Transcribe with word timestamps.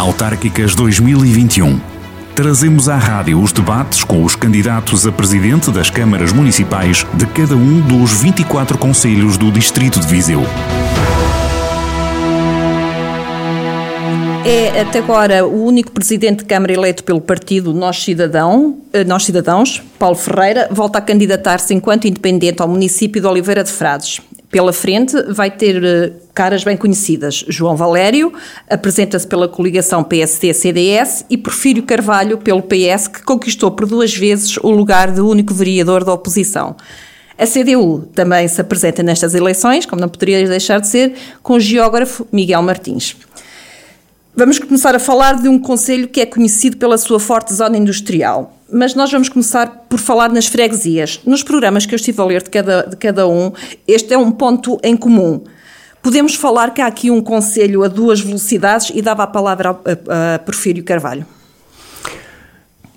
Autárquicas 0.00 0.74
2021. 0.74 1.78
Trazemos 2.34 2.88
à 2.88 2.96
rádio 2.96 3.38
os 3.38 3.52
debates 3.52 4.02
com 4.02 4.24
os 4.24 4.34
candidatos 4.34 5.06
a 5.06 5.12
presidente 5.12 5.70
das 5.70 5.90
câmaras 5.90 6.32
municipais 6.32 7.06
de 7.12 7.26
cada 7.26 7.54
um 7.54 7.82
dos 7.82 8.22
24 8.22 8.78
conselhos 8.78 9.36
do 9.36 9.52
Distrito 9.52 10.00
de 10.00 10.06
Viseu. 10.06 10.40
É 14.42 14.80
até 14.80 15.00
agora 15.00 15.46
o 15.46 15.64
único 15.64 15.92
presidente 15.92 16.38
de 16.38 16.44
Câmara 16.46 16.72
eleito 16.72 17.04
pelo 17.04 17.20
partido 17.20 17.74
Nós, 17.74 18.02
Cidadão, 18.02 18.78
eh, 18.90 19.04
Nós 19.04 19.24
Cidadãos, 19.24 19.82
Paulo 19.98 20.16
Ferreira, 20.16 20.66
volta 20.70 20.98
a 20.98 21.02
candidatar-se 21.02 21.74
enquanto 21.74 22.06
independente 22.06 22.62
ao 22.62 22.68
município 22.68 23.20
de 23.20 23.26
Oliveira 23.26 23.62
de 23.62 23.70
Frades. 23.70 24.22
Pela 24.50 24.72
frente 24.72 25.14
vai 25.32 25.48
ter 25.48 25.82
eh, 25.84 26.12
caras 26.34 26.64
bem 26.64 26.76
conhecidas. 26.76 27.44
João 27.48 27.76
Valério 27.76 28.32
apresenta-se 28.68 29.24
pela 29.24 29.46
coligação 29.46 30.02
PSD-CDS 30.02 31.24
e 31.30 31.38
Porfírio 31.38 31.84
Carvalho 31.84 32.36
pelo 32.36 32.60
PS, 32.60 33.06
que 33.06 33.22
conquistou 33.22 33.70
por 33.70 33.86
duas 33.86 34.12
vezes 34.12 34.56
o 34.56 34.70
lugar 34.70 35.12
de 35.12 35.20
único 35.20 35.54
vereador 35.54 36.02
da 36.02 36.12
oposição. 36.12 36.74
A 37.38 37.46
CDU 37.46 38.08
também 38.12 38.46
se 38.48 38.60
apresenta 38.60 39.02
nestas 39.04 39.34
eleições, 39.34 39.86
como 39.86 40.00
não 40.00 40.08
poderia 40.08 40.46
deixar 40.46 40.80
de 40.80 40.88
ser, 40.88 41.14
com 41.42 41.54
o 41.54 41.60
geógrafo 41.60 42.26
Miguel 42.32 42.60
Martins. 42.60 43.16
Vamos 44.40 44.58
começar 44.58 44.94
a 44.94 44.98
falar 44.98 45.34
de 45.34 45.50
um 45.50 45.58
conselho 45.58 46.08
que 46.08 46.18
é 46.18 46.24
conhecido 46.24 46.78
pela 46.78 46.96
sua 46.96 47.20
forte 47.20 47.52
zona 47.52 47.76
industrial. 47.76 48.56
Mas 48.72 48.94
nós 48.94 49.12
vamos 49.12 49.28
começar 49.28 49.66
por 49.86 49.98
falar 49.98 50.32
nas 50.32 50.46
freguesias. 50.46 51.20
Nos 51.26 51.42
programas 51.42 51.84
que 51.84 51.92
eu 51.92 51.96
estive 51.96 52.18
a 52.22 52.24
ler 52.24 52.42
de 52.42 52.48
cada, 52.48 52.84
de 52.84 52.96
cada 52.96 53.28
um, 53.28 53.52
este 53.86 54.14
é 54.14 54.16
um 54.16 54.30
ponto 54.30 54.80
em 54.82 54.96
comum. 54.96 55.44
Podemos 56.02 56.34
falar 56.36 56.72
que 56.72 56.80
há 56.80 56.86
aqui 56.86 57.10
um 57.10 57.20
conselho 57.20 57.84
a 57.84 57.88
duas 57.88 58.22
velocidades 58.22 58.90
e 58.94 59.02
dava 59.02 59.24
a 59.24 59.26
palavra 59.26 59.78
a, 60.08 60.36
a 60.36 60.38
Porfírio 60.38 60.82
Carvalho. 60.84 61.26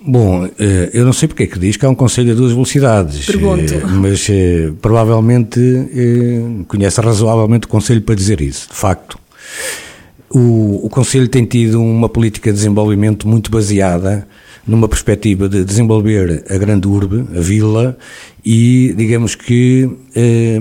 Bom, 0.00 0.46
eh, 0.58 0.88
eu 0.94 1.04
não 1.04 1.12
sei 1.12 1.28
porque 1.28 1.42
é 1.42 1.46
que 1.46 1.58
diz 1.58 1.76
que 1.76 1.84
há 1.84 1.90
um 1.90 1.94
conselho 1.94 2.32
a 2.32 2.34
duas 2.34 2.52
velocidades. 2.52 3.26
Pergunto. 3.26 3.74
Eh, 3.74 3.82
mas 3.84 4.26
eh, 4.30 4.72
provavelmente 4.80 5.60
conhece 6.68 7.02
razoavelmente 7.02 7.66
o 7.66 7.68
conselho 7.68 8.00
para 8.00 8.14
dizer 8.14 8.40
isso, 8.40 8.66
de 8.70 8.76
facto. 8.76 9.18
O, 10.34 10.86
o 10.86 10.90
Conselho 10.90 11.28
tem 11.28 11.44
tido 11.44 11.80
uma 11.80 12.08
política 12.08 12.50
de 12.50 12.56
desenvolvimento 12.56 13.28
muito 13.28 13.52
baseada 13.52 14.26
numa 14.66 14.88
perspectiva 14.88 15.48
de 15.48 15.64
desenvolver 15.64 16.44
a 16.50 16.58
grande 16.58 16.88
urbe, 16.88 17.24
a 17.38 17.40
vila, 17.40 17.96
e 18.44 18.92
digamos 18.96 19.36
que, 19.36 19.88
eh, 20.16 20.58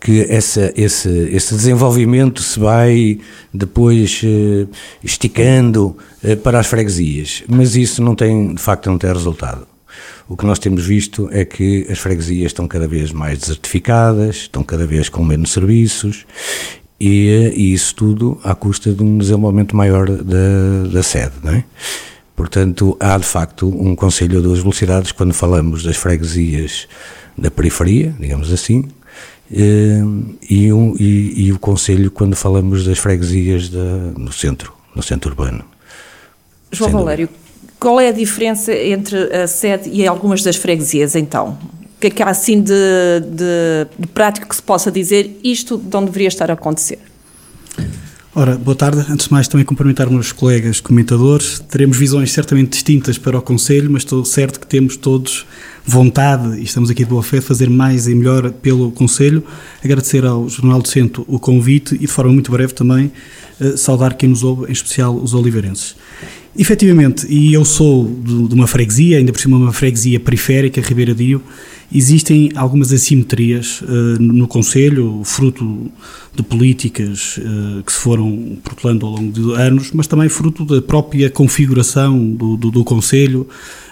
que 0.00 0.20
essa, 0.28 0.72
esse, 0.76 1.08
esse 1.08 1.56
desenvolvimento 1.56 2.40
se 2.40 2.60
vai 2.60 3.18
depois 3.52 4.20
eh, 4.24 4.68
esticando 5.02 5.96
eh, 6.22 6.36
para 6.36 6.60
as 6.60 6.68
freguesias. 6.68 7.42
Mas 7.48 7.74
isso 7.74 8.00
não 8.00 8.14
tem, 8.14 8.54
de 8.54 8.62
facto, 8.62 8.88
não 8.88 8.98
tem 8.98 9.12
resultado. 9.12 9.66
O 10.28 10.36
que 10.36 10.46
nós 10.46 10.60
temos 10.60 10.86
visto 10.86 11.28
é 11.32 11.44
que 11.44 11.84
as 11.90 11.98
freguesias 11.98 12.52
estão 12.52 12.68
cada 12.68 12.86
vez 12.86 13.10
mais 13.10 13.40
desertificadas, 13.40 14.36
estão 14.36 14.62
cada 14.62 14.86
vez 14.86 15.08
com 15.08 15.24
menos 15.24 15.50
serviços 15.50 16.24
e, 17.00 17.52
e, 17.54 17.72
isso 17.72 17.94
tudo 17.94 18.38
à 18.42 18.54
custa 18.54 18.92
de 18.92 19.02
um 19.02 19.18
desenvolvimento 19.18 19.76
maior 19.76 20.08
da, 20.08 20.88
da 20.92 21.02
sede, 21.02 21.34
não 21.42 21.52
é? 21.52 21.64
Portanto, 22.34 22.96
há 23.00 23.18
de 23.18 23.24
facto 23.24 23.68
um 23.68 23.96
conselho 23.96 24.38
a 24.38 24.40
duas 24.40 24.60
velocidades 24.60 25.10
quando 25.10 25.34
falamos 25.34 25.82
das 25.82 25.96
freguesias 25.96 26.86
da 27.36 27.50
periferia, 27.50 28.14
digamos 28.18 28.52
assim, 28.52 28.88
eh, 29.52 30.00
e, 30.48 30.72
um, 30.72 30.94
e, 30.98 31.46
e 31.46 31.52
o 31.52 31.58
conselho 31.58 32.10
quando 32.10 32.36
falamos 32.36 32.84
das 32.84 32.98
freguesias 32.98 33.68
da, 33.68 34.12
no 34.16 34.32
centro, 34.32 34.72
no 34.94 35.02
centro 35.02 35.30
urbano. 35.30 35.64
João 36.70 36.90
Valério, 36.90 37.28
qual 37.80 37.98
é 37.98 38.08
a 38.08 38.12
diferença 38.12 38.72
entre 38.72 39.16
a 39.34 39.46
sede 39.46 39.88
e 39.90 40.06
algumas 40.06 40.42
das 40.42 40.56
freguesias, 40.56 41.14
então? 41.14 41.58
Que 42.00 42.10
que 42.10 42.22
há 42.22 42.30
assim 42.30 42.60
de, 42.60 42.72
de, 43.22 43.86
de, 43.98 44.06
prático 44.08 44.48
que 44.48 44.54
se 44.54 44.62
possa 44.62 44.90
dizer 44.90 45.38
isto 45.42 45.82
não 45.92 46.04
deveria 46.04 46.28
estar 46.28 46.50
a 46.50 46.54
acontecer? 46.54 46.98
Ora, 48.34 48.56
boa 48.56 48.76
tarde. 48.76 49.04
Antes 49.10 49.26
de 49.26 49.32
mais, 49.32 49.48
também 49.48 49.66
cumprimentar 49.66 50.08
meus 50.08 50.30
colegas 50.30 50.80
comentadores. 50.80 51.58
Teremos 51.68 51.96
visões 51.96 52.30
certamente 52.30 52.70
distintas 52.70 53.18
para 53.18 53.36
o 53.36 53.42
Conselho, 53.42 53.90
mas 53.90 54.02
estou 54.02 54.24
certo 54.24 54.60
que 54.60 54.66
temos 54.66 54.96
todos 54.96 55.44
vontade, 55.84 56.60
e 56.60 56.62
estamos 56.62 56.90
aqui 56.90 57.02
de 57.02 57.10
boa 57.10 57.22
fé, 57.22 57.38
de 57.38 57.46
fazer 57.46 57.68
mais 57.68 58.06
e 58.06 58.14
melhor 58.14 58.50
pelo 58.52 58.92
Conselho. 58.92 59.42
Agradecer 59.82 60.24
ao 60.24 60.48
Jornal 60.48 60.80
do 60.80 60.86
Centro 60.86 61.24
o 61.26 61.40
convite 61.40 61.94
e, 61.94 62.00
de 62.00 62.06
forma 62.06 62.32
muito 62.32 62.52
breve, 62.52 62.74
também 62.74 63.10
eh, 63.60 63.76
saudar 63.76 64.14
quem 64.14 64.28
nos 64.28 64.44
ouve, 64.44 64.68
em 64.68 64.72
especial 64.72 65.16
os 65.16 65.34
oliveirenses. 65.34 65.96
Efetivamente, 66.56 67.26
e 67.28 67.52
eu 67.52 67.64
sou 67.64 68.04
de, 68.06 68.54
uma 68.54 68.66
freguesia, 68.66 69.18
ainda 69.18 69.32
por 69.32 69.40
cima 69.40 69.56
uma 69.56 69.72
freguesia 69.72 70.18
periférica, 70.18 70.80
Ribeira 70.80 71.14
Dio, 71.14 71.42
Existem 71.90 72.50
algumas 72.54 72.92
assimetrias 72.92 73.80
uh, 73.80 74.20
no 74.20 74.46
Conselho, 74.46 75.22
fruto 75.24 75.90
de 76.34 76.42
políticas 76.42 77.38
uh, 77.38 77.82
que 77.82 77.90
se 77.90 77.98
foram 77.98 78.58
protelando 78.62 79.06
ao 79.06 79.12
longo 79.12 79.32
de 79.32 79.54
anos, 79.54 79.90
mas 79.94 80.06
também 80.06 80.28
fruto 80.28 80.66
da 80.66 80.82
própria 80.82 81.30
configuração 81.30 82.30
do, 82.30 82.58
do, 82.58 82.70
do 82.70 82.84
Conselho. 82.84 83.48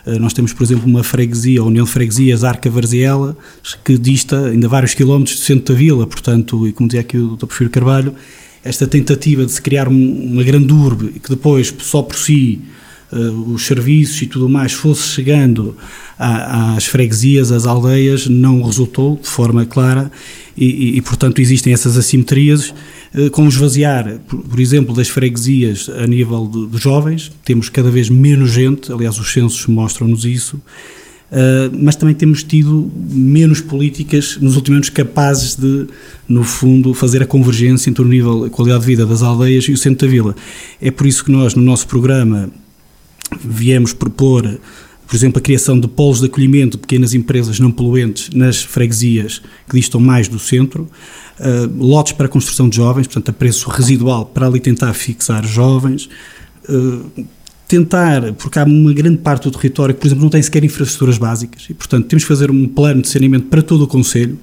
Uh, 0.06 0.18
nós 0.18 0.34
temos, 0.34 0.52
por 0.52 0.62
exemplo, 0.62 0.86
uma 0.86 1.02
freguesia, 1.02 1.60
a 1.60 1.64
União 1.64 1.86
de 1.86 1.90
Freguesias 1.90 2.44
Arca 2.44 2.68
Varziela, 2.68 3.34
que 3.82 3.96
dista 3.96 4.48
ainda 4.48 4.68
vários 4.68 4.92
quilómetros 4.92 5.38
do 5.38 5.42
centro 5.42 5.72
da 5.72 5.78
vila, 5.78 6.06
portanto, 6.06 6.68
e 6.68 6.72
como 6.72 6.88
dizia 6.88 7.00
aqui 7.00 7.16
o 7.16 7.34
Dr. 7.34 7.46
Porfírio 7.46 7.70
Carvalho, 7.70 8.14
esta 8.66 8.86
tentativa 8.86 9.44
de 9.44 9.52
se 9.52 9.62
criar 9.62 9.88
um, 9.88 10.32
uma 10.32 10.42
grande 10.42 10.72
urbe 10.72 11.20
que 11.20 11.30
depois, 11.30 11.72
só 11.78 12.02
por 12.02 12.16
si, 12.16 12.60
uh, 13.12 13.52
os 13.52 13.66
serviços 13.66 14.20
e 14.22 14.26
tudo 14.26 14.48
mais 14.48 14.72
fosse 14.72 15.08
chegando 15.08 15.76
às 16.18 16.86
freguesias, 16.86 17.52
às 17.52 17.66
aldeias, 17.66 18.26
não 18.26 18.62
resultou 18.62 19.18
de 19.22 19.28
forma 19.28 19.66
clara 19.66 20.10
e, 20.56 20.64
e, 20.64 20.96
e 20.96 21.02
portanto, 21.02 21.40
existem 21.40 21.72
essas 21.72 21.96
assimetrias. 21.96 22.74
Uh, 23.14 23.30
com 23.30 23.44
o 23.44 23.48
esvaziar, 23.48 24.18
por, 24.26 24.60
exemplo, 24.60 24.94
das 24.94 25.08
freguesias 25.08 25.88
a 25.88 26.06
nível 26.06 26.46
de, 26.46 26.66
de 26.66 26.78
jovens, 26.78 27.30
temos 27.44 27.68
cada 27.68 27.90
vez 27.90 28.10
menos 28.10 28.50
gente, 28.50 28.92
aliás, 28.92 29.18
os 29.18 29.32
censos 29.32 29.66
mostram-nos 29.66 30.24
isso. 30.24 30.60
Uh, 31.30 31.76
mas 31.82 31.96
também 31.96 32.14
temos 32.14 32.44
tido 32.44 32.88
menos 32.94 33.60
políticas 33.60 34.38
nos 34.40 34.54
últimos 34.54 34.76
anos 34.76 34.90
capazes 34.90 35.56
de, 35.56 35.88
no 36.28 36.44
fundo, 36.44 36.94
fazer 36.94 37.20
a 37.20 37.26
convergência 37.26 37.90
entre 37.90 38.02
o 38.02 38.06
nível, 38.06 38.44
a 38.44 38.50
qualidade 38.50 38.82
de 38.82 38.86
vida 38.86 39.04
das 39.04 39.22
aldeias 39.22 39.64
e 39.64 39.72
o 39.72 39.76
centro 39.76 40.06
da 40.06 40.12
vila. 40.12 40.36
É 40.80 40.90
por 40.90 41.04
isso 41.04 41.24
que 41.24 41.32
nós, 41.32 41.54
no 41.56 41.62
nosso 41.62 41.88
programa, 41.88 42.48
viemos 43.44 43.92
propor, 43.92 44.60
por 45.04 45.16
exemplo, 45.16 45.38
a 45.38 45.42
criação 45.42 45.78
de 45.80 45.88
polos 45.88 46.20
de 46.20 46.26
acolhimento 46.26 46.76
de 46.76 46.82
pequenas 46.82 47.12
empresas 47.12 47.58
não 47.58 47.72
poluentes 47.72 48.30
nas 48.30 48.62
freguesias 48.62 49.42
que 49.68 49.76
distam 49.76 50.00
mais 50.00 50.28
do 50.28 50.38
centro, 50.38 50.88
uh, 51.40 51.84
lotes 51.84 52.12
para 52.12 52.26
a 52.26 52.28
construção 52.28 52.68
de 52.68 52.76
jovens, 52.76 53.08
portanto, 53.08 53.30
a 53.30 53.32
preço 53.32 53.68
residual 53.68 54.26
para 54.26 54.46
ali 54.46 54.60
tentar 54.60 54.92
fixar 54.94 55.44
jovens, 55.44 56.08
uh, 56.68 57.26
tentar, 57.68 58.32
porque 58.34 58.58
há 58.58 58.64
uma 58.64 58.92
grande 58.92 59.18
parte 59.18 59.44
do 59.44 59.50
território 59.50 59.94
que, 59.94 60.00
por 60.00 60.06
exemplo, 60.06 60.22
não 60.22 60.30
tem 60.30 60.42
sequer 60.42 60.62
infraestruturas 60.64 61.18
básicas 61.18 61.66
e, 61.68 61.74
portanto, 61.74 62.06
temos 62.06 62.24
que 62.24 62.28
fazer 62.28 62.50
um 62.50 62.66
plano 62.68 63.02
de 63.02 63.08
saneamento 63.08 63.46
para 63.46 63.62
todo 63.62 63.82
o 63.84 63.86
Conselho, 63.86 64.38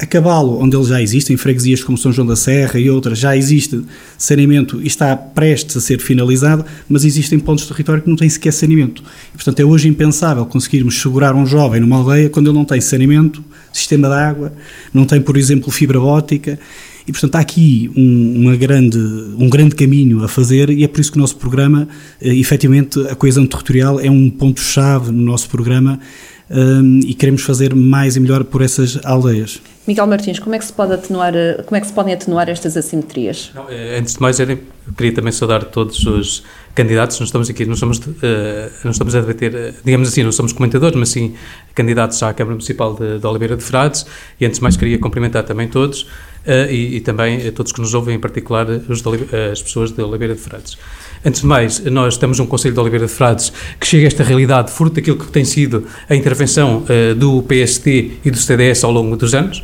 a 0.00 0.06
Cabalo, 0.06 0.62
onde 0.62 0.76
eles 0.76 0.86
já 0.86 1.02
existem, 1.02 1.36
freguesias 1.36 1.82
como 1.82 1.98
São 1.98 2.12
João 2.12 2.26
da 2.26 2.36
Serra 2.36 2.78
e 2.78 2.88
outras, 2.88 3.18
já 3.18 3.36
existe 3.36 3.82
saneamento 4.16 4.80
e 4.80 4.86
está 4.86 5.16
prestes 5.16 5.76
a 5.76 5.80
ser 5.80 5.98
finalizado, 5.98 6.64
mas 6.88 7.04
existem 7.04 7.36
pontos 7.38 7.64
de 7.64 7.70
território 7.70 8.02
que 8.02 8.08
não 8.08 8.14
têm 8.14 8.28
sequer 8.28 8.52
saneamento. 8.52 9.02
E, 9.34 9.36
portanto, 9.36 9.58
é 9.58 9.64
hoje 9.64 9.88
impensável 9.88 10.46
conseguirmos 10.46 11.00
segurar 11.00 11.34
um 11.34 11.44
jovem 11.44 11.80
numa 11.80 11.96
aldeia 11.96 12.30
quando 12.30 12.48
ele 12.48 12.56
não 12.56 12.64
tem 12.64 12.80
saneamento, 12.80 13.42
sistema 13.72 14.08
de 14.08 14.14
água, 14.14 14.52
não 14.94 15.04
tem, 15.04 15.20
por 15.20 15.36
exemplo, 15.36 15.68
fibra 15.72 16.00
óptica. 16.00 16.60
E, 17.08 17.12
portanto, 17.12 17.36
há 17.36 17.40
aqui 17.40 17.90
um, 17.96 18.42
uma 18.42 18.54
grande, 18.54 18.98
um 18.98 19.48
grande 19.48 19.74
caminho 19.74 20.22
a 20.22 20.28
fazer 20.28 20.68
e 20.68 20.84
é 20.84 20.88
por 20.88 21.00
isso 21.00 21.10
que 21.10 21.16
o 21.16 21.20
nosso 21.20 21.36
programa, 21.36 21.88
eh, 22.20 22.34
efetivamente, 22.34 23.00
a 23.08 23.14
coesão 23.14 23.46
territorial 23.46 23.98
é 23.98 24.10
um 24.10 24.28
ponto-chave 24.28 25.10
no 25.10 25.22
nosso 25.22 25.48
programa 25.48 25.98
um, 26.50 27.00
e 27.00 27.14
queremos 27.14 27.42
fazer 27.42 27.74
mais 27.74 28.16
e 28.16 28.20
melhor 28.20 28.44
por 28.44 28.60
essas 28.60 28.98
aldeias. 29.04 29.60
Miguel 29.86 30.06
Martins, 30.06 30.38
como 30.38 30.54
é 30.54 30.58
que 30.58 30.66
se 30.66 30.72
pode 30.72 30.92
atenuar, 30.92 31.32
como 31.64 31.76
é 31.76 31.80
que 31.80 31.86
se 31.86 31.92
podem 31.94 32.12
atenuar 32.12 32.50
estas 32.50 32.76
assimetrias? 32.76 33.52
Não, 33.54 33.70
eh, 33.70 33.98
antes 33.98 34.14
de 34.14 34.20
mais, 34.20 34.38
eu 34.38 34.58
queria 34.94 35.14
também 35.14 35.32
saudar 35.32 35.64
todos 35.64 36.04
os 36.04 36.42
candidatos. 36.74 37.18
Não 37.18 37.24
estamos 37.24 37.48
aqui, 37.48 37.64
não 37.64 37.74
somos, 37.74 37.96
uh, 37.98 38.10
não 38.84 38.90
estamos 38.90 39.14
a 39.14 39.20
debater, 39.20 39.74
digamos 39.82 40.08
assim, 40.08 40.22
não 40.22 40.32
somos 40.32 40.52
comentadores, 40.52 40.94
mas 40.94 41.08
sim 41.08 41.34
candidatos 41.74 42.22
à 42.22 42.34
Câmara 42.34 42.54
Municipal 42.54 42.94
de, 42.94 43.18
de 43.18 43.26
Oliveira 43.26 43.56
de 43.56 43.64
Frades. 43.64 44.04
E 44.38 44.44
antes 44.44 44.58
de 44.58 44.62
mais, 44.62 44.76
queria 44.76 44.98
cumprimentar 44.98 45.44
também 45.44 45.68
todos 45.68 46.06
uh, 46.46 46.70
e, 46.70 46.96
e, 46.96 47.00
também 47.00 47.50
todos 47.52 47.72
que 47.72 47.80
nos 47.80 47.94
ouvem, 47.94 48.16
em 48.16 48.18
particular 48.20 48.66
os 48.88 49.02
de, 49.02 49.08
as 49.52 49.62
pessoas 49.62 49.90
de 49.90 50.02
Oliveira 50.02 50.34
de 50.34 50.40
Frades. 50.40 50.78
Antes 51.24 51.40
de 51.40 51.46
mais, 51.46 51.80
nós 51.80 52.16
temos 52.16 52.38
um 52.38 52.46
Conselho 52.46 52.74
de 52.74 52.80
Oliveira 52.80 53.06
de 53.06 53.12
Frades 53.12 53.52
que 53.80 53.86
chega 53.86 54.04
a 54.04 54.08
esta 54.08 54.22
realidade 54.22 54.70
fruto 54.70 54.96
daquilo 54.96 55.16
que 55.16 55.26
tem 55.26 55.44
sido 55.44 55.84
a 56.08 56.14
intervenção 56.14 56.84
uh, 56.84 57.14
do 57.14 57.42
PST 57.42 58.18
e 58.24 58.30
do 58.30 58.36
CDS 58.36 58.84
ao 58.84 58.92
longo 58.92 59.16
dos 59.16 59.34
anos. 59.34 59.62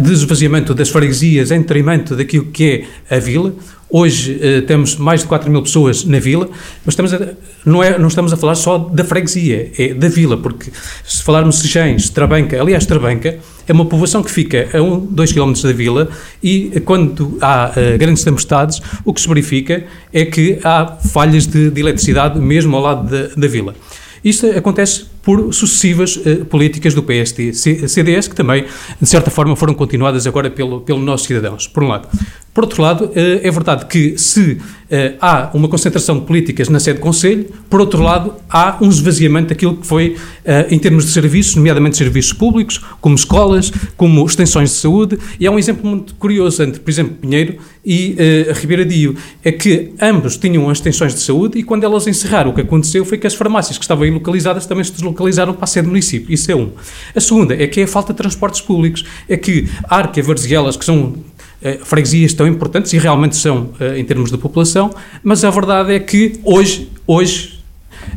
de 0.00 0.12
esvaziamento 0.12 0.72
das 0.72 0.88
freguesias 0.88 1.50
em 1.50 1.60
detrimento 1.60 2.14
daquilo 2.16 2.46
que 2.46 2.86
é 3.08 3.16
a 3.16 3.18
vila. 3.18 3.54
Hoje 3.96 4.32
uh, 4.32 4.62
temos 4.62 4.96
mais 4.96 5.20
de 5.20 5.26
4 5.28 5.48
mil 5.48 5.62
pessoas 5.62 6.04
na 6.04 6.18
vila, 6.18 6.48
mas 6.84 6.94
estamos 6.94 7.14
a, 7.14 7.28
não, 7.64 7.80
é, 7.80 7.96
não 7.96 8.08
estamos 8.08 8.32
a 8.32 8.36
falar 8.36 8.56
só 8.56 8.76
da 8.76 9.04
freguesia, 9.04 9.70
é 9.78 9.94
da 9.94 10.08
vila, 10.08 10.36
porque 10.36 10.72
se 11.04 11.22
falarmos 11.22 11.56
de 11.56 11.62
Sejães, 11.62 12.10
Trabanca, 12.10 12.60
aliás, 12.60 12.86
Trabanca 12.86 13.38
é 13.66 13.72
uma 13.72 13.84
povoação 13.84 14.22
que 14.22 14.30
fica 14.30 14.68
a 14.72 14.82
1, 14.82 15.06
2 15.06 15.32
km 15.32 15.52
da 15.62 15.72
vila 15.72 16.08
e 16.42 16.80
quando 16.84 17.38
há 17.40 17.70
uh, 17.70 17.98
grandes 17.98 18.24
tempestades, 18.24 18.80
o 19.04 19.12
que 19.12 19.20
se 19.20 19.28
verifica 19.28 19.84
é 20.12 20.24
que 20.24 20.58
há 20.62 20.96
falhas 21.12 21.46
de, 21.46 21.70
de 21.70 21.80
eletricidade 21.80 22.38
mesmo 22.38 22.76
ao 22.76 22.82
lado 22.82 23.10
da, 23.10 23.34
da 23.34 23.48
vila. 23.48 23.74
Isto 24.24 24.46
acontece 24.46 25.04
por 25.22 25.52
sucessivas 25.52 26.16
uh, 26.16 26.44
políticas 26.46 26.94
do 26.94 27.02
PSD, 27.02 27.52
CDS, 27.52 28.28
que 28.28 28.34
também, 28.34 28.64
de 29.00 29.08
certa 29.08 29.30
forma, 29.30 29.54
foram 29.54 29.74
continuadas 29.74 30.26
agora 30.26 30.50
pelo, 30.50 30.80
pelo 30.80 30.98
nossos 30.98 31.26
cidadãos, 31.26 31.68
por 31.68 31.82
um 31.82 31.88
lado. 31.88 32.08
Por 32.52 32.64
outro 32.64 32.80
lado, 32.80 33.10
eh, 33.16 33.40
é 33.42 33.50
verdade 33.50 33.86
que 33.86 34.16
se 34.16 34.60
eh, 34.88 35.14
há 35.20 35.50
uma 35.52 35.66
concentração 35.66 36.20
de 36.20 36.24
políticas 36.24 36.68
na 36.68 36.78
sede 36.78 37.00
do 37.00 37.02
Conselho, 37.02 37.46
por 37.68 37.80
outro 37.80 38.00
lado, 38.00 38.32
há 38.48 38.78
um 38.80 38.88
esvaziamento 38.88 39.48
daquilo 39.48 39.76
que 39.76 39.84
foi, 39.84 40.16
em 40.70 40.78
termos 40.78 41.04
de 41.04 41.10
serviços, 41.10 41.56
nomeadamente 41.56 41.96
serviços 41.96 42.32
públicos, 42.32 42.80
como 43.00 43.16
escolas, 43.16 43.72
como 43.96 44.24
extensões 44.24 44.70
de 44.70 44.76
saúde, 44.76 45.18
e 45.40 45.48
há 45.48 45.50
um 45.50 45.58
exemplo 45.58 45.84
muito 45.84 46.14
curioso 46.14 46.62
entre, 46.62 46.78
por 46.78 46.88
exemplo, 46.88 47.16
Pinheiro 47.16 47.58
e 47.84 48.16
uh, 48.48 48.52
Ribeira 48.54 48.84
Dio, 48.84 49.16
é 49.44 49.52
que 49.52 49.92
ambos 50.00 50.36
tinham 50.36 50.68
as 50.70 50.78
extensões 50.78 51.14
de 51.14 51.20
saúde 51.20 51.58
e 51.58 51.62
quando 51.62 51.84
elas 51.84 52.06
encerraram, 52.06 52.50
o 52.50 52.54
que 52.54 52.62
aconteceu 52.62 53.04
foi 53.04 53.18
que 53.18 53.26
as 53.26 53.34
farmácias 53.34 53.76
que 53.76 53.84
estavam 53.84 54.04
aí 54.04 54.10
localizadas 54.10 54.66
também 54.66 54.84
se 54.84 54.92
deslocalizaram 54.92 55.52
para 55.52 55.64
a 55.64 55.66
sede 55.66 55.86
do 55.86 55.90
município. 55.90 56.32
Isso 56.32 56.50
é 56.50 56.56
um. 56.56 56.70
A 57.14 57.20
segunda 57.20 57.54
é 57.54 57.66
que 57.66 57.80
é 57.80 57.84
a 57.84 57.88
falta 57.88 58.12
de 58.12 58.16
transportes 58.16 58.60
públicos. 58.60 59.04
É 59.28 59.36
que 59.36 59.68
Arca, 59.88 60.22
Varzielas, 60.22 60.76
que 60.76 60.84
são 60.84 61.14
eh, 61.62 61.78
freguesias 61.82 62.32
tão 62.32 62.46
importantes 62.46 62.92
e 62.92 62.98
realmente 62.98 63.36
são 63.36 63.70
eh, 63.80 63.98
em 63.98 64.04
termos 64.04 64.30
de 64.30 64.38
população, 64.38 64.90
mas 65.22 65.44
a 65.44 65.50
verdade 65.50 65.94
é 65.94 66.00
que 66.00 66.40
hoje, 66.44 66.90
hoje 67.06 67.60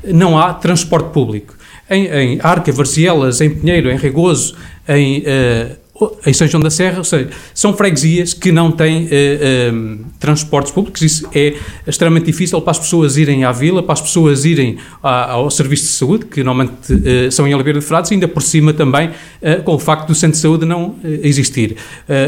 não 0.06 0.38
há 0.38 0.54
transporte 0.54 1.12
público. 1.12 1.56
Em, 1.90 2.08
em 2.08 2.40
Arca, 2.42 2.72
Varcielas, 2.72 3.40
em 3.40 3.50
Pinheiro, 3.50 3.90
em 3.90 3.98
Regoso, 3.98 4.56
em 4.90 5.20
uh, 5.20 5.78
em 6.26 6.34
São 6.34 6.48
João 6.48 6.62
da 6.62 6.70
Serra, 6.70 7.00
ou 7.00 7.04
seja, 7.04 7.30
são 7.54 7.74
freguesias 7.76 8.34
que 8.34 8.52
não 8.52 8.72
têm 8.72 9.06
uh, 9.06 10.00
transportes 10.20 10.72
públicos, 10.72 11.02
isso 11.02 11.28
é 11.34 11.56
extremamente 11.88 12.26
difícil 12.26 12.62
para 12.62 12.72
as 12.72 12.80
pessoas 12.80 13.18
irem 13.18 13.44
à 13.44 13.52
vila, 13.52 13.82
para 13.82 13.94
as 13.94 14.02
pessoas 14.02 14.46
irem 14.46 14.78
à, 15.02 15.32
ao 15.32 15.50
serviço 15.50 15.84
de 15.84 15.90
saúde, 15.90 16.26
que 16.26 16.44
normalmente 16.44 16.94
uh, 16.94 17.32
são 17.32 17.48
em 17.48 17.54
Oliveira 17.54 17.80
de 17.80 17.86
Frades, 17.86 18.12
ainda 18.12 18.28
por 18.28 18.42
cima 18.44 18.74
também 18.74 19.10
uh, 19.10 19.64
com 19.64 19.76
o 19.76 19.80
facto 19.80 20.08
do 20.08 20.16
centro 20.16 20.36
de 20.36 20.42
saúde 20.42 20.66
não 20.66 20.96
existir. 21.24 21.76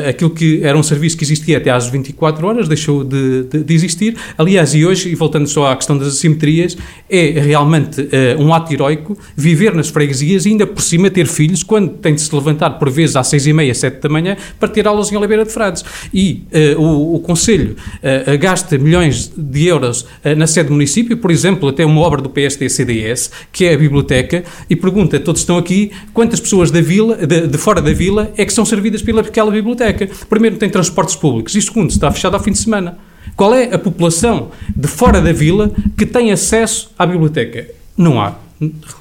aquilo 0.07 0.29
que 0.29 0.61
era 0.63 0.77
um 0.77 0.83
serviço 0.83 1.17
que 1.17 1.23
existia 1.23 1.57
até 1.57 1.69
às 1.69 1.87
24 1.87 2.45
horas 2.47 2.67
deixou 2.67 3.03
de, 3.03 3.43
de, 3.43 3.63
de, 3.63 3.73
existir. 3.73 4.15
Aliás, 4.37 4.73
e 4.73 4.85
hoje, 4.85 5.09
e 5.09 5.15
voltando 5.15 5.47
só 5.47 5.71
à 5.71 5.75
questão 5.75 5.97
das 5.97 6.07
assimetrias, 6.07 6.77
é 7.09 7.39
realmente 7.39 8.07
um 8.37 8.53
ato 8.53 8.73
heroico 8.73 9.17
viver 9.35 9.73
nas 9.73 9.89
freguesias 9.89 10.45
e 10.45 10.49
ainda 10.49 10.65
por 10.65 10.81
cima 10.81 11.09
ter 11.09 11.27
filhos 11.27 11.63
quando 11.63 11.89
tem 11.97 12.15
de 12.15 12.21
se 12.21 12.33
levantar 12.33 12.71
por 12.71 12.89
vezes 12.89 13.15
às 13.15 13.27
seis 13.27 13.45
e 13.47 13.53
meia, 13.59 13.73
sete 13.73 14.01
da 14.01 14.09
manhã, 14.09 14.37
para 14.59 14.69
ter 14.69 14.87
aulas 14.87 15.11
em 15.11 15.17
Oliveira 15.17 15.43
de 15.43 15.51
Frades. 15.51 15.83
E 16.13 16.43
uh, 16.77 16.81
o, 16.81 17.15
o, 17.15 17.19
Conselho 17.19 17.75
uh, 17.75 18.37
gasta 18.37 18.77
milhões 18.77 19.31
de 19.35 19.67
euros 19.67 20.01
uh, 20.01 20.35
na 20.37 20.47
sede 20.47 20.69
do 20.69 20.73
município, 20.73 21.17
por 21.17 21.29
exemplo, 21.31 21.69
até 21.69 21.85
uma 21.85 22.01
obra 22.01 22.21
do 22.21 22.29
PSD-CDS, 22.29 23.31
que 23.51 23.65
é 23.65 23.73
a 23.73 23.77
biblioteca, 23.77 24.43
e 24.69 24.75
pergunta, 24.75 25.19
todos 25.19 25.41
estão 25.41 25.57
aqui, 25.57 25.91
quantas 26.13 26.39
pessoas 26.39 26.71
da 26.71 26.81
vila, 26.81 27.15
de, 27.15 27.47
de 27.47 27.57
fora 27.57 27.81
da 27.81 27.91
vila, 27.91 28.31
é 28.37 28.45
que 28.45 28.53
são 28.53 28.65
servidas 28.65 29.01
pelaquela 29.01 29.51
biblioteca? 29.51 30.09
Primeiro, 30.29 30.57
tem 30.57 30.69
transportes 30.69 31.15
públicos, 31.15 31.53
e 31.55 31.61
segundo, 31.61 31.89
está 31.89 32.11
fechado 32.11 32.35
ao 32.35 32.39
fim 32.39 32.51
de 32.51 32.59
semana. 32.59 32.97
Qual 33.35 33.53
é 33.53 33.73
a 33.73 33.79
população 33.79 34.51
de 34.75 34.87
fora 34.87 35.21
da 35.21 35.31
vila 35.31 35.71
que 35.97 36.05
tem 36.05 36.31
acesso 36.31 36.91
à 36.97 37.05
biblioteca? 37.05 37.67
Não 37.97 38.19
há. 38.19 38.35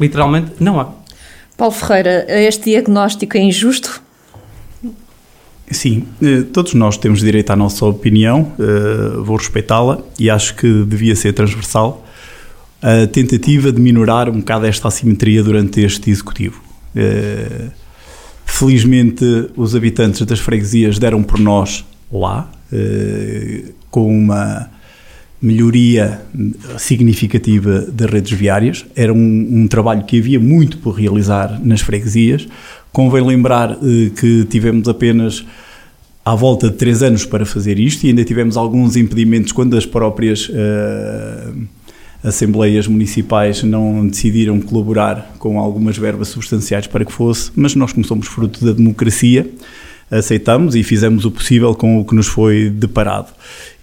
Literalmente, 0.00 0.52
não 0.60 0.78
há. 0.78 0.92
Paulo 1.56 1.74
Ferreira, 1.74 2.24
este 2.28 2.70
diagnóstico 2.70 3.36
é 3.36 3.40
injusto? 3.40 4.00
Sim, 5.70 6.06
eh, 6.22 6.42
todos 6.52 6.74
nós 6.74 6.96
temos 6.96 7.20
direito 7.20 7.50
à 7.50 7.56
nossa 7.56 7.84
opinião, 7.84 8.52
eh, 8.58 9.18
vou 9.18 9.36
respeitá-la 9.36 10.00
e 10.18 10.30
acho 10.30 10.54
que 10.54 10.84
devia 10.84 11.14
ser 11.14 11.34
transversal 11.34 12.06
a 12.80 13.06
tentativa 13.06 13.70
de 13.70 13.80
minorar 13.80 14.30
um 14.30 14.38
bocado 14.38 14.64
esta 14.64 14.88
assimetria 14.88 15.42
durante 15.42 15.80
este 15.80 16.10
executivo. 16.10 16.62
Eh, 16.96 17.68
felizmente, 18.46 19.24
os 19.56 19.76
habitantes 19.76 20.24
das 20.24 20.38
freguesias 20.38 20.98
deram 20.98 21.22
por 21.22 21.38
nós 21.38 21.84
lá, 22.10 22.50
com 23.90 24.06
uma 24.06 24.70
melhoria 25.40 26.20
significativa 26.78 27.80
das 27.92 28.10
redes 28.10 28.32
viárias. 28.32 28.84
Era 28.96 29.12
um, 29.12 29.48
um, 29.50 29.68
trabalho 29.68 30.04
que 30.04 30.18
havia 30.18 30.40
muito 30.40 30.78
por 30.78 30.92
realizar 30.92 31.60
nas 31.64 31.80
freguesias. 31.80 32.48
Convém 32.92 33.24
lembrar 33.24 33.72
eh, 33.72 34.10
que 34.18 34.44
tivemos 34.46 34.88
apenas 34.88 35.44
à 36.24 36.34
volta 36.34 36.68
de 36.68 36.76
três 36.76 37.02
anos 37.02 37.24
para 37.24 37.46
fazer 37.46 37.78
isto 37.78 38.04
e 38.04 38.08
ainda 38.08 38.24
tivemos 38.24 38.56
alguns 38.56 38.96
impedimentos 38.96 39.52
quando 39.52 39.76
as 39.76 39.86
próprias 39.86 40.48
uh, 40.48 41.66
assembleias 42.22 42.86
municipais 42.86 43.62
não 43.62 44.06
decidiram 44.06 44.60
colaborar 44.60 45.34
com 45.38 45.58
algumas 45.58 45.96
verbas 45.96 46.28
substanciais 46.28 46.86
para 46.86 47.04
que 47.04 47.12
fosse, 47.12 47.50
mas 47.56 47.74
nós, 47.74 47.94
como 47.94 48.04
somos 48.04 48.26
fruto 48.26 48.62
da 48.62 48.72
democracia, 48.72 49.50
aceitamos 50.10 50.74
e 50.74 50.82
fizemos 50.82 51.24
o 51.24 51.30
possível 51.30 51.74
com 51.74 52.00
o 52.00 52.04
que 52.04 52.14
nos 52.14 52.26
foi 52.26 52.70
deparado. 52.70 53.28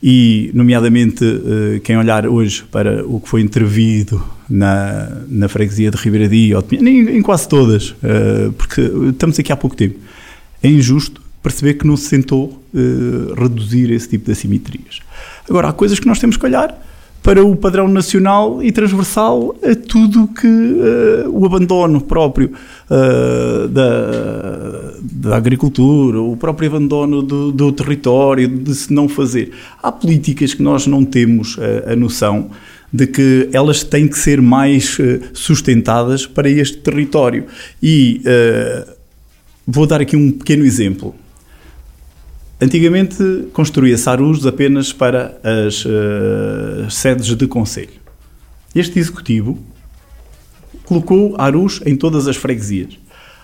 E, 0.01 0.51
nomeadamente, 0.53 1.23
uh, 1.23 1.79
quem 1.81 1.97
olhar 1.97 2.27
hoje 2.27 2.63
para 2.71 3.05
o 3.05 3.19
que 3.19 3.29
foi 3.29 3.41
intervido 3.41 4.23
na, 4.49 5.21
na 5.27 5.47
freguesia 5.47 5.89
de 5.89 5.97
Ribeiradia, 5.97 6.57
em, 6.71 7.17
em 7.17 7.21
quase 7.21 7.47
todas, 7.47 7.89
uh, 7.89 8.51
porque 8.57 8.81
estamos 9.09 9.39
aqui 9.39 9.51
há 9.51 9.55
pouco 9.57 9.75
tempo, 9.75 9.99
é 10.61 10.67
injusto 10.67 11.21
perceber 11.41 11.75
que 11.75 11.85
não 11.85 11.95
se 11.95 12.09
tentou 12.09 12.63
uh, 12.73 13.33
reduzir 13.39 13.91
esse 13.91 14.09
tipo 14.09 14.25
de 14.25 14.31
assimetrias. 14.31 14.99
Agora, 15.47 15.69
há 15.69 15.73
coisas 15.73 15.99
que 15.99 16.07
nós 16.07 16.19
temos 16.19 16.37
que 16.37 16.45
olhar 16.45 16.75
para 17.25 17.43
o 17.43 17.55
padrão 17.55 17.87
nacional 17.87 18.61
e 18.61 18.71
transversal 18.71 19.55
a 19.63 19.73
tudo 19.73 20.27
que 20.27 20.45
uh, 20.45 21.27
o 21.31 21.43
abandono 21.43 21.99
próprio 21.99 22.51
uh, 22.87 23.67
da, 23.67 24.93
da 25.01 25.35
agricultura, 25.35 26.21
o 26.21 26.37
próprio 26.37 26.69
abandono 26.69 27.23
do, 27.23 27.51
do, 27.51 27.71
território, 27.71 28.47
de 28.47 28.75
se 28.75 28.93
não 28.93 29.09
fazer. 29.09 29.51
Há 29.81 29.91
políticas 29.91 30.53
que 30.53 30.61
nós 30.61 30.85
não 30.85 31.03
temos 31.03 31.57
a, 31.87 31.93
a 31.93 31.95
noção 31.95 32.51
de 32.93 33.07
que 33.07 33.49
elas 33.51 33.83
têm 33.83 34.07
que 34.07 34.19
ser 34.19 34.39
mais 34.39 34.95
sustentadas 35.33 36.27
para 36.27 36.47
este 36.47 36.77
território. 36.77 37.45
E 37.81 38.21
vou 39.67 39.85
dar 39.85 39.99
aqui 39.99 40.15
um 40.15 40.31
pequeno 40.31 40.63
exemplo. 40.63 41.13
Antigamente 42.59 43.47
construía-se 43.51 44.09
arus 44.09 44.45
apenas 44.45 44.93
para 44.93 45.37
as 45.43 45.83
uh, 45.83 46.89
sedes 46.89 47.35
de 47.35 47.47
conselho. 47.47 47.89
Este 48.73 48.97
executivo 48.97 49.59
colocou 50.85 51.35
arus 51.37 51.81
em 51.85 51.95
todas 51.95 52.27
as 52.27 52.37
freguesias. 52.37 52.97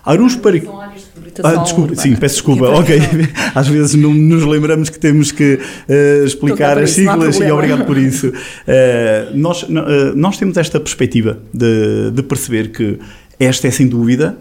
Arus 0.03 0.36
para. 0.36 0.58
Ah, 1.44 1.58
desculpa, 1.58 1.96
sim, 1.96 2.15
peço 2.15 2.36
desculpa. 2.36 2.70
Ok. 2.70 2.98
Às 3.53 3.68
vezes 3.68 3.96
não 3.96 4.13
nos 4.13 4.44
lembramos 4.46 4.89
que 4.89 4.98
temos 4.98 5.32
que 5.32 5.60
uh, 5.60 6.25
explicar 6.25 6.77
as 6.80 6.91
siglas 6.91 7.38
e 7.38 7.51
obrigado 7.51 7.86
por 7.86 7.98
isso. 7.98 8.30
Uh, 8.30 9.36
nós, 9.36 9.68
nós 10.15 10.38
temos 10.38 10.58
esta 10.58 10.80
perspectiva 10.80 11.38
de, 11.53 12.12
de 12.12 12.24
perceber 12.24 12.72
que 12.72 12.98
esta 13.39 13.68
é 13.68 13.72
sem 13.72 13.88
dúvida 13.88 14.38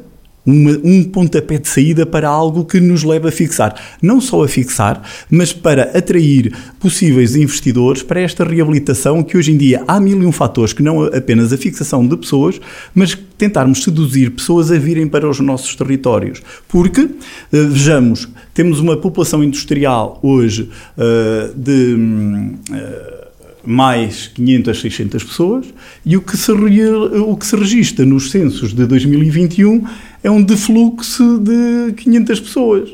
uma, 0.50 0.78
um 0.82 1.04
pontapé 1.04 1.58
de 1.58 1.68
saída 1.68 2.04
para 2.04 2.28
algo 2.28 2.64
que 2.64 2.80
nos 2.80 3.02
leva 3.02 3.28
a 3.28 3.32
fixar. 3.32 3.74
Não 4.02 4.20
só 4.20 4.44
a 4.44 4.48
fixar, 4.48 5.02
mas 5.30 5.52
para 5.52 5.96
atrair 5.96 6.52
possíveis 6.78 7.36
investidores 7.36 8.02
para 8.02 8.20
esta 8.20 8.44
reabilitação 8.44 9.22
que 9.22 9.36
hoje 9.36 9.52
em 9.52 9.56
dia 9.56 9.82
há 9.86 10.00
mil 10.00 10.22
e 10.22 10.26
um 10.26 10.32
fatores 10.32 10.72
que 10.72 10.82
não 10.82 11.04
apenas 11.04 11.52
a 11.52 11.56
fixação 11.56 12.06
de 12.06 12.16
pessoas, 12.16 12.60
mas 12.94 13.16
tentarmos 13.38 13.82
seduzir 13.82 14.30
pessoas 14.30 14.70
a 14.70 14.78
virem 14.78 15.08
para 15.08 15.28
os 15.28 15.40
nossos 15.40 15.74
territórios. 15.74 16.42
Porque, 16.68 17.00
eh, 17.00 17.08
vejamos, 17.50 18.28
temos 18.52 18.80
uma 18.80 18.96
população 18.96 19.42
industrial 19.42 20.18
hoje 20.22 20.68
uh, 20.96 21.54
de. 21.58 21.94
Uh, 21.94 23.20
mais 23.64 24.28
500, 24.28 24.80
600 24.80 25.24
pessoas, 25.24 25.66
e 26.04 26.16
o 26.16 26.22
que 26.22 26.36
se, 26.36 26.50
o 26.50 27.36
que 27.36 27.46
se 27.46 27.56
registra 27.56 28.06
nos 28.06 28.30
censos 28.30 28.72
de 28.72 28.86
2021 28.86 29.84
é 30.22 30.30
um 30.30 30.42
defluxo 30.42 31.38
de 31.38 31.92
500 31.94 32.40
pessoas. 32.40 32.90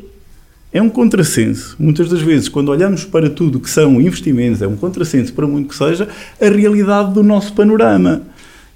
É 0.73 0.83
um 0.83 0.88
contrassenso. 0.88 1.75
Muitas 1.78 2.09
das 2.09 2.21
vezes, 2.21 2.49
quando 2.49 2.68
olhamos 2.68 3.04
para 3.04 3.30
tudo 3.30 3.61
que 3.61 3.71
são 3.71 4.00
investimentos, 4.00 4.61
é 4.61 4.66
um 4.66 4.76
contrassenso 4.76 5.33
para 5.33 5.47
muito 5.47 5.71
que 5.71 5.76
seja, 5.76 6.09
a 6.40 6.49
realidade 6.49 7.14
do 7.14 7.23
nosso 7.23 7.52
panorama. 7.54 8.23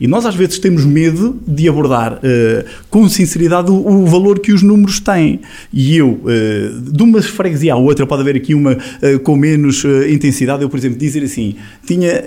E 0.01 0.09
nós 0.09 0.25
às 0.25 0.35
vezes 0.35 0.59
temos 0.59 0.85
medo 0.85 1.39
de 1.47 1.69
abordar 1.69 2.15
uh, 2.15 2.65
com 2.89 3.07
sinceridade 3.09 3.71
o, 3.71 3.75
o, 3.75 4.07
valor 4.07 4.39
que 4.39 4.51
os 4.51 4.63
números 4.63 4.99
têm. 4.99 5.41
E 5.73 5.97
eu, 5.97 6.21
uh, 6.25 6.91
de 6.91 7.03
uma 7.03 7.21
freguesia 7.21 7.75
à 7.75 7.77
outra, 7.77 8.07
pode 8.07 8.23
haver 8.23 8.37
aqui 8.37 8.55
uma 8.55 8.73
uh, 8.73 9.19
com 9.23 9.37
menos 9.37 9.85
intensidade. 10.09 10.63
Eu, 10.63 10.71
por 10.71 10.79
exemplo, 10.79 10.99
dizer 10.99 11.23
assim, 11.23 11.57
tinha 11.87 12.23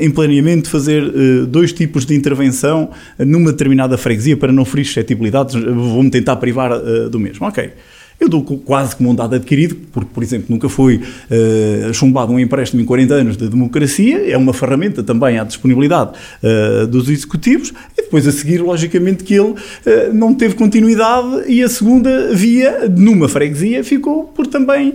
em 0.00 0.10
planeamento 0.10 0.70
fazer 0.70 1.46
dois 1.46 1.72
tipos 1.72 2.04
de 2.04 2.14
intervenção 2.14 2.90
numa 3.18 3.50
determinada 3.50 3.96
freguesia 3.96 4.36
para 4.36 4.52
não 4.52 4.64
ferir 4.64 4.84
suscetibilidades, 4.84 5.54
vou-me 5.54 6.10
tentar 6.10 6.36
privar 6.36 6.70
do 7.10 7.18
mesmo. 7.18 7.46
Ok. 7.46 7.70
Eu 8.20 8.28
dou 8.28 8.42
quase 8.42 8.96
como 8.96 9.10
um 9.10 9.14
dado 9.14 9.36
adquirido, 9.36 9.76
porque, 9.92 10.10
por 10.12 10.22
exemplo, 10.24 10.46
nunca 10.48 10.68
foi 10.68 10.96
uh, 10.96 11.94
chumbado 11.94 12.32
um 12.32 12.40
empréstimo 12.40 12.82
em 12.82 12.84
40 12.84 13.14
anos 13.14 13.36
de 13.36 13.48
democracia, 13.48 14.28
é 14.28 14.36
uma 14.36 14.52
ferramenta 14.52 15.04
também 15.04 15.38
à 15.38 15.44
disponibilidade 15.44 16.18
uh, 16.42 16.86
dos 16.88 17.08
executivos, 17.08 17.72
e 17.96 18.02
depois 18.02 18.26
a 18.26 18.32
seguir, 18.32 18.58
logicamente, 18.58 19.22
que 19.22 19.34
ele 19.34 19.50
uh, 19.50 19.56
não 20.12 20.34
teve 20.34 20.56
continuidade 20.56 21.44
e 21.46 21.62
a 21.62 21.68
segunda 21.68 22.34
via, 22.34 22.88
numa 22.88 23.28
freguesia, 23.28 23.84
ficou 23.84 24.24
por 24.24 24.46
também 24.48 24.94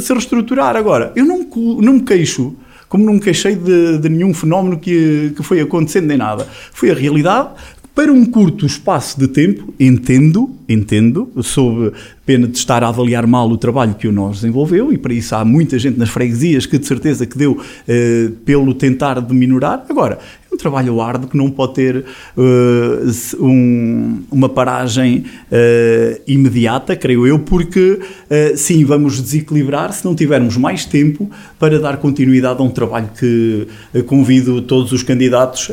se 0.00 0.12
reestruturar. 0.12 0.76
Agora, 0.76 1.12
eu 1.16 1.24
não, 1.24 1.46
não 1.80 1.94
me 1.94 2.02
queixo 2.02 2.54
como 2.88 3.04
não 3.04 3.14
me 3.14 3.20
queixei 3.20 3.54
de, 3.54 3.98
de, 3.98 4.08
nenhum 4.08 4.32
fenómeno 4.32 4.78
que, 4.78 5.32
que 5.36 5.42
foi 5.42 5.60
acontecendo 5.60 6.06
nem 6.06 6.16
nada. 6.16 6.46
Foi 6.72 6.90
a 6.90 6.94
realidade, 6.94 7.50
para 7.98 8.12
um 8.12 8.24
curto 8.24 8.64
espaço 8.64 9.18
de 9.18 9.26
tempo, 9.26 9.74
entendo, 9.80 10.54
entendo, 10.68 11.32
sob 11.42 11.92
pena 12.24 12.46
de 12.46 12.56
estar 12.56 12.84
a 12.84 12.88
avaliar 12.88 13.26
mal 13.26 13.50
o 13.50 13.58
trabalho 13.58 13.96
que 13.96 14.06
o 14.06 14.12
nós 14.12 14.36
desenvolveu, 14.36 14.92
e 14.92 14.96
para 14.96 15.12
isso 15.12 15.34
há 15.34 15.44
muita 15.44 15.76
gente 15.80 15.98
nas 15.98 16.08
freguesias 16.08 16.64
que 16.64 16.78
de 16.78 16.86
certeza 16.86 17.26
que 17.26 17.36
deu 17.36 17.60
eh, 17.88 18.30
pelo 18.44 18.72
tentar 18.72 19.20
de 19.20 19.34
minorar. 19.34 19.84
Agora, 19.90 20.20
um 20.52 20.56
trabalho 20.56 21.00
árduo 21.00 21.28
que 21.28 21.36
não 21.36 21.50
pode 21.50 21.74
ter 21.74 22.04
uh, 22.36 23.44
um, 23.44 24.22
uma 24.30 24.48
paragem 24.48 25.24
uh, 25.52 26.20
imediata, 26.26 26.96
creio 26.96 27.26
eu, 27.26 27.38
porque 27.38 28.00
uh, 28.00 28.56
sim, 28.56 28.84
vamos 28.84 29.20
desequilibrar 29.20 29.92
se 29.92 30.04
não 30.04 30.14
tivermos 30.14 30.56
mais 30.56 30.84
tempo 30.84 31.30
para 31.58 31.78
dar 31.78 31.98
continuidade 31.98 32.60
a 32.60 32.64
um 32.64 32.70
trabalho 32.70 33.10
que 33.18 33.66
convido 34.06 34.62
todos 34.62 34.92
os 34.92 35.02
candidatos 35.02 35.70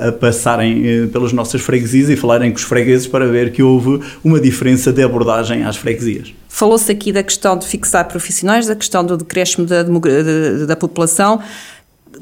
a 0.00 0.12
passarem 0.12 1.08
pelas 1.08 1.32
nossas 1.32 1.60
freguesias 1.60 2.08
e 2.08 2.16
falarem 2.16 2.50
com 2.50 2.56
os 2.56 2.62
fregueses 2.62 3.06
para 3.06 3.26
ver 3.26 3.52
que 3.52 3.62
houve 3.62 4.00
uma 4.24 4.40
diferença 4.40 4.92
de 4.92 5.02
abordagem 5.02 5.64
às 5.64 5.76
freguesias. 5.76 6.32
Falou-se 6.56 6.90
aqui 6.90 7.12
da 7.12 7.22
questão 7.22 7.58
de 7.58 7.66
fixar 7.66 8.08
profissionais, 8.08 8.66
da 8.66 8.74
questão 8.74 9.04
do 9.04 9.16
decréscimo 9.18 9.66
da, 9.66 9.82
da 10.66 10.74
população. 10.74 11.38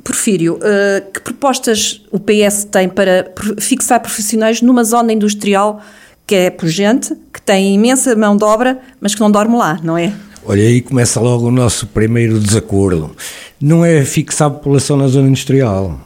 Porfírio, 0.03 0.55
uh, 0.57 1.13
que 1.13 1.21
propostas 1.21 2.03
o 2.11 2.19
PS 2.19 2.65
tem 2.65 2.89
para 2.89 3.33
fixar 3.59 4.01
profissionais 4.01 4.61
numa 4.61 4.85
zona 4.85 5.13
industrial 5.13 5.81
que 6.27 6.35
é 6.35 6.51
pujante, 6.51 7.15
que 7.33 7.41
tem 7.41 7.75
imensa 7.75 8.17
mão 8.17 8.37
de 8.37 8.45
obra, 8.45 8.81
mas 9.01 9.15
que 9.15 9.21
não 9.21 9.31
dorme 9.31 9.57
lá, 9.57 9.79
não 9.83 9.97
é? 9.97 10.13
Olha, 10.47 10.63
aí 10.63 10.81
começa 10.81 11.21
logo 11.21 11.49
o 11.49 11.51
nosso 11.51 11.87
primeiro 11.87 12.39
desacordo. 12.39 13.15
Não 13.61 13.85
é 13.85 14.05
fixar 14.05 14.49
a 14.49 14.51
população 14.51 14.97
na 14.97 15.09
zona 15.09 15.29
industrial, 15.29 16.01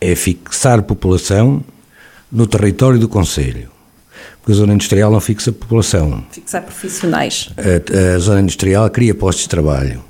é 0.00 0.14
fixar 0.14 0.78
a 0.78 0.82
população 0.82 1.62
no 2.30 2.46
território 2.46 2.98
do 2.98 3.08
Conselho. 3.08 3.70
Porque 4.40 4.52
a 4.52 4.54
zona 4.54 4.74
industrial 4.74 5.10
não 5.10 5.20
fixa 5.20 5.50
a 5.50 5.52
população. 5.52 6.24
Fixar 6.30 6.62
profissionais. 6.62 7.50
A, 7.56 8.16
a 8.16 8.18
zona 8.18 8.40
industrial 8.40 8.88
cria 8.90 9.14
postos 9.14 9.44
de 9.44 9.48
trabalho 9.50 10.09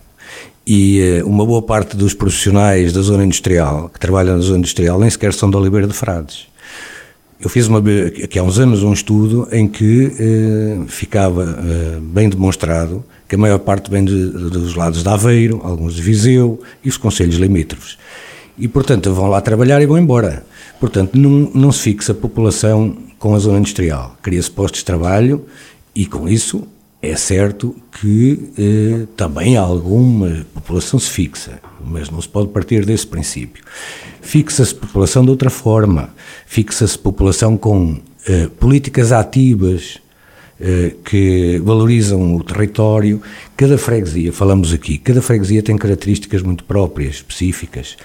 e 0.72 1.20
uh, 1.20 1.28
uma 1.28 1.44
boa 1.44 1.60
parte 1.60 1.96
dos 1.96 2.14
profissionais 2.14 2.92
da 2.92 3.02
zona 3.02 3.24
industrial, 3.24 3.88
que 3.88 3.98
trabalham 3.98 4.36
na 4.36 4.40
zona 4.40 4.58
industrial, 4.58 5.00
nem 5.00 5.10
sequer 5.10 5.34
são 5.34 5.50
da 5.50 5.58
Oliveira 5.58 5.88
de 5.88 5.92
Frades. 5.92 6.46
Eu 7.40 7.50
fiz 7.50 7.66
uma, 7.66 7.80
aqui 7.80 8.38
há 8.38 8.42
uns 8.44 8.56
anos 8.56 8.84
um 8.84 8.92
estudo 8.92 9.48
em 9.50 9.66
que 9.66 10.06
uh, 10.06 10.86
ficava 10.86 11.42
uh, 11.42 12.00
bem 12.00 12.28
demonstrado 12.28 13.02
que 13.28 13.34
a 13.34 13.38
maior 13.38 13.58
parte 13.58 13.90
vem 13.90 14.04
de, 14.04 14.26
dos 14.28 14.76
lados 14.76 15.02
de 15.02 15.08
Aveiro, 15.08 15.60
alguns 15.64 15.94
de 15.94 16.02
Viseu 16.02 16.60
e 16.84 16.88
os 16.88 16.96
conselhos 16.96 17.34
limítrofes. 17.34 17.98
E, 18.56 18.68
portanto, 18.68 19.12
vão 19.12 19.28
lá 19.28 19.40
trabalhar 19.40 19.82
e 19.82 19.86
vão 19.86 19.98
embora. 19.98 20.46
Portanto, 20.78 21.18
não, 21.18 21.50
não 21.52 21.72
se 21.72 21.80
fixa 21.80 22.12
a 22.12 22.14
população 22.14 22.96
com 23.18 23.34
a 23.34 23.40
zona 23.40 23.58
industrial. 23.58 24.16
Cria-se 24.22 24.52
postos 24.52 24.80
de 24.80 24.84
trabalho 24.84 25.44
e, 25.96 26.06
com 26.06 26.28
isso, 26.28 26.62
é 27.02 27.16
certo 27.16 27.74
que 28.00 28.50
eh, 28.58 29.06
também 29.16 29.56
alguma 29.56 30.44
população 30.52 31.00
se 31.00 31.08
fixa, 31.08 31.58
mas 31.84 32.10
não 32.10 32.20
se 32.20 32.28
pode 32.28 32.48
partir 32.48 32.84
desse 32.84 33.06
princípio. 33.06 33.64
Fixa-se 34.20 34.74
população 34.74 35.24
de 35.24 35.30
outra 35.30 35.48
forma, 35.48 36.10
fixa-se 36.46 36.98
população 36.98 37.56
com 37.56 37.98
eh, 38.28 38.48
políticas 38.58 39.12
ativas 39.12 39.98
eh, 40.60 40.92
que 41.02 41.58
valorizam 41.64 42.36
o 42.36 42.44
território. 42.44 43.22
Cada 43.56 43.78
freguesia, 43.78 44.30
falamos 44.30 44.74
aqui, 44.74 44.98
cada 44.98 45.22
freguesia 45.22 45.62
tem 45.62 45.78
características 45.78 46.42
muito 46.42 46.64
próprias, 46.64 47.14
específicas, 47.16 47.96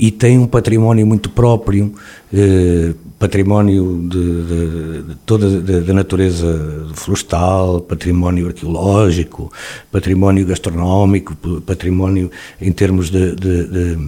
e 0.00 0.10
tem 0.10 0.38
um 0.38 0.46
património 0.46 1.06
muito 1.06 1.28
próprio, 1.28 1.92
eh, 2.32 2.94
património 3.18 4.08
de, 4.08 4.42
de, 4.46 5.02
de 5.02 5.14
toda 5.26 5.60
da 5.82 5.92
natureza 5.92 6.88
florestal, 6.94 7.82
património 7.82 8.46
arqueológico, 8.46 9.52
património 9.92 10.46
gastronómico, 10.46 11.36
património 11.66 12.30
em 12.58 12.72
termos 12.72 13.10
de, 13.10 13.36
de 13.36 13.98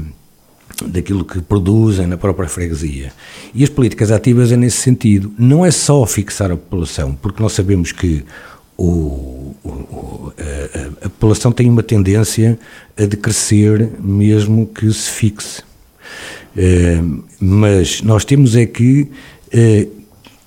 daquilo 0.87 1.27
que 1.27 1.43
produzem 1.43 2.07
na 2.07 2.17
própria 2.17 2.49
freguesia. 2.49 3.13
E 3.55 3.63
as 3.63 3.69
políticas 3.69 4.11
ativas 4.11 4.51
é 4.51 4.57
nesse 4.57 4.79
sentido. 4.79 5.31
Não 5.39 5.65
é 5.65 5.71
só 5.71 6.07
fixar 6.07 6.51
a 6.51 6.57
população, 6.57 7.15
porque 7.21 7.43
nós 7.43 7.53
sabemos 7.53 7.93
que 7.93 8.25
o, 8.79 9.55
o, 9.63 10.33
a, 10.39 11.07
a, 11.07 11.09
população 11.11 11.53
tem 11.53 11.69
uma 11.69 11.83
tendência 11.83 12.59
a 12.99 13.05
decrescer 13.05 13.91
mesmo 14.01 14.67
que 14.67 14.91
se 14.91 15.11
fixe. 15.11 15.63
Eh, 16.57 17.01
mas 17.41 18.03
nós 18.03 18.25
temos 18.25 18.55
é 18.57 18.67
que 18.67 19.09
eh, 19.51 19.87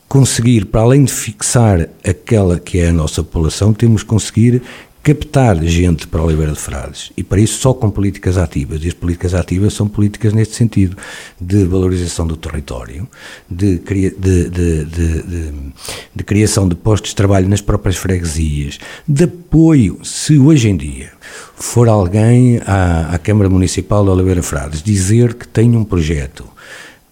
conseguir, 0.07 0.65
para 0.65 0.81
além 0.81 1.03
de 1.03 1.11
fixar 1.11 1.89
aquela 2.03 2.59
que 2.59 2.79
é 2.79 2.89
a 2.89 2.93
nossa 2.93 3.23
população, 3.23 3.73
temos 3.73 4.03
que 4.03 4.09
conseguir 4.09 4.61
captar 5.05 5.63
gente 5.63 6.07
para 6.07 6.23
Oliveira 6.23 6.51
de 6.51 6.57
Frades. 6.57 7.11
E 7.15 7.23
para 7.23 7.39
isso 7.39 7.59
só 7.59 7.75
com 7.75 7.91
políticas 7.91 8.39
ativas. 8.39 8.83
E 8.83 8.87
as 8.87 8.93
políticas 8.95 9.35
ativas 9.35 9.75
são 9.75 9.87
políticas 9.87 10.33
neste 10.33 10.55
sentido 10.55 10.97
de 11.39 11.63
valorização 11.63 12.25
do 12.25 12.35
território 12.35 13.07
de, 13.47 13.77
de, 13.77 14.49
de, 14.49 14.83
de, 16.15 16.23
criação 16.23 16.67
de 16.67 16.73
postos 16.73 17.11
de 17.11 17.15
trabalho 17.15 17.47
nas 17.47 17.61
próprias 17.61 17.97
freguesias 17.97 18.79
de 19.07 19.25
apoio, 19.25 19.99
se 20.03 20.39
hoje 20.39 20.69
em 20.69 20.75
dia 20.75 21.11
for 21.53 21.87
alguém 21.87 22.59
à, 22.65 23.13
à 23.13 23.19
Câmara 23.19 23.47
Municipal 23.47 24.03
de 24.03 24.09
Oliveira 24.09 24.41
Frades 24.41 24.81
dizer 24.81 25.35
que 25.35 25.47
tem 25.47 25.75
um 25.77 25.83
projeto 25.83 26.54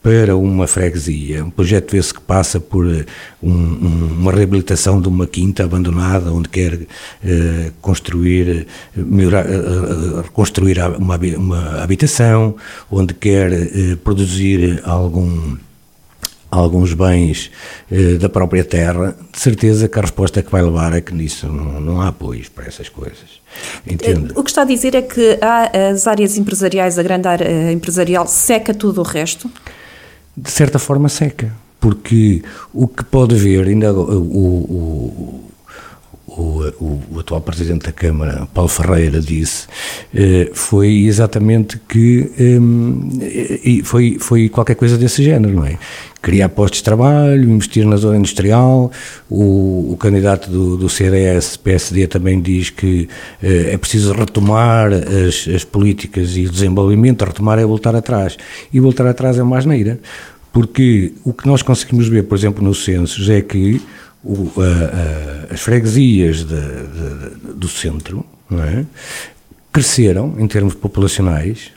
para 0.04 0.36
uma 0.36 0.68
freguesia, 0.68 1.46
um 1.46 1.50
projeto 1.50 1.96
esse 1.96 2.14
que 2.14 2.20
passa 2.20 2.60
por 2.60 2.86
eh, 2.86 3.06
um, 3.42 3.50
um, 3.50 4.18
uma 4.20 4.34
reabilitação 4.34 5.00
de 5.00 5.08
uma 5.08 5.26
quinta 5.26 5.64
abandonada, 5.64 6.30
onde 6.30 6.50
quer 6.50 6.74
uh, 6.74 6.88
construir, 7.82 8.68
melhorar, 8.94 9.46
uh, 9.46 10.22
reconstruir 10.24 10.78
uma, 11.00 11.18
uma, 11.38 11.82
habitação, 11.82 12.54
onde 12.92 13.14
quer 13.14 13.50
produzir 14.04 14.82
algum 14.84 15.56
alguns 16.52 16.94
bens 16.94 17.50
da 18.20 18.30
própria 18.30 18.64
terra, 18.64 19.16
de 19.32 19.40
certeza 19.40 19.88
que 19.88 19.98
a 19.98 20.04
resposta 20.04 20.44
que 20.44 20.52
vai 20.52 20.62
levar 20.62 20.94
é 20.94 21.02
que 21.02 21.12
nisso 21.12 21.48
não, 21.48 21.82
não 21.82 22.00
há 22.00 22.10
apoios 22.10 22.48
para 22.48 22.68
essas 22.68 22.90
coisas. 22.90 23.42
Entende? 23.88 24.34
O 24.36 24.44
que 24.44 24.52
está 24.52 24.62
a 24.62 24.66
dizer 24.66 24.94
é 24.94 25.02
que 25.02 25.40
há 25.42 25.72
as 25.90 26.06
áreas 26.06 26.38
empresariais, 26.38 27.00
a 27.00 27.02
grande 27.02 27.28
área 27.28 27.72
empresarial 27.72 28.28
seca 28.28 28.72
tudo 28.72 29.02
o 29.02 29.04
resto? 29.04 29.50
De 30.36 30.50
certa 30.50 30.80
forma 30.80 31.10
seca, 31.10 31.54
porque 31.80 32.44
o 32.74 32.88
que 32.88 33.04
pode 33.04 33.36
ver, 33.36 33.68
ainda 33.68 33.94
o, 33.94 34.02
o, 34.02 35.44
o, 36.38 37.00
o, 37.12 37.20
atual 37.20 37.42
Presidente 37.42 37.86
da 37.86 37.92
Câmara, 37.92 38.48
Paulo 38.54 38.70
Ferreira, 38.70 39.20
disse, 39.20 39.68
eh, 40.14 40.50
foi 40.54 41.06
exatamente 41.06 41.80
que 41.88 42.32
eh, 42.40 43.84
foi, 43.84 44.18
foi 44.20 44.50
qualquer 44.50 44.76
coisa 44.76 44.98
desse 44.98 45.24
género, 45.24 45.54
não 45.54 45.66
é? 45.66 45.78
Criar 46.22 46.50
postos 46.50 46.80
de 46.80 46.86
trabalho, 46.86 47.50
investir 47.50 47.86
na 47.86 47.98
zona 47.98 48.18
industrial. 48.18 48.92
O, 49.30 49.92
o 49.92 49.98
candidato 49.98 50.50
do, 50.50 50.78
do 50.78 50.90
CDS, 50.90 51.58
PSD, 51.58 52.08
também 52.08 52.42
diz 52.42 52.70
que 52.70 53.10
eh, 53.42 53.72
é 53.74 53.78
preciso 53.78 54.14
retomar 54.14 54.92
as, 54.94 55.48
as 55.54 55.64
políticas 55.64 56.36
e 56.36 56.46
o 56.46 56.50
desenvolvimento. 56.50 57.26
Retomar 57.26 57.60
é 57.60 57.66
voltar 57.66 57.96
atrás. 57.96 58.38
E 58.72 58.80
voltar 58.80 59.06
atrás 59.06 59.38
é 59.38 59.44
uma 59.44 59.58
asneira. 59.58 60.00
Porque 60.52 61.14
o 61.24 61.34
que 61.34 61.48
nós 61.48 61.62
conseguimos 61.62 62.08
ver, 62.08 62.24
por 62.24 62.38
exemplo, 62.38 62.64
nos 62.64 62.84
censos, 62.86 63.28
é 63.28 63.42
que 63.42 63.82
o, 64.24 64.52
a, 64.58 65.52
a, 65.52 65.54
as 65.54 65.62
freguesias 65.62 66.44
de, 66.44 66.56
de, 66.56 67.54
do 67.54 67.68
centro 67.68 68.26
é? 68.52 68.86
cresceram 69.72 70.36
em 70.40 70.48
termos 70.48 70.74
populacionais 70.74 71.72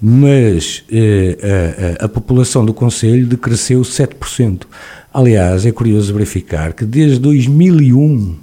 mas 0.00 0.84
eh, 0.90 1.96
a, 2.00 2.06
a, 2.06 2.08
população 2.08 2.64
do 2.64 2.72
Conselho 2.72 3.26
decresceu 3.26 3.82
7%. 3.82 4.62
Aliás, 5.12 5.66
é 5.66 5.72
curioso 5.72 6.12
verificar 6.12 6.72
que 6.72 6.84
desde 6.84 7.18
2001 7.18 8.36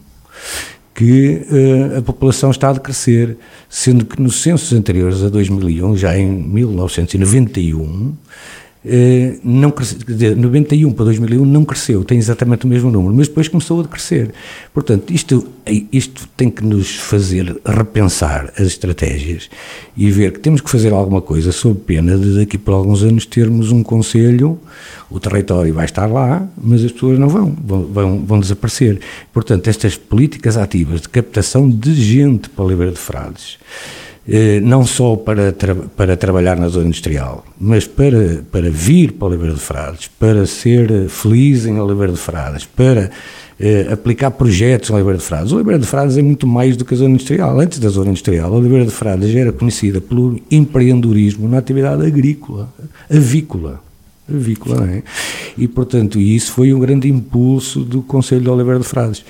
que 0.93 1.45
uh, 1.51 1.97
a 1.97 2.01
população 2.01 2.49
está 2.49 2.69
a 2.69 2.73
decrescer, 2.73 3.37
sendo 3.69 4.05
que 4.05 4.21
nos 4.21 4.41
censos 4.41 4.71
anteriores 4.71 5.21
a 5.23 5.27
2001, 5.27 5.97
já 5.97 6.17
em 6.17 6.25
1991, 6.25 8.13
eh, 8.13 8.15
não 9.43 9.71
cresceu, 9.71 9.99
quer 9.99 10.11
dizer, 10.11 10.35
91 10.35 10.91
para 10.93 11.05
2001 11.05 11.45
não 11.45 11.65
cresceu, 11.65 12.03
tem 12.03 12.17
exatamente 12.17 12.65
o 12.65 12.67
mesmo 12.67 12.91
número, 12.91 13.15
mas 13.15 13.27
depois 13.27 13.47
começou 13.47 13.81
a 13.81 13.87
crescer. 13.87 14.31
Portanto, 14.73 15.11
isto, 15.11 15.47
isto 15.91 16.27
tem 16.37 16.49
que 16.49 16.63
nos 16.63 16.95
fazer 16.95 17.59
repensar 17.65 18.53
as 18.57 18.67
estratégias 18.67 19.49
e 19.97 20.11
ver 20.11 20.33
que 20.33 20.39
temos 20.39 20.61
que 20.61 20.69
fazer 20.69 20.93
alguma 20.93 21.21
coisa 21.21 21.51
sob 21.51 21.79
pena 21.79 22.17
de 22.17 22.35
daqui 22.35 22.57
por 22.57 22.73
alguns 22.73 23.01
anos 23.01 23.25
termos 23.25 23.71
um 23.71 23.81
conselho, 23.81 24.59
o 25.09 25.19
território 25.19 25.73
vai 25.73 25.85
estar 25.85 26.05
lá, 26.05 26.47
mas 26.61 26.83
as 26.83 26.91
pessoas 26.91 27.17
não 27.17 27.27
vão, 27.27 27.51
vão, 27.51 28.25
vão 28.25 28.39
desaparecer. 28.39 28.99
Portanto, 29.33 29.67
estas 29.67 29.97
políticas 29.97 30.57
ativas 30.57 31.01
de 31.01 31.09
captação 31.09 31.69
de 31.69 31.93
gente 31.95 32.49
para 32.49 32.63
a 32.63 32.67
Oliveira 32.67 32.91
de 32.91 32.99
Frades, 32.99 33.57
eh, 33.67 34.14
não 34.63 34.85
só 34.85 35.15
para, 35.15 35.51
tra 35.51 35.75
para 35.75 36.17
trabalhar 36.17 36.57
na 36.57 36.67
zona 36.67 36.87
industrial, 36.87 37.45
mas 37.59 37.85
para, 37.85 38.43
para 38.51 38.69
vir 38.71 39.13
para 39.13 39.27
Oliveira 39.27 39.53
de 39.53 39.59
Frades, 39.59 40.09
para 40.19 40.45
ser 40.47 41.07
feliz 41.09 41.65
em 41.65 41.79
Oliveira 41.79 42.11
de 42.11 42.17
Frades, 42.17 42.65
para 42.65 43.11
eh, 43.59 43.87
aplicar 43.91 44.31
projetos 44.31 44.89
em 44.89 44.93
Oliveira 44.93 45.19
de 45.19 45.23
Frades. 45.23 45.51
Oliveira 45.51 45.79
de 45.79 45.85
Frades 45.85 46.17
é 46.17 46.21
muito 46.21 46.47
mais 46.47 46.75
do 46.75 46.83
que 46.83 46.93
a 46.93 46.97
zona 46.97 47.11
industrial. 47.11 47.59
Antes 47.59 47.79
da 47.79 47.89
zona 47.89 48.09
industrial, 48.09 48.51
Oliveira 48.51 48.85
de 48.85 48.91
Frades 48.91 49.33
era 49.35 49.51
conhecida 49.51 50.01
pelo 50.01 50.39
empreendedorismo 50.49 51.47
na 51.47 51.59
atividade 51.59 52.05
agrícola, 52.05 52.73
avícola 53.09 53.84
avícola, 54.29 54.89
é? 54.89 55.03
E, 55.57 55.67
portanto, 55.67 56.19
isso 56.19 56.51
foi 56.51 56.73
um 56.73 56.79
grande 56.79 57.09
impulso 57.09 57.81
do 57.81 58.01
Conselho 58.01 58.41
de 58.41 58.49
Oliveira 58.49 58.79
de 58.79 58.85
Frades. 58.85 59.23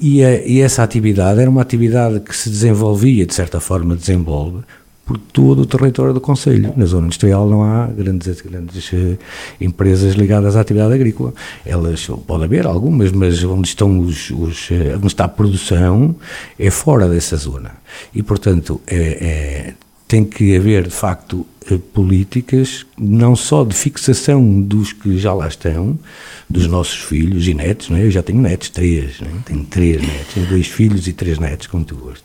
E, 0.00 0.22
a, 0.22 0.46
e, 0.46 0.60
essa 0.60 0.82
atividade 0.82 1.40
era 1.40 1.48
uma 1.48 1.62
atividade 1.62 2.20
que 2.20 2.36
se 2.36 2.50
desenvolvia, 2.50 3.24
de 3.24 3.34
certa 3.34 3.60
forma, 3.60 3.96
desenvolve 3.96 4.58
por 5.04 5.18
todo 5.18 5.62
o 5.62 5.66
território 5.66 6.14
do 6.14 6.20
Conselho. 6.20 6.72
Na 6.76 6.86
zona 6.86 7.06
industrial 7.06 7.48
não 7.48 7.62
há 7.62 7.86
grandes, 7.86 8.40
grandes 8.40 8.90
uh, 8.92 9.18
empresas 9.60 10.14
ligadas 10.14 10.56
à 10.56 10.60
atividade 10.60 10.94
agrícola. 10.94 11.34
Elas, 11.64 12.06
pode 12.26 12.44
haver 12.44 12.66
algumas, 12.66 13.12
mas 13.12 13.42
onde, 13.44 13.68
estão 13.68 13.98
os, 14.00 14.30
os, 14.30 14.70
uh, 14.70 14.96
onde 14.96 15.08
está 15.08 15.24
a 15.24 15.28
produção 15.28 16.16
é 16.58 16.70
fora 16.70 17.08
dessa 17.08 17.36
zona. 17.36 17.72
E, 18.14 18.22
portanto, 18.22 18.80
é, 18.86 18.96
é, 18.96 19.74
tem 20.14 20.24
que 20.24 20.56
haver, 20.56 20.84
de 20.84 20.94
facto, 20.94 21.44
eh, 21.68 21.76
políticas 21.92 22.86
não 22.96 23.34
só 23.34 23.64
de 23.64 23.74
fixação 23.74 24.60
dos 24.60 24.92
que 24.92 25.18
já 25.18 25.34
lá 25.34 25.48
estão, 25.48 25.98
dos 26.48 26.68
nossos 26.68 26.98
filhos 26.98 27.48
e 27.48 27.52
netos, 27.52 27.90
não 27.90 27.96
é? 27.96 28.04
eu 28.04 28.12
já 28.12 28.22
tenho 28.22 28.40
netos, 28.40 28.68
três, 28.70 29.20
é? 29.20 29.26
tenho 29.44 29.64
três 29.64 30.00
netos, 30.00 30.34
tenho 30.34 30.46
dois 30.46 30.68
filhos 30.68 31.08
e 31.08 31.12
três 31.12 31.40
netos, 31.40 31.66
com 31.66 31.78
muito 31.78 31.96
gosto. 31.96 32.22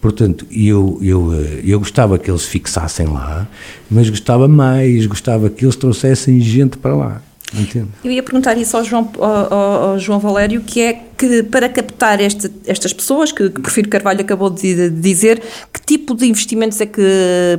Portanto, 0.00 0.44
eu, 0.50 0.98
eu, 1.00 1.32
eh, 1.32 1.60
eu 1.64 1.78
gostava 1.78 2.18
que 2.18 2.28
eles 2.28 2.44
fixassem 2.44 3.06
lá, 3.06 3.46
mas 3.88 4.10
gostava 4.10 4.48
mais, 4.48 5.06
gostava 5.06 5.48
que 5.48 5.64
eles 5.64 5.76
trouxessem 5.76 6.40
gente 6.40 6.76
para 6.76 6.96
lá. 6.96 7.22
Entendo. 7.54 7.88
Eu 8.02 8.10
ia 8.10 8.22
perguntar 8.22 8.56
isso 8.56 8.76
ao 8.76 8.84
João, 8.84 9.10
ao, 9.18 9.90
ao 9.90 9.98
João 9.98 10.18
Valério, 10.18 10.62
que 10.62 10.80
é 10.80 10.92
que 11.16 11.42
para 11.42 11.68
captar 11.68 12.20
este, 12.20 12.50
estas 12.66 12.92
pessoas, 12.92 13.30
que, 13.30 13.50
que 13.50 13.60
Porfírio 13.60 13.90
Carvalho 13.90 14.20
acabou 14.22 14.48
de 14.48 14.88
dizer, 14.90 15.42
que 15.72 15.80
tipo 15.84 16.14
de 16.14 16.26
investimentos 16.26 16.80
é 16.80 16.86
que 16.86 17.02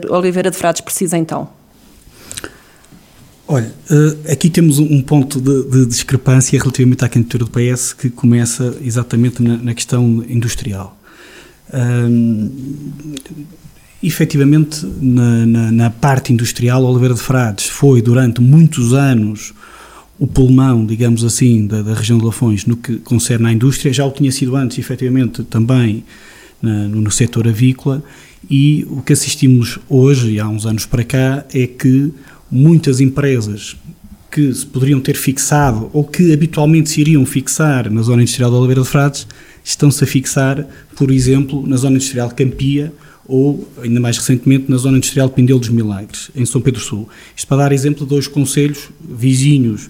Oliveira 0.10 0.50
de 0.50 0.58
Frades 0.58 0.82
precisa 0.82 1.18
então? 1.18 1.48
Olha, 3.48 3.72
eh, 3.92 4.32
aqui 4.32 4.50
temos 4.50 4.80
um 4.80 5.02
ponto 5.02 5.40
de, 5.40 5.70
de 5.70 5.86
discrepância 5.86 6.58
relativamente 6.58 7.06
à 7.06 7.10
candidatura 7.10 7.46
do 7.46 7.52
PS 7.52 7.94
que 7.94 8.10
começa 8.10 8.76
exatamente 8.82 9.44
na, 9.44 9.58
na 9.58 9.74
questão 9.74 10.24
industrial. 10.28 10.98
Efetivamente, 14.02 14.86
na, 15.02 15.46
na, 15.46 15.72
na, 15.72 15.90
parte 15.90 16.32
industrial, 16.34 16.84
Oliveira 16.84 17.14
de 17.14 17.22
Frades 17.22 17.68
foi 17.68 18.02
durante 18.02 18.42
muitos 18.42 18.94
anos 18.94 19.54
o 20.20 20.28
pulmão, 20.28 20.86
digamos 20.86 21.24
assim, 21.24 21.66
da, 21.66 21.82
da, 21.82 21.94
região 21.94 22.18
de 22.18 22.26
Lafões 22.26 22.66
no 22.66 22.78
que 22.78 22.98
concerne 22.98 23.48
à 23.48 23.52
indústria, 23.52 23.92
já 23.92 24.06
o 24.06 24.12
tinha 24.12 24.32
sido 24.32 24.56
antes, 24.56 24.78
efetivamente, 24.78 25.44
também 25.44 26.04
na, 26.62 26.88
no, 26.88 27.02
no 27.02 27.12
setor 27.12 27.48
avícola, 27.48 28.04
e 28.50 28.86
o 28.90 29.02
que 29.02 29.14
assistimos 29.14 29.80
hoje, 29.90 30.34
e 30.34 30.40
há 30.40 30.48
uns 30.48 30.66
anos 30.66 30.86
para 30.86 31.04
cá, 31.04 31.46
é 31.54 31.66
que 31.66 32.12
muitas 32.52 33.00
empresas 33.00 33.76
que 34.30 34.54
se 34.54 34.66
poderiam 34.66 35.00
ter 35.00 35.16
fixado 35.16 35.90
ou 35.94 36.04
que 36.04 36.34
habitualmente 36.34 36.90
se 36.90 37.02
iriam 37.02 37.26
fixar 37.26 37.90
na 37.92 38.02
zona 38.02 38.24
industrial 38.24 38.50
de 38.50 38.58
Oliveira 38.58 38.82
de 38.82 38.88
Frades 38.88 39.28
estão-se 39.64 40.04
a 40.04 40.08
fixar, 40.08 40.68
por 40.96 41.12
exemplo, 41.12 41.66
na 41.68 41.78
zona 41.78 41.98
industrial 41.98 42.32
Campia 42.32 42.92
ou, 43.28 43.68
ainda 43.82 44.00
mais 44.00 44.18
recentemente, 44.18 44.70
na 44.70 44.78
zona 44.78 44.98
industrial 44.98 45.28
de 45.30 45.36
Pindelo 45.36 45.60
dos 45.60 45.70
Milagres, 45.70 46.30
em 46.36 46.46
São 46.46 46.62
Pedro 46.62 46.82
Sul. 46.82 47.08
Isto 47.36 47.48
para 47.48 47.58
dar 47.58 47.72
exemplo 47.72 48.04
de 48.04 48.10
dois 48.10 48.28
conselhos 48.28 48.90
vizinhos 49.02 49.90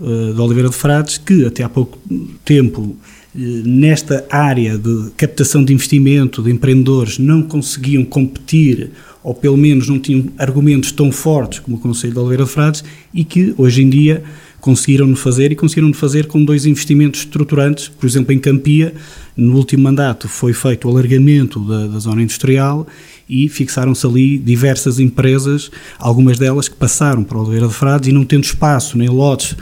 uh, 0.00 0.32
de 0.32 0.40
Oliveira 0.40 0.68
de 0.68 0.74
Frades 0.74 1.18
que, 1.18 1.44
até 1.44 1.62
há 1.62 1.68
pouco 1.68 1.98
tempo, 2.44 2.80
uh, 2.82 2.96
nesta 3.34 4.26
área 4.30 4.76
de 4.76 5.10
captação 5.16 5.64
de 5.64 5.72
investimento 5.72 6.42
de 6.42 6.50
empreendedores, 6.50 7.18
não 7.18 7.42
conseguiam 7.42 8.04
competir 8.04 8.90
ou 9.22 9.34
pelo 9.34 9.56
menos 9.56 9.88
não 9.88 9.98
tinham 9.98 10.26
argumentos 10.36 10.92
tão 10.92 11.10
fortes 11.10 11.58
como 11.58 11.78
o 11.78 11.80
Conselho 11.80 12.12
de 12.12 12.18
Oliveira 12.18 12.44
de 12.44 12.50
Frades 12.50 12.84
e 13.12 13.24
que, 13.24 13.54
hoje 13.56 13.82
em 13.82 13.88
dia, 13.88 14.22
conseguiram 14.64 15.14
fazer 15.14 15.52
e 15.52 15.54
conseguiram 15.54 15.92
fazer 15.92 16.26
com 16.26 16.42
dois 16.42 16.64
investimentos 16.64 17.20
estruturantes, 17.20 17.88
por 17.88 18.06
exemplo, 18.06 18.32
em 18.32 18.38
Campia, 18.38 18.94
no 19.36 19.56
último 19.56 19.82
mandato 19.82 20.26
foi 20.26 20.54
feito 20.54 20.88
o 20.88 20.90
alargamento 20.90 21.60
da, 21.60 21.86
da 21.86 21.98
zona 21.98 22.22
industrial 22.22 22.86
e 23.28 23.46
fixaram-se 23.46 24.06
ali 24.06 24.38
diversas 24.38 24.98
empresas, 24.98 25.70
algumas 25.98 26.38
delas 26.38 26.66
que 26.66 26.76
passaram 26.76 27.22
para 27.22 27.38
Oliveira 27.38 27.68
de 27.68 27.74
Frades 27.74 28.08
e 28.08 28.12
não 28.12 28.24
tendo 28.24 28.44
espaço 28.44 28.96
nem 28.96 29.10
lotes 29.10 29.54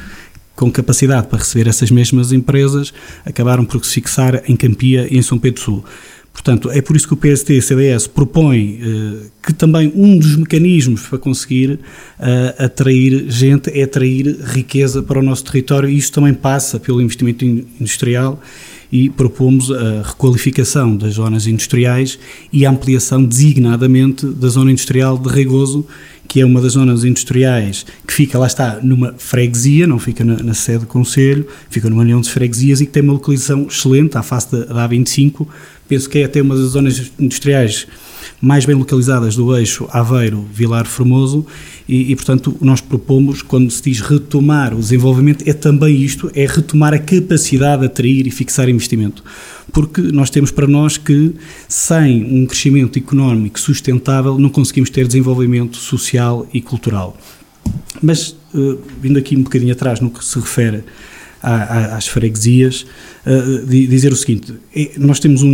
com 0.55 0.71
capacidade 0.71 1.27
para 1.27 1.41
receber 1.41 1.69
essas 1.69 1.91
mesmas 1.91 2.31
empresas, 2.31 2.95
acabaram 3.25 3.65
por 3.65 3.85
se 3.85 3.95
fixar 3.95 4.45
em 4.49 4.55
Campia 4.55 5.09
e 5.11 5.19
em 5.19 5.23
São 5.23 5.37
Pedro 5.37 5.61
Sul. 5.61 5.85
Portanto, 6.33 6.71
é 6.71 6.81
por 6.81 6.97
isso 6.97 7.07
que 7.07 7.15
o 7.15 7.17
PST 7.17 7.53
e 7.53 7.59
o 7.59 7.63
CDS 7.63 8.07
propõe 8.07 8.81
uh, 8.83 9.31
que 9.43 9.53
também 9.53 9.93
um 9.95 10.19
dos 10.19 10.35
mecanismos 10.37 11.03
para 11.03 11.19
conseguir 11.19 11.73
uh, 11.73 12.65
atrair 12.65 13.27
gente 13.29 13.71
é 13.71 13.83
atrair 13.83 14.39
riqueza 14.43 15.03
para 15.03 15.19
o 15.19 15.23
nosso 15.23 15.45
território 15.45 15.89
e 15.89 15.97
isso 15.97 16.11
também 16.11 16.33
passa 16.33 16.81
pelo 16.81 17.03
investimento 17.03 17.45
industrial 17.45 18.41
e 18.93 19.09
propomos 19.09 19.71
a 19.71 20.03
requalificação 20.03 20.95
das 20.95 21.15
zonas 21.15 21.47
industriais 21.47 22.19
e 22.53 22.67
a 22.67 22.71
ampliação 22.71 23.25
designadamente 23.25 24.27
da 24.27 24.49
zona 24.49 24.71
industrial 24.71 25.17
de 25.17 25.31
Regoso, 25.31 25.87
que 26.29 26.43
é 26.43 26.45
uma 26.45 26.61
das 26.61 26.73
zonas 26.73 27.03
industriais 27.03 27.87
que 28.07 28.13
fica, 28.13 28.39
lá 28.39 28.47
está, 28.47 28.81
numa 28.83 29.15
freguesia, 29.17 29.87
não 29.87 29.99
fica 29.99 30.23
na, 30.23 30.43
na 30.43 30.53
sede 30.53 30.81
do 30.81 30.87
Conselho, 30.87 31.47
fica 31.71 31.89
numa 31.89 32.03
união 32.03 32.21
de 32.21 32.29
freguesias 32.29 32.83
e 32.83 32.87
que 32.87 32.93
tem 32.93 33.03
uma 33.03 33.15
localização 33.15 33.67
excelente 33.67 34.19
à 34.19 34.23
face 34.23 34.53
da, 34.53 34.65
da 34.67 34.89
A25, 34.89 35.47
penso 35.93 36.09
que 36.09 36.21
é 36.21 36.25
até 36.25 36.41
uma 36.41 36.57
das 36.57 36.69
zonas 36.69 37.13
industriais 37.21 37.87
mais 38.41 38.65
bem 38.65 38.75
localizadas 38.75 39.37
do 39.37 39.55
eixo 39.55 39.87
Aveiro-Vilar 39.91 40.87
Formoso 40.87 41.45
e, 41.87 42.11
e, 42.11 42.17
portanto, 42.17 42.57
nós 42.63 42.81
propomos, 42.81 43.43
quando 43.43 43.71
se 43.71 43.83
diz 43.83 44.01
retomar 44.01 44.73
o 44.73 44.79
desenvolvimento, 44.79 45.47
é 45.47 45.53
também 45.53 46.01
isto, 46.01 46.31
é 46.35 46.47
retomar 46.47 46.95
a 46.95 46.99
capacidade 46.99 47.81
de 47.81 47.87
atrair 47.89 48.27
e 48.27 48.31
fixar 48.31 48.71
investimento. 48.71 49.23
Porque 49.71 50.01
nós 50.01 50.31
temos 50.31 50.51
para 50.51 50.67
nós 50.67 50.97
que, 50.97 51.35
sem 51.69 52.25
um 52.25 52.47
crescimento 52.47 52.99
económico 52.99 53.61
sustentável, 53.61 54.39
não 54.39 54.49
conseguimos 54.49 54.89
ter 54.89 55.07
desenvolvimento 55.07 55.77
social 55.77 56.49
e 56.55 56.63
cultural. 56.63 57.19
Mas, 58.03 58.31
uh, 58.55 58.81
vindo 58.99 59.19
aqui 59.19 59.37
um 59.37 59.43
bocadinho 59.43 59.73
atrás 59.73 60.01
no 60.01 60.11
que 60.11 60.25
se 60.25 60.39
refere 60.39 60.85
às 61.43 62.07
freguesias, 62.07 62.87
uh, 63.27 63.67
dizer 63.67 64.13
o 64.13 64.17
seguinte: 64.17 64.55
é, 64.75 64.93
nós 64.97 65.19
temos 65.19 65.43
um, 65.43 65.49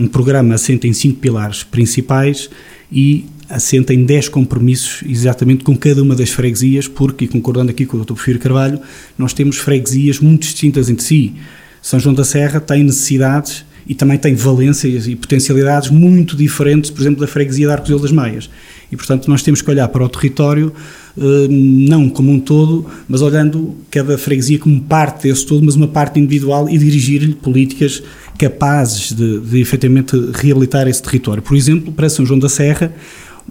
um 0.00 0.08
programa 0.10 0.54
assente 0.54 0.88
em 0.88 0.92
cinco 0.92 1.18
pilares 1.20 1.62
principais 1.62 2.48
e 2.90 3.26
assenta 3.48 3.94
em 3.94 4.04
10 4.04 4.28
compromissos 4.28 5.02
exatamente 5.08 5.64
com 5.64 5.76
cada 5.76 6.02
uma 6.02 6.14
das 6.14 6.30
freguesias, 6.30 6.86
porque, 6.86 7.26
concordando 7.26 7.70
aqui 7.70 7.86
com 7.86 7.96
o 7.96 8.00
Dr. 8.00 8.08
Porfírio 8.08 8.40
Carvalho, 8.40 8.80
nós 9.16 9.32
temos 9.32 9.56
freguesias 9.56 10.20
muito 10.20 10.42
distintas 10.42 10.90
entre 10.90 11.04
si. 11.04 11.34
São 11.80 11.98
João 11.98 12.14
da 12.14 12.24
Serra 12.24 12.60
tem 12.60 12.82
necessidades 12.82 13.64
e 13.88 13.94
também 13.94 14.18
tem 14.18 14.34
valências 14.34 15.08
e 15.08 15.16
potencialidades 15.16 15.88
muito 15.90 16.36
diferentes, 16.36 16.90
por 16.90 17.00
exemplo, 17.00 17.20
da 17.20 17.26
freguesia 17.26 17.66
de 17.66 17.72
Arcos 17.72 18.02
das 18.02 18.12
Maias. 18.12 18.50
E, 18.92 18.96
portanto, 18.96 19.28
nós 19.28 19.42
temos 19.42 19.62
que 19.62 19.70
olhar 19.70 19.88
para 19.88 20.04
o 20.04 20.08
território 20.08 20.72
eh, 21.16 21.48
não 21.48 22.08
como 22.08 22.30
um 22.30 22.38
todo, 22.38 22.86
mas 23.08 23.22
olhando 23.22 23.74
cada 23.90 24.16
freguesia 24.18 24.58
como 24.58 24.80
parte 24.82 25.26
desse 25.26 25.46
todo, 25.46 25.64
mas 25.64 25.74
uma 25.74 25.88
parte 25.88 26.20
individual 26.20 26.68
e 26.68 26.76
dirigir-lhe 26.76 27.34
políticas 27.34 28.02
capazes 28.38 29.12
de, 29.12 29.40
de 29.40 29.60
efetivamente 29.60 30.14
reabilitar 30.34 30.86
esse 30.86 31.02
território. 31.02 31.42
Por 31.42 31.56
exemplo, 31.56 31.92
para 31.92 32.08
São 32.08 32.24
João 32.24 32.38
da 32.38 32.48
Serra, 32.48 32.92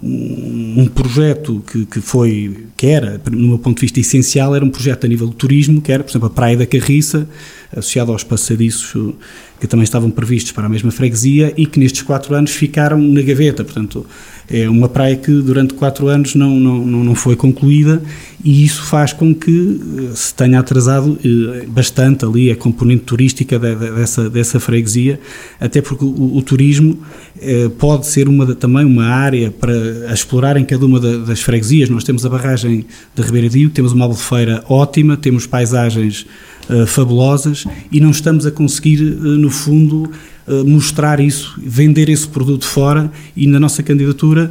um 0.00 0.86
projeto 0.86 1.62
que, 1.70 1.84
que 1.84 2.00
foi, 2.00 2.66
que 2.76 2.86
era, 2.86 3.20
no 3.30 3.48
meu 3.48 3.58
ponto 3.58 3.76
de 3.76 3.82
vista, 3.82 3.98
essencial, 3.98 4.54
era 4.54 4.64
um 4.64 4.70
projeto 4.70 5.04
a 5.04 5.08
nível 5.08 5.26
do 5.26 5.34
turismo, 5.34 5.80
que 5.80 5.90
era, 5.90 6.04
por 6.04 6.10
exemplo, 6.10 6.28
a 6.28 6.30
Praia 6.30 6.56
da 6.56 6.66
Carriça, 6.66 7.28
associado 7.72 8.12
aos 8.12 8.24
passadiços 8.24 9.14
que 9.60 9.66
também 9.66 9.84
estavam 9.84 10.10
previstos 10.10 10.52
para 10.52 10.66
a 10.66 10.68
mesma 10.68 10.90
freguesia 10.90 11.52
e 11.56 11.66
que 11.66 11.80
nestes 11.80 12.02
quatro 12.02 12.34
anos 12.34 12.52
ficaram 12.52 12.98
na 12.98 13.20
gaveta. 13.20 13.64
Portanto, 13.64 14.06
é 14.48 14.68
uma 14.68 14.88
praia 14.88 15.16
que 15.16 15.30
durante 15.42 15.74
quatro 15.74 16.06
anos 16.08 16.34
não, 16.34 16.58
não, 16.58 16.78
não 17.04 17.14
foi 17.14 17.36
concluída 17.36 18.00
e 18.42 18.64
isso 18.64 18.84
faz 18.84 19.12
com 19.12 19.34
que 19.34 19.80
eh, 19.98 20.14
se 20.14 20.32
tenha 20.32 20.60
atrasado 20.60 21.18
eh, 21.22 21.66
bastante 21.66 22.24
ali 22.24 22.50
a 22.50 22.56
componente 22.56 23.02
turística 23.02 23.58
dessa, 23.58 24.30
dessa 24.30 24.60
freguesia, 24.60 25.20
até 25.60 25.82
porque 25.82 26.04
o, 26.04 26.36
o 26.36 26.42
turismo 26.42 26.98
pode 27.78 28.06
ser 28.06 28.28
uma, 28.28 28.52
também 28.54 28.84
uma 28.84 29.06
área 29.06 29.50
para 29.50 30.12
explorar 30.12 30.56
em 30.56 30.64
cada 30.64 30.84
uma 30.84 30.98
das 30.98 31.40
freguesias. 31.40 31.88
Nós 31.88 32.02
temos 32.02 32.26
a 32.26 32.28
barragem 32.28 32.84
da 33.14 33.22
Ribeira 33.22 33.48
Dio, 33.48 33.70
temos 33.70 33.92
uma 33.92 34.04
albufeira 34.04 34.64
ótima, 34.68 35.16
temos 35.16 35.46
paisagens 35.46 36.22
uh, 36.22 36.57
fabulosas 36.86 37.64
e 37.90 38.00
não 38.00 38.10
estamos 38.10 38.46
a 38.46 38.50
conseguir, 38.50 39.02
uh, 39.02 39.36
no 39.38 39.50
fundo, 39.50 40.10
mostrar 40.66 41.20
isso, 41.20 41.58
vender 41.58 42.08
esse 42.08 42.26
produto 42.26 42.66
fora 42.66 43.10
e 43.36 43.46
na 43.46 43.60
nossa 43.60 43.82
candidatura, 43.82 44.50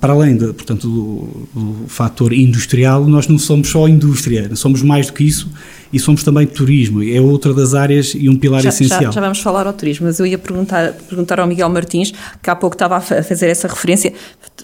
para 0.00 0.12
além 0.12 0.36
de, 0.36 0.52
portanto, 0.52 0.88
do, 0.88 1.48
do 1.54 1.88
fator 1.88 2.32
industrial, 2.32 3.06
nós 3.06 3.26
não 3.28 3.38
somos 3.38 3.68
só 3.68 3.88
indústria, 3.88 4.54
somos 4.56 4.82
mais 4.82 5.06
do 5.06 5.12
que 5.12 5.24
isso 5.24 5.50
e 5.92 5.98
somos 5.98 6.24
também 6.24 6.46
turismo, 6.46 7.02
é 7.02 7.20
outra 7.20 7.52
das 7.52 7.74
áreas 7.74 8.14
e 8.14 8.28
um 8.28 8.36
pilar 8.36 8.62
já, 8.62 8.70
essencial. 8.70 9.02
Já, 9.02 9.10
já, 9.10 9.20
vamos 9.20 9.40
falar 9.40 9.66
ao 9.66 9.72
turismo, 9.72 10.06
mas 10.06 10.18
eu 10.18 10.26
ia 10.26 10.38
perguntar, 10.38 10.92
perguntar 10.92 11.38
ao 11.38 11.46
Miguel 11.46 11.68
Martins, 11.68 12.14
que 12.42 12.48
há 12.48 12.56
pouco 12.56 12.74
estava 12.74 12.96
a 12.96 13.00
fazer 13.00 13.48
essa 13.48 13.68
referência, 13.68 14.12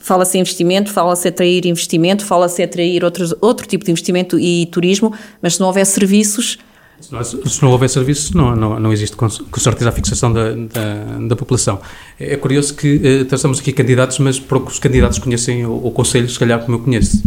fala-se 0.00 0.38
em 0.38 0.40
investimento, 0.40 0.90
fala-se 0.90 1.28
atrair 1.28 1.66
investimento, 1.66 2.24
fala-se 2.24 2.62
atrair 2.62 3.04
outros, 3.04 3.34
outro 3.42 3.66
tipo 3.66 3.84
de 3.84 3.90
investimento 3.90 4.38
e 4.38 4.66
turismo, 4.66 5.12
mas 5.42 5.54
se 5.54 5.60
não 5.60 5.66
houver 5.66 5.84
serviços, 5.84 6.58
se 7.00 7.58
se 7.58 7.62
não 7.62 7.70
houver 7.70 7.88
serviços, 7.88 8.32
não, 8.32 8.54
não, 8.54 8.80
não 8.80 8.92
existe 8.92 9.16
com, 9.16 9.28
com 9.28 9.60
certeza 9.60 9.88
a 9.88 9.92
fixação 9.92 10.32
da, 10.32 10.50
da, 10.52 11.18
da 11.28 11.36
população. 11.36 11.80
É, 12.18 12.36
curioso 12.36 12.74
que 12.74 13.00
eh, 13.04 13.34
estamos 13.34 13.60
aqui 13.60 13.72
candidatos, 13.72 14.18
mas 14.18 14.40
poucos 14.40 14.78
candidatos 14.78 15.18
conhecem 15.18 15.64
o, 15.64 15.86
o 15.86 15.90
Conselho, 15.92 16.28
se 16.28 16.38
calhar 16.38 16.58
como 16.60 16.78
eu 16.78 16.80
conheço. 16.80 17.22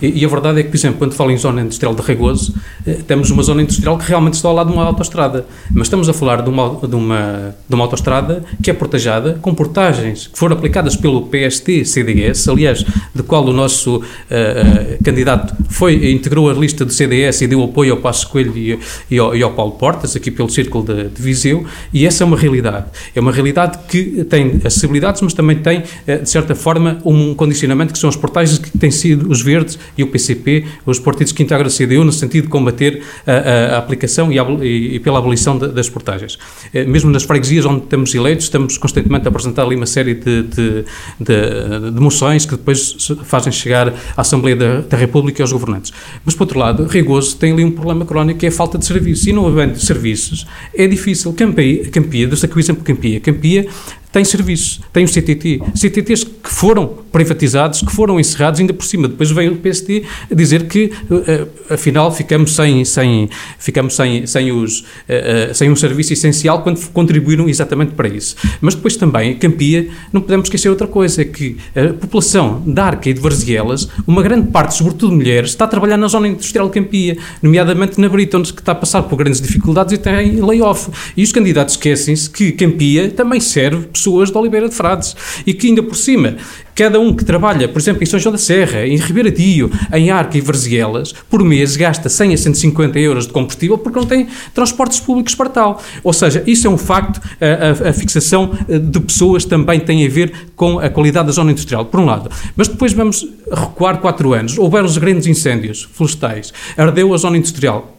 E, 0.00 0.20
e, 0.20 0.24
a 0.24 0.28
verdade 0.28 0.60
é 0.60 0.62
que, 0.62 0.70
por 0.70 0.76
exemplo, 0.76 0.98
quando 0.98 1.14
falo 1.14 1.30
em 1.30 1.36
zona 1.36 1.62
industrial 1.62 1.94
de 1.94 2.02
Regoso, 2.02 2.54
eh, 2.86 3.00
temos 3.06 3.30
uma 3.30 3.42
zona 3.42 3.62
industrial 3.62 3.98
que 3.98 4.06
realmente 4.06 4.34
está 4.34 4.48
ao 4.48 4.54
lado 4.54 4.68
de 4.68 4.72
uma 4.72 4.84
autoestrada. 4.84 5.46
Mas 5.72 5.86
estamos 5.86 6.08
a 6.08 6.12
falar 6.12 6.42
de 6.42 6.48
uma, 6.48 6.80
de 6.86 6.94
uma, 6.94 7.54
de 7.68 7.74
uma 7.74 7.84
autoestrada 7.84 8.44
que 8.62 8.70
é 8.70 8.74
portajada, 8.74 9.38
com 9.42 9.54
portagens 9.54 10.28
que 10.28 10.38
foram 10.38 10.56
aplicadas 10.56 10.94
pelo 10.96 11.22
PST-CDS, 11.22 12.48
aliás, 12.48 12.84
de 13.14 13.22
qual 13.22 13.44
o 13.44 13.52
nosso 13.52 13.96
uh, 13.96 14.00
uh, 14.00 15.04
candidato 15.04 15.54
foi, 15.68 16.12
integrou 16.12 16.48
a 16.48 16.52
lista 16.52 16.84
do 16.84 16.92
CDS 16.92 17.40
e 17.42 17.46
deu 17.46 17.62
apoio 17.62 17.94
ao 17.94 18.00
Passo 18.00 18.28
Coelho 18.28 18.56
e, 18.56 18.78
e 19.10 19.15
e 19.16 19.18
ao, 19.18 19.34
e 19.34 19.42
ao 19.42 19.52
Paulo 19.52 19.72
Portas, 19.72 20.14
aqui 20.14 20.30
pelo 20.30 20.50
Círculo 20.50 20.84
de, 20.84 21.08
de, 21.08 21.22
Viseu, 21.22 21.64
e 21.92 22.06
essa 22.06 22.22
é 22.22 22.26
uma 22.26 22.36
realidade. 22.36 22.86
É 23.14 23.20
uma 23.20 23.32
realidade 23.32 23.78
que 23.88 24.24
tem 24.24 24.60
acessibilidades, 24.62 25.22
mas 25.22 25.32
também 25.32 25.56
tem, 25.56 25.82
eh, 26.06 26.18
de 26.18 26.28
certa 26.28 26.54
forma, 26.54 26.98
um 27.04 27.34
condicionamento 27.34 27.92
que 27.92 27.98
são 27.98 28.10
os 28.10 28.16
portais 28.16 28.58
que 28.58 28.76
têm 28.78 28.90
sido 28.90 29.30
os 29.30 29.40
Verdes 29.40 29.78
e 29.96 30.02
o 30.02 30.08
PCP, 30.08 30.66
os 30.84 30.98
partidos 30.98 31.32
que 31.32 31.42
integram 31.42 31.66
a 31.66 31.70
CDU, 31.70 32.04
no 32.04 32.12
sentido 32.12 32.44
de 32.44 32.50
combater 32.50 33.02
a, 33.26 33.76
a, 33.76 33.78
aplicação 33.78 34.30
e, 34.30 34.38
a, 34.38 34.44
e, 34.62 35.00
pela 35.00 35.18
abolição 35.18 35.58
de, 35.58 35.68
das 35.68 35.88
portagens. 35.88 36.38
Eh, 36.74 36.84
mesmo 36.84 37.10
nas 37.10 37.22
freguesias 37.22 37.64
onde 37.64 37.86
temos 37.86 38.14
eleitos, 38.14 38.44
estamos 38.44 38.76
constantemente 38.76 39.26
a 39.26 39.30
apresentar 39.30 39.62
ali 39.62 39.76
uma 39.76 39.86
série 39.86 40.14
de, 40.14 40.42
de, 40.42 40.84
de, 41.20 42.00
moções 42.00 42.44
que 42.44 42.56
depois 42.56 42.96
fazem 43.24 43.52
chegar 43.52 43.88
à 43.88 44.20
Assembleia 44.20 44.56
da, 44.56 44.80
da 44.82 44.96
República 44.96 45.40
e 45.40 45.42
aos 45.42 45.52
governantes. 45.52 45.92
Mas, 46.24 46.34
por 46.34 46.42
outro 46.42 46.58
lado, 46.58 46.84
Rigoso 46.86 47.36
tem 47.36 47.52
ali 47.52 47.64
um 47.64 47.70
problema 47.70 48.04
crónico 48.04 48.40
que 48.40 48.46
é 48.46 48.48
a 48.48 48.52
falta 48.52 48.76
de 48.76 48.84
serviços 48.84 49.05
serviços 49.06 49.26
e 49.26 49.32
não 49.32 49.46
havendo 49.46 49.78
serviços, 49.78 50.46
é 50.74 50.86
difícil. 50.86 51.32
Campia, 51.32 51.88
Campia 51.90 52.26
dou-se 52.26 52.44
aqui 52.44 52.56
o 52.56 52.60
exemplo 52.60 52.82
Campia. 52.82 53.20
Campia 53.20 53.68
tem 54.16 54.24
serviços, 54.24 54.80
tem 54.94 55.04
o 55.04 55.08
CTT. 55.08 55.60
CTTs 55.74 56.24
que 56.24 56.48
foram 56.48 56.86
privatizados, 57.12 57.82
que 57.82 57.92
foram 57.92 58.18
encerrados, 58.18 58.58
ainda 58.58 58.72
por 58.72 58.86
cima. 58.86 59.08
Depois 59.08 59.30
veio 59.30 59.52
o 59.52 59.56
PSD 59.56 60.04
dizer 60.34 60.66
que, 60.68 60.90
uh, 61.10 61.74
afinal, 61.74 62.10
ficamos 62.10 62.54
sem, 62.54 62.82
sem, 62.82 63.28
ficamos 63.58 63.94
sem, 63.94 64.26
sem, 64.26 64.50
os, 64.52 64.80
uh, 64.80 65.52
sem 65.52 65.70
um 65.70 65.76
serviço 65.76 66.14
essencial 66.14 66.62
quando 66.62 66.80
contribuíram 66.92 67.46
exatamente 67.46 67.92
para 67.92 68.08
isso. 68.08 68.36
Mas 68.58 68.74
depois 68.74 68.96
também, 68.96 69.36
Campia, 69.36 69.86
não 70.10 70.22
podemos 70.22 70.46
esquecer 70.46 70.70
outra 70.70 70.86
coisa, 70.86 71.22
que 71.22 71.58
a 71.74 71.92
população 71.92 72.62
da 72.66 72.86
Arca 72.86 73.10
e 73.10 73.12
de 73.12 73.20
Varzielas, 73.20 73.86
uma 74.06 74.22
grande 74.22 74.50
parte, 74.50 74.76
sobretudo 74.76 75.14
mulheres, 75.14 75.50
está 75.50 75.66
a 75.66 75.68
trabalhar 75.68 75.98
na 75.98 76.08
zona 76.08 76.28
industrial 76.28 76.68
de 76.68 76.72
Campia, 76.80 77.18
nomeadamente 77.42 78.00
na 78.00 78.08
Brita, 78.08 78.38
onde 78.38 78.48
está 78.48 78.72
a 78.72 78.74
passar 78.74 79.02
por 79.02 79.16
grandes 79.16 79.42
dificuldades 79.42 79.92
e 79.92 79.98
tem 79.98 80.40
layoff. 80.40 80.88
E 81.14 81.22
os 81.22 81.32
candidatos 81.32 81.74
esquecem-se 81.74 82.30
que 82.30 82.52
Campia 82.52 83.10
também 83.10 83.40
serve 83.40 83.84
pessoas 83.88 84.05
de 84.10 84.38
Oliveira 84.38 84.68
de 84.68 84.74
Frades 84.74 85.16
e 85.46 85.52
que 85.52 85.68
ainda 85.68 85.82
por 85.82 85.96
cima 85.96 86.36
Cada 86.76 87.00
um 87.00 87.14
que 87.14 87.24
trabalha, 87.24 87.66
por 87.66 87.80
exemplo, 87.80 88.02
em 88.02 88.06
São 88.06 88.20
João 88.20 88.32
da 88.32 88.38
Serra, 88.38 88.86
em 88.86 88.98
Ribeira 88.98 89.30
Dio, 89.30 89.72
em 89.94 90.10
Arca 90.10 90.36
e 90.36 90.42
Varzielas, 90.42 91.14
por 91.30 91.42
mês 91.42 91.74
gasta 91.74 92.10
100 92.10 92.34
a 92.34 92.36
150 92.36 92.98
euros 92.98 93.26
de 93.26 93.32
combustível 93.32 93.78
porque 93.78 93.98
não 93.98 94.06
tem 94.06 94.28
transportes 94.52 95.00
públicos 95.00 95.34
para 95.34 95.48
tal. 95.48 95.82
Ou 96.04 96.12
seja, 96.12 96.44
isso 96.46 96.66
é 96.66 96.70
um 96.70 96.76
facto, 96.76 97.18
a, 97.40 97.86
a, 97.86 97.88
a 97.88 97.92
fixação 97.94 98.52
eh, 98.68 98.78
de 98.78 99.00
pessoas 99.00 99.46
também 99.46 99.80
tem 99.80 100.06
a 100.06 100.10
ver 100.10 100.50
com 100.54 100.78
a 100.78 100.90
qualidade 100.90 101.28
da 101.28 101.32
zona 101.32 101.50
industrial, 101.50 101.86
por 101.86 101.98
um 101.98 102.04
lado. 102.04 102.30
Mas 102.54 102.68
depois 102.68 102.92
vamos 102.92 103.26
recuar 103.50 103.96
quatro 103.98 104.34
anos. 104.34 104.58
Houveram 104.58 104.84
os 104.84 104.98
grandes 104.98 105.26
incêndios 105.26 105.88
florestais, 105.94 106.52
ardeu 106.76 107.14
a 107.14 107.16
zona 107.16 107.38
industrial, 107.38 107.95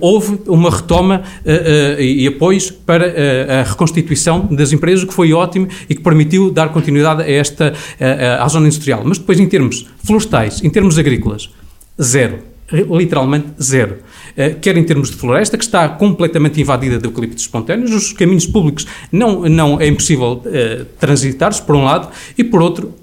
houve 0.00 0.40
uma 0.46 0.70
retoma 0.70 1.22
uh, 1.22 1.98
uh, 1.98 2.00
e 2.00 2.26
apoios 2.26 2.70
para 2.70 3.60
a 3.60 3.62
reconstituição 3.62 4.48
das 4.50 4.72
empresas, 4.72 5.04
que 5.04 5.14
foi 5.14 5.32
ótimo 5.32 5.68
e 5.88 5.94
que 5.94 6.02
permitiu 6.02 6.50
dar 6.50 6.70
continuidade 6.70 7.22
a 7.22 7.30
esta, 7.30 7.72
à 8.38 8.48
zona 8.48 8.66
industrial. 8.66 9.02
Mas 9.04 9.18
depois, 9.18 9.38
em 9.38 9.48
termos 9.48 9.86
florestais, 10.04 10.62
em 10.62 10.70
termos 10.70 10.98
agrícolas, 10.98 11.50
zero. 12.00 12.38
Literalmente 12.72 13.48
zero. 13.62 13.98
quer 14.62 14.76
em 14.78 14.84
termos 14.84 15.10
de 15.10 15.16
floresta, 15.16 15.58
que 15.58 15.64
está 15.64 15.88
completamente 15.90 16.60
invadida 16.60 16.98
de 16.98 17.04
eucaliptos 17.04 17.42
espontâneos, 17.42 17.92
os 17.92 18.12
caminhos 18.12 18.46
públicos 18.46 18.86
não, 19.10 19.42
não 19.42 19.80
é 19.80 19.86
impossível 19.86 20.42
transitar 20.98 21.52
por 21.64 21.76
um 21.76 21.84
lado, 21.84 22.08
e 22.36 22.42
por 22.42 22.62
outro, 22.62 22.94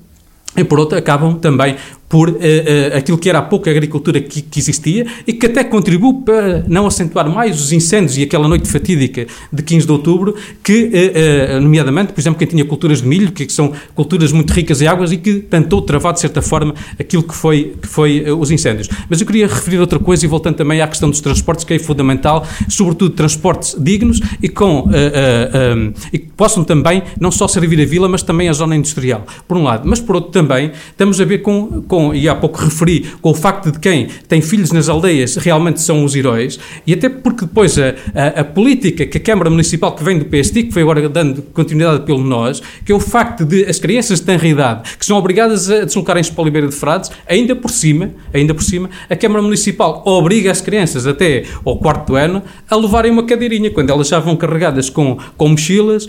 e 0.57 0.63
por 0.63 0.79
outro, 0.79 0.97
acabam 0.97 1.35
também 1.35 1.75
por 2.09 2.29
uh, 2.29 2.33
uh, 2.33 2.97
aquilo 2.97 3.17
que 3.19 3.29
era 3.29 3.37
a 3.37 3.41
pouca 3.43 3.69
agricultura 3.69 4.19
que, 4.19 4.41
que, 4.41 4.59
existia 4.59 5.05
e 5.27 5.31
que 5.31 5.45
até 5.45 5.63
contribuiu 5.63 6.15
para 6.25 6.65
não 6.67 6.87
acentuar 6.87 7.29
mais 7.29 7.61
os 7.61 7.71
incêndios 7.71 8.17
e 8.17 8.23
aquela 8.23 8.47
noite 8.47 8.67
fatídica 8.67 9.27
de 9.53 9.61
15 9.61 9.85
de 9.85 9.91
outubro, 9.91 10.35
que, 10.63 10.89
uh, 10.89 11.61
nomeadamente, 11.61 12.11
por 12.11 12.19
exemplo, 12.19 12.39
quem 12.39 12.47
tinha 12.47 12.65
culturas 12.65 13.03
de 13.03 13.07
milho, 13.07 13.31
que 13.31 13.47
são 13.53 13.71
culturas 13.93 14.31
muito 14.31 14.51
ricas 14.51 14.81
em 14.81 14.87
águas 14.87 15.11
e 15.11 15.17
que 15.17 15.35
tentou 15.35 15.83
travar, 15.83 16.13
de 16.13 16.19
certa 16.19 16.41
forma, 16.41 16.73
aquilo 16.99 17.21
que 17.21 17.35
foi, 17.35 17.75
que 17.79 17.87
foi 17.87 18.25
os 18.31 18.49
incêndios. 18.49 18.89
Mas 19.07 19.21
eu 19.21 19.27
queria 19.27 19.45
referir 19.45 19.77
outra 19.77 19.99
coisa 19.99 20.25
e 20.25 20.27
voltando 20.27 20.55
também 20.55 20.81
à 20.81 20.87
questão 20.87 21.09
dos 21.09 21.21
transportes, 21.21 21.63
que 21.63 21.75
é 21.75 21.79
fundamental, 21.79 22.45
sobretudo 22.67 23.13
transportes 23.13 23.75
dignos 23.79 24.19
e, 24.41 24.49
com, 24.49 24.85
um, 24.87 25.93
e 26.11 26.17
que 26.17 26.31
possam 26.35 26.63
também 26.63 27.03
não 27.19 27.31
só 27.31 27.47
servir 27.47 27.79
a 27.81 27.85
vila, 27.85 28.09
mas 28.09 28.23
também 28.23 28.49
a 28.49 28.53
zona 28.53 28.75
industrial, 28.75 29.25
por 29.47 29.57
um 29.57 29.63
lado. 29.63 29.87
Mas, 29.87 29.99
por 29.99 30.15
outro, 30.15 30.31
também 30.31 30.71
estamos 30.89 31.21
a 31.21 31.25
ver 31.25 31.39
com, 31.39 31.83
com 31.83 31.98
com, 31.99 32.15
e 32.15 32.29
há 32.29 32.35
pouco 32.35 32.63
referi, 32.63 33.05
com 33.21 33.31
o 33.31 33.33
facto 33.33 33.73
de 33.73 33.79
quem 33.79 34.07
tem 34.27 34.41
filhos 34.41 34.71
nas 34.71 34.87
aldeias 34.87 35.35
realmente 35.35 35.81
são 35.81 36.05
os 36.05 36.15
heróis, 36.15 36.57
e 36.87 36.93
até 36.93 37.09
porque 37.09 37.45
depois 37.45 37.77
a, 37.77 37.93
a, 38.15 38.39
a 38.39 38.43
política 38.45 39.05
que 39.05 39.17
a 39.17 39.19
Câmara 39.19 39.49
Municipal 39.49 39.93
que 39.93 40.01
vem 40.01 40.17
do 40.17 40.23
PSD, 40.23 40.63
que 40.63 40.71
foi 40.71 40.81
agora 40.81 41.09
dando 41.09 41.41
continuidade 41.41 42.05
pelo 42.05 42.23
nós, 42.23 42.61
que 42.85 42.93
é 42.93 42.95
o 42.95 42.99
facto 43.01 43.43
de 43.43 43.65
as 43.65 43.79
crianças 43.79 44.21
de 44.21 44.25
tenra 44.25 44.47
idade, 44.47 44.95
que 44.97 45.05
são 45.05 45.17
obrigadas 45.17 45.69
a 45.69 45.83
deslocarem-se 45.83 46.31
para 46.31 46.41
a 46.41 46.43
Oliveira 46.43 46.67
de 46.67 46.75
Frades, 46.75 47.11
ainda 47.27 47.53
por 47.53 47.69
cima, 47.69 48.11
ainda 48.33 48.53
por 48.53 48.63
cima, 48.63 48.89
a 49.09 49.15
Câmara 49.15 49.41
Municipal 49.41 50.01
obriga 50.05 50.51
as 50.51 50.61
crianças 50.61 51.05
até 51.05 51.43
ao 51.65 51.77
quarto 51.79 52.15
ano 52.15 52.41
a 52.69 52.75
levarem 52.77 53.11
uma 53.11 53.23
cadeirinha, 53.23 53.69
quando 53.71 53.89
elas 53.89 54.07
já 54.07 54.19
vão 54.19 54.37
carregadas 54.37 54.89
com, 54.89 55.17
com 55.35 55.49
mochilas, 55.49 56.07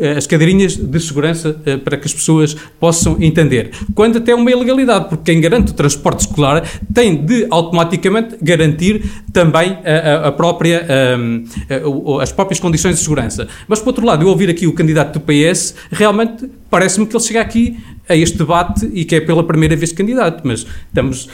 eh, 0.00 0.12
as 0.12 0.26
cadeirinhas 0.26 0.76
de 0.76 1.00
segurança 1.00 1.60
eh, 1.66 1.76
para 1.76 1.98
que 1.98 2.06
as 2.06 2.14
pessoas 2.14 2.56
possam 2.80 3.18
entender. 3.20 3.72
Quando 3.94 4.18
até 4.18 4.34
uma 4.34 4.50
ilegalidade, 4.50 5.08
porque 5.08 5.31
quem 5.32 5.40
garante 5.40 5.72
o 5.72 5.74
transporte 5.74 6.20
escolar 6.20 6.62
tem 6.92 7.24
de 7.24 7.46
automaticamente 7.48 8.36
garantir 8.42 9.02
também 9.32 9.78
a, 9.82 10.28
a 10.28 10.32
própria, 10.32 10.86
a, 10.86 12.22
as 12.22 12.30
próprias 12.30 12.60
condições 12.60 12.96
de 12.96 13.02
segurança. 13.02 13.48
Mas, 13.66 13.80
por 13.80 13.88
outro 13.88 14.04
lado, 14.04 14.22
eu 14.22 14.28
ouvir 14.28 14.50
aqui 14.50 14.66
o 14.66 14.74
candidato 14.74 15.18
do 15.18 15.20
PS, 15.20 15.74
realmente 15.90 16.50
parece-me 16.68 17.06
que 17.06 17.16
ele 17.16 17.24
chega 17.24 17.40
aqui 17.40 17.78
a 18.06 18.14
este 18.14 18.36
debate 18.36 18.90
e 18.92 19.06
que 19.06 19.14
é 19.14 19.20
pela 19.20 19.42
primeira 19.42 19.74
vez 19.74 19.90
candidato, 19.92 20.42
mas 20.44 20.66
estamos, 20.88 21.28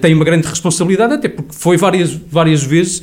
tem 0.00 0.14
uma 0.14 0.24
grande 0.24 0.46
responsabilidade, 0.46 1.14
até 1.14 1.28
porque 1.28 1.52
foi 1.52 1.76
várias, 1.76 2.12
várias 2.12 2.62
vezes 2.62 3.02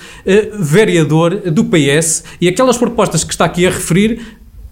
vereador 0.58 1.36
do 1.52 1.66
PS 1.66 2.24
e 2.40 2.48
aquelas 2.48 2.78
propostas 2.78 3.24
que 3.24 3.32
está 3.32 3.46
aqui 3.46 3.66
a 3.66 3.70
referir 3.70 4.22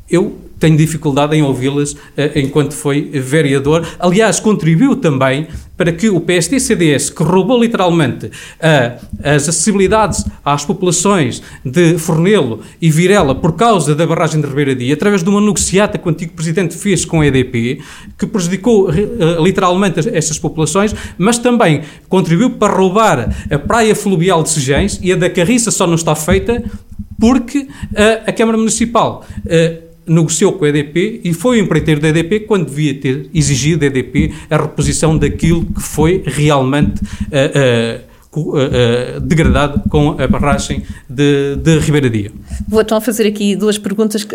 eu 0.09 0.46
tenho 0.59 0.77
dificuldade 0.77 1.35
em 1.35 1.43
ouvi-las 1.43 1.95
enquanto 2.35 2.73
foi 2.73 3.09
vereador. 3.13 3.87
Aliás, 3.99 4.39
contribuiu 4.39 4.95
também 4.95 5.47
para 5.75 5.91
que 5.91 6.09
o 6.09 6.19
PSD-CDS, 6.19 7.11
que 7.11 7.21
roubou 7.21 7.61
literalmente 7.61 8.31
as 9.23 9.47
acessibilidades 9.47 10.25
às 10.43 10.65
populações 10.65 11.43
de 11.63 11.99
Fornelo 11.99 12.61
e 12.81 12.89
Virela 12.89 13.35
por 13.35 13.53
causa 13.53 13.93
da 13.93 14.07
barragem 14.07 14.41
de 14.41 14.47
Ribeiradia, 14.47 14.95
através 14.95 15.21
de 15.23 15.29
uma 15.29 15.39
negociata 15.39 15.99
que 15.99 16.07
o 16.07 16.09
antigo 16.09 16.33
presidente 16.33 16.75
fez 16.75 17.05
com 17.05 17.21
a 17.21 17.27
EDP, 17.27 17.79
que 18.17 18.25
prejudicou 18.25 18.89
literalmente 19.39 19.99
estas 20.11 20.39
populações, 20.39 20.95
mas 21.15 21.37
também 21.37 21.83
contribuiu 22.09 22.49
para 22.51 22.73
roubar 22.73 23.35
a 23.51 23.59
praia 23.59 23.93
fluvial 23.93 24.41
de 24.41 24.49
Sejães 24.49 24.99
e 25.03 25.13
a 25.13 25.15
da 25.15 25.29
Carriça 25.29 25.69
só 25.69 25.85
não 25.85 25.95
está 25.95 26.15
feita 26.15 26.63
porque 27.19 27.67
a 28.25 28.31
Câmara 28.31 28.57
Municipal 28.57 29.23
negociou 30.07 30.53
com 30.53 30.65
a 30.65 30.69
EDP 30.69 31.21
e 31.23 31.33
foi 31.33 31.59
o 31.59 31.63
empreiteiro 31.63 31.99
da 31.99 32.09
EDP 32.09 32.41
quando 32.41 32.67
devia 32.67 32.93
ter 32.93 33.29
exigido 33.33 33.81
da 33.81 33.85
EDP 33.87 34.33
a 34.49 34.57
reposição 34.57 35.17
daquilo 35.17 35.65
que 35.65 35.81
foi 35.81 36.23
realmente 36.25 37.01
uh, 37.01 38.01
uh, 38.01 38.07
degradado 39.21 39.89
com 39.89 40.11
a 40.21 40.27
barragem 40.27 40.83
de, 41.09 41.55
de 41.55 41.79
Ribeiradia. 41.79 42.31
Vou 42.67 42.81
então 42.81 42.99
fazer 42.99 43.27
aqui 43.27 43.55
duas 43.55 43.77
perguntas, 43.77 44.27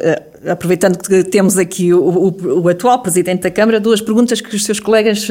aproveitando 0.49 0.99
que 0.99 1.25
temos 1.25 1.57
aqui 1.59 1.93
o, 1.93 2.01
o, 2.01 2.63
o, 2.63 2.69
atual 2.69 3.01
Presidente 3.01 3.43
da 3.43 3.51
Câmara, 3.51 3.79
duas 3.81 4.01
perguntas 4.01 4.41
que 4.41 4.55
os 4.55 4.65
seus 4.65 4.81
colegas 4.81 5.29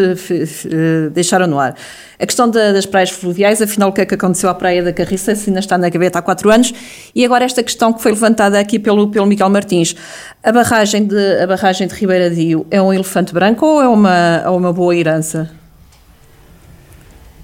deixaram 1.13 1.47
no 1.47 1.59
ar. 1.59 1.75
A 2.19 2.25
questão 2.25 2.47
da, 2.47 2.71
das 2.71 2.85
praias 2.85 3.09
fluviais, 3.09 3.61
afinal, 3.61 3.89
o 3.89 3.91
que 3.91 4.01
é 4.01 4.05
que 4.05 4.13
aconteceu 4.13 4.47
à 4.47 4.53
Praia 4.53 4.83
da 4.83 4.93
Carriça, 4.93 5.33
se 5.33 5.49
ainda 5.49 5.59
está 5.59 5.75
na 5.77 5.89
gaveta 5.89 6.19
há 6.19 6.21
quatro 6.21 6.51
anos, 6.51 6.71
e 7.15 7.25
agora 7.25 7.43
esta 7.43 7.63
questão 7.63 7.91
que 7.91 8.01
foi 8.01 8.11
levantada 8.11 8.59
aqui 8.59 8.77
pelo, 8.77 9.09
pelo 9.09 9.25
Miguel 9.25 9.49
Martins. 9.49 9.95
A 10.43 10.51
barragem 10.51 11.05
de, 11.05 11.41
a 11.41 11.47
barragem 11.47 11.87
de 11.87 11.95
Ribeiradio 11.95 12.65
é 12.69 12.81
um 12.81 12.93
elefante 12.93 13.33
branco 13.33 13.65
ou 13.65 13.81
é 13.81 13.87
uma, 13.87 14.49
uma 14.51 14.71
boa 14.71 14.95
herança? 14.95 15.49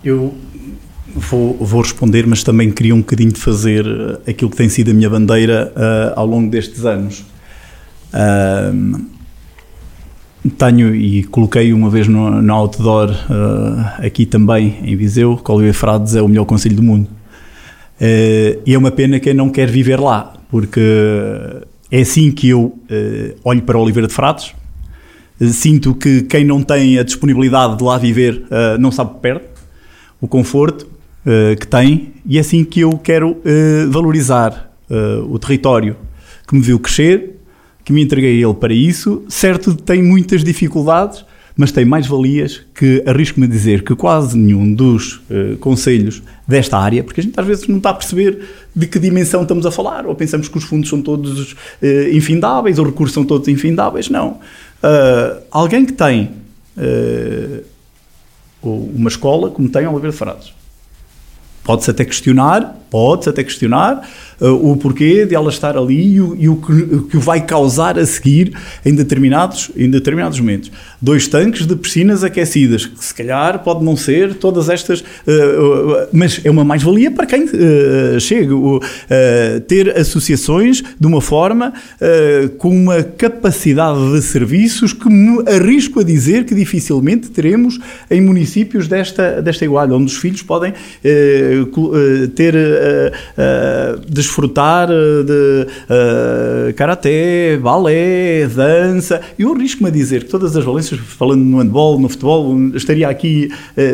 Eu 0.04 0.36
Vou, 1.16 1.54
vou, 1.56 1.82
responder, 1.82 2.28
mas 2.28 2.44
também 2.44 2.70
queria 2.70 2.94
um 2.94 3.00
bocadinho 3.00 3.32
de 3.32 3.40
fazer 3.40 3.86
eh, 3.86 4.32
aquilo 4.32 4.52
que 4.52 4.58
tem 4.58 4.68
sido 4.68 4.92
a 4.92 4.94
minha 4.94 5.10
bandeira 5.10 5.72
uh, 5.74 6.20
ao 6.20 6.26
longo 6.26 6.52
destes 6.52 6.86
anos. 6.86 7.26
Uh, 8.14 9.06
tenho 10.58 10.94
e 10.94 11.24
coloquei 11.24 11.72
uma 11.74 11.90
vez 11.90 12.08
no, 12.08 12.42
no 12.42 12.54
outdoor 12.54 13.10
uh, 13.10 14.06
aqui 14.06 14.26
também 14.26 14.78
em 14.84 14.96
Viseu 14.96 15.38
que 15.38 15.52
Oliveira 15.52 15.74
Frades 15.74 16.16
é 16.16 16.22
o 16.22 16.28
melhor 16.28 16.46
conselho 16.46 16.76
do 16.76 16.84
mundo. 16.84 17.10
e 18.00 18.74
é 18.74 18.78
uma 18.78 18.92
pena 18.92 19.20
quem 19.20 19.34
não 19.34 19.50
quer 19.50 19.70
viver 19.70 20.00
lá, 20.00 20.34
porque 20.50 20.82
é 21.90 22.02
assim 22.02 22.32
que 22.32 22.50
eu 22.50 22.78
olho 23.44 23.62
para 23.62 23.78
Oliveira 23.80 24.08
de 24.08 24.14
Frades. 24.14 24.54
sinto 25.52 25.96
que 25.96 26.24
quem 26.24 26.46
não 26.46 26.62
tem 26.62 27.00
a 27.00 27.04
disponibilidade 27.04 27.78
de 27.78 27.84
lá 27.84 27.98
viver 27.98 28.44
não 28.80 28.92
sabe 28.92 29.20
perde, 29.22 29.46
o 30.22 30.28
conforto 30.28 30.97
uh, 31.28 31.56
que 31.58 31.68
tem 31.68 32.14
e 32.26 32.38
é 32.38 32.42
assim 32.42 32.64
que 32.64 32.80
eu 32.80 32.98
quero 32.98 33.32
uh, 33.32 33.92
valorizar 33.92 34.72
uh, 34.90 35.32
o 35.32 35.38
território 35.38 35.98
que 36.48 36.56
me 36.56 36.62
viu 36.62 36.80
crescer, 36.80 37.36
que 37.84 37.92
me 37.92 38.02
entreguei 38.02 38.42
a 38.42 38.48
ele 38.48 38.54
para 38.54 38.74
isso. 38.74 39.24
Certo, 39.28 39.76
tem 39.76 40.02
muitas 40.02 40.44
dificuldades, 40.44 41.26
mas 41.58 41.74
tem 41.74 41.84
mais 41.84 42.08
valias 42.08 42.62
que 42.74 43.04
arrisco-me 43.06 43.48
a 43.48 43.50
dizer 43.50 43.84
que 43.84 43.94
quase 43.96 44.38
nenhum 44.38 44.74
dos 44.74 45.22
conselhos 45.60 46.22
desta 46.48 46.78
área, 46.78 47.04
porque 47.04 47.20
a 47.20 47.24
gente 47.24 47.38
às 47.38 47.46
vezes 47.46 47.68
não 47.68 47.78
está 47.78 47.90
a 47.90 47.94
perceber 47.94 48.46
de 48.74 48.88
que 48.88 48.98
dimensão 48.98 49.42
estamos 49.42 49.66
a 49.66 49.72
falar, 49.72 50.06
ou 50.06 50.16
pensamos 50.16 50.48
que 50.48 50.58
os 50.58 50.64
fundos 50.64 50.90
são 50.90 51.02
todos 51.02 51.56
infindáveis, 52.14 52.78
ou 52.78 52.86
os 52.86 52.92
recursos 52.92 53.14
são 53.14 53.26
todos 53.26 53.48
infindáveis. 53.50 54.10
Não. 54.10 54.40
alguém 55.52 55.86
que 55.86 55.94
tem 55.94 56.32
uma 58.62 59.10
escola 59.10 59.50
como 59.50 59.68
tem 59.68 59.86
Oliveira 59.86 60.12
de 60.12 60.18
Frades, 60.18 60.54
Pode-se 61.68 61.92
até 61.92 62.06
questionar, 62.06 62.78
pode-se 62.90 63.30
até 63.30 63.44
questionar 63.44 64.08
uh, 64.42 64.72
o 64.72 64.78
porquê 64.78 65.26
de 65.26 65.36
ela 65.36 65.50
estar 65.50 65.78
ali 65.78 66.16
e 66.16 66.22
o, 66.22 66.36
e 66.36 66.50
o, 66.50 66.56
que, 66.56 66.72
o, 66.72 67.04
que, 67.04 67.18
vai 67.18 67.42
causar 67.46 67.98
a 67.98 68.06
seguir 68.06 68.54
em 68.86 68.94
determinados, 68.94 69.72
em 69.76 69.90
determinados 69.90 70.40
momentos. 70.40 70.72
Dois 71.02 71.28
tanques 71.28 71.66
de 71.66 71.76
piscinas 71.76 72.24
aquecidas, 72.24 72.86
que 72.86 73.04
se 73.04 73.14
calhar 73.14 73.64
pode 73.64 73.84
não 73.84 73.96
ser 73.96 74.36
todas 74.36 74.70
estas, 74.70 75.02
uh, 75.02 75.04
uh, 75.04 76.08
mas 76.12 76.42
é 76.44 76.50
uma 76.50 76.64
mais-valia 76.64 77.12
para 77.12 77.26
quem 77.26 77.48
chega. 78.20 78.48
ter 79.68 79.98
associações 79.98 80.84
de 81.00 81.08
uma 81.08 81.22
forma 81.22 81.74
com 82.58 82.70
uma 82.70 83.04
capacidade 83.04 84.12
de 84.12 84.22
serviços 84.22 84.94
que 84.94 85.10
me 85.10 85.44
arrisco 85.50 86.00
a 86.00 86.04
dizer 86.04 86.46
que 86.46 86.54
dificilmente 86.56 87.30
teremos 87.30 87.80
em 88.10 88.22
municípios 88.22 88.88
desta, 88.88 89.42
desta 89.42 89.66
igualdade, 89.66 90.02
onde 90.02 90.12
os 90.12 90.18
filhos 90.18 90.42
podem 90.42 90.74
ter 92.36 92.56
uh, 92.78 94.00
desfrutar 94.08 94.88
de 94.88 95.68
uh, 95.90 96.74
karaté, 96.76 97.58
balé, 97.58 98.48
dança. 98.48 99.22
Eu 99.38 99.54
arrisco-me 99.54 99.90
a 99.90 99.92
dizer 99.92 100.24
que 100.24 100.30
todas 100.30 100.56
as 100.56 100.64
valências, 100.64 101.00
falando 101.00 101.44
no 101.44 101.60
handball, 101.60 102.00
no 102.00 102.10
futebol, 102.10 102.56
estaria 102.76 103.08
aqui 103.08 103.50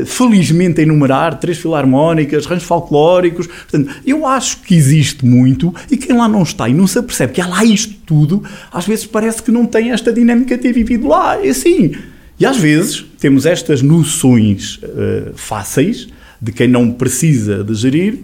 felizmente 0.06 0.80
a 0.80 0.84
enumerar 0.84 1.40
três 1.40 1.58
filarmónicas, 1.58 2.46
ranchos 2.46 2.68
folclóricos. 2.68 3.48
Portanto, 3.48 3.94
eu 4.06 4.26
acho 4.26 4.62
que 4.62 4.76
existe 4.76 5.26
muito 5.26 5.74
e 5.90 5.98
quem 5.98 6.16
lá 6.16 6.28
não 6.28 6.44
está 6.44 6.68
e 6.70 6.74
não 6.74 6.88
se 6.88 7.00
apercebe 7.00 7.34
que 7.34 7.42
há 7.42 7.48
lá 7.48 7.64
isto 7.64 7.94
tudo, 8.06 8.44
às 8.72 8.86
vezes 8.86 9.06
parece 9.06 9.42
que 9.42 9.52
não 9.52 9.66
tem 9.66 9.92
esta 9.92 10.12
dinâmica 10.12 10.56
de 10.56 10.64
ter 10.64 10.74
vivido 10.74 11.08
lá. 11.08 11.44
É 11.44 11.50
assim. 11.50 11.94
E 12.40 12.46
às 12.46 12.58
vezes 12.58 13.06
temos 13.20 13.46
estas 13.46 13.82
noções 13.82 14.80
uh, 14.84 15.34
fáceis 15.36 16.08
de 16.42 16.52
quem 16.52 16.68
não 16.68 16.92
precisa 16.92 17.64
de 17.64 17.74
gerir, 17.74 18.20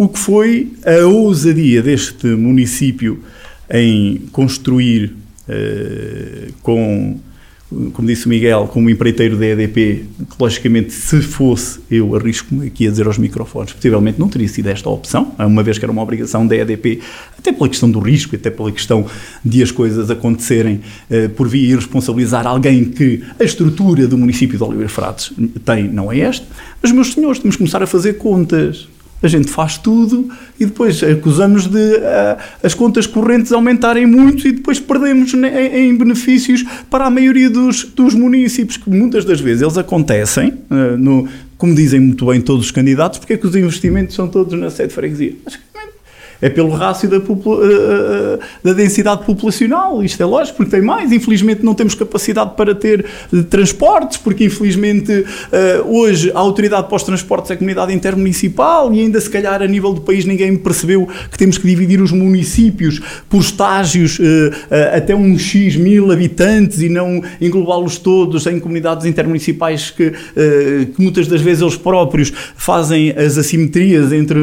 o 0.00 0.08
que 0.08 0.18
foi 0.18 0.72
a 0.82 1.04
ousadia 1.04 1.82
deste 1.82 2.26
município 2.28 3.22
em 3.70 4.16
construir 4.32 5.14
uh, 5.46 6.52
com 6.62 7.20
como 7.92 8.08
disse 8.08 8.26
o 8.26 8.28
Miguel, 8.28 8.66
como 8.72 8.90
empreiteiro 8.90 9.36
da 9.36 9.46
EDP, 9.46 10.04
que 10.28 10.36
logicamente 10.40 10.92
se 10.92 11.22
fosse, 11.22 11.78
eu 11.88 12.16
arrisco-me 12.16 12.66
aqui 12.66 12.88
a 12.88 12.90
dizer 12.90 13.06
aos 13.06 13.16
microfones, 13.16 13.72
possivelmente 13.72 14.18
não 14.18 14.28
teria 14.28 14.48
sido 14.48 14.66
esta 14.68 14.88
a 14.88 14.92
opção, 14.92 15.32
uma 15.38 15.62
vez 15.62 15.78
que 15.78 15.84
era 15.84 15.92
uma 15.92 16.02
obrigação 16.02 16.44
da 16.44 16.56
EDP, 16.56 17.00
até 17.38 17.52
pela 17.52 17.68
questão 17.68 17.88
do 17.88 18.00
risco, 18.00 18.34
até 18.34 18.50
pela 18.50 18.72
questão 18.72 19.06
de 19.44 19.62
as 19.62 19.70
coisas 19.70 20.10
acontecerem 20.10 20.80
eh, 21.08 21.28
por 21.28 21.46
via 21.46 21.76
responsabilizar 21.76 22.44
alguém 22.44 22.86
que 22.86 23.22
a 23.38 23.44
estrutura 23.44 24.08
do 24.08 24.18
município 24.18 24.58
de 24.58 24.64
Oliveira 24.64 24.88
Frades 24.88 25.32
tem, 25.64 25.86
não 25.86 26.10
é 26.10 26.18
esta, 26.18 26.46
mas 26.82 26.90
meus 26.90 27.12
senhores, 27.12 27.38
temos 27.38 27.54
que 27.54 27.58
começar 27.58 27.84
a 27.84 27.86
fazer 27.86 28.14
contas 28.14 28.88
a 29.22 29.28
gente 29.28 29.50
faz 29.50 29.76
tudo 29.76 30.28
e 30.58 30.66
depois 30.66 31.02
acusamos 31.02 31.66
de 31.66 31.78
uh, 31.78 32.36
as 32.62 32.74
contas 32.74 33.06
correntes 33.06 33.52
aumentarem 33.52 34.06
muito 34.06 34.46
e 34.48 34.52
depois 34.52 34.80
perdemos 34.80 35.34
em, 35.34 35.44
em 35.44 35.96
benefícios 35.96 36.64
para 36.88 37.06
a 37.06 37.10
maioria 37.10 37.50
dos, 37.50 37.84
dos, 37.84 38.14
municípios, 38.14 38.76
que 38.76 38.88
muitas 38.88 39.24
das 39.24 39.40
vezes 39.40 39.62
eles 39.62 39.76
acontecem, 39.76 40.54
uh, 40.70 40.96
no, 40.96 41.28
como 41.58 41.74
dizem 41.74 42.00
muito 42.00 42.26
bem 42.26 42.40
todos 42.40 42.66
os 42.66 42.70
candidatos, 42.70 43.18
porque 43.18 43.34
é 43.34 43.36
que 43.36 43.46
os 43.46 43.54
investimentos 43.54 44.14
são 44.14 44.26
todos 44.26 44.58
na 44.58 44.70
sede 44.70 44.88
de 44.88 44.94
freguesia. 44.94 45.36
Acho 45.44 45.58
que 45.58 45.69
é 46.40 46.48
pelo 46.48 46.70
rácio 46.70 47.08
da, 47.08 47.16
eh, 47.16 47.20
eh, 47.20 48.38
da, 48.64 48.72
densidade 48.72 49.24
populacional. 49.24 50.02
Isto 50.02 50.22
é 50.22 50.26
lógico, 50.26 50.58
porque 50.58 50.70
tem 50.70 50.82
mais. 50.82 51.12
Infelizmente 51.12 51.64
não 51.64 51.74
temos 51.74 51.94
capacidade 51.94 52.52
para 52.56 52.74
ter 52.74 53.04
eh, 53.32 53.42
transportes, 53.42 54.16
porque 54.16 54.44
infelizmente 54.44 55.24
hoje 55.86 56.30
a 56.34 56.38
autoridade 56.38 56.86
para 56.88 56.96
os 56.96 57.02
transportes 57.02 57.50
é 57.50 57.54
a 57.54 57.56
comunidade 57.56 57.92
intermunicipal 57.92 58.92
e 58.92 59.00
ainda 59.00 59.20
se 59.20 59.28
calhar 59.28 59.62
a 59.62 59.66
nível 59.66 59.92
do 59.92 60.00
país 60.00 60.24
ninguém 60.24 60.56
percebeu 60.56 61.08
que 61.30 61.36
temos 61.36 61.58
que 61.58 61.66
dividir 61.66 62.00
os 62.00 62.12
municípios 62.12 63.00
por 63.28 63.40
estágios 63.40 64.18
até 64.94 65.14
uns 65.14 65.42
X 65.42 65.76
mil 65.76 66.10
habitantes 66.10 66.80
e 66.80 66.88
não 66.88 67.22
englobá-los 67.40 67.98
todos 67.98 68.46
em 68.46 68.58
comunidades 68.58 69.06
intermunicipais 69.06 69.90
que, 69.90 70.10
que 70.10 71.02
muitas 71.02 71.26
das 71.26 71.40
vezes 71.40 71.62
eles 71.62 71.76
próprios 71.76 72.32
fazem 72.56 73.10
as 73.10 73.36
assimetrias 73.36 74.12
entre 74.12 74.38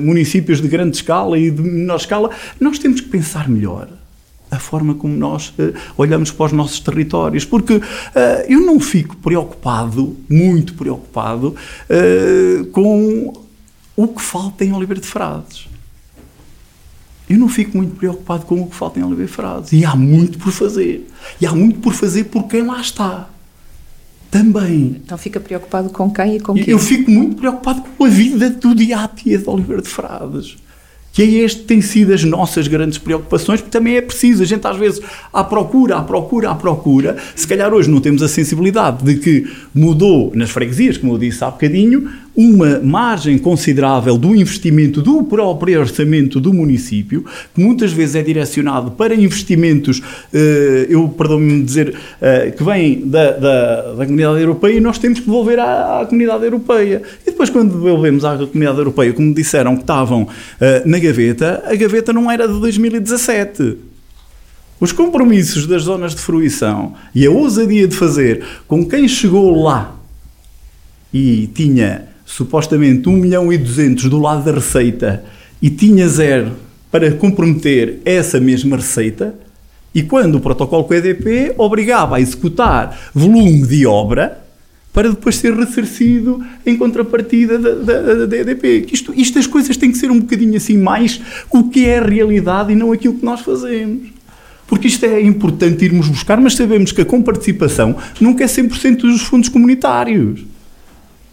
municípios 0.00 0.60
de 0.60 0.68
grande 0.68 0.96
escala 0.96 1.37
e 1.38 1.50
de 1.50 1.62
menor 1.62 1.96
escala, 1.96 2.30
nós 2.60 2.78
temos 2.78 3.00
que 3.00 3.08
pensar 3.08 3.48
melhor 3.48 3.88
a 4.50 4.58
forma 4.58 4.94
como 4.94 5.14
nós 5.14 5.48
uh, 5.58 5.74
olhamos 5.96 6.30
para 6.30 6.46
os 6.46 6.52
nossos 6.52 6.80
territórios, 6.80 7.44
porque 7.44 7.74
uh, 7.74 7.82
eu 8.48 8.60
não 8.60 8.80
fico 8.80 9.16
preocupado, 9.16 10.16
muito 10.28 10.74
preocupado, 10.74 11.54
uh, 11.90 12.66
com 12.66 13.32
o 13.96 14.08
que 14.08 14.22
falta 14.22 14.64
em 14.64 14.72
Oliveira 14.72 15.00
de 15.00 15.06
Frades. 15.06 15.68
Eu 17.28 17.38
não 17.38 17.48
fico 17.48 17.76
muito 17.76 17.94
preocupado 17.96 18.46
com 18.46 18.62
o 18.62 18.66
que 18.68 18.74
falta 18.74 18.98
em 18.98 19.02
Oliveira 19.02 19.28
de 19.28 19.36
Frades. 19.36 19.72
E 19.72 19.84
há 19.84 19.94
muito 19.94 20.38
por 20.38 20.50
fazer. 20.50 21.06
E 21.40 21.46
há 21.46 21.52
muito 21.52 21.80
por 21.80 21.92
fazer 21.92 22.24
por 22.24 22.44
quem 22.44 22.62
lá 22.62 22.80
está. 22.80 23.28
Também. 24.30 25.00
Então 25.04 25.18
fica 25.18 25.38
preocupado 25.38 25.90
com 25.90 26.10
quem 26.10 26.36
e 26.36 26.40
com 26.40 26.54
quem? 26.54 26.68
Eu 26.68 26.78
fico 26.78 27.10
muito 27.10 27.36
preocupado 27.36 27.82
com 27.82 28.04
a 28.04 28.08
vida 28.08 28.48
do 28.50 28.74
dia 28.74 29.00
a 29.00 29.06
dia 29.06 29.38
de 29.38 29.48
Oliveira 29.48 29.82
de 29.82 29.88
Frades 29.88 30.56
que 31.18 31.22
é 31.22 31.26
este 31.42 31.62
tem 31.62 31.80
sido 31.80 32.14
as 32.14 32.22
nossas 32.22 32.68
grandes 32.68 32.96
preocupações, 32.96 33.60
porque 33.60 33.76
também 33.76 33.96
é 33.96 34.00
preciso, 34.00 34.40
a 34.40 34.46
gente 34.46 34.64
às 34.64 34.76
vezes 34.76 35.02
à 35.32 35.42
procura, 35.42 35.96
à 35.96 36.00
procura, 36.00 36.50
à 36.50 36.54
procura, 36.54 37.16
se 37.34 37.44
calhar 37.44 37.74
hoje 37.74 37.90
não 37.90 38.00
temos 38.00 38.22
a 38.22 38.28
sensibilidade 38.28 39.02
de 39.02 39.16
que 39.16 39.50
mudou 39.74 40.30
nas 40.32 40.48
freguesias, 40.50 40.96
como 40.96 41.14
eu 41.14 41.18
disse 41.18 41.42
há 41.42 41.50
bocadinho, 41.50 42.08
uma 42.38 42.78
margem 42.78 43.36
considerável 43.36 44.16
do 44.16 44.32
investimento 44.32 45.02
do 45.02 45.24
próprio 45.24 45.80
orçamento 45.80 46.38
do 46.38 46.54
município, 46.54 47.24
que 47.52 47.60
muitas 47.60 47.92
vezes 47.92 48.14
é 48.14 48.22
direcionado 48.22 48.92
para 48.92 49.12
investimentos, 49.12 50.00
eh, 50.32 50.86
eu 50.88 51.08
perdão-me 51.08 51.64
dizer, 51.64 51.96
eh, 52.20 52.52
que 52.56 52.62
vêm 52.62 53.02
da, 53.04 53.32
da, 53.32 53.82
da, 53.94 54.04
comunidade 54.06 54.40
europeia 54.40 54.76
e 54.76 54.80
nós 54.80 54.98
temos 55.00 55.18
que 55.18 55.24
devolver 55.24 55.58
à, 55.58 56.00
à, 56.00 56.06
comunidade 56.06 56.44
europeia. 56.44 57.02
E 57.26 57.30
depois, 57.32 57.50
quando 57.50 57.72
devolvemos 57.72 58.24
à 58.24 58.36
comunidade 58.36 58.78
europeia, 58.78 59.12
como 59.12 59.34
disseram 59.34 59.74
que 59.74 59.82
estavam 59.82 60.28
eh, 60.60 60.82
na 60.86 61.00
gaveta, 61.00 61.64
a 61.66 61.74
gaveta 61.74 62.12
não 62.12 62.30
era 62.30 62.46
de 62.46 62.60
2017. 62.60 63.78
Os 64.78 64.92
compromissos 64.92 65.66
das 65.66 65.82
zonas 65.82 66.14
de 66.14 66.20
fruição 66.20 66.94
e 67.12 67.26
a 67.26 67.30
ousadia 67.32 67.88
de 67.88 67.96
fazer 67.96 68.44
com 68.68 68.86
quem 68.86 69.08
chegou 69.08 69.60
lá 69.60 69.96
e 71.12 71.48
tinha 71.52 72.07
supostamente 72.28 73.08
1 73.08 73.12
milhão 73.12 73.52
e 73.52 73.56
200 73.56 74.04
do 74.04 74.18
lado 74.18 74.44
da 74.44 74.52
receita 74.52 75.24
e 75.62 75.70
tinha 75.70 76.06
zero 76.06 76.52
para 76.90 77.10
comprometer 77.12 78.00
essa 78.04 78.38
mesma 78.38 78.76
receita, 78.76 79.34
e 79.94 80.02
quando 80.02 80.36
o 80.36 80.40
protocolo 80.40 80.84
com 80.84 80.92
a 80.92 80.98
EDP 80.98 81.54
obrigava 81.56 82.16
a 82.16 82.20
executar 82.20 83.10
volume 83.14 83.66
de 83.66 83.86
obra 83.86 84.44
para 84.92 85.10
depois 85.10 85.36
ser 85.36 85.54
ressarcido 85.54 86.44
em 86.66 86.76
contrapartida 86.76 87.58
da, 87.58 87.74
da, 87.74 88.26
da 88.26 88.36
EDP. 88.36 88.86
Isto, 88.92 89.12
isto 89.16 89.38
as 89.38 89.46
coisas 89.46 89.76
têm 89.76 89.90
que 89.90 89.98
ser 89.98 90.10
um 90.10 90.20
bocadinho 90.20 90.56
assim 90.56 90.76
mais 90.76 91.20
o 91.50 91.70
que 91.70 91.86
é 91.86 91.98
a 91.98 92.04
realidade 92.04 92.72
e 92.72 92.76
não 92.76 92.92
aquilo 92.92 93.14
que 93.14 93.24
nós 93.24 93.40
fazemos. 93.40 94.08
Porque 94.66 94.86
isto 94.86 95.04
é 95.06 95.20
importante 95.22 95.84
irmos 95.84 96.08
buscar, 96.08 96.38
mas 96.38 96.54
sabemos 96.54 96.92
que 96.92 97.00
a 97.00 97.04
comparticipação 97.04 97.96
nunca 98.20 98.44
é 98.44 98.46
100% 98.46 98.98
dos 98.98 99.22
fundos 99.22 99.48
comunitários. 99.48 100.44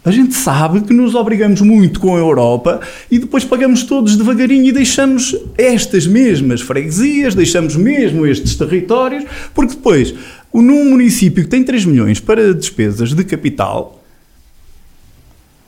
A 0.06 0.12
gente 0.12 0.36
sabe 0.36 0.82
que 0.82 0.94
nos 0.94 1.16
obrigamos 1.16 1.62
muito 1.62 2.00
com 2.00 2.16
a 2.16 2.20
Europa 2.20 2.80
e 3.10 3.18
depois 3.18 3.44
pagamos 3.44 3.82
todos 3.82 4.16
devagarinho 4.16 4.66
e 4.66 4.72
deixamos 4.72 5.36
estas 5.58 6.06
mesmas 6.06 6.62
freguesias, 6.62 7.34
deixamos 7.34 7.76
mesmo 7.76 8.24
estes 8.28 8.56
territórios, 8.56 9.26
porque 9.52 9.74
depois, 9.74 10.14
num 10.54 10.92
município 10.92 11.44
que 11.44 11.50
tem 11.50 11.64
3 11.64 11.86
milhões 11.86 12.20
para 12.20 12.54
despesas 12.54 13.14
de 13.14 13.24
capital, 13.24 14.04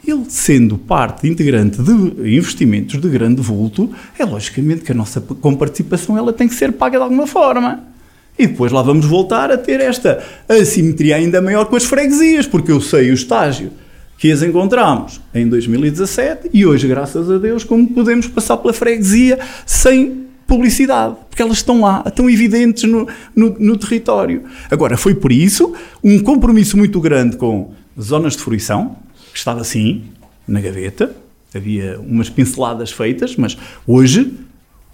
ele 0.06 0.26
sendo 0.30 0.78
parte 0.78 1.28
integrante 1.28 1.82
de 1.82 2.38
investimentos 2.38 3.02
de 3.02 3.10
grande 3.10 3.42
vulto, 3.42 3.92
é 4.20 4.24
logicamente 4.24 4.84
que 4.84 4.92
a 4.92 4.96
nossa 4.96 5.20
comparticipação 5.20 6.16
ela 6.16 6.32
tem 6.32 6.48
que 6.48 6.54
ser 6.54 6.74
paga 6.74 7.00
de 7.00 7.04
alguma 7.04 7.26
forma. 7.26 7.86
E 8.38 8.46
depois 8.46 8.72
lá 8.72 8.84
vamos 8.84 9.08
voltar 9.08 9.52
a 9.52 9.58
ter 9.58 9.80
esta 9.80 10.24
assimetria 10.48 11.16
ainda 11.16 11.42
maior 11.42 11.66
com 11.66 11.76
as 11.76 11.86
freguesias, 11.86 12.46
porque 12.46 12.72
eu 12.72 12.80
sei 12.80 13.10
o 13.10 13.16
estágio 13.16 13.72
que 14.18 14.32
as 14.32 14.42
encontramos 14.42 15.22
em 15.34 15.48
2017 15.48 16.50
e 16.54 16.66
hoje, 16.66 16.88
graças 16.88 17.30
a 17.30 17.38
Deus, 17.38 17.64
como 17.64 17.88
podemos 17.88 18.28
passar 18.28 18.58
pela 18.58 18.74
freguesia 18.74 19.40
sem 19.66 20.26
publicidade, 20.48 21.16
porque 21.30 21.42
elas 21.42 21.58
estão 21.58 21.82
lá, 21.82 22.04
estão 22.06 22.30
evidentes 22.30 22.84
no, 22.84 23.08
no, 23.36 23.56
no 23.60 23.78
território. 23.78 24.44
Agora, 24.72 24.98
foi 24.98 25.14
por 25.14 25.32
isso 25.32 25.74
um 26.04 26.20
compromisso 26.20 26.78
muito 26.78 27.00
grande 27.02 27.36
com 27.36 27.74
zonas 28.00 28.34
de 28.34 28.40
fruição, 28.40 28.96
que 29.32 29.38
estava 29.38 29.62
assim, 29.62 30.06
na 30.48 30.62
gaveta, 30.62 31.16
havia 31.54 32.00
umas 32.00 32.30
pinceladas 32.30 32.92
feitas, 32.92 33.36
mas 33.36 33.58
hoje 33.86 34.34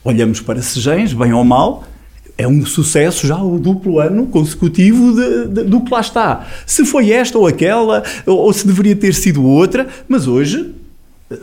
olhamos 0.04 0.42
para 0.42 0.62
Sejens, 0.62 1.14
bem 1.14 1.32
ou 1.34 1.44
mal, 1.44 1.88
é 2.38 2.48
um 2.48 2.66
sucesso 2.66 3.28
já 3.28 3.38
o 3.38 3.60
duplo 3.60 4.00
ano 4.00 4.28
consecutivo 4.28 5.14
de, 5.14 5.48
de, 5.48 5.64
do 5.64 5.82
que 5.82 5.92
lá 5.92 6.02
está. 6.02 6.48
Se 6.66 6.86
foi 6.86 7.12
esta 7.12 7.38
ou 7.38 7.48
aquela, 7.48 8.04
ou, 8.26 8.38
ou, 8.38 8.54
se 8.54 8.66
deveria 8.66 8.96
ter 8.96 9.14
sido 9.14 9.44
outra, 9.44 9.88
mas 10.08 10.28
hoje 10.28 10.74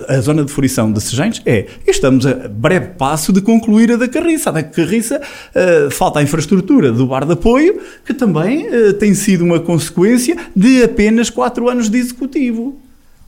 a 0.08 0.20
zona 0.20 0.44
de 0.44 0.52
fruição 0.52 0.92
de 0.92 1.00
Sejães 1.00 1.42
é, 1.44 1.66
estamos 1.86 2.26
a 2.26 2.34
breve 2.48 2.88
passo 2.98 3.32
de 3.32 3.40
concluir 3.40 3.92
a 3.92 3.96
da 3.96 4.08
Carriça. 4.08 4.50
A 4.50 4.52
da 4.52 4.62
Carriça 4.62 5.20
uh, 5.20 5.90
falta 5.90 6.20
a 6.20 6.22
infraestrutura 6.22 6.92
do 6.92 7.06
bar 7.06 7.24
de 7.24 7.32
apoio, 7.32 7.80
que 8.04 8.14
também 8.14 8.66
uh, 8.68 8.92
tem 8.94 9.14
sido 9.14 9.44
uma 9.44 9.60
consequência 9.60 10.36
de 10.54 10.82
apenas 10.82 11.30
quatro 11.30 11.68
anos 11.68 11.88
de 11.88 11.98
executivo. 11.98 12.80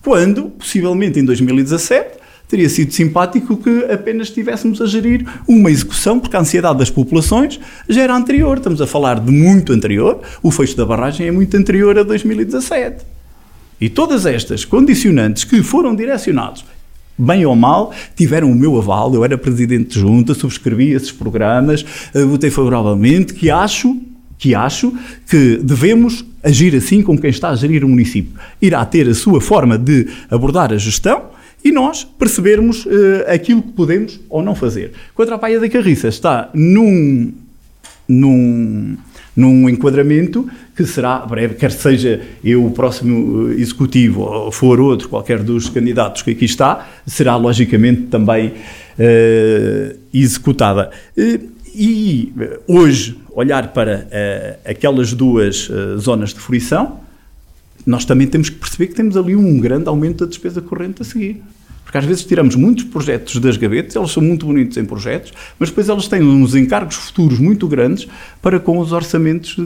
Quando, 0.03 0.51
possivelmente 0.51 1.19
em 1.19 1.25
2017, 1.25 2.22
teria 2.53 2.69
sido 2.69 2.93
simpático 2.93 3.57
que 3.57 3.87
apenas 3.91 4.29
estivéssemos 4.29 4.79
a 4.83 4.85
gerir 4.85 5.27
uma 5.49 5.71
execução, 5.71 6.21
porque 6.21 6.37
a 6.37 6.41
ansiedade 6.41 6.79
das 6.79 6.91
populações 6.91 7.59
já 7.89 8.03
era 8.03 8.15
anterior. 8.15 8.59
Estamos 8.59 8.79
a 8.83 8.87
falar 8.87 9.21
de 9.21 9.33
muito 9.33 9.73
anterior. 9.73 10.21
O 10.43 10.51
fecho 10.51 10.77
da 10.77 10.85
barragem 10.85 11.27
é 11.27 11.31
muito 11.31 11.57
anterior 11.57 11.99
a 11.99 12.03
2017. 12.03 13.07
E 13.81 13.89
todas 13.89 14.27
estas 14.27 14.67
condicionantes 14.67 15.45
que 15.45 15.63
foram 15.63 15.97
direcionados 15.97 16.63
bem 17.17 17.47
ou 17.47 17.57
mal, 17.57 17.95
tiveram 18.15 18.51
o 18.51 18.55
meu 18.55 18.77
aval. 18.77 19.15
Eu 19.15 19.25
era 19.25 19.39
presidente 19.39 19.95
de 19.95 20.01
junta, 20.01 20.35
subscrevi 20.35 20.91
esses 20.91 21.13
programas, 21.13 21.85
eh, 22.13 22.25
votei 22.25 22.51
favoravelmente, 22.51 23.33
que 23.33 23.51
acho 23.51 23.97
que 24.37 24.57
acho 24.57 24.93
que 25.29 25.59
devemos 25.59 26.25
agir 26.43 26.75
assim 26.75 27.01
com 27.01 27.17
quem 27.17 27.31
está 27.31 27.51
a 27.51 27.55
gerir 27.55 27.85
o 27.85 27.89
município. 27.89 28.33
Irá 28.61 28.85
ter 28.85 29.09
a 29.09 29.15
sua 29.15 29.41
forma 29.41 29.79
de 29.79 30.09
abordar 30.29 30.73
a 30.73 30.77
gestão, 30.79 31.31
e 31.65 31.71
nós 31.71 32.05
percebermos 32.05 32.85
uh, 32.85 32.91
aquilo 33.29 33.63
que 33.63 33.73
podemos 33.73 34.21
ou 34.29 34.43
não 34.43 34.55
fazer. 34.55 34.93
Contra 35.15 35.37
a 35.37 35.39
Paia 35.39 35.61
da 35.61 35.69
Carriça 35.69 36.09
está 36.09 36.51
num, 36.53 37.33
num, 38.09 38.97
num 39.37 39.69
enquadramento 39.69 40.49
que 40.75 40.85
será 40.85 41.19
breve, 41.19 41.55
quer 41.55 41.71
seja 41.71 42.21
eu 42.43 42.65
o 42.65 42.71
próximo 42.71 43.51
eh, 43.51 43.61
executivo 43.61 44.23
ou 44.23 44.51
for 44.51 44.81
outro, 44.81 45.09
qualquer 45.09 45.43
dos 45.43 45.69
candidatos 45.69 46.23
que 46.23 46.31
aqui 46.31 46.47
está, 46.47 46.89
será 47.07 47.37
logicamente 47.37 48.03
também 48.03 48.49
uh, 48.49 49.99
executada. 50.13 50.91
Uh, 51.17 51.53
e 51.75 52.33
hoje, 52.67 53.19
olhar 53.31 53.73
para 53.73 54.07
aquelas 54.63 55.15
duas 55.15 55.71
zonas 55.99 56.35
de 56.35 56.41
fruição, 56.41 57.01
nós 57.87 58.05
também 58.05 58.27
temos 58.27 58.49
que 58.49 58.57
perceber 58.57 58.89
que 58.89 58.95
temos 58.95 59.17
ali 59.17 59.35
um 59.35 59.59
grande 59.59 59.89
aumento 59.89 60.25
da 60.25 60.27
despesa 60.27 60.61
corrente 60.61 61.03
a 61.03 61.05
seguir. 61.05 61.43
Porque 61.85 61.99
às 61.99 62.05
vezes 62.05 62.25
tiramos 62.25 62.55
muitos 62.57 62.85
projetos 62.85 63.39
das 63.39 63.59
gavetas, 63.59 63.95
eles 63.95 64.11
são 64.11 64.23
muito 64.23 64.47
bonitos 64.47 64.79
em 64.79 64.85
projetos, 64.85 65.33
mas 65.59 65.69
depois 65.69 65.91
eles 65.91 66.09
têm 66.09 66.23
uns 66.23 66.55
encargos 66.55 66.95
futuros 66.95 67.39
muito 67.39 67.69
grandes 67.69 68.09
para 68.41 68.59
com 68.59 68.79
os 68.79 68.93
orçamentos 68.93 69.57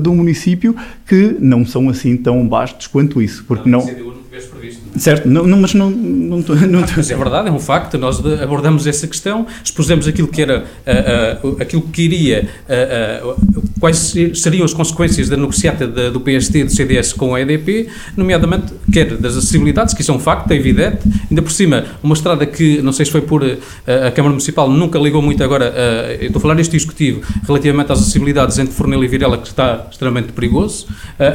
do 0.00 0.14
município 0.14 0.76
que 1.04 1.36
não 1.40 1.66
são 1.66 1.88
assim 1.88 2.16
tão 2.16 2.46
bastos 2.46 2.86
quanto 2.86 3.20
isso. 3.20 3.44
Porque 3.44 3.68
não, 3.68 3.84
não. 3.84 4.13
Certo, 4.96 5.28
não, 5.28 5.44
não, 5.44 5.60
mas 5.60 5.74
não, 5.74 5.90
não, 5.90 6.38
não, 6.38 6.80
ah, 6.80 6.86
Mas 6.96 7.10
é 7.10 7.16
verdade, 7.16 7.48
é 7.48 7.52
um 7.52 7.58
facto. 7.58 7.98
Nós 7.98 8.24
abordamos 8.40 8.86
essa 8.86 9.06
questão, 9.06 9.46
expusemos 9.62 10.06
aquilo 10.06 10.28
que 10.28 10.40
era, 10.40 10.64
uh, 11.42 11.48
uh, 11.48 11.56
aquilo 11.60 11.82
que 11.82 12.02
iria, 12.02 12.48
uh, 12.68 13.62
quais 13.80 14.14
seriam 14.34 14.64
as 14.64 14.72
consequências 14.72 15.28
da 15.28 15.36
negociata 15.36 15.86
do 15.86 16.20
PST 16.20 16.64
do 16.64 16.70
CDS 16.70 17.12
com 17.12 17.34
a 17.34 17.40
EDP, 17.40 17.88
nomeadamente, 18.16 18.72
quer 18.92 19.16
das 19.16 19.36
acessibilidades, 19.36 19.94
que 19.94 20.00
isso 20.00 20.12
é 20.12 20.14
um 20.14 20.18
facto, 20.18 20.50
é 20.52 20.56
evidente, 20.56 20.98
ainda 21.28 21.42
por 21.42 21.50
cima, 21.50 21.84
uma 22.02 22.14
estrada 22.14 22.46
que, 22.46 22.80
não 22.80 22.92
sei 22.92 23.04
se 23.04 23.12
foi 23.12 23.20
por 23.20 23.44
a 23.44 24.10
Câmara 24.10 24.30
Municipal, 24.30 24.70
nunca 24.70 24.98
ligou 24.98 25.20
muito 25.20 25.42
agora, 25.44 25.66
eu 26.20 26.26
estou 26.28 26.38
a 26.38 26.40
falar 26.40 26.54
neste 26.54 26.74
executivo, 26.76 27.20
relativamente 27.46 27.92
às 27.92 28.00
acessibilidades 28.00 28.58
entre 28.58 28.72
Fornel 28.72 29.04
e 29.04 29.08
Virela, 29.08 29.36
que 29.36 29.48
está 29.48 29.86
extremamente 29.90 30.32
perigoso, 30.32 30.86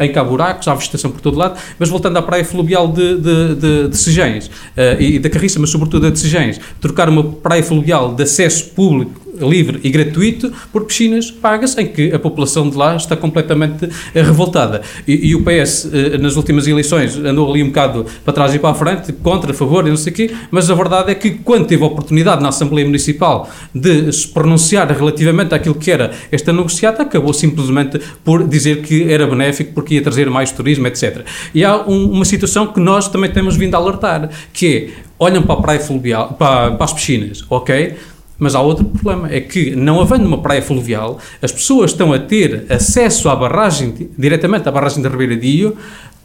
em 0.01 0.11
cá 0.11 0.23
buracos, 0.23 0.67
há 0.67 0.73
vegetação 0.73 1.11
por 1.11 1.21
todo 1.21 1.37
lado, 1.37 1.59
mas 1.77 1.89
voltando 1.89 2.17
à 2.17 2.21
praia 2.21 2.43
fluvial 2.43 2.87
de, 2.87 3.17
de, 3.17 3.48
de, 3.55 3.87
de 3.87 3.97
Sejães 3.97 4.47
uh, 4.47 5.01
e 5.01 5.19
da 5.19 5.29
Carriça, 5.29 5.59
mas 5.59 5.69
sobretudo 5.69 6.07
a 6.07 6.09
de 6.09 6.19
Sejães, 6.19 6.59
trocar 6.79 7.09
uma 7.09 7.23
praia 7.23 7.63
fluvial 7.63 8.13
de 8.13 8.23
acesso 8.23 8.69
público 8.71 9.28
livre 9.41 9.79
e 9.83 9.89
gratuito 9.89 10.51
por 10.71 10.85
piscinas 10.85 11.31
pagas 11.31 11.77
em 11.77 11.87
que 11.87 12.13
a 12.13 12.19
população 12.19 12.69
de 12.69 12.77
lá 12.77 12.95
está 12.95 13.15
completamente 13.15 13.89
eh, 14.13 14.21
revoltada. 14.21 14.81
E, 15.07 15.29
e 15.29 15.35
o 15.35 15.43
PS, 15.43 15.89
eh, 15.91 16.17
nas 16.17 16.35
últimas 16.35 16.67
eleições, 16.67 17.17
andou 17.17 17.49
ali 17.49 17.63
um 17.63 17.67
bocado 17.67 18.05
para 18.23 18.33
trás 18.33 18.53
e 18.53 18.59
para 18.59 18.69
a 18.69 18.73
frente, 18.73 19.11
contra, 19.13 19.51
a 19.51 19.53
favor 19.53 19.85
e 19.85 19.89
não 19.89 19.97
sei 19.97 20.13
o 20.13 20.15
quê, 20.15 20.31
mas 20.51 20.69
a 20.69 20.75
verdade 20.75 21.11
é 21.11 21.15
que 21.15 21.31
quando 21.31 21.65
teve 21.65 21.83
a 21.83 21.87
oportunidade 21.87 22.41
na 22.41 22.49
Assembleia 22.49 22.85
Municipal 22.85 23.49
de 23.73 24.11
se 24.11 24.27
pronunciar 24.27 24.91
relativamente 24.91 25.53
àquilo 25.53 25.75
que 25.75 25.91
era 25.91 26.11
esta 26.31 26.53
negociata, 26.53 27.03
acabou 27.03 27.33
simplesmente 27.33 27.99
por 28.23 28.47
dizer 28.47 28.81
que 28.81 29.11
era 29.11 29.25
benéfico 29.25 29.73
porque 29.73 29.95
ia 29.95 30.01
trazer 30.01 30.29
mais 30.29 30.51
turismo, 30.51 30.87
etc. 30.87 31.25
E 31.53 31.63
há 31.63 31.77
um, 31.87 32.11
uma 32.11 32.25
situação 32.25 32.67
que 32.67 32.79
nós 32.79 33.07
também 33.07 33.31
temos 33.31 33.55
vindo 33.55 33.75
a 33.75 33.77
alertar, 33.77 34.29
que 34.53 34.67
é, 34.67 35.03
olham 35.17 35.43
para 35.43 35.55
a 35.55 35.61
praia 35.61 35.79
fluvial, 35.79 36.33
para, 36.33 36.71
para 36.71 36.85
as 36.85 36.93
piscinas, 36.93 37.43
ok? 37.49 37.95
Mas 38.39 38.55
há 38.55 38.61
outro 38.61 38.85
problema, 38.85 39.29
é 39.29 39.41
que 39.41 39.75
não 39.75 39.99
havendo 39.99 40.25
uma 40.25 40.41
praia 40.41 40.61
fluvial, 40.61 41.19
as 41.41 41.51
pessoas 41.51 41.91
estão 41.91 42.13
a 42.13 42.17
ter 42.19 42.65
acesso 42.69 43.27
à 43.29 43.35
barragem, 43.35 44.09
diretamente 44.17 44.67
à 44.67 44.71
barragem 44.71 45.03
da 45.03 45.09
Ribeira 45.09 45.35
Dio, 45.35 45.75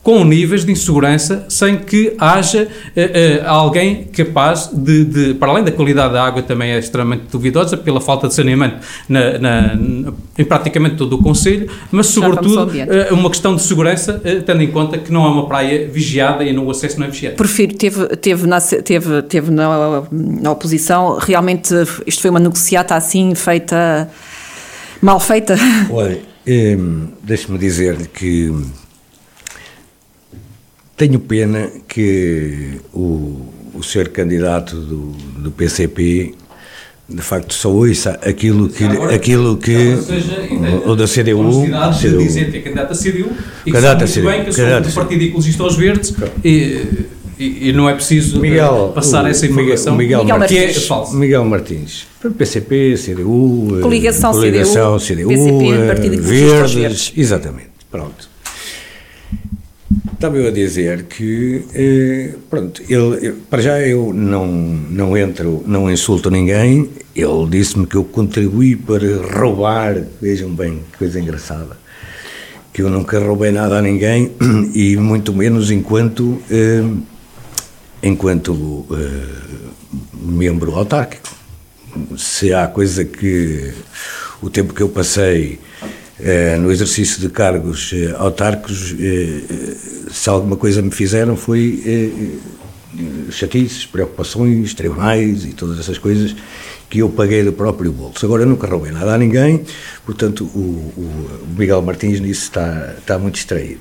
com 0.04 0.22
níveis 0.22 0.66
de 0.66 0.70
insegurança 0.70 1.46
sem 1.48 1.78
que 1.78 2.14
haja 2.18 2.64
uh, 2.64 2.66
uh, 2.66 3.48
alguém 3.48 4.04
capaz 4.04 4.68
de, 4.70 5.02
de, 5.02 5.34
para 5.34 5.50
além 5.50 5.64
da 5.64 5.72
qualidade 5.72 6.12
da 6.12 6.22
água 6.22 6.42
também 6.42 6.72
é 6.72 6.78
extremamente 6.78 7.24
duvidosa 7.32 7.74
pela 7.74 8.02
falta 8.02 8.28
de 8.28 8.34
saneamento 8.34 8.76
na, 9.08 9.38
na, 9.38 9.74
na, 9.74 10.12
em 10.38 10.44
praticamente 10.44 10.96
todo 10.96 11.14
o 11.14 11.22
Conselho, 11.22 11.70
mas 11.90 12.08
sobretudo 12.08 12.70
uh, 12.70 13.14
uma 13.14 13.30
questão 13.30 13.56
de 13.56 13.62
segurança, 13.62 14.20
tendo 14.44 14.62
em 14.62 14.70
conta 14.70 14.98
que 14.98 15.10
não 15.10 15.24
é 15.24 15.28
uma 15.28 15.46
praia 15.46 15.88
vigiada 15.88 16.44
e 16.44 16.52
no 16.52 16.70
acesso 16.70 17.00
não 17.00 17.06
é 17.06 17.10
vigiado. 17.10 17.36
Prefiro, 17.36 17.74
teve, 17.74 18.06
teve, 18.16 18.46
na, 18.46 18.60
teve, 18.60 19.22
teve 19.22 19.50
na, 19.50 20.02
na 20.12 20.50
oposição, 20.52 21.16
realmente 21.18 21.72
isto 22.06 22.20
foi 22.20 22.28
uma 22.28 22.40
negociata 22.40 22.94
assim 22.94 23.34
feita, 23.34 24.10
mal 25.00 25.18
feita? 25.18 25.56
Olha, 25.90 26.20
hum, 26.46 27.08
deixe-me 27.22 27.56
dizer 27.56 28.08
que 28.08 28.52
tenho 30.96 31.18
pena 31.18 31.70
que 31.88 32.80
o, 32.92 33.40
o 33.74 33.82
ser 33.82 34.10
candidato 34.10 34.76
do, 34.76 35.12
do 35.42 35.50
PCP 35.50 36.34
de 37.06 37.20
facto 37.20 37.52
só 37.52 37.70
ouça 37.70 38.18
aquilo 38.24 38.68
que 38.68 38.84
Agora, 38.84 39.14
aquilo 39.14 39.56
que 39.58 39.96
seja, 39.98 40.38
ou 40.86 40.96
da 40.96 41.06
CDU, 41.06 41.66
CDU. 41.92 42.50
que 42.50 42.56
é 42.56 42.60
candidato 42.62 42.92
a 42.92 42.96
CDU 42.96 43.30
e 43.66 43.72
que 43.72 43.80
sabe 43.80 44.04
muito 44.04 44.12
CDU, 44.14 44.26
bem 44.26 44.44
que 44.44 44.52
sou 44.52 44.80
do 44.80 44.92
Partido 44.92 45.22
Ecologista 45.22 45.62
aos 45.62 45.76
Verdes 45.76 46.14
e, 46.42 47.06
e, 47.38 47.68
e, 47.68 47.72
não 47.72 47.90
é 47.90 47.94
preciso 47.94 48.40
Miguel, 48.40 48.92
passar 48.94 49.24
o, 49.24 49.26
essa 49.26 49.44
informação 49.44 49.96
Miguel, 49.96 50.20
Miguel 50.20 50.38
Martins, 50.38 50.72
que 50.72 50.78
é 50.78 50.80
falso. 50.80 51.14
Miguel 51.14 51.44
Martins, 51.44 52.06
PCP, 52.38 52.94
CDU, 52.96 53.80
coligação, 53.82 54.32
coligação 54.32 54.98
CDU, 54.98 55.04
CDU 55.14 55.28
PCP, 55.28 55.86
Partido 55.86 56.22
Verdes, 56.22 56.74
Verdes, 56.74 57.12
exatamente, 57.14 57.70
pronto. 57.90 58.33
Estava 60.14 60.38
eu 60.38 60.46
a 60.46 60.50
dizer 60.50 61.04
que, 61.04 61.64
eh, 61.74 62.34
pronto, 62.48 62.80
ele, 62.88 63.32
para 63.50 63.60
já 63.60 63.80
eu 63.80 64.12
não, 64.12 64.46
não 64.46 65.18
entro, 65.18 65.62
não 65.66 65.90
insulto 65.90 66.30
ninguém, 66.30 66.88
ele 67.16 67.46
disse-me 67.50 67.84
que 67.84 67.96
eu 67.96 68.04
contribuí 68.04 68.76
para 68.76 69.16
roubar, 69.36 70.00
vejam 70.22 70.54
bem, 70.54 70.82
que 70.92 70.98
coisa 70.98 71.20
engraçada, 71.20 71.76
que 72.72 72.80
eu 72.80 72.88
nunca 72.88 73.18
roubei 73.18 73.50
nada 73.50 73.78
a 73.78 73.82
ninguém 73.82 74.30
e 74.72 74.96
muito 74.96 75.32
menos 75.32 75.72
enquanto, 75.72 76.40
eh, 76.48 76.84
enquanto 78.00 78.86
eh, 78.92 79.96
membro 80.12 80.76
autárquico. 80.76 81.28
Se 82.16 82.54
há 82.54 82.68
coisa 82.68 83.04
que 83.04 83.74
o 84.40 84.48
tempo 84.48 84.72
que 84.72 84.80
eu 84.80 84.88
passei 84.88 85.58
no 86.60 86.70
exercício 86.70 87.20
de 87.20 87.28
cargos 87.28 87.92
eh, 87.92 88.14
autárquicos, 88.16 88.94
eh, 88.98 89.76
se 90.12 90.28
alguma 90.30 90.56
coisa 90.56 90.80
me 90.80 90.90
fizeram 90.90 91.36
foi 91.36 92.40
chatices, 93.30 93.84
preocupações, 93.86 94.72
tribunais 94.74 95.44
e 95.44 95.52
todas 95.52 95.78
essas 95.80 95.98
coisas 95.98 96.36
que 96.88 96.98
eu 96.98 97.08
paguei 97.08 97.42
do 97.42 97.52
próprio 97.52 97.90
bolso. 97.90 98.24
Agora, 98.24 98.44
eu 98.44 98.46
nunca 98.46 98.68
roubei 98.68 98.92
nada 98.92 99.14
a 99.14 99.18
ninguém, 99.18 99.64
portanto, 100.06 100.44
o, 100.54 100.92
o, 100.96 101.46
Miguel 101.58 101.82
Martins 101.82 102.20
nisso 102.20 102.42
está, 102.42 102.94
está 102.96 103.18
muito 103.18 103.34
distraído. 103.34 103.80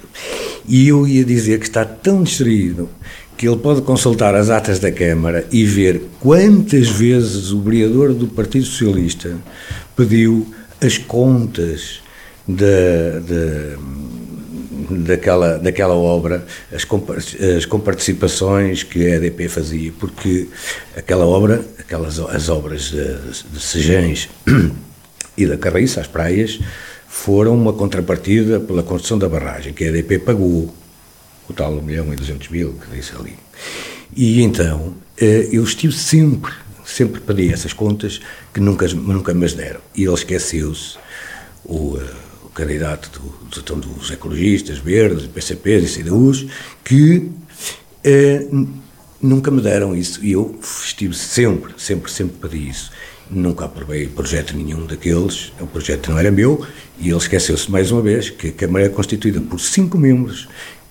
E 0.67 0.87
eu 0.87 1.07
ia 1.07 1.23
dizer 1.23 1.59
que 1.59 1.65
está 1.65 1.85
tão 1.85 2.23
distraído 2.23 2.89
que 3.37 3.47
ele 3.47 3.57
pode 3.57 3.81
consultar 3.81 4.33
as 4.33 4.49
atas 4.49 4.79
da 4.79 4.91
Câmara 4.91 5.45
e 5.51 5.65
ver 5.65 6.01
quantas 6.19 6.89
vezes 6.89 7.51
o 7.51 7.61
vereador 7.61 8.13
do 8.13 8.27
Partido 8.27 8.65
Socialista 8.65 9.37
pediu 9.95 10.47
as 10.81 10.97
contas 10.97 12.02
de, 12.47 13.19
de, 13.21 13.77
daquela, 14.89 15.57
daquela 15.57 15.95
obra, 15.95 16.45
as, 16.71 16.85
as 17.57 17.65
comparticipações 17.65 18.83
que 18.83 19.05
a 19.05 19.15
EDP 19.15 19.47
fazia, 19.47 19.91
porque 19.99 20.47
aquela 20.95 21.25
obra, 21.25 21.63
aquelas 21.79 22.19
as 22.19 22.49
obras 22.49 22.83
de, 22.91 23.33
de 23.51 23.59
Sejães 23.59 24.29
e 25.37 25.45
da 25.45 25.57
Carriça, 25.57 26.01
as 26.01 26.07
praias, 26.07 26.59
foram 27.07 27.55
uma 27.55 27.73
contrapartida 27.73 28.59
pela 28.59 28.83
construção 28.83 29.17
da 29.17 29.29
barragem, 29.29 29.73
que 29.73 29.83
a 29.83 29.87
EDP 29.87 30.19
pagou, 30.19 30.73
o 31.47 31.53
tal 31.53 31.73
1 31.73 31.81
milhão 31.81 32.13
e 32.13 32.15
200 32.15 32.49
mil 32.49 32.73
que 32.73 32.95
disse 32.95 33.13
ali. 33.15 33.35
E 34.15 34.41
então, 34.41 34.95
eh, 35.17 35.49
eu 35.51 35.63
estive 35.63 35.93
sempre, 35.93 36.51
sempre 36.85 37.19
pedi 37.19 37.51
essas 37.51 37.73
contas 37.73 38.19
que 38.53 38.59
nunca, 38.59 38.87
nunca 38.87 39.33
me 39.33 39.45
as 39.45 39.53
deram. 39.53 39.79
E 39.95 40.03
ele 40.03 40.13
esqueceu-se, 40.13 40.97
o, 41.65 41.97
eh, 41.97 42.22
candidato 42.53 43.09
do, 43.19 43.61
do, 43.61 43.75
dos 43.75 44.11
ecologistas, 44.11 44.77
verdes, 44.77 45.27
PCPs 45.27 45.97
e 45.97 46.03
CDUs, 46.03 46.45
que 46.83 47.29
eh, 48.03 48.47
nunca 49.21 49.49
me 49.49 49.61
deram 49.61 49.95
isso. 49.95 50.23
E 50.23 50.33
eu 50.33 50.57
estive 50.61 51.15
sempre, 51.15 51.73
sempre, 51.77 52.11
sempre 52.11 52.35
pedi 52.37 52.69
isso. 52.69 52.91
Nunca 53.29 53.65
aprovei 53.65 54.07
projeto 54.07 54.55
nenhum 54.55 54.85
daqueles, 54.85 55.51
o 55.59 55.65
projeto 55.65 56.11
não 56.11 56.19
era 56.19 56.29
meu, 56.29 56.65
e 56.99 57.09
ele 57.09 57.17
esqueceu-se 57.17 57.71
mais 57.71 57.89
uma 57.89 58.01
vez 58.01 58.29
que 58.29 58.49
a 58.49 58.51
Câmara 58.51 58.85
é 58.85 58.89
constituída 58.89 59.39
por 59.41 59.59
cinco 59.59 59.97
membros 59.97 60.47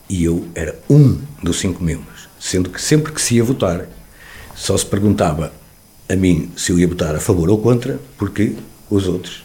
e 0.08 0.24
eu 0.24 0.46
era 0.54 0.78
um 0.90 1.20
dos 1.42 1.60
cinco 1.60 1.84
membros, 1.84 2.28
sendo 2.40 2.70
que 2.70 2.80
sempre 2.80 3.12
que 3.12 3.20
se 3.20 3.36
ia 3.36 3.44
votar, 3.44 3.86
só 4.54 4.76
se 4.76 4.84
perguntava 4.84 5.52
a 6.08 6.16
mim 6.16 6.50
se 6.56 6.72
eu 6.72 6.78
ia 6.78 6.88
votar 6.88 7.14
a 7.14 7.20
favor 7.20 7.48
ou 7.48 7.58
contra, 7.58 8.00
porque 8.18 8.54
os 8.90 9.06
outros 9.06 9.41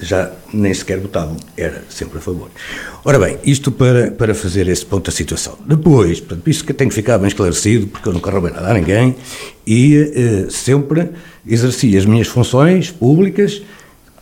já 0.00 0.30
nem 0.52 0.72
sequer 0.74 0.98
votavam, 0.98 1.36
era 1.56 1.82
sempre 1.88 2.18
a 2.18 2.20
favor. 2.20 2.48
Ora 3.04 3.18
bem, 3.18 3.38
isto 3.44 3.70
para, 3.70 4.10
para 4.10 4.34
fazer 4.34 4.68
esse 4.68 4.84
ponto 4.84 5.06
da 5.06 5.12
situação. 5.12 5.56
Depois, 5.66 6.20
portanto, 6.20 6.48
isso 6.48 6.64
que 6.64 6.72
tem 6.72 6.88
que 6.88 6.94
ficar 6.94 7.18
bem 7.18 7.28
esclarecido, 7.28 7.86
porque 7.86 8.08
eu 8.08 8.12
nunca 8.12 8.30
roubei 8.30 8.52
nada 8.52 8.70
a 8.70 8.74
ninguém 8.74 9.14
e 9.66 10.12
eh, 10.14 10.46
sempre 10.50 11.10
exerci 11.46 11.96
as 11.96 12.04
minhas 12.04 12.28
funções 12.28 12.90
públicas 12.90 13.62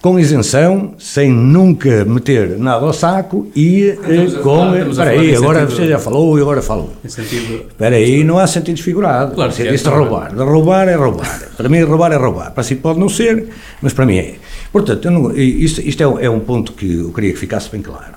com 0.01 0.19
isenção, 0.19 0.95
sem 0.99 1.31
nunca 1.31 2.07
meter 2.07 2.59
nada 2.59 2.87
ao 2.87 2.93
saco 2.93 3.51
e 3.55 3.91
eh, 3.91 4.41
com. 4.43 4.75
Espera 4.75 5.11
aí, 5.11 5.37
agora 5.37 5.67
você 5.67 5.87
já 5.87 5.99
falou 5.99 6.39
e 6.39 6.41
agora 6.41 6.63
falou. 6.63 6.93
Espera 7.05 7.97
aí, 7.97 8.25
não 8.25 8.39
há 8.39 8.47
sentido 8.47 8.83
figurado. 8.83 9.35
Claro, 9.35 9.53
que 9.53 9.63
é, 9.63 9.73
de 9.73 9.89
roubar. 9.89 10.35
De 10.35 10.43
roubar 10.43 10.89
é 10.89 10.95
roubar. 10.95 11.51
para 11.55 11.69
mim, 11.69 11.83
roubar 11.83 12.13
é 12.13 12.17
roubar. 12.17 12.51
Para 12.53 12.63
si 12.63 12.77
pode 12.77 12.99
não 12.99 13.11
ser, 13.11 13.49
mas 13.83 13.93
para 13.93 14.07
mim 14.07 14.17
é. 14.17 14.35
Portanto, 14.73 15.11
não, 15.11 15.37
isto, 15.37 15.81
isto 15.81 16.03
é, 16.03 16.07
um, 16.07 16.19
é 16.19 16.31
um 16.31 16.41
ponto 16.41 16.73
que 16.73 17.01
eu 17.01 17.13
queria 17.13 17.33
que 17.33 17.39
ficasse 17.39 17.71
bem 17.71 17.83
claro. 17.83 18.15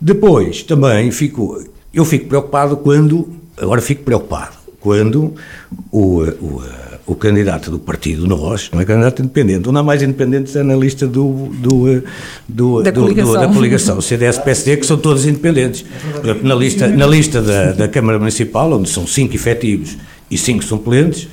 Depois, 0.00 0.62
também 0.62 1.10
fico. 1.10 1.62
Eu 1.92 2.04
fico 2.04 2.26
preocupado 2.26 2.76
quando. 2.76 3.28
Agora 3.56 3.80
fico 3.80 4.02
preocupado 4.02 4.56
quando 4.80 5.34
o, 5.92 6.22
o 6.22 6.62
o 7.06 7.14
candidato 7.14 7.70
do 7.70 7.78
partido 7.78 8.26
Nós, 8.26 8.70
não 8.72 8.80
é 8.80 8.84
candidato 8.84 9.20
independente, 9.20 9.70
não 9.70 9.80
há 9.80 9.82
mais 9.82 10.02
independentes 10.02 10.56
é 10.56 10.62
na 10.62 10.74
lista 10.74 11.06
do, 11.06 11.50
do, 11.52 12.02
do, 12.48 12.82
da, 12.82 12.90
do, 12.90 13.00
coligação. 13.02 13.32
do, 13.32 13.40
da 13.40 13.48
coligação, 13.48 14.00
CDS-PSD, 14.00 14.78
que 14.78 14.86
são 14.86 14.96
todos 14.96 15.26
independentes. 15.26 15.84
Na 16.42 16.54
lista, 16.54 16.88
na 16.88 17.06
lista 17.06 17.42
da, 17.42 17.72
da 17.72 17.88
Câmara 17.88 18.18
Municipal, 18.18 18.72
onde 18.72 18.88
são 18.88 19.06
cinco 19.06 19.34
efetivos 19.34 19.96
e 20.30 20.38
cinco 20.38 20.64
suplentes, 20.64 21.28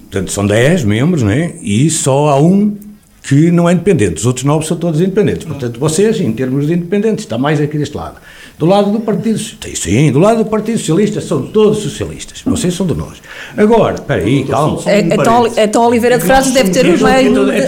portanto 0.00 0.32
são 0.32 0.46
dez 0.46 0.82
membros, 0.82 1.22
não 1.22 1.30
é? 1.30 1.54
e 1.60 1.90
só 1.90 2.30
há 2.30 2.40
um 2.40 2.76
que 3.22 3.52
não 3.52 3.68
é 3.68 3.72
independente, 3.72 4.16
os 4.16 4.26
outros 4.26 4.44
nove 4.44 4.66
são 4.66 4.76
todos 4.76 5.00
independentes. 5.00 5.44
Portanto, 5.44 5.78
vocês, 5.78 6.20
em 6.20 6.32
termos 6.32 6.66
de 6.66 6.74
independentes, 6.74 7.24
está 7.24 7.38
mais 7.38 7.60
aqui 7.60 7.78
deste 7.78 7.96
lado. 7.96 8.16
Do 8.58 8.66
lado 8.66 8.90
do 8.90 9.00
Partido 9.00 9.38
sim, 9.38 10.12
do 10.12 10.18
lado 10.18 10.44
do 10.44 10.50
Partido 10.50 10.78
Socialista 10.78 11.20
são 11.20 11.46
todos 11.46 11.78
socialistas. 11.78 12.42
Vocês 12.44 12.74
são 12.74 12.86
de 12.86 12.94
nós. 12.94 13.22
Agora, 13.56 13.94
espera 13.94 14.22
aí, 14.22 14.44
calma. 14.44 14.80
É, 14.86 15.00
então, 15.00 15.46
então 15.56 15.86
Oliveira 15.86 16.18
de 16.18 16.24
Frades 16.24 16.52
deve 16.52 16.70
ter 16.70 16.86
o 16.86 17.00
maior. 17.00 17.52
É 17.52 17.58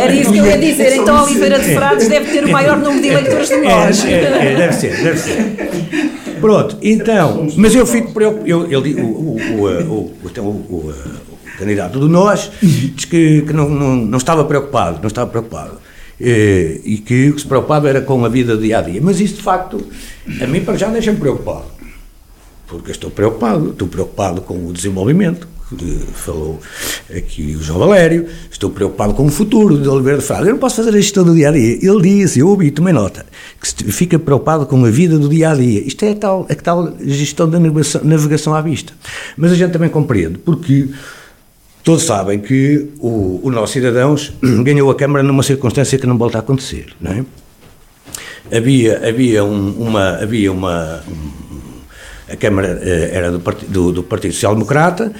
Era 0.00 0.14
isso 0.14 0.32
que 0.32 0.38
eu 0.38 0.46
ia 0.46 0.58
dizer. 0.58 0.96
Então 0.96 1.24
Oliveira 1.24 1.58
de 1.58 1.74
Frades 1.74 2.08
deve 2.08 2.32
ter 2.32 2.44
o 2.44 2.50
maior 2.50 2.78
número 2.78 3.02
de 3.02 3.08
eleitores 3.08 3.48
de 3.48 3.56
nós. 3.58 4.04
É, 4.04 4.56
deve 4.56 4.72
ser, 4.72 5.02
deve 5.02 5.18
ser. 5.18 6.38
Pronto, 6.40 6.76
então, 6.80 7.48
mas 7.56 7.74
eu 7.74 7.84
fico 7.84 8.12
preocupado. 8.12 8.48
Eu, 8.48 8.80
o, 8.80 9.36
o, 9.58 10.12
o, 10.68 10.92
candidato 11.58 11.98
do 11.98 12.08
Nós 12.08 12.50
diz 12.62 13.04
que, 13.04 13.42
que 13.42 13.52
não, 13.52 13.68
não, 13.68 13.96
não 13.96 14.18
estava 14.18 14.44
preocupado, 14.44 15.00
não 15.00 15.08
estava 15.08 15.28
preocupado. 15.30 15.78
Eh, 16.20 16.80
e 16.84 16.98
que 16.98 17.30
o 17.30 17.34
que 17.34 17.40
se 17.40 17.46
preocupava 17.46 17.88
era 17.88 18.00
com 18.00 18.24
a 18.24 18.28
vida 18.28 18.56
do 18.56 18.62
dia 18.62 18.78
a 18.78 18.82
dia. 18.82 19.00
Mas 19.02 19.20
isso, 19.20 19.36
de 19.36 19.42
facto, 19.42 19.80
a 20.40 20.46
mim 20.46 20.60
para 20.62 20.76
já 20.76 20.88
deixa-me 20.88 21.18
preocupado. 21.18 21.66
Porque 22.66 22.90
estou 22.90 23.10
preocupado, 23.10 23.70
estou 23.70 23.88
preocupado 23.88 24.40
com 24.42 24.66
o 24.66 24.72
desenvolvimento, 24.72 25.48
que 25.76 26.00
falou 26.14 26.60
aqui 27.14 27.56
o 27.56 27.62
João 27.62 27.78
Valério, 27.78 28.26
estou 28.50 28.70
preocupado 28.70 29.14
com 29.14 29.26
o 29.26 29.30
futuro 29.30 29.78
de 29.78 29.88
Oliveira 29.88 30.18
de 30.18 30.24
Frade. 30.24 30.46
Eu 30.46 30.52
não 30.52 30.58
posso 30.58 30.76
fazer 30.76 30.90
a 30.90 31.00
gestão 31.00 31.24
do 31.24 31.34
dia 31.34 31.48
a 31.48 31.52
dia. 31.52 31.78
Ele 31.80 32.02
disse, 32.02 32.40
eu 32.40 32.48
ouvi, 32.48 32.70
tomei 32.70 32.92
nota, 32.92 33.24
que 33.60 33.92
fica 33.92 34.18
preocupado 34.18 34.66
com 34.66 34.84
a 34.84 34.90
vida 34.90 35.18
do 35.18 35.28
dia 35.28 35.50
a 35.50 35.54
dia. 35.54 35.80
Isto 35.80 36.04
é 36.04 36.10
a 36.10 36.14
tal, 36.16 36.46
a 36.50 36.54
tal 36.54 36.94
gestão 37.00 37.48
da 37.48 37.58
navegação, 37.58 38.00
navegação 38.04 38.54
à 38.54 38.60
vista. 38.60 38.92
Mas 39.36 39.52
a 39.52 39.54
gente 39.54 39.72
também 39.72 39.88
compreende, 39.88 40.38
porque 40.38 40.88
Todos 41.88 42.02
sabem 42.02 42.38
que 42.38 42.86
o, 43.00 43.40
o 43.42 43.50
nosso 43.50 43.72
cidadãos 43.72 44.34
ganhou 44.62 44.90
a 44.90 44.94
Câmara 44.94 45.22
numa 45.22 45.42
circunstância 45.42 45.98
que 45.98 46.06
não 46.06 46.18
volta 46.18 46.36
a 46.36 46.40
acontecer, 46.40 46.88
não 47.00 47.12
é? 47.12 47.24
havia, 48.54 49.08
havia, 49.08 49.42
um, 49.42 49.70
uma, 49.70 50.18
havia 50.22 50.52
uma. 50.52 51.02
a 52.30 52.36
Câmara 52.36 52.78
eh, 52.82 53.10
era 53.10 53.30
do, 53.30 53.38
do, 53.38 53.92
do 53.92 54.02
Partido 54.02 54.34
Social 54.34 54.52
Democrata, 54.52 55.14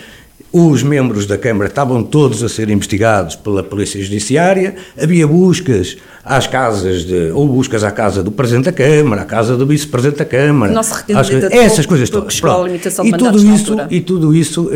os 0.52 0.82
membros 0.82 1.24
da 1.24 1.38
Câmara 1.38 1.70
estavam 1.70 2.02
todos 2.02 2.42
a 2.42 2.50
ser 2.50 2.68
investigados 2.68 3.34
pela 3.34 3.62
Polícia 3.62 4.02
Judiciária, 4.02 4.76
havia 5.02 5.26
buscas 5.26 5.96
às 6.28 6.46
casas, 6.46 7.04
de, 7.04 7.30
ou 7.32 7.48
buscas 7.48 7.82
à 7.82 7.90
casa 7.90 8.22
do 8.22 8.30
Presidente 8.30 8.66
da 8.66 8.72
Câmara, 8.72 9.22
à 9.22 9.24
casa 9.24 9.56
do 9.56 9.66
Vice-Presidente 9.66 10.18
da 10.18 10.24
Câmara, 10.24 10.72
Nosso 10.72 10.94
às, 11.14 11.30
essas 11.30 11.86
coisas 11.86 12.10
todas. 12.10 12.38
Pronto. 12.38 12.70
E, 12.70 13.12
tudo 13.12 13.38
isso, 13.38 13.76
e 13.90 14.00
tudo 14.00 14.34
isso 14.34 14.70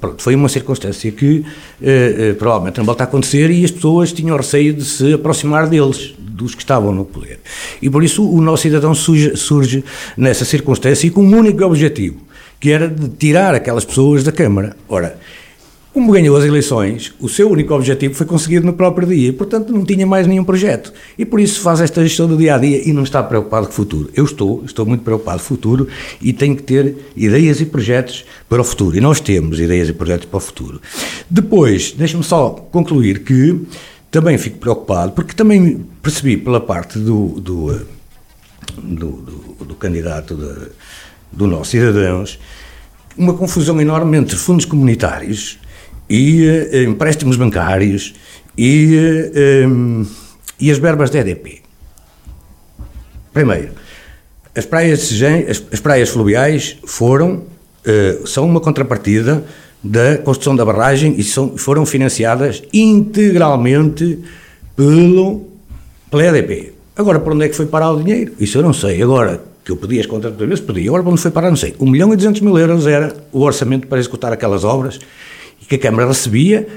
pronto, 0.00 0.22
foi 0.22 0.34
uma 0.34 0.48
circunstância 0.48 1.10
que 1.12 1.44
uh, 1.80 2.34
provavelmente 2.36 2.78
não 2.78 2.84
volta 2.84 3.04
a 3.04 3.06
acontecer 3.06 3.50
e 3.50 3.64
as 3.64 3.70
pessoas 3.70 4.12
tinham 4.12 4.36
receio 4.36 4.74
de 4.74 4.84
se 4.84 5.14
aproximar 5.14 5.68
deles, 5.68 6.14
dos 6.18 6.54
que 6.54 6.62
estavam 6.62 6.92
no 6.92 7.04
poder. 7.04 7.38
E 7.80 7.88
por 7.88 8.02
isso 8.02 8.28
o 8.28 8.40
nosso 8.40 8.64
cidadão 8.64 8.94
surge, 8.94 9.36
surge 9.36 9.84
nessa 10.16 10.44
circunstância 10.44 11.06
e 11.06 11.10
com 11.10 11.22
um 11.22 11.36
único 11.36 11.64
objetivo 11.64 12.16
que 12.58 12.70
era 12.70 12.88
de 12.88 13.08
tirar 13.10 13.54
aquelas 13.54 13.84
pessoas 13.84 14.24
da 14.24 14.32
Câmara. 14.32 14.74
Ora, 14.88 15.18
como 15.94 16.10
ganhou 16.10 16.36
as 16.36 16.44
eleições, 16.44 17.14
o 17.20 17.28
seu 17.28 17.48
único 17.48 17.72
objetivo 17.72 18.14
foi 18.14 18.26
conseguido 18.26 18.66
no 18.66 18.72
próprio 18.72 19.06
dia 19.06 19.32
portanto, 19.32 19.72
não 19.72 19.84
tinha 19.84 20.04
mais 20.04 20.26
nenhum 20.26 20.42
projeto. 20.42 20.92
E 21.16 21.24
por 21.24 21.38
isso 21.38 21.60
faz 21.60 21.80
esta 21.80 22.02
gestão 22.02 22.26
do 22.26 22.36
dia 22.36 22.56
a 22.56 22.58
dia 22.58 22.86
e 22.86 22.92
não 22.92 23.04
está 23.04 23.22
preocupado 23.22 23.66
com 23.66 23.72
o 23.72 23.76
futuro. 23.76 24.10
Eu 24.12 24.24
estou, 24.24 24.64
estou 24.64 24.84
muito 24.84 25.04
preocupado 25.04 25.38
com 25.38 25.44
o 25.44 25.46
futuro 25.46 25.88
e 26.20 26.32
tenho 26.32 26.56
que 26.56 26.64
ter 26.64 26.96
ideias 27.16 27.60
e 27.60 27.66
projetos 27.66 28.24
para 28.48 28.60
o 28.60 28.64
futuro. 28.64 28.96
E 28.96 29.00
nós 29.00 29.20
temos 29.20 29.60
ideias 29.60 29.88
e 29.88 29.92
projetos 29.92 30.26
para 30.26 30.36
o 30.36 30.40
futuro. 30.40 30.80
Depois, 31.30 31.92
deixe-me 31.92 32.24
só 32.24 32.50
concluir 32.50 33.20
que 33.20 33.60
também 34.10 34.36
fico 34.36 34.58
preocupado, 34.58 35.12
porque 35.12 35.32
também 35.32 35.86
percebi 36.02 36.36
pela 36.36 36.60
parte 36.60 36.98
do, 36.98 37.40
do, 37.40 37.72
eh, 37.72 37.80
do, 38.82 39.10
do, 39.12 39.64
do 39.64 39.74
candidato 39.76 40.34
de 40.34 40.72
do 41.36 41.46
nosso 41.46 41.70
cidadãos 41.70 42.38
uma 43.16 43.34
confusão 43.34 43.80
enorme 43.80 44.18
entre 44.18 44.36
fundos 44.36 44.64
comunitários 44.64 45.58
e 46.08 46.46
uh, 46.46 46.88
empréstimos 46.88 47.36
bancários 47.36 48.14
e, 48.56 49.30
uh, 49.34 49.68
um, 49.68 50.06
e 50.60 50.70
as 50.70 50.78
verbas 50.78 51.10
da 51.10 51.20
EDP. 51.20 51.62
Primeiro, 53.32 53.70
as 54.54 54.64
praias, 54.64 55.10
as, 55.48 55.62
as 55.72 55.80
praias 55.80 56.08
fluviais 56.10 56.76
foram, 56.86 57.42
são 58.24 58.46
uma 58.46 58.60
contrapartida 58.60 59.44
da 59.82 60.18
construção 60.18 60.54
da 60.54 60.64
barragem 60.64 61.16
e 61.18 61.24
são, 61.24 61.58
foram 61.58 61.84
financiadas 61.84 62.62
integralmente 62.72 64.20
pelo, 64.76 65.48
pela 66.08 66.26
EDP. 66.28 66.72
Agora, 66.96 67.18
para 67.18 67.34
onde 67.34 67.44
é 67.44 67.48
que 67.48 67.56
foi 67.56 67.66
parar 67.66 67.90
o 67.90 68.02
dinheiro? 68.02 68.32
Isso 68.38 68.56
eu 68.56 68.62
não 68.62 68.72
sei. 68.72 69.02
Agora, 69.02 69.42
que 69.64 69.72
eu 69.72 69.76
pedi 69.76 69.98
as 69.98 70.06
vezes, 70.06 70.60
pedi. 70.60 70.86
Agora, 70.86 71.02
onde 71.02 71.20
foi 71.20 71.30
parar, 71.30 71.50
não 71.50 71.56
sei. 71.56 71.74
1 71.80 71.90
milhão 71.90 72.12
e 72.12 72.16
200 72.16 72.40
mil 72.40 72.56
euros 72.56 72.86
era 72.86 73.14
o 73.32 73.40
orçamento 73.40 73.86
para 73.86 73.98
executar 73.98 74.32
aquelas 74.32 74.62
obras 74.62 75.00
e 75.64 75.66
que 75.66 75.76
a 75.76 75.78
Câmara 75.78 76.06
recebia. 76.06 76.68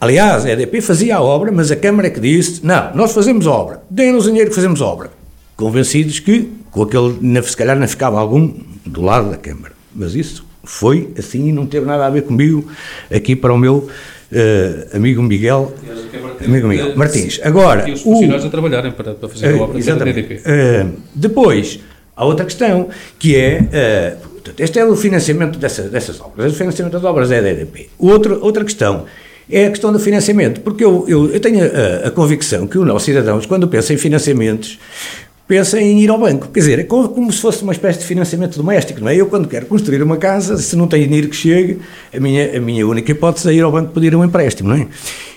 Aliás, 0.00 0.44
a 0.44 0.50
EDP 0.50 0.80
fazia 0.80 1.16
a 1.16 1.22
obra, 1.22 1.52
mas 1.52 1.70
a 1.70 1.76
Câmara 1.76 2.08
é 2.08 2.10
que 2.10 2.18
disse: 2.18 2.64
não, 2.64 2.94
nós 2.94 3.12
fazemos 3.12 3.46
obra, 3.46 3.82
deem-nos 3.88 4.24
dinheiro 4.24 4.48
que 4.48 4.56
fazemos 4.56 4.80
obra. 4.80 5.10
Convencidos 5.54 6.18
que, 6.18 6.50
com 6.70 6.82
aquele, 6.82 7.42
se 7.42 7.56
calhar 7.56 7.78
não 7.78 7.86
ficava 7.86 8.18
algum 8.18 8.52
do 8.84 9.02
lado 9.02 9.30
da 9.30 9.36
Câmara. 9.36 9.72
Mas 9.94 10.14
isso 10.14 10.44
foi 10.64 11.10
assim 11.18 11.48
e 11.48 11.52
não 11.52 11.66
teve 11.66 11.86
nada 11.86 12.06
a 12.06 12.10
ver 12.10 12.22
comigo 12.22 12.66
aqui 13.14 13.36
para 13.36 13.52
o 13.52 13.58
meu 13.58 13.88
uh, 14.32 14.96
amigo 14.96 15.22
Miguel, 15.22 15.72
amigo 16.44 16.66
Miguel 16.66 16.96
Martins. 16.96 17.38
Agora, 17.44 17.88
e 17.88 17.92
os 17.92 18.00
funcionários 18.00 18.44
o, 18.44 18.48
a 18.48 18.50
trabalharem 18.50 18.92
para, 18.92 19.14
para 19.14 19.28
fazer 19.28 19.54
a 19.54 19.62
obra 19.62 19.78
exatamente. 19.78 20.22
da 20.22 20.34
EDP. 20.34 20.42
Uh, 20.48 21.02
depois, 21.14 21.78
Há 22.14 22.24
outra 22.26 22.44
questão, 22.44 22.88
que 23.18 23.34
é, 23.36 24.18
uh, 24.22 24.31
este 24.58 24.78
é 24.78 24.84
o 24.84 24.96
financiamento 24.96 25.58
dessa, 25.58 25.82
dessas 25.82 26.20
obras, 26.20 26.52
o 26.52 26.56
financiamento 26.56 26.92
das 26.92 27.04
obras 27.04 27.30
é 27.30 27.40
da 27.40 27.50
EDP. 27.50 27.90
Outra, 27.98 28.38
outra 28.38 28.64
questão 28.64 29.04
é 29.50 29.66
a 29.66 29.70
questão 29.70 29.92
do 29.92 29.98
financiamento, 29.98 30.60
porque 30.60 30.84
eu, 30.84 31.04
eu, 31.08 31.30
eu 31.32 31.40
tenho 31.40 31.60
a, 31.64 32.08
a, 32.08 32.10
convicção 32.10 32.66
que 32.66 32.78
os 32.78 32.86
nossos 32.86 33.04
cidadãos, 33.04 33.46
quando 33.46 33.68
pensam 33.68 33.94
em 33.94 33.98
financiamentos, 33.98 34.78
pensam 35.46 35.78
em 35.78 36.00
ir 36.00 36.08
ao 36.08 36.18
banco. 36.18 36.48
Quer 36.48 36.60
dizer, 36.60 36.78
é 36.78 36.84
como, 36.84 37.08
como, 37.08 37.32
se 37.32 37.40
fosse 37.40 37.62
uma 37.62 37.72
espécie 37.72 37.98
de 37.98 38.04
financiamento 38.06 38.56
doméstico, 38.56 39.00
não 39.00 39.08
é? 39.08 39.16
Eu, 39.16 39.26
quando 39.26 39.48
quero 39.48 39.66
construir 39.66 40.02
uma 40.02 40.16
casa, 40.16 40.56
se 40.56 40.74
não 40.76 40.86
tenho 40.86 41.04
dinheiro 41.04 41.28
que 41.28 41.36
chegue, 41.36 41.78
a 42.14 42.20
minha, 42.20 42.56
a 42.56 42.60
minha 42.60 42.86
única 42.86 43.12
hipótese 43.12 43.50
é 43.50 43.52
ir 43.52 43.62
ao 43.62 43.70
banco 43.70 43.92
pedir 43.92 44.14
um 44.14 44.24
empréstimo, 44.24 44.70
não 44.70 44.76
é? 44.76 44.86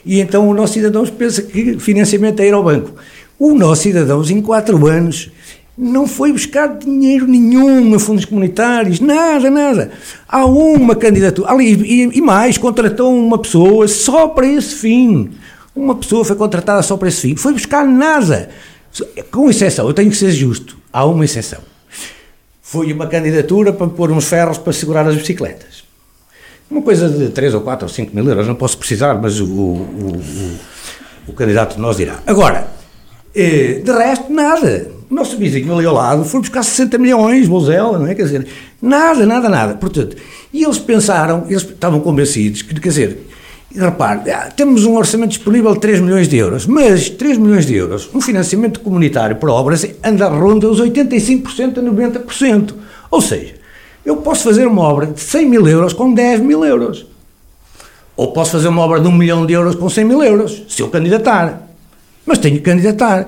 E 0.06 0.20
então 0.20 0.48
o 0.48 0.54
nosso 0.54 0.74
cidadãos 0.74 1.10
pensa 1.10 1.42
que 1.42 1.80
financiamento 1.80 2.40
é 2.40 2.48
ir 2.48 2.54
ao 2.54 2.64
banco. 2.64 2.92
O 3.38 3.54
nosso 3.54 3.82
cidadãos, 3.82 4.30
em 4.30 4.42
quatro 4.42 4.88
anos, 4.88 5.30
não 5.78 6.08
foi 6.08 6.32
buscar 6.32 6.68
dinheiro 6.78 7.28
nenhum 7.28 7.94
a 7.94 8.00
fundos 8.00 8.26
comunitários, 8.26 9.00
nada, 9.00 9.50
nada. 9.50 9.92
Há 10.28 10.46
uma 10.46 10.96
candidatura, 10.96 11.52
ali, 11.52 11.74
e, 11.74 12.18
e 12.18 12.22
mais, 12.22 12.58
contratou 12.58 13.14
uma 13.14 13.38
pessoa 13.38 13.88
só 13.88 14.28
para 14.28 14.48
esse 14.48 14.76
fim. 14.76 15.32
Uma 15.76 15.96
pessoa 15.96 16.24
foi 16.24 16.38
contratada 16.38 16.82
só 16.82 16.96
para 16.96 17.10
esse 17.10 17.22
fim. 17.22 17.36
Foi 17.36 17.52
buscar 17.52 17.86
nada. 17.86 18.50
Com 19.32 19.50
exceção, 19.50 19.88
eu 19.88 19.94
tenho 19.94 20.10
que 20.10 20.16
ser 20.16 20.32
justo, 20.32 20.78
há 20.94 21.06
uma 21.06 21.26
exceção. 21.26 21.60
Foi 22.62 22.92
uma 22.94 23.08
candidatura 23.08 23.74
para 23.74 23.88
pôr 23.88 24.10
uns 24.12 24.26
ferros 24.26 24.58
para 24.58 24.72
segurar 24.72 25.06
as 25.06 25.16
bicicletas. 25.16 25.84
Uma 26.72 26.82
coisa 26.82 27.10
de 27.10 27.30
3 27.30 27.54
ou 27.54 27.62
4 27.62 27.86
ou 27.86 27.94
5 27.94 28.16
mil 28.16 28.28
euros, 28.28 28.48
não 28.48 28.56
posso 28.56 28.78
precisar, 28.78 29.14
mas 29.16 29.40
o, 29.40 29.46
o, 29.46 29.78
o, 29.78 30.60
o 31.28 31.34
candidato 31.34 31.80
nós 31.80 31.98
dirá. 31.98 32.22
Agora, 32.26 32.68
de 33.36 33.92
resto, 33.92 34.32
nada 34.32 34.96
o 35.10 35.14
nosso 35.14 35.38
vizinho 35.38 35.74
ali 35.76 35.86
ao 35.86 35.94
lado 35.94 36.26
foi 36.26 36.40
buscar 36.40 36.64
60 36.64 36.98
milhões, 36.98 37.48
Bozela, 37.48 37.98
não 38.00 38.08
é? 38.08 38.16
Quer 38.16 38.24
dizer, 38.24 38.48
nada, 38.82 39.26
nada, 39.26 39.50
nada. 39.50 39.74
Portanto, 39.76 40.18
e 40.52 40.64
eles 40.64 40.80
pensaram, 40.80 41.46
eles 41.48 41.64
estavam 41.64 42.00
convencidos 42.00 42.62
que, 42.62 42.74
quer 42.74 42.90
dizer, 42.90 43.28
repare, 43.76 44.32
ah, 44.32 44.52
temos 44.56 44.86
um 44.86 44.96
orçamento 44.96 45.32
disponível 45.32 45.74
de 45.74 45.80
3 45.80 46.00
milhões 46.00 46.28
de 46.28 46.38
euros, 46.38 46.66
mas 46.66 47.10
3 47.10 47.38
milhões 47.38 47.66
de 47.66 47.76
euros, 47.76 48.10
um 48.14 48.22
financiamento 48.22 48.80
comunitário 48.80 49.36
para 49.36 49.52
obras 49.52 49.86
anda 50.04 50.28
ronda 50.28 50.68
os 50.70 50.82
85% 50.82 51.78
a 51.78 51.82
90%. 51.82 52.74
Ou 53.12 53.22
seja, 53.22 53.54
eu 54.04 54.18
posso 54.18 54.44
fazer 54.44 54.66
uma 54.66 54.82
obra 54.82 55.08
de 55.08 55.20
100 55.20 55.50
mil 55.50 55.68
euros 55.68 55.94
com 55.94 56.14
10 56.14 56.40
mil 56.42 56.66
euros. 56.66 57.06
Ou 58.18 58.32
posso 58.32 58.52
fazer 58.52 58.70
uma 58.70 58.82
obra 58.82 59.00
de 59.00 59.08
1 59.08 59.12
milhão 59.12 59.46
de 59.46 59.54
euros 59.54 59.76
com 59.76 59.90
100 59.90 60.06
mil 60.06 60.24
euros, 60.24 60.64
se 60.68 60.82
eu 60.82 60.88
candidatar. 60.88 61.65
Mas 62.26 62.38
tenho 62.38 62.56
que 62.56 62.62
candidatar. 62.62 63.28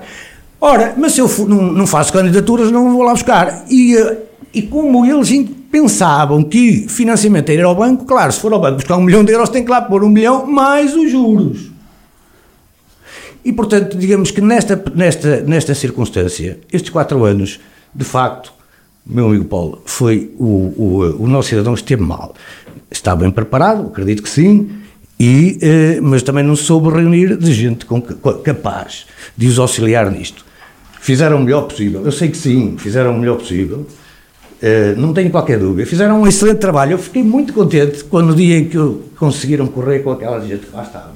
Ora, 0.60 0.94
mas 0.96 1.12
se 1.12 1.20
eu 1.20 1.28
não, 1.46 1.72
não 1.72 1.86
faço 1.86 2.12
candidaturas, 2.12 2.70
não 2.72 2.92
vou 2.92 3.02
lá 3.02 3.12
buscar. 3.12 3.64
E, 3.70 3.96
eh, 3.96 4.18
e 4.52 4.62
como 4.62 5.06
eles 5.06 5.30
pensavam 5.70 6.42
que 6.42 6.88
financiamento 6.88 7.50
era 7.50 7.66
ao 7.66 7.74
banco, 7.74 8.04
claro, 8.04 8.32
se 8.32 8.40
for 8.40 8.52
ao 8.52 8.60
banco 8.60 8.76
buscar 8.76 8.96
um 8.96 9.02
milhão 9.02 9.24
de 9.24 9.32
euros, 9.32 9.50
tem 9.50 9.64
que 9.64 9.70
lá 9.70 9.80
pôr 9.80 10.02
um 10.02 10.08
milhão 10.08 10.46
mais 10.46 10.96
os 10.96 11.10
juros. 11.10 11.70
E, 13.44 13.52
portanto, 13.52 13.96
digamos 13.96 14.30
que 14.30 14.40
nesta, 14.40 14.82
nesta, 14.94 15.40
nesta 15.42 15.74
circunstância, 15.74 16.58
estes 16.72 16.90
quatro 16.90 17.24
anos, 17.24 17.60
de 17.94 18.04
facto, 18.04 18.52
meu 19.06 19.26
amigo 19.26 19.44
Paulo, 19.44 19.80
foi 19.86 20.34
o, 20.38 20.44
o, 20.44 21.22
o 21.22 21.26
nosso 21.26 21.50
cidadão 21.50 21.74
esteve 21.74 22.02
mal. 22.02 22.34
Está 22.90 23.14
bem 23.14 23.30
preparado, 23.30 23.86
acredito 23.86 24.22
que 24.22 24.28
sim, 24.28 24.68
e, 25.18 25.58
eh, 25.60 26.00
mas 26.00 26.22
também 26.22 26.44
não 26.44 26.54
soube 26.54 26.88
reunir 26.90 27.36
de 27.36 27.52
gente 27.52 27.84
com, 27.86 28.00
capaz 28.00 29.06
de 29.36 29.46
os 29.46 29.58
auxiliar 29.58 30.10
nisto 30.10 30.48
fizeram 31.08 31.38
o 31.38 31.40
melhor 31.40 31.62
possível. 31.62 32.04
Eu 32.04 32.12
sei 32.12 32.28
que 32.28 32.36
sim, 32.36 32.76
fizeram 32.78 33.14
o 33.14 33.18
melhor 33.18 33.38
possível. 33.38 33.86
Uh, 34.60 35.00
não 35.00 35.14
tenho 35.14 35.30
qualquer 35.30 35.58
dúvida. 35.58 35.88
Fizeram 35.88 36.20
um 36.20 36.26
excelente 36.26 36.58
trabalho. 36.58 36.92
Eu 36.92 36.98
fiquei 36.98 37.22
muito 37.22 37.52
contente 37.52 38.04
quando 38.04 38.28
no 38.28 38.34
dia 38.34 38.58
em 38.58 38.64
que 38.66 38.76
conseguiram 39.16 39.66
correr 39.68 40.00
com 40.00 40.10
aquela 40.10 40.38
gente 40.40 40.66
que 40.66 40.76
lá 40.76 40.82
estava. 40.82 41.12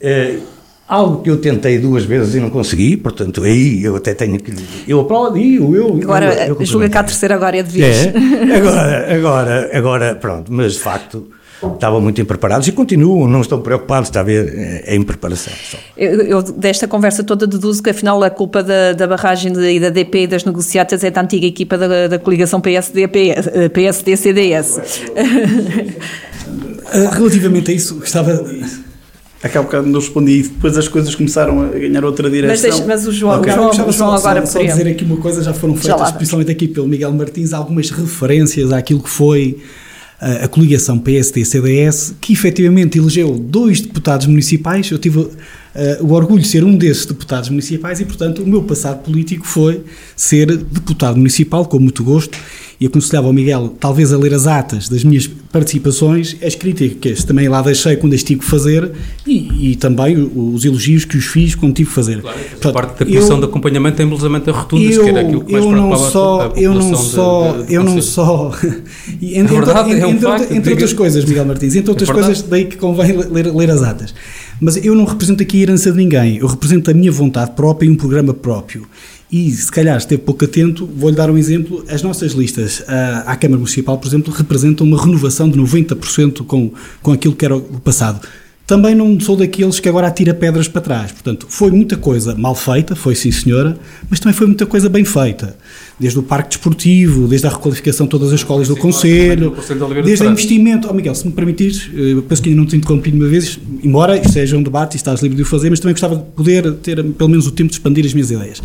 Uh, 0.00 0.40
algo 0.88 1.22
que 1.22 1.28
eu 1.28 1.36
tentei 1.38 1.78
duas 1.78 2.04
vezes 2.04 2.36
e 2.36 2.40
não 2.40 2.48
consegui, 2.48 2.96
portanto, 2.96 3.42
aí 3.42 3.82
eu 3.84 3.96
até 3.96 4.14
tenho 4.14 4.38
que. 4.38 4.54
Eu 4.86 5.00
aplaudi, 5.00 5.56
eu. 5.56 5.74
eu 5.74 6.00
agora, 6.02 6.46
eu, 6.46 6.56
eu 6.58 6.64
julga 6.64 6.88
que 6.88 6.96
a 6.96 7.02
terceira 7.02 7.34
agora 7.34 7.58
é 7.58 7.62
de 7.62 7.70
vez. 7.70 8.06
É, 8.06 8.56
agora, 8.56 9.16
agora, 9.16 9.70
agora, 9.74 10.14
pronto, 10.14 10.52
mas 10.52 10.74
de 10.74 10.78
facto 10.78 11.26
estavam 11.72 12.00
muito 12.00 12.20
impreparados 12.20 12.68
e 12.68 12.72
continuam, 12.72 13.28
não 13.28 13.40
estão 13.40 13.60
preocupados, 13.60 14.08
está 14.08 14.20
a 14.20 14.22
ver, 14.22 14.52
é, 14.56 14.92
é 14.92 14.96
impreparação. 14.96 15.52
Eu, 15.96 16.20
eu, 16.22 16.42
desta 16.42 16.86
conversa 16.86 17.24
toda 17.24 17.46
deduzo 17.46 17.82
que 17.82 17.88
afinal 17.90 18.22
a 18.22 18.30
culpa 18.30 18.62
da, 18.62 18.92
da 18.92 19.06
barragem 19.06 19.52
e 19.52 19.80
da 19.80 19.88
DP 19.90 20.22
e 20.22 20.26
das 20.26 20.44
negociatas 20.44 21.04
é 21.04 21.10
da 21.10 21.22
antiga 21.22 21.46
equipa 21.46 21.78
da, 21.78 22.08
da 22.08 22.18
coligação 22.18 22.60
PSD-CDS. 22.60 24.80
Eh, 26.92 27.08
relativamente 27.10 27.70
a 27.70 27.74
isso, 27.74 27.98
estava... 28.04 28.44
Acabo 29.42 29.68
que 29.68 29.76
não 29.76 30.00
respondi 30.00 30.32
e 30.32 30.42
depois 30.44 30.78
as 30.78 30.88
coisas 30.88 31.14
começaram 31.14 31.62
a 31.62 31.66
ganhar 31.66 32.02
outra 32.02 32.30
direção. 32.30 32.50
Mas, 32.50 32.62
deixa, 32.62 32.82
mas 32.86 33.06
o 33.06 33.12
João, 33.12 33.40
okay. 33.40 33.52
o 33.52 33.56
João, 33.56 33.88
o 33.88 33.92
João 33.92 34.14
agora 34.14 34.46
só, 34.46 34.58
só 34.58 34.64
dizer 34.64 34.88
aqui 34.88 35.04
uma 35.04 35.18
coisa, 35.18 35.42
já 35.42 35.52
foram 35.52 35.76
feitas, 35.76 36.08
especialmente 36.08 36.50
aqui 36.50 36.66
pelo 36.66 36.88
Miguel 36.88 37.12
Martins, 37.12 37.52
algumas 37.52 37.90
referências 37.90 38.72
àquilo 38.72 39.02
que 39.02 39.10
foi 39.10 39.58
a, 40.20 40.48
coligação 40.48 40.98
PSD-CDS, 40.98 42.14
que 42.20 42.32
efetivamente 42.32 42.98
elegeu 42.98 43.38
dois 43.38 43.80
deputados 43.80 44.26
municipais. 44.26 44.90
Eu 44.90 44.98
tive 44.98 45.18
uh, 45.18 45.32
o 46.00 46.12
orgulho 46.12 46.42
de 46.42 46.48
ser 46.48 46.64
um 46.64 46.76
desses 46.76 47.06
deputados 47.06 47.48
municipais 47.48 48.00
e, 48.00 48.04
portanto, 48.04 48.42
o 48.42 48.46
meu 48.46 48.62
passado 48.62 49.02
político 49.02 49.46
foi 49.46 49.82
ser 50.16 50.56
deputado 50.56 51.16
municipal, 51.16 51.66
com 51.66 51.78
muito 51.78 52.02
gosto, 52.04 52.38
e 52.80 52.86
aconselhava 52.86 53.26
ao 53.26 53.32
Miguel, 53.32 53.74
talvez, 53.78 54.12
a 54.12 54.18
ler 54.18 54.34
as 54.34 54.46
atas 54.46 54.88
das 54.88 55.04
minhas 55.04 55.26
participações, 55.26 56.36
as 56.42 56.54
críticas 56.54 57.22
também 57.24 57.48
lá 57.48 57.62
deixei 57.62 57.96
quando 57.96 58.14
as 58.14 58.22
tive 58.22 58.40
que 58.40 58.46
fazer 58.46 58.90
e, 59.26 59.70
e 59.70 59.76
também 59.76 60.16
os 60.18 60.64
elogios 60.64 61.04
que 61.04 61.16
os 61.16 61.24
fiz 61.26 61.54
quando 61.54 61.74
tive 61.74 61.88
que 61.88 61.94
fazer. 61.94 62.20
Claro, 62.20 62.38
Portanto, 62.50 62.72
parte 62.72 62.98
da 62.98 63.04
comissão 63.04 63.36
eu, 63.36 63.40
de 63.40 63.44
acompanhamento 63.46 63.96
tem 63.96 64.06
embelezamento 64.06 64.50
a 64.50 64.52
rotundas, 64.52 64.96
eu, 64.96 65.04
que 65.04 65.08
era 65.10 65.20
aquilo 65.20 65.44
que 65.44 65.52
mais 65.52 65.64
eu 65.64 65.72
não 65.72 65.96
só, 65.96 66.52
eu 66.56 66.74
não 66.74 66.94
só, 66.96 67.52
de, 67.52 67.58
de, 67.58 67.66
de 67.66 67.74
eu 67.74 67.84
não 67.84 68.02
só, 68.02 68.52
e, 69.20 69.38
entre, 69.38 69.54
verdade, 69.54 69.90
entre, 69.90 70.02
é 70.02 70.06
um 70.06 70.10
entre, 70.10 70.26
facto, 70.26 70.52
entre 70.52 70.70
outras 70.72 70.92
coisas, 70.92 71.24
Miguel 71.24 71.44
Martins, 71.44 71.76
entre 71.76 71.90
outras 71.90 72.08
é 72.08 72.12
coisas, 72.12 72.42
daí 72.42 72.64
que 72.64 72.76
convém 72.76 73.16
ler, 73.16 73.54
ler 73.54 73.70
as 73.70 73.82
atas. 73.82 74.14
Mas 74.60 74.76
eu 74.76 74.94
não 74.94 75.04
represento 75.04 75.42
aqui 75.42 75.58
a 75.58 75.62
herança 75.62 75.90
de 75.90 75.96
ninguém, 75.96 76.38
eu 76.38 76.46
represento 76.46 76.90
a 76.90 76.94
minha 76.94 77.10
vontade 77.10 77.52
própria 77.52 77.86
e 77.86 77.90
um 77.90 77.96
programa 77.96 78.32
próprio. 78.32 78.86
E 79.34 79.50
se 79.50 79.72
calhar 79.72 79.96
esteve 79.96 80.22
pouco 80.22 80.44
atento, 80.44 80.88
vou-lhe 80.94 81.16
dar 81.16 81.28
um 81.28 81.36
exemplo. 81.36 81.84
As 81.88 82.04
nossas 82.04 82.34
listas 82.34 82.84
à, 82.86 83.32
à 83.32 83.36
Câmara 83.36 83.58
Municipal, 83.58 83.98
por 83.98 84.06
exemplo, 84.06 84.32
representam 84.32 84.86
uma 84.86 84.96
renovação 84.96 85.50
de 85.50 85.58
90% 85.58 86.46
com, 86.46 86.70
com 87.02 87.10
aquilo 87.10 87.34
que 87.34 87.44
era 87.44 87.56
o 87.56 87.80
passado. 87.80 88.24
Também 88.64 88.94
não 88.94 89.18
sou 89.18 89.36
daqueles 89.36 89.80
que 89.80 89.88
agora 89.88 90.06
atira 90.06 90.32
pedras 90.32 90.68
para 90.68 90.80
trás. 90.80 91.10
Portanto, 91.10 91.46
foi 91.50 91.72
muita 91.72 91.96
coisa 91.96 92.36
mal 92.36 92.54
feita, 92.54 92.94
foi 92.94 93.16
sim 93.16 93.32
senhora, 93.32 93.76
mas 94.08 94.20
também 94.20 94.34
foi 94.34 94.46
muita 94.46 94.66
coisa 94.66 94.88
bem 94.88 95.04
feita. 95.04 95.56
Desde 95.98 96.16
o 96.16 96.22
parque 96.22 96.50
desportivo, 96.50 97.26
desde 97.26 97.48
a 97.48 97.50
requalificação 97.50 98.06
de 98.06 98.10
todas 98.10 98.28
as 98.28 98.38
escolas 98.38 98.68
do 98.68 98.76
Conselho, 98.76 99.52
desde 100.04 100.24
o 100.24 100.30
investimento. 100.30 100.86
Oh 100.88 100.94
Miguel, 100.94 101.14
se 101.16 101.26
me 101.26 101.32
permitires, 101.32 101.90
eu 101.92 102.22
penso 102.22 102.40
que 102.40 102.50
ainda 102.50 102.60
não 102.60 102.68
te 102.68 102.76
interrompi 102.76 103.10
uma 103.10 103.26
vez, 103.26 103.58
embora 103.82 104.16
isto 104.16 104.32
seja 104.32 104.56
um 104.56 104.62
debate 104.62 104.94
e 104.94 104.96
estás 104.96 105.20
livre 105.20 105.36
de 105.36 105.42
o 105.42 105.44
fazer, 105.44 105.70
mas 105.70 105.80
também 105.80 105.92
gostava 105.92 106.14
de 106.14 106.22
poder 106.22 106.72
ter 106.74 107.02
pelo 107.02 107.28
menos 107.28 107.48
o 107.48 107.50
tempo 107.50 107.70
de 107.70 107.74
expandir 107.74 108.06
as 108.06 108.14
minhas 108.14 108.30
ideias. 108.30 108.62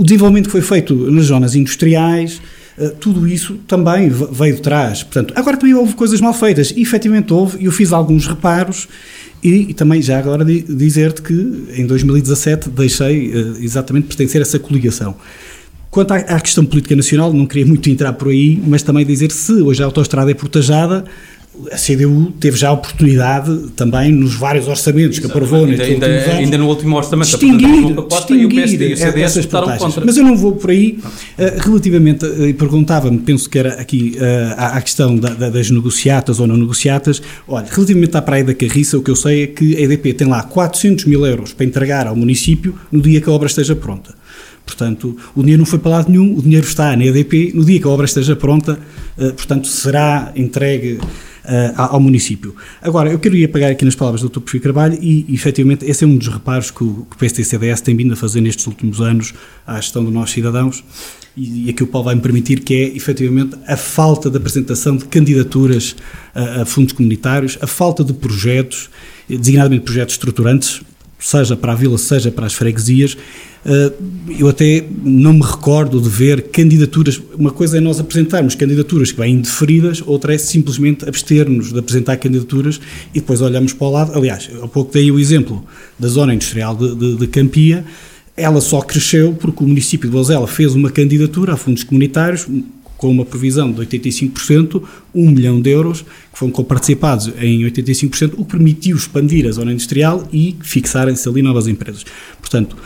O 0.00 0.02
desenvolvimento 0.02 0.46
que 0.46 0.52
foi 0.52 0.62
feito 0.62 0.94
nas 1.10 1.26
zonas 1.26 1.54
industriais, 1.54 2.40
eh, 2.78 2.88
tudo 2.88 3.28
isso 3.28 3.56
também 3.68 4.08
veio 4.08 4.54
de 4.54 4.62
trás. 4.62 5.02
Portanto, 5.02 5.34
agora 5.36 5.58
também 5.58 5.74
houve 5.74 5.92
coisas 5.92 6.22
mal 6.22 6.32
feitas. 6.32 6.72
E 6.74 6.80
efetivamente 6.80 7.30
houve, 7.34 7.58
e 7.60 7.66
eu 7.66 7.70
fiz 7.70 7.92
alguns 7.92 8.26
reparos. 8.26 8.88
E, 9.44 9.66
e 9.68 9.74
também 9.74 10.00
já 10.00 10.18
agora 10.18 10.42
dizer-te 10.42 11.20
que 11.20 11.74
em 11.76 11.86
2017 11.86 12.70
deixei 12.70 13.28
uh, 13.28 13.56
exatamente 13.62 14.06
pertencer 14.06 14.40
a 14.40 14.42
essa 14.42 14.58
coligação. 14.58 15.16
Quanto 15.90 16.12
à, 16.12 16.40
questão 16.40 16.64
política 16.64 16.96
nacional, 16.96 17.30
não 17.30 17.44
queria 17.44 17.66
muito 17.66 17.90
entrar 17.90 18.14
por 18.14 18.28
aí, 18.28 18.58
mas 18.66 18.82
também 18.82 19.04
dizer 19.04 19.30
se 19.30 19.52
hoje 19.52 19.82
a 19.82 19.84
autoestrada 19.84 20.30
é 20.30 20.34
portajada, 20.34 21.04
a 21.70 21.76
CDU 21.76 22.32
teve 22.38 22.56
já 22.56 22.68
a 22.68 22.72
oportunidade 22.72 23.68
também 23.76 24.12
nos 24.12 24.34
vários 24.34 24.68
orçamentos 24.68 25.18
Exato. 25.18 25.32
que 25.32 25.38
aprovou 25.38 25.64
ainda, 25.64 25.82
ainda, 25.82 26.06
anos, 26.06 26.28
ainda 26.28 26.58
no 26.58 26.68
último 26.68 26.96
orçamento 26.96 27.28
distinguir, 27.28 27.94
distinguir 28.08 29.22
essas 29.22 29.46
portagens. 29.46 29.96
Mas 30.04 30.16
eu 30.16 30.24
não 30.24 30.36
vou 30.36 30.52
por 30.52 30.70
aí. 30.70 30.98
Uh, 31.38 31.60
relativamente, 31.60 32.24
uh, 32.24 32.54
perguntava-me, 32.54 33.18
penso 33.18 33.48
que 33.48 33.58
era 33.58 33.74
aqui 33.74 34.16
uh, 34.16 34.54
à, 34.56 34.80
questão 34.80 35.16
da, 35.16 35.30
da, 35.30 35.50
das 35.50 35.70
negociatas 35.70 36.40
ou 36.40 36.46
não 36.46 36.56
negociatas. 36.56 37.22
Olha, 37.46 37.66
relativamente 37.70 38.16
à 38.16 38.22
Praia 38.22 38.44
da 38.44 38.54
Carriça, 38.54 38.98
o 38.98 39.02
que 39.02 39.10
eu 39.10 39.16
sei 39.16 39.44
é 39.44 39.46
que 39.46 39.76
a 39.76 39.80
EDP 39.80 40.14
tem 40.14 40.28
lá 40.28 40.42
400 40.42 41.04
mil 41.06 41.26
euros 41.26 41.52
para 41.52 41.66
entregar 41.66 42.06
ao 42.06 42.16
município 42.16 42.74
no 42.90 43.00
dia 43.00 43.20
que 43.20 43.28
a 43.28 43.32
obra 43.32 43.48
esteja 43.48 43.74
pronta. 43.74 44.14
Portanto, 44.64 45.16
o 45.34 45.40
dinheiro 45.40 45.60
não 45.60 45.66
foi 45.66 45.78
para 45.78 45.90
lado 45.90 46.10
nenhum, 46.10 46.36
o 46.36 46.42
dinheiro 46.42 46.66
está 46.66 46.96
na 46.96 47.04
EDP, 47.04 47.52
no 47.54 47.64
dia 47.64 47.80
que 47.80 47.86
a 47.86 47.90
obra 47.90 48.06
esteja 48.06 48.36
pronta, 48.36 48.78
portanto, 49.36 49.66
será 49.66 50.32
entregue 50.36 51.00
uh, 51.44 51.72
ao 51.76 52.00
município. 52.00 52.54
Agora, 52.82 53.10
eu 53.10 53.18
queria 53.18 53.48
pegar 53.48 53.68
aqui 53.68 53.84
nas 53.84 53.94
palavras 53.94 54.22
do 54.22 54.28
Dr. 54.28 54.40
Perfil 54.40 54.60
Carvalho 54.60 54.98
e, 55.00 55.26
efetivamente, 55.32 55.84
esse 55.84 56.04
é 56.04 56.06
um 56.06 56.16
dos 56.16 56.28
reparos 56.28 56.70
que 56.70 56.82
o, 56.84 57.06
que 57.10 57.16
o 57.16 57.18
PST-CDS 57.18 57.80
tem 57.80 57.96
vindo 57.96 58.12
a 58.12 58.16
fazer 58.16 58.40
nestes 58.40 58.66
últimos 58.66 59.00
anos 59.00 59.34
à 59.66 59.76
gestão 59.76 60.04
dos 60.04 60.12
nossos 60.12 60.32
cidadãos 60.32 60.84
e, 61.36 61.66
e 61.66 61.70
aqui 61.70 61.82
o 61.82 61.86
Paulo 61.86 62.06
vai 62.06 62.14
me 62.14 62.20
permitir 62.20 62.60
que 62.60 62.74
é, 62.74 62.96
efetivamente, 62.96 63.56
a 63.66 63.76
falta 63.76 64.30
de 64.30 64.36
apresentação 64.36 64.96
de 64.96 65.04
candidaturas 65.06 65.96
a, 66.34 66.62
a 66.62 66.64
fundos 66.66 66.92
comunitários, 66.92 67.58
a 67.60 67.66
falta 67.66 68.04
de 68.04 68.12
projetos, 68.12 68.90
designadamente 69.28 69.84
projetos 69.84 70.14
estruturantes, 70.14 70.82
seja 71.20 71.56
para 71.56 71.72
a 71.72 71.74
vila, 71.74 71.98
seja 71.98 72.30
para 72.30 72.46
as 72.46 72.54
freguesias, 72.54 73.16
eh, 73.64 73.92
eu 74.38 74.48
até 74.48 74.84
não 75.04 75.34
me 75.34 75.42
recordo 75.42 76.00
de 76.00 76.08
ver 76.08 76.48
candidaturas. 76.48 77.20
Uma 77.38 77.50
coisa 77.50 77.76
é 77.76 77.80
nós 77.80 78.00
apresentarmos 78.00 78.54
candidaturas 78.54 79.12
que 79.12 79.20
vêm 79.20 79.34
indeferidas, 79.34 80.02
outra 80.06 80.34
é 80.34 80.38
simplesmente 80.38 81.06
abster-nos 81.06 81.72
de 81.72 81.78
apresentar 81.78 82.16
candidaturas 82.16 82.80
e 83.14 83.20
depois 83.20 83.40
olhamos 83.40 83.72
para 83.72 83.86
o 83.86 83.90
lado. 83.90 84.12
Aliás, 84.16 84.48
há 84.62 84.66
pouco 84.66 84.92
dei 84.92 85.10
o 85.10 85.18
exemplo 85.18 85.64
da 85.98 86.08
zona 86.08 86.34
industrial 86.34 86.74
de, 86.74 86.94
de, 86.94 87.16
de 87.16 87.26
Campia. 87.26 87.84
Ela 88.36 88.60
só 88.60 88.80
cresceu 88.80 89.34
porque 89.34 89.62
o 89.62 89.66
município 89.66 90.08
de 90.08 90.16
Bozela 90.16 90.46
fez 90.46 90.74
uma 90.74 90.90
candidatura 90.90 91.52
a 91.52 91.56
fundos 91.56 91.84
comunitários 91.84 92.46
com 93.00 93.10
uma 93.10 93.24
provisão 93.24 93.72
de 93.72 93.80
85%, 93.80 94.82
1 95.14 95.30
milhão 95.30 95.58
de 95.58 95.70
euros, 95.70 96.02
que 96.02 96.38
foram 96.38 96.52
participados 96.62 97.32
em 97.40 97.60
85%, 97.62 98.34
o 98.36 98.44
que 98.44 98.50
permitiu 98.50 98.94
expandir 98.94 99.48
a 99.48 99.52
zona 99.52 99.72
industrial 99.72 100.28
e 100.30 100.54
fixarem-se 100.60 101.26
ali 101.26 101.40
novas 101.40 101.66
empresas. 101.66 102.04
Portanto, 102.38 102.76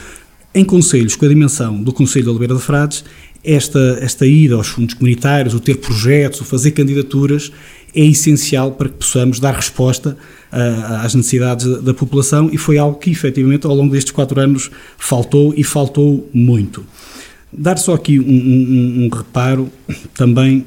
em 0.55 0.65
conselhos 0.65 1.17
com 1.17 1.27
a 1.27 1.29
dimensão 1.29 1.83
do 1.83 1.93
Conselho 1.93 2.27
de 2.27 2.31
Oliveira 2.31 2.55
de 2.55 2.61
Frades, 2.61 3.05
esta, 3.43 3.99
esta 4.01 4.25
ida 4.25 4.55
aos 4.55 4.69
fundos 4.69 4.95
comunitários, 4.95 5.53
o 5.53 5.59
ter 5.59 5.79
projetos, 5.79 6.41
o 6.41 6.45
fazer 6.45 6.71
candidaturas, 6.71 7.51
é 7.93 8.05
essencial 8.05 8.71
para 8.71 8.89
que 8.89 8.95
possamos 8.95 9.41
dar 9.41 9.53
resposta 9.53 10.17
uh, 10.53 11.05
às 11.05 11.13
necessidades 11.13 11.67
da, 11.67 11.79
da, 11.79 11.95
população 11.95 12.49
e 12.53 12.57
foi 12.57 12.79
algo 12.79 13.01
que, 13.01 13.11
efetivamente, 13.11 13.67
ao 13.67 13.75
longo 13.75 13.93
destes 13.93 14.13
quatro 14.13 14.41
anos 14.41 14.71
faltou 14.97 15.53
e 15.57 15.65
faltou 15.65 16.31
muito. 16.33 16.87
Dar 17.57 17.79
só 17.79 17.95
aqui 17.95 18.19
um, 18.19 18.25
um, 18.25 19.05
um 19.05 19.09
reparo 19.09 19.71
também 20.15 20.67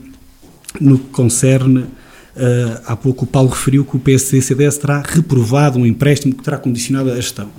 no 0.80 0.98
que 0.98 1.10
concerne, 1.10 1.80
uh, 1.80 2.82
há 2.86 2.96
pouco 2.96 3.26
o 3.26 3.28
Paulo 3.28 3.50
referiu 3.50 3.84
que 3.84 3.96
o 3.96 4.00
PSC-CDS 4.00 4.78
terá 4.78 5.02
reprovado 5.06 5.80
um 5.80 5.86
empréstimo 5.86 6.34
que 6.34 6.44
terá 6.44 6.58
condicionado 6.58 7.12
a 7.12 7.16
gestão. 7.16 7.50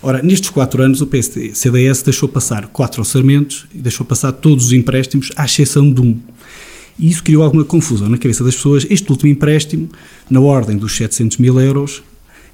Ora, 0.00 0.22
nestes 0.22 0.50
quatro 0.50 0.82
anos, 0.82 1.00
o 1.00 1.06
PSD, 1.06 1.54
CDS 1.54 2.02
deixou 2.02 2.28
passar 2.28 2.68
quatro 2.68 3.00
orçamentos 3.00 3.66
e 3.74 3.78
deixou 3.78 4.06
passar 4.06 4.30
todos 4.30 4.66
os 4.66 4.72
empréstimos, 4.72 5.30
à 5.36 5.44
exceção 5.44 5.92
de 5.92 6.00
um. 6.00 6.16
E 6.96 7.10
isso 7.10 7.22
criou 7.22 7.42
alguma 7.42 7.64
confusão 7.64 8.08
na 8.08 8.16
cabeça 8.16 8.44
das 8.44 8.54
pessoas. 8.54 8.86
Este 8.88 9.10
último 9.10 9.30
empréstimo, 9.30 9.88
na 10.30 10.40
ordem 10.40 10.76
dos 10.76 10.96
700 10.96 11.38
mil 11.38 11.60
euros, 11.60 12.02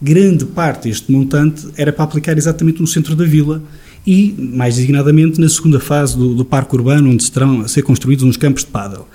grande 0.00 0.46
parte 0.46 0.88
deste 0.88 1.12
montante 1.12 1.66
era 1.76 1.92
para 1.92 2.04
aplicar 2.04 2.36
exatamente 2.36 2.80
no 2.80 2.86
centro 2.86 3.14
da 3.14 3.24
vila 3.24 3.62
e, 4.06 4.34
mais 4.38 4.76
designadamente, 4.76 5.40
na 5.40 5.48
segunda 5.48 5.80
fase 5.80 6.16
do, 6.16 6.34
do 6.34 6.44
parque 6.44 6.74
urbano, 6.74 7.10
onde 7.10 7.22
estarão 7.22 7.62
a 7.62 7.68
ser 7.68 7.82
construídos 7.82 8.24
uns 8.24 8.36
campos 8.36 8.64
de 8.64 8.70
pádel. 8.70 9.08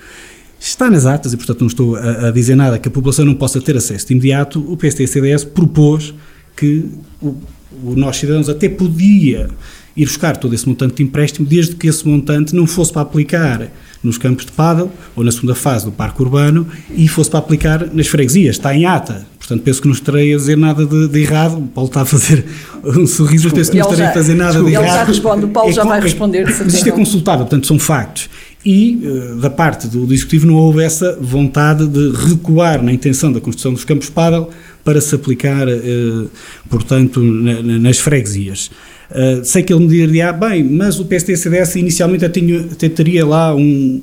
Está 0.58 0.90
nas 0.90 1.06
atas, 1.06 1.32
e 1.32 1.36
portanto 1.36 1.60
não 1.60 1.68
estou 1.68 1.96
a, 1.96 2.28
a 2.28 2.30
dizer 2.30 2.54
nada 2.54 2.78
que 2.78 2.88
a 2.88 2.90
população 2.90 3.24
não 3.24 3.34
possa 3.34 3.60
ter 3.60 3.76
acesso 3.76 4.06
de 4.06 4.12
imediato, 4.12 4.60
o 4.70 4.76
PSD 4.76 5.04
e 5.04 5.08
CDS 5.08 5.44
propôs 5.44 6.12
que 6.56 6.84
o, 7.22 7.36
o 7.82 7.94
nós 7.96 8.16
cidadãos 8.16 8.48
até 8.48 8.68
podia 8.68 9.48
ir 9.96 10.04
buscar 10.04 10.36
todo 10.36 10.54
esse 10.54 10.68
montante 10.68 10.96
de 10.96 11.02
empréstimo, 11.02 11.46
desde 11.46 11.74
que 11.76 11.86
esse 11.86 12.06
montante 12.06 12.54
não 12.54 12.66
fosse 12.66 12.92
para 12.92 13.02
aplicar 13.02 13.70
nos 14.02 14.16
campos 14.16 14.46
de 14.46 14.52
pádel 14.52 14.90
ou 15.14 15.22
na 15.22 15.30
segunda 15.30 15.54
fase 15.54 15.84
do 15.84 15.92
parque 15.92 16.22
urbano 16.22 16.66
e 16.90 17.06
fosse 17.06 17.30
para 17.30 17.38
aplicar 17.38 17.86
nas 17.92 18.06
freguesias. 18.06 18.56
Está 18.56 18.74
em 18.74 18.86
ata. 18.86 19.26
Portanto, 19.38 19.62
penso 19.64 19.82
que 19.82 19.88
não 19.88 19.94
estarei 19.94 20.32
a 20.32 20.36
dizer 20.36 20.56
nada 20.56 20.86
de, 20.86 21.08
de 21.08 21.20
errado. 21.20 21.58
O 21.58 21.66
Paulo 21.66 21.88
está 21.88 22.02
a 22.02 22.04
fazer 22.04 22.44
um 22.84 23.06
sorriso, 23.06 23.44
mas 23.44 23.52
penso 23.52 23.70
que 23.72 23.78
não 23.78 23.84
estarei 23.84 24.06
a 24.06 24.12
fazer 24.12 24.34
nada 24.34 24.52
desculpa, 24.52 24.70
de 24.70 24.76
errado. 24.76 24.88
Ele 24.88 24.98
já 24.98 25.04
responde, 25.04 25.44
o 25.44 25.48
Paulo 25.48 25.70
é, 25.70 25.72
já 25.72 25.84
vai 25.84 26.00
responder. 26.00 26.48
Isto 26.48 26.88
é 26.88 26.92
consultável, 26.92 27.44
portanto, 27.44 27.66
são 27.66 27.78
factos. 27.78 28.30
E, 28.64 29.00
uh, 29.02 29.36
da 29.36 29.50
parte 29.50 29.88
do, 29.88 30.06
do 30.06 30.14
Executivo, 30.14 30.46
não 30.46 30.54
houve 30.54 30.82
essa 30.82 31.18
vontade 31.20 31.86
de 31.86 32.10
recuar 32.10 32.82
na 32.82 32.92
intenção 32.92 33.32
da 33.32 33.40
construção 33.40 33.72
dos 33.72 33.84
campos 33.84 34.06
de 34.06 34.12
pádel 34.12 34.50
para 34.84 35.00
se 35.00 35.14
aplicar, 35.14 35.66
uh, 35.66 36.30
portanto, 36.68 37.20
na, 37.20 37.62
na, 37.62 37.78
nas 37.78 37.98
freguesias. 37.98 38.70
Uh, 39.10 39.44
sei 39.44 39.62
que 39.62 39.72
ele 39.72 39.80
me 39.80 39.88
diria, 39.88 40.32
bem, 40.32 40.62
mas 40.62 41.00
o 41.00 41.04
PSD-CDS 41.04 41.74
inicialmente 41.76 42.24
até, 42.24 42.40
até 42.70 42.88
teria 42.88 43.26
lá 43.26 43.54
um, 43.54 44.00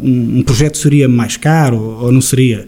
um, 0.00 0.38
um, 0.38 0.42
projeto 0.42 0.78
seria 0.78 1.06
mais 1.06 1.36
caro 1.36 1.76
ou 1.76 2.10
não 2.10 2.22
seria. 2.22 2.66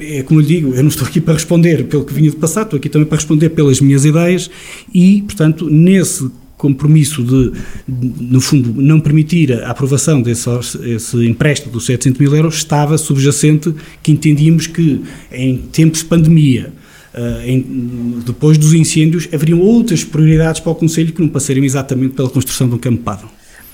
É 0.00 0.22
como 0.22 0.40
lhe 0.40 0.46
digo, 0.46 0.74
eu 0.74 0.82
não 0.82 0.88
estou 0.88 1.06
aqui 1.06 1.20
para 1.20 1.34
responder 1.34 1.84
pelo 1.84 2.04
que 2.04 2.12
vinha 2.12 2.30
de 2.30 2.36
passado, 2.36 2.64
estou 2.64 2.78
aqui 2.78 2.88
também 2.88 3.06
para 3.06 3.16
responder 3.16 3.50
pelas 3.50 3.80
minhas 3.80 4.04
ideias 4.04 4.50
e, 4.92 5.22
portanto, 5.22 5.70
nesse 5.70 6.28
compromisso 6.60 7.22
de, 7.22 7.52
no 7.88 8.38
fundo, 8.40 8.82
não 8.82 9.00
permitir 9.00 9.52
a 9.52 9.70
aprovação 9.70 10.20
desse 10.20 10.46
esse 10.84 11.16
empréstimo 11.26 11.72
dos 11.72 11.86
700 11.86 12.20
mil 12.20 12.36
euros, 12.36 12.56
estava 12.56 12.98
subjacente 12.98 13.74
que 14.02 14.12
entendíamos 14.12 14.66
que 14.66 15.00
em 15.32 15.56
tempos 15.56 16.00
de 16.00 16.06
pandemia, 16.06 16.72
Uh, 17.12 17.42
em, 17.44 18.22
depois 18.24 18.56
dos 18.56 18.72
incêndios, 18.72 19.28
haveriam 19.32 19.60
outras 19.60 20.04
prioridades 20.04 20.60
para 20.60 20.70
o 20.70 20.74
Conselho 20.74 21.12
que 21.12 21.20
não 21.20 21.28
passariam 21.28 21.64
exatamente 21.64 22.14
pela 22.14 22.30
construção 22.30 22.68
de 22.68 22.76
um 22.76 22.78
campo. 22.78 23.02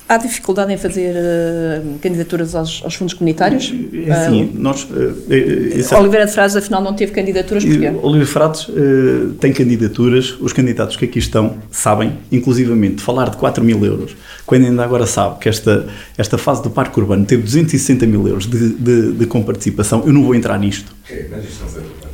Há 0.08 0.18
dificuldade 0.18 0.72
em 0.72 0.76
fazer 0.76 1.16
uh, 1.16 1.98
candidaturas 1.98 2.54
aos, 2.54 2.80
aos, 2.84 2.94
fundos 2.94 3.12
comunitários? 3.12 3.74
É 4.06 4.12
assim, 4.12 4.44
uh, 4.44 4.50
nós... 4.54 4.84
Uh, 4.84 5.98
Oliveira 5.98 6.26
de 6.26 6.32
Frades, 6.32 6.54
afinal, 6.54 6.80
não 6.80 6.94
teve 6.94 7.10
candidaturas, 7.10 7.64
porquê? 7.64 7.88
Oliveira 7.88 8.24
de 8.24 8.30
Frades 8.30 8.68
tem 9.40 9.52
candidaturas, 9.52 10.36
os 10.40 10.52
candidatos 10.52 10.96
que 10.96 11.04
aqui 11.04 11.18
estão 11.18 11.58
sabem, 11.72 12.12
inclusivamente, 12.30 13.02
falar 13.02 13.30
de 13.30 13.36
4 13.36 13.64
mil 13.64 13.84
euros, 13.84 14.16
quando 14.46 14.64
ainda 14.64 14.84
agora 14.84 15.06
sabe 15.06 15.40
que 15.40 15.48
esta, 15.48 15.86
esta 16.16 16.38
fase 16.38 16.62
do 16.62 16.70
Parque 16.70 16.98
Urbano 17.00 17.26
teve 17.26 17.42
260 17.42 18.06
mil 18.06 18.28
euros 18.28 18.46
de, 18.46 18.74
de, 18.74 19.12
de 19.12 19.26
comparticipação, 19.26 20.04
eu 20.06 20.12
não 20.12 20.22
vou 20.22 20.36
entrar 20.36 20.56
nisto. 20.56 20.94
Okay, 21.04 21.26
mas 21.30 21.44
isto 21.44 21.64
não 21.64 22.05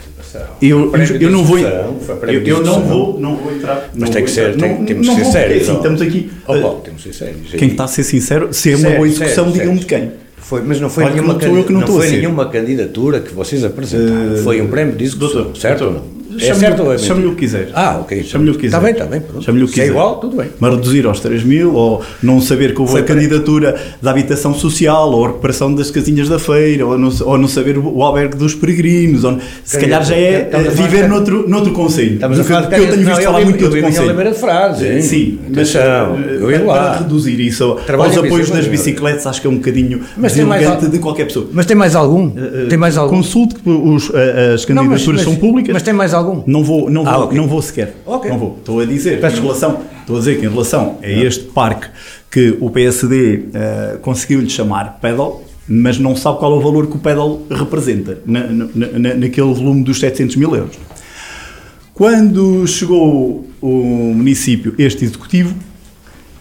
eu, 0.60 0.92
eu 1.20 1.30
não 1.30 1.44
vou. 1.44 1.58
Eu, 1.58 2.42
eu 2.44 2.62
não 2.62 2.80
vou, 2.82 3.20
não 3.20 3.36
vou 3.36 3.52
entrar. 3.52 3.90
Mas 3.94 4.10
tem 4.10 4.24
que 4.24 4.30
ser, 4.30 4.56
tem, 4.56 4.84
temos 4.84 5.08
que 5.08 5.14
ser 5.16 5.24
sérios. 5.24 5.62
Assim, 5.62 5.76
estamos 5.76 6.02
aqui. 6.02 6.30
Oh, 6.46 6.52
oh, 6.54 6.70
temos 6.80 7.02
que 7.02 7.12
ser 7.12 7.24
sérios. 7.24 7.50
Quem 7.50 7.68
está 7.68 7.84
a 7.84 7.88
ser 7.88 8.02
sincero, 8.02 8.52
se 8.52 8.72
é 8.72 8.76
uma 8.76 8.90
boa 8.90 9.08
discussão, 9.08 9.50
digam-me 9.50 9.80
de 9.80 9.86
quem. 9.86 10.12
Foi, 10.36 10.60
mas 10.60 10.80
não 10.80 10.90
foi, 10.90 11.04
Olha, 11.04 11.14
nenhuma, 11.14 11.34
não, 11.34 11.80
não, 11.80 11.86
foi 11.86 12.10
nenhuma 12.10 12.46
candidatura 12.46 13.20
que 13.20 13.32
vocês 13.32 13.64
apresentaram. 13.64 14.34
Uh, 14.34 14.38
foi 14.38 14.60
um 14.60 14.66
prémio 14.66 14.94
de 14.94 15.04
discussão, 15.04 15.54
certo 15.54 15.84
ou 15.84 15.92
não? 15.92 16.21
É 16.40 16.54
certo 16.54 16.82
ou 16.82 16.92
é 16.92 16.98
Chame-lhe 16.98 17.26
o 17.26 17.30
que 17.32 17.40
quiser. 17.40 17.68
Ah, 17.74 17.98
ok. 18.00 18.22
Chame-lhe 18.24 18.50
o 18.50 18.54
que 18.54 18.60
quiser. 18.62 18.76
Está 18.76 18.80
bem, 18.80 18.92
está 18.92 19.06
bem. 19.06 19.22
Chame-lhe 19.40 19.64
o 19.64 19.66
que 19.66 19.74
quiser. 19.74 19.86
Se 19.86 19.90
é 19.90 19.92
igual, 19.92 20.16
tudo 20.16 20.36
bem. 20.36 20.48
Mas 20.58 20.74
reduzir 20.74 21.06
aos 21.06 21.20
3 21.20 21.44
mil, 21.44 21.74
ou 21.74 22.02
não 22.22 22.40
saber 22.40 22.74
que 22.74 22.80
houve 22.80 22.98
a 22.98 23.02
candidatura 23.02 23.76
da 24.00 24.10
habitação 24.10 24.54
social, 24.54 25.10
ou 25.10 25.24
a 25.24 25.28
recuperação 25.28 25.74
das 25.74 25.90
casinhas 25.90 26.28
da 26.28 26.38
feira, 26.38 26.86
ou 26.86 26.98
não, 26.98 27.10
ou 27.24 27.38
não 27.38 27.48
saber 27.48 27.78
o 27.78 28.02
albergue 28.02 28.36
dos 28.36 28.54
peregrinos, 28.54 29.24
ou, 29.24 29.38
se 29.64 29.78
calhar 29.78 30.04
já 30.04 30.14
é 30.16 30.48
viver 30.74 31.08
noutro, 31.08 31.48
noutro 31.48 31.72
conselho. 31.72 32.14
Estamos 32.14 32.38
a 32.38 32.44
falar 32.44 32.68
de 32.68 32.78
eu 32.78 32.90
tenho 32.90 33.06
visto 33.06 33.22
falar 33.22 33.40
muito 33.40 33.58
de 33.58 33.64
outro 33.64 33.82
conselho. 33.82 34.04
Oliveira 34.06 34.30
de 34.30 34.38
Frades. 34.38 35.04
Sim, 35.04 35.38
mas 35.54 35.74
eu 35.74 36.66
para 36.66 36.98
reduzir 36.98 37.40
isso 37.40 37.78
aos 37.88 38.18
apoios 38.18 38.50
das 38.50 38.66
bicicletas, 38.66 39.26
acho 39.26 39.40
que 39.40 39.46
é 39.46 39.50
um 39.50 39.56
bocadinho 39.56 40.00
deselegante 40.16 40.88
de 40.88 40.98
qualquer 40.98 41.26
pessoa. 41.26 41.48
Mas 41.52 41.66
tem 41.66 41.76
mais 41.76 41.94
algum? 41.94 42.30
Tem 42.68 42.78
mais 42.78 42.96
algum? 42.96 43.16
Consulte 43.16 43.56
que 43.56 43.70
as 44.54 44.64
candidaturas 44.64 45.22
são 45.22 45.36
públicas. 45.36 45.72
Mas 45.72 45.82
tem 45.82 45.92
mais 45.92 46.14
algum? 46.14 46.21
Não 46.46 46.62
vou 46.62 46.90
não 46.90 47.04
vou, 47.04 47.12
ah, 47.12 47.24
okay. 47.24 47.38
não 47.38 47.46
vou 47.46 47.62
sequer. 47.62 47.96
Okay. 48.04 48.30
Não 48.30 48.38
vou. 48.38 48.56
Estou 48.58 48.80
a 48.80 48.84
dizer, 48.84 49.18
em 49.18 49.40
relação, 49.40 49.80
estou 50.00 50.16
a 50.16 50.18
dizer 50.18 50.40
que 50.40 50.46
em 50.46 50.48
relação 50.48 50.98
a 51.02 51.08
este 51.08 51.44
parque 51.44 51.88
que 52.30 52.56
o 52.60 52.70
PSD 52.70 53.14
uh, 53.14 53.50
eh, 53.52 53.98
conseguiu-lhe 54.00 54.48
chamar 54.48 54.98
pedal, 55.00 55.44
mas 55.68 55.98
não 55.98 56.16
sabe 56.16 56.38
qual 56.38 56.54
é 56.54 56.56
o 56.56 56.60
valor 56.60 56.86
que 56.86 56.96
o 56.96 56.98
pedal 56.98 57.42
representa 57.50 58.18
na, 58.24 58.46
na, 58.46 59.14
naquele 59.14 59.52
volume 59.52 59.84
dos 59.84 60.00
700 60.00 60.36
mil 60.36 60.54
euros. 60.56 60.78
Quando 61.92 62.66
chegou 62.66 63.46
o 63.60 64.12
município, 64.14 64.74
este 64.78 65.04
executivo, 65.04 65.54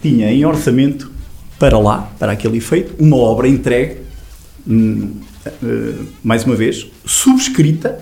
tinha 0.00 0.32
em 0.32 0.44
orçamento 0.44 1.12
para 1.58 1.78
lá, 1.78 2.10
para 2.18 2.32
aquele 2.32 2.56
efeito, 2.56 2.94
uma 2.98 3.16
obra 3.16 3.46
entregue, 3.46 3.98
hum, 4.66 5.12
uh, 5.46 6.06
mais 6.24 6.44
uma 6.44 6.56
vez, 6.56 6.86
subscrita 7.04 8.00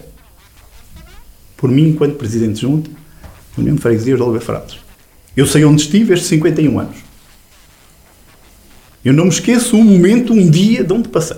por 1.61 1.71
mim 1.71 1.91
enquanto 1.91 2.17
Presidente 2.17 2.63
Junta 2.63 2.91
da 2.91 3.61
União 3.61 3.77
de 3.77 3.83
Freguesias 3.83 4.17
de 4.17 4.23
Oliveira 4.23 4.45
Frades. 4.45 4.79
Eu 5.37 5.47
sei 5.47 5.63
onde 5.65 5.83
estive 5.83 6.15
estes 6.15 6.29
51 6.31 6.81
anos. 6.81 6.97
Eu 9.05 9.13
não 9.13 9.25
me 9.25 9.31
esqueço 9.31 9.77
um 9.77 9.85
momento, 9.85 10.33
um 10.33 10.51
dia 10.51 10.83
de 10.83 10.93
onde 10.93 11.09
passei. 11.11 11.37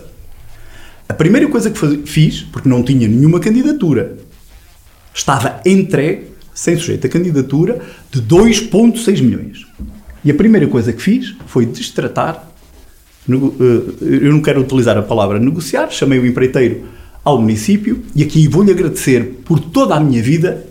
A 1.09 1.12
primeira 1.14 1.49
coisa 1.49 1.70
que 1.70 2.07
fiz, 2.07 2.43
porque 2.43 2.68
não 2.68 2.83
tinha 2.83 3.07
nenhuma 3.09 3.41
candidatura, 3.41 4.16
estava 5.12 5.61
entregue, 5.66 6.29
sem 6.55 6.77
sujeito 6.77 7.07
a 7.07 7.11
candidatura, 7.11 7.81
de 8.11 8.23
2,6 8.23 9.20
milhões. 9.20 9.66
E 10.25 10.31
a 10.31 10.35
primeira 10.35 10.68
coisa 10.68 10.93
que 10.93 11.03
fiz 11.03 11.35
foi 11.47 11.66
destratar. 11.66 12.49
Eh, 13.29 13.35
eu 14.25 14.33
não 14.33 14.41
quero 14.41 14.61
utilizar 14.61 14.97
a 14.97 15.03
palavra 15.03 15.39
negociar, 15.39 15.91
chamei 15.91 16.18
o 16.18 16.27
empreiteiro 16.27 16.87
ao 17.25 17.41
município 17.41 18.03
e 18.14 18.23
aqui 18.23 18.49
vou-lhe 18.49 18.70
agradecer 18.70 19.41
por 19.45 19.61
toda 19.61 19.95
a 19.95 20.01
minha 20.01 20.23
vida. 20.23 20.66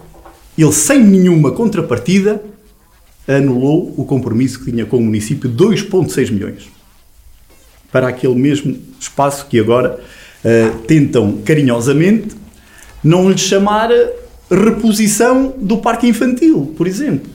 Ele, 0.58 0.72
sem 0.72 1.04
nenhuma 1.04 1.52
contrapartida, 1.52 2.44
anulou 3.28 3.94
o 3.98 4.04
compromisso 4.04 4.64
que 4.64 4.72
tinha 4.72 4.86
com 4.86 4.98
o 4.98 5.02
município, 5.02 5.50
2,6 5.50 6.32
milhões, 6.32 6.70
para 7.92 8.10
aquele 8.10 8.36
mesmo 8.36 8.78
espaço 9.00 9.46
que 9.48 9.60
agora 9.60 10.00
uh, 10.00 10.78
tentam 10.80 11.38
carinhosamente 11.44 12.36
não 13.04 13.30
lhe 13.30 13.38
chamar 13.38 13.90
reposição 14.50 15.56
do 15.58 15.78
parque 15.78 16.08
infantil, 16.08 16.74
por 16.78 16.86
exemplo. 16.86 17.32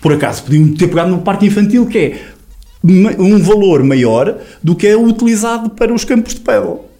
Por 0.00 0.12
acaso, 0.12 0.44
podiam 0.44 0.74
ter 0.74 0.88
pegado 0.88 1.10
no 1.10 1.22
parque 1.22 1.46
infantil, 1.46 1.86
que 1.86 1.98
é 1.98 2.20
um 3.18 3.38
valor 3.38 3.82
maior 3.82 4.38
do 4.62 4.74
que 4.74 4.86
é 4.86 4.96
utilizado 4.96 5.70
para 5.70 5.94
os 5.94 6.04
campos 6.04 6.34
de 6.34 6.40
pedal 6.40 6.93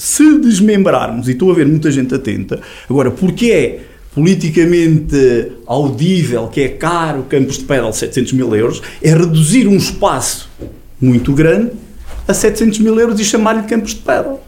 se 0.00 0.38
desmembrarmos, 0.38 1.28
e 1.28 1.32
estou 1.32 1.50
a 1.50 1.54
ver 1.54 1.66
muita 1.66 1.90
gente 1.92 2.14
atenta, 2.14 2.60
agora, 2.88 3.10
porque 3.10 3.50
é 3.50 3.84
politicamente 4.14 5.52
audível 5.66 6.48
que 6.48 6.62
é 6.62 6.68
caro 6.68 7.24
campos 7.24 7.58
de 7.58 7.64
pedal 7.64 7.92
700 7.92 8.32
mil 8.32 8.56
euros, 8.56 8.80
é 9.02 9.10
reduzir 9.10 9.68
um 9.68 9.76
espaço 9.76 10.50
muito 11.00 11.32
grande 11.34 11.72
a 12.26 12.32
700 12.32 12.78
mil 12.78 12.98
euros 12.98 13.20
e 13.20 13.24
chamar-lhe 13.24 13.62
campos 13.68 13.90
de 13.90 14.00
pedal. 14.00 14.44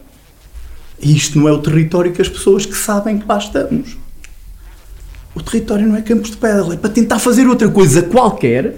E 0.99 1.15
isto 1.15 1.37
não 1.37 1.47
é 1.47 1.51
o 1.51 1.59
território 1.59 2.11
que 2.11 2.21
as 2.21 2.29
pessoas 2.29 2.65
que 2.65 2.75
sabem 2.75 3.19
que 3.19 3.27
lá 3.27 3.37
estamos. 3.37 3.95
O 5.35 5.41
território 5.41 5.87
não 5.87 5.95
é 5.95 6.01
campos 6.01 6.31
de 6.31 6.37
pedal, 6.37 6.73
é 6.73 6.77
para 6.77 6.89
tentar 6.89 7.19
fazer 7.19 7.47
outra 7.47 7.69
coisa 7.69 8.01
qualquer 8.01 8.75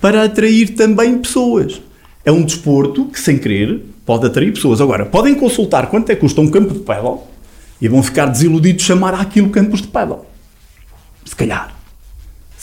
para 0.00 0.24
atrair 0.24 0.74
também 0.74 1.16
pessoas. 1.18 1.80
É 2.24 2.30
um 2.30 2.42
desporto 2.42 3.06
que, 3.06 3.18
sem 3.18 3.38
querer, 3.38 3.93
pode 4.04 4.26
atrair 4.26 4.52
pessoas. 4.52 4.80
Agora, 4.80 5.06
podem 5.06 5.34
consultar 5.34 5.88
quanto 5.88 6.10
é 6.10 6.14
que 6.14 6.20
custa 6.20 6.40
um 6.40 6.48
campo 6.48 6.74
de 6.74 6.80
paddle 6.80 7.26
e 7.80 7.88
vão 7.88 8.02
ficar 8.02 8.26
desiludidos 8.26 8.82
de 8.82 8.88
chamar 8.88 9.14
aquilo 9.14 9.50
campos 9.50 9.82
de 9.82 9.88
paddle. 9.88 10.20
Se 11.24 11.34
calhar. 11.34 11.74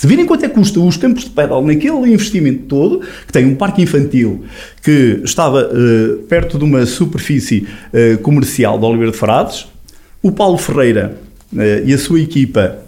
Se 0.01 0.07
virem 0.07 0.25
quanto 0.25 0.43
é 0.43 0.49
que 0.49 0.55
custa 0.55 0.79
os 0.79 0.97
campos 0.97 1.25
de 1.25 1.29
paddle 1.29 1.63
naquele 1.63 2.11
investimento 2.11 2.63
todo, 2.63 3.01
que 3.27 3.31
tem 3.31 3.45
um 3.45 3.55
parque 3.55 3.83
infantil 3.83 4.45
que 4.81 5.21
estava 5.23 5.69
uh, 5.71 6.17
perto 6.23 6.57
de 6.57 6.63
uma 6.63 6.87
superfície 6.87 7.67
uh, 7.93 8.17
comercial 8.23 8.79
de 8.79 8.85
Oliveira 8.85 9.11
de 9.11 9.17
Frades, 9.19 9.67
o 10.23 10.31
Paulo 10.31 10.57
Ferreira 10.57 11.19
uh, 11.53 11.57
e 11.85 11.93
a 11.93 11.97
sua 11.97 12.19
equipa 12.19 12.79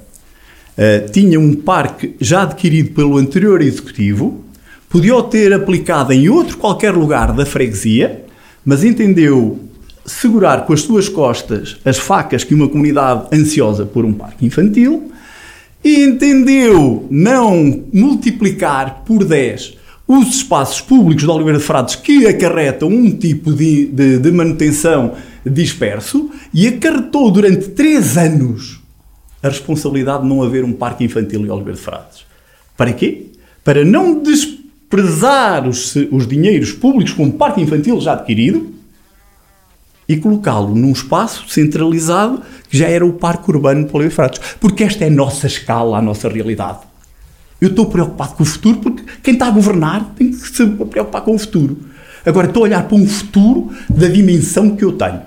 tinham 1.12 1.39
um 1.39 1.54
parque 1.54 2.16
já 2.20 2.41
adquirido 2.41 2.95
pelo 2.95 3.20
anterior 3.20 3.62
executivo, 3.62 4.43
podia 4.89 5.22
ter 5.22 5.54
aplicado 5.54 6.12
em 6.12 6.28
outro 6.30 6.58
qualquer 6.58 6.95
lugar 6.95 7.32
da 7.32 7.45
freguesia, 7.45 8.22
mas 8.66 8.84
entendeu 8.84 9.59
segurar 10.05 10.66
com 10.66 10.74
as 10.74 10.82
suas 10.82 11.07
costas 11.07 11.78
as 11.86 11.97
facas 11.97 12.43
que 12.43 12.53
uma 12.53 12.68
comunidade 12.68 13.28
ansiosa 13.34 13.86
por 13.86 14.05
um 14.05 14.14
parque 14.14 14.45
infantil 14.45 15.11
e 15.84 16.03
entendeu 16.03 17.07
não 17.09 17.84
multiplicar 17.93 19.03
por 19.05 19.24
10 19.24 19.78
os 20.07 20.36
espaços 20.36 20.82
públicos 20.82 21.24
de 21.24 21.30
Oliveira 21.30 21.57
de 21.57 21.64
Frades 21.64 21.95
que 21.95 22.28
acarretam 22.28 22.89
um 22.89 23.11
tipo 23.11 23.53
de, 23.53 23.86
de, 23.86 24.20
de 24.20 24.32
manutenção 24.32 25.14
disperso 25.45 26.30
e 26.53 26.68
acarretou 26.68 27.32
durante 27.32 27.70
3 27.70 28.18
anos 28.18 28.82
a 29.41 29.49
responsabilidade 29.49 30.24
de 30.24 30.30
não 30.30 30.41
haver 30.41 30.64
um 30.64 30.72
parque 30.72 31.03
infantil 31.03 31.45
em 31.45 31.49
Oliveira 31.49 31.78
de 31.78 31.84
Frades. 31.84 32.26
Para 32.78 32.93
quê? 32.93 33.28
Para 33.64 33.84
não 33.84 34.22
desprezar 34.22 34.62
prezar 34.94 35.68
os, 35.68 35.96
os 36.12 36.28
dinheiros 36.28 36.72
públicos 36.72 37.14
com 37.14 37.24
um 37.24 37.32
parque 37.32 37.60
infantil 37.60 38.00
já 38.00 38.14
adquirido 38.14 38.72
e 40.08 40.18
colocá-lo 40.18 40.76
num 40.76 40.91
espaço 40.91 41.50
centralizado 41.50 42.44
que 42.70 42.78
já 42.78 42.88
era 42.88 43.04
o 43.04 43.14
Parque 43.14 43.50
Urbano 43.50 43.86
de 43.86 43.91
Poliofratos. 43.91 44.39
Porque 44.60 44.84
esta 44.84 45.04
é 45.04 45.08
a 45.08 45.10
nossa 45.10 45.48
escala, 45.48 45.98
a 45.98 46.02
nossa 46.02 46.30
realidade. 46.30 46.78
Eu 47.60 47.70
estou 47.70 47.88
preocupado 47.88 48.36
com 48.36 48.44
o 48.44 48.46
futuro 48.46 48.78
porque 48.82 49.04
quem 49.24 49.34
está 49.34 49.48
a 49.48 49.50
governar 49.50 50.14
tem 50.16 50.30
que 50.30 50.38
se 50.38 50.64
preocupar 50.68 51.24
com 51.24 51.34
o 51.34 51.39
futuro. 51.39 51.76
Agora 52.24 52.46
estou 52.46 52.62
a 52.62 52.66
olhar 52.66 52.88
para 52.88 52.96
um 52.96 53.08
futuro 53.08 53.72
da 53.89 54.08
dimensão 54.08 54.76
que 54.76 54.86
eu 54.86 54.91
tenho. 54.91 55.22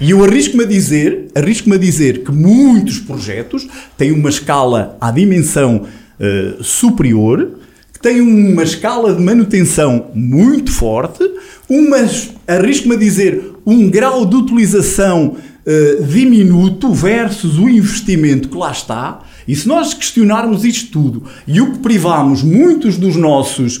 E 0.00 0.12
eu 0.12 0.22
arrisco-me 0.22 0.62
a 0.62 0.68
dizer, 0.68 1.32
arrisco-me 1.34 1.74
a 1.74 1.78
dizer 1.80 2.22
que 2.22 2.30
muitos 2.30 3.00
projetos 3.00 3.66
têm 3.96 4.12
uma 4.12 4.28
escala 4.28 4.96
à 5.00 5.10
dimensão 5.10 5.84
uh, 6.20 6.62
superior 6.62 7.58
tem 8.00 8.20
uma 8.20 8.62
escala 8.62 9.14
de 9.14 9.22
manutenção 9.22 10.10
muito 10.14 10.72
forte, 10.72 11.22
umas, 11.68 12.30
arrisco-me 12.46 12.94
a 12.94 12.98
dizer, 12.98 13.52
um 13.66 13.90
grau 13.90 14.24
de 14.24 14.36
utilização 14.36 15.36
uh, 15.36 16.04
diminuto 16.04 16.92
versus 16.92 17.58
o 17.58 17.68
investimento 17.68 18.48
que 18.48 18.56
lá 18.56 18.70
está. 18.70 19.20
E 19.46 19.56
se 19.56 19.66
nós 19.66 19.94
questionarmos 19.94 20.64
isto 20.64 20.90
tudo 20.92 21.24
e 21.46 21.60
o 21.60 21.72
que 21.72 21.78
privamos 21.78 22.42
muitos 22.42 22.98
dos 22.98 23.16
nossos 23.16 23.78
uh, 23.78 23.80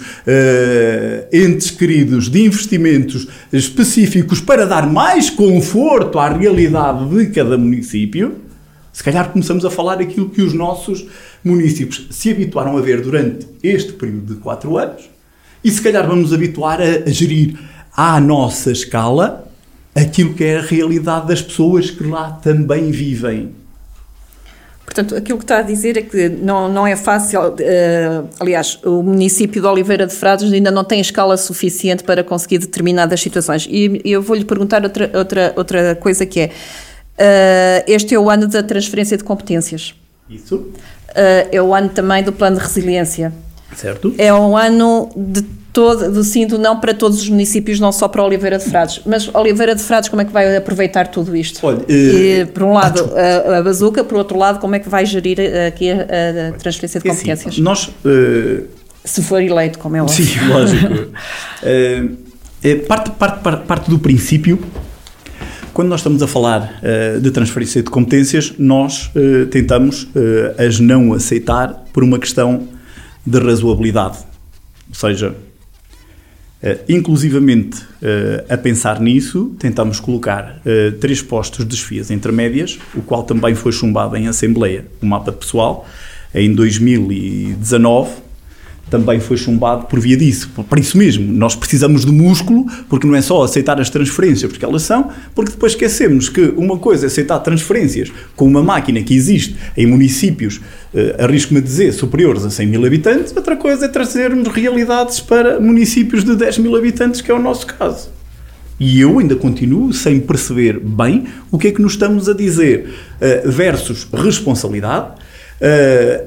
entes 1.30 1.70
queridos 1.70 2.28
de 2.30 2.44
investimentos 2.44 3.28
específicos 3.52 4.40
para 4.40 4.66
dar 4.66 4.90
mais 4.90 5.28
conforto 5.28 6.18
à 6.18 6.28
realidade 6.28 7.08
de 7.10 7.26
cada 7.26 7.58
município, 7.58 8.48
Se 8.98 9.04
calhar 9.04 9.30
começamos 9.30 9.64
a 9.64 9.70
falar 9.70 10.00
aquilo 10.00 10.28
que 10.28 10.42
os 10.42 10.52
nossos 10.52 11.06
municípios 11.44 12.06
se 12.10 12.30
habituaram 12.30 12.76
a 12.76 12.80
ver 12.80 13.00
durante 13.00 13.46
este 13.62 13.92
período 13.92 14.34
de 14.34 14.40
quatro 14.40 14.76
anos 14.76 15.08
e 15.62 15.70
se 15.70 15.80
calhar 15.80 16.06
vamos 16.06 16.24
nos 16.24 16.32
habituar 16.32 16.80
a, 16.80 17.08
a 17.08 17.10
gerir 17.10 17.58
à 17.96 18.20
nossa 18.20 18.70
escala 18.70 19.48
aquilo 19.94 20.34
que 20.34 20.44
é 20.44 20.58
a 20.58 20.62
realidade 20.62 21.28
das 21.28 21.42
pessoas 21.42 21.90
que 21.90 22.04
lá 22.04 22.30
também 22.42 22.90
vivem. 22.90 23.52
Portanto, 24.84 25.14
aquilo 25.14 25.36
que 25.36 25.44
está 25.44 25.58
a 25.58 25.62
dizer 25.62 25.98
é 25.98 26.02
que 26.02 26.30
não, 26.30 26.72
não 26.72 26.86
é 26.86 26.96
fácil. 26.96 27.40
Uh, 27.40 28.28
aliás, 28.40 28.78
o 28.82 29.02
município 29.02 29.60
de 29.60 29.68
Oliveira 29.68 30.06
de 30.06 30.14
Frades 30.14 30.50
ainda 30.50 30.70
não 30.70 30.82
tem 30.82 30.98
escala 30.98 31.36
suficiente 31.36 32.02
para 32.02 32.24
conseguir 32.24 32.58
determinadas 32.58 33.20
situações. 33.20 33.68
E 33.70 34.00
eu 34.04 34.22
vou-lhe 34.22 34.46
perguntar 34.46 34.82
outra, 34.84 35.10
outra, 35.14 35.52
outra 35.56 35.94
coisa 35.94 36.24
que 36.24 36.40
é: 36.40 36.46
uh, 36.46 37.84
este 37.86 38.14
é 38.14 38.18
o 38.18 38.30
ano 38.30 38.48
da 38.48 38.62
transferência 38.62 39.18
de 39.18 39.24
competências. 39.24 39.94
Isso. 40.28 40.70
Uh, 41.18 41.48
é 41.50 41.60
o 41.60 41.74
ano 41.74 41.88
também 41.88 42.22
do 42.22 42.32
plano 42.32 42.56
de 42.56 42.62
resiliência. 42.62 43.32
Certo. 43.74 44.14
É 44.16 44.32
um 44.32 44.56
ano 44.56 45.10
de 45.16 45.42
todo, 45.72 46.10
do 46.10 46.24
sim 46.24 46.46
do 46.46 46.58
não 46.58 46.80
para 46.80 46.94
todos 46.94 47.20
os 47.20 47.28
municípios, 47.28 47.78
não 47.78 47.92
só 47.92 48.08
para 48.08 48.22
Oliveira 48.22 48.58
de 48.58 48.64
Frades. 48.64 49.00
Mas 49.04 49.32
Oliveira 49.34 49.74
de 49.74 49.82
Frades, 49.82 50.08
como 50.08 50.22
é 50.22 50.24
que 50.24 50.32
vai 50.32 50.56
aproveitar 50.56 51.08
tudo 51.08 51.36
isto? 51.36 51.64
Olha, 51.64 51.84
e, 51.88 52.46
por 52.52 52.62
um 52.62 52.72
lado, 52.72 53.10
a, 53.14 53.58
a 53.58 53.62
bazuca, 53.62 54.02
por 54.02 54.18
outro 54.18 54.38
lado, 54.38 54.58
como 54.58 54.74
é 54.74 54.78
que 54.78 54.88
vai 54.88 55.04
gerir 55.04 55.38
aqui 55.66 55.90
a, 55.90 56.48
a 56.48 56.52
transferência 56.58 57.00
de 57.00 57.08
competências? 57.08 57.54
Assim, 57.54 57.62
nós. 57.62 57.88
Uh, 58.04 58.66
Se 59.04 59.22
for 59.22 59.42
eleito, 59.42 59.78
como 59.78 59.96
é 59.96 60.02
óbvio. 60.02 60.24
Sim, 60.24 60.48
lógico. 60.48 60.94
uh, 60.94 62.86
parte, 62.88 63.10
parte, 63.10 63.40
parte, 63.40 63.66
parte 63.66 63.90
do 63.90 63.98
princípio 63.98 64.58
quando 65.78 65.90
nós 65.90 66.00
estamos 66.00 66.20
a 66.24 66.26
falar 66.26 66.80
uh, 66.82 67.20
de 67.20 67.30
transferência 67.30 67.80
de 67.80 67.88
competências, 67.88 68.52
nós 68.58 69.12
uh, 69.14 69.46
tentamos 69.46 70.02
uh, 70.02 70.08
as 70.58 70.80
não 70.80 71.12
aceitar 71.12 71.84
por 71.92 72.02
uma 72.02 72.18
questão 72.18 72.66
de 73.24 73.38
razoabilidade. 73.38 74.18
Ou 74.88 74.94
seja, 74.94 75.36
inclusivamente, 76.88 77.80
a 78.48 78.56
pensar 78.56 79.00
nisso, 79.00 79.54
tentamos 79.58 80.00
colocar 80.00 80.60
três 80.98 81.20
postos 81.22 81.58
de 81.58 81.66
desfias 81.66 82.10
intermédias, 82.10 82.78
o 82.94 83.02
qual 83.02 83.22
também 83.22 83.54
foi 83.54 83.70
chumbado 83.70 84.16
em 84.16 84.26
Assembleia. 84.26 84.86
O 85.00 85.06
mapa 85.06 85.30
pessoal, 85.30 85.86
em 86.34 86.52
2019, 86.54 88.10
também 88.90 89.20
foi 89.20 89.36
chumbado 89.36 89.86
por 89.86 90.00
via 90.00 90.16
disso. 90.16 90.50
Por 90.68 90.78
isso 90.78 90.96
mesmo, 90.96 91.32
nós 91.32 91.54
precisamos 91.54 92.04
de 92.04 92.12
músculo, 92.12 92.66
porque 92.88 93.06
não 93.06 93.14
é 93.14 93.22
só 93.22 93.42
aceitar 93.42 93.80
as 93.80 93.90
transferências, 93.90 94.50
porque 94.50 94.64
elas 94.64 94.82
são, 94.82 95.10
porque 95.34 95.52
depois 95.52 95.72
esquecemos 95.72 96.28
que 96.28 96.52
uma 96.56 96.78
coisa 96.78 97.06
é 97.06 97.08
aceitar 97.08 97.38
transferências 97.40 98.10
com 98.34 98.46
uma 98.46 98.62
máquina 98.62 99.02
que 99.02 99.14
existe 99.14 99.56
em 99.76 99.86
municípios, 99.86 100.60
eh, 100.94 101.16
arrisco-me 101.18 101.60
a 101.60 101.62
dizer, 101.62 101.92
superiores 101.92 102.44
a 102.44 102.50
100 102.50 102.66
mil 102.66 102.84
habitantes, 102.84 103.34
outra 103.36 103.56
coisa 103.56 103.84
é 103.86 103.88
trazermos 103.88 104.48
realidades 104.48 105.20
para 105.20 105.60
municípios 105.60 106.24
de 106.24 106.34
10 106.34 106.58
mil 106.58 106.76
habitantes, 106.76 107.20
que 107.20 107.30
é 107.30 107.34
o 107.34 107.42
nosso 107.42 107.66
caso. 107.66 108.18
E 108.80 109.00
eu 109.00 109.18
ainda 109.18 109.34
continuo 109.34 109.92
sem 109.92 110.20
perceber 110.20 110.78
bem 110.78 111.26
o 111.50 111.58
que 111.58 111.68
é 111.68 111.72
que 111.72 111.82
nos 111.82 111.92
estamos 111.92 112.28
a 112.28 112.32
dizer 112.32 112.88
uh, 113.16 113.50
versus 113.50 114.06
responsabilidade 114.12 115.14
uh, 115.14 115.27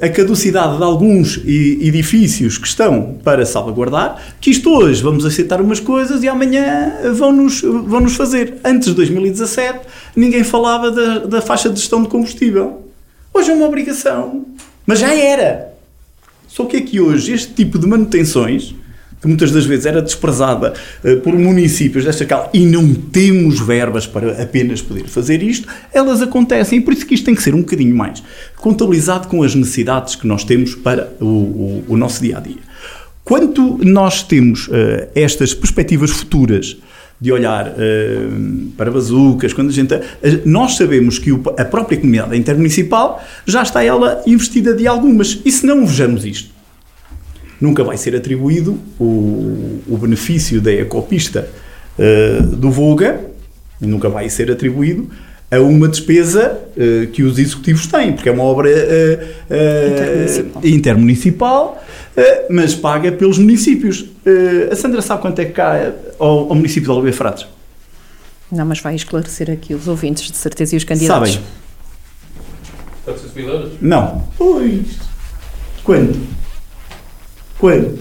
a 0.01 0.09
caducidade 0.09 0.77
de 0.77 0.83
alguns 0.83 1.37
edifícios 1.37 2.57
que 2.57 2.67
estão 2.67 3.17
para 3.23 3.45
salvaguardar, 3.45 4.21
que 4.41 4.49
isto 4.49 4.69
hoje 4.69 5.01
vamos 5.01 5.25
aceitar 5.25 5.61
umas 5.61 5.79
coisas 5.79 6.21
e 6.23 6.27
amanhã 6.27 6.93
vão-nos 7.13 7.61
vão 7.61 8.01
-nos 8.01 8.15
fazer. 8.15 8.57
Antes 8.63 8.89
de 8.89 8.95
2017, 8.95 9.79
ninguém 10.15 10.43
falava 10.43 10.91
da, 10.91 11.19
da 11.19 11.41
faixa 11.41 11.69
de 11.69 11.79
gestão 11.79 12.03
de 12.03 12.09
combustível. 12.09 12.81
Hoje 13.33 13.51
é 13.51 13.53
uma 13.53 13.65
obrigação. 13.65 14.45
Mas 14.85 14.99
já 14.99 15.13
era. 15.13 15.71
Só 16.47 16.65
que 16.65 16.77
é 16.77 16.81
que 16.81 16.99
hoje 16.99 17.33
este 17.33 17.53
tipo 17.53 17.79
de 17.79 17.87
manutenções 17.87 18.75
que 19.21 19.27
muitas 19.27 19.51
das 19.51 19.65
vezes 19.65 19.85
era 19.85 20.01
desprezada 20.01 20.73
uh, 21.03 21.17
por 21.17 21.33
municípios 21.33 22.03
desta 22.03 22.25
cala 22.25 22.49
e 22.53 22.65
não 22.65 22.93
temos 22.93 23.59
verbas 23.59 24.07
para 24.07 24.41
apenas 24.41 24.81
poder 24.81 25.07
fazer 25.07 25.43
isto, 25.43 25.67
elas 25.93 26.21
acontecem 26.21 26.79
e 26.79 26.81
por 26.81 26.93
isso 26.93 27.05
que 27.05 27.13
isto 27.13 27.25
tem 27.25 27.35
que 27.35 27.43
ser 27.43 27.53
um 27.53 27.59
bocadinho 27.59 27.95
mais 27.95 28.23
contabilizado 28.57 29.27
com 29.27 29.43
as 29.43 29.53
necessidades 29.53 30.15
que 30.15 30.25
nós 30.25 30.43
temos 30.43 30.73
para 30.75 31.13
o, 31.19 31.25
o, 31.25 31.85
o 31.89 31.97
nosso 31.97 32.21
dia 32.21 32.37
a 32.37 32.39
dia. 32.39 32.71
Quanto 33.23 33.79
nós 33.83 34.23
temos 34.23 34.67
uh, 34.67 34.71
estas 35.13 35.53
perspectivas 35.53 36.09
futuras 36.09 36.77
de 37.19 37.31
olhar 37.31 37.67
uh, 37.67 38.71
para 38.75 38.89
bazucas, 38.89 39.53
quando 39.53 39.69
a 39.69 39.71
gente. 39.71 39.93
nós 40.43 40.75
sabemos 40.75 41.19
que 41.19 41.31
o, 41.31 41.41
a 41.55 41.63
própria 41.63 41.99
comunidade 41.99 42.35
intermunicipal 42.35 43.23
já 43.45 43.61
está 43.61 43.83
ela 43.83 44.23
investida 44.25 44.73
de 44.73 44.87
algumas. 44.87 45.39
E 45.45 45.51
se 45.51 45.65
não 45.65 45.85
vejamos 45.85 46.25
isto, 46.25 46.49
nunca 47.61 47.83
vai 47.83 47.95
ser 47.95 48.15
atribuído 48.15 48.77
o, 48.99 49.79
o 49.87 49.97
benefício 49.97 50.59
da 50.59 50.71
ecopista 50.71 51.47
uh, 51.97 52.43
do 52.55 52.71
Volga, 52.71 53.21
nunca 53.79 54.09
vai 54.09 54.27
ser 54.29 54.49
atribuído 54.51 55.09
a 55.51 55.59
uma 55.59 55.87
despesa 55.87 56.59
uh, 56.75 57.07
que 57.07 57.21
os 57.21 57.37
executivos 57.37 57.85
têm, 57.85 58.13
porque 58.13 58.27
é 58.27 58.31
uma 58.31 58.43
obra 58.43 58.67
uh, 58.67 59.53
intermunicipal, 59.53 60.61
intermunicipal 60.65 61.83
mas 62.49 62.75
paga 62.75 63.09
pelos 63.09 63.37
municípios. 63.37 64.05
a 64.69 64.75
Sandra 64.75 65.01
sabe 65.01 65.21
quanto 65.21 65.39
é 65.39 65.45
que 65.45 65.53
cai 65.53 65.93
ao, 66.19 66.49
ao 66.49 66.55
município 66.55 66.83
de 66.83 66.91
Oliveira 66.91 67.15
Frades? 67.15 67.47
Não, 68.51 68.65
mas 68.65 68.81
vai 68.81 68.95
esclarecer 68.95 69.49
aqui 69.49 69.73
os 69.73 69.87
ouvintes, 69.87 70.29
de 70.29 70.35
certeza, 70.35 70.75
e 70.75 70.77
os 70.77 70.83
candidatos. 70.83 71.35
Sabem? 71.35 71.47
400 73.05 73.35
mil 73.35 73.47
euros? 73.47 73.71
Não. 73.79 74.27
Pois. 74.37 74.87
Quanto? 75.85 76.19
Quando? 77.61 77.99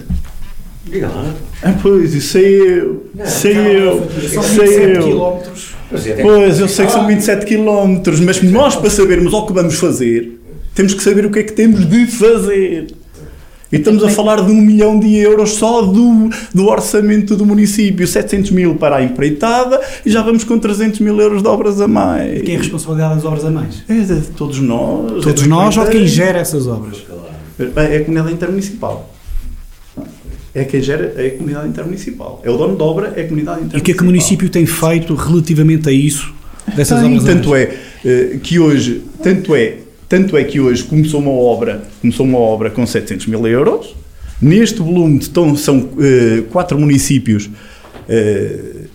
Diga 0.91 1.07
lá. 1.07 1.35
Ah, 1.61 1.75
pois, 1.79 2.15
isso 2.15 2.29
sei 2.29 2.79
eu. 2.79 3.05
Não, 3.13 3.25
sei 3.27 3.53
não, 3.53 3.61
eu. 3.61 4.07
São 4.27 4.41
sei 4.41 4.97
eu. 4.97 5.03
quilómetros. 5.03 5.75
Pois, 6.19 6.59
eu 6.59 6.67
sei 6.67 6.87
que 6.87 6.91
são 6.91 7.05
27 7.05 7.45
quilómetros, 7.45 8.19
mas 8.21 8.41
nós, 8.41 8.75
para 8.75 8.89
sabermos 8.89 9.31
o 9.31 9.45
que 9.45 9.53
vamos 9.53 9.75
fazer, 9.75 10.41
temos 10.73 10.95
que 10.95 11.03
saber 11.03 11.27
o 11.27 11.29
que 11.29 11.37
é 11.37 11.43
que 11.43 11.53
temos 11.53 11.87
de 11.87 12.07
fazer. 12.07 12.87
E 13.71 13.75
estamos 13.75 14.03
a 14.03 14.09
falar 14.09 14.43
de 14.43 14.51
um 14.51 14.59
milhão 14.59 14.99
de 14.99 15.15
euros 15.15 15.51
só 15.51 15.83
do, 15.83 16.29
do 16.53 16.67
orçamento 16.67 17.35
do 17.35 17.45
município, 17.45 18.07
700 18.07 18.49
mil 18.49 18.75
para 18.75 18.95
a 18.95 19.03
empreitada 19.03 19.79
e 20.03 20.09
já 20.09 20.23
vamos 20.23 20.43
com 20.43 20.57
300 20.57 20.99
mil 21.01 21.21
euros 21.21 21.43
de 21.43 21.47
obras 21.47 21.79
a 21.79 21.87
mais. 21.87 22.41
Quem 22.41 22.55
é 22.55 22.57
a 22.57 22.61
responsabilidade 22.61 23.15
das 23.15 23.25
obras 23.25 23.45
a 23.45 23.51
mais? 23.51 23.83
É 23.87 23.93
de 23.93 24.21
todos 24.31 24.59
nós. 24.59 25.23
Todos 25.23 25.43
é 25.43 25.47
nós 25.47 25.77
ou 25.77 25.85
quem 25.85 26.05
gera 26.07 26.39
essas 26.39 26.67
obras? 26.67 26.97
É 27.59 27.97
a 27.97 27.99
comunidade 28.03 28.33
intermunicipal 28.33 29.09
é 30.53 30.65
quem 30.65 30.81
gera 30.81 31.13
é 31.17 31.27
a 31.27 31.31
comunidade 31.31 31.69
intermunicipal. 31.69 32.41
É 32.43 32.49
o 32.49 32.57
dono 32.57 32.75
da 32.75 32.83
obra, 32.83 33.13
é 33.15 33.21
a 33.21 33.27
comunidade 33.27 33.63
intermunicipal. 33.63 33.79
E 33.79 33.81
o 33.81 33.83
que 33.83 33.91
é 33.91 33.93
que 33.93 34.01
o 34.01 34.05
município 34.05 34.49
tem 34.49 34.65
feito 34.65 35.15
relativamente 35.15 35.87
a 35.87 35.91
isso, 35.91 36.33
dessas 36.75 36.99
tem, 36.99 37.09
obras? 37.09 37.23
Tanto 37.23 37.55
é 37.55 37.77
uh, 38.03 38.39
que 38.39 38.59
hoje, 38.59 39.01
tanto 39.23 39.55
é, 39.55 39.77
tanto 40.09 40.35
é 40.35 40.43
que 40.43 40.59
hoje 40.59 40.83
começou 40.83 41.21
uma 41.21 41.31
obra, 41.31 41.83
começou 42.01 42.25
uma 42.25 42.37
obra 42.37 42.69
com 42.69 42.85
700 42.85 43.27
mil 43.27 43.47
euros. 43.47 43.95
Neste 44.41 44.79
volume 44.79 45.19
estão, 45.19 45.55
são 45.55 45.79
uh, 45.79 46.43
quatro 46.49 46.77
municípios 46.77 47.45
uh, 47.45 48.89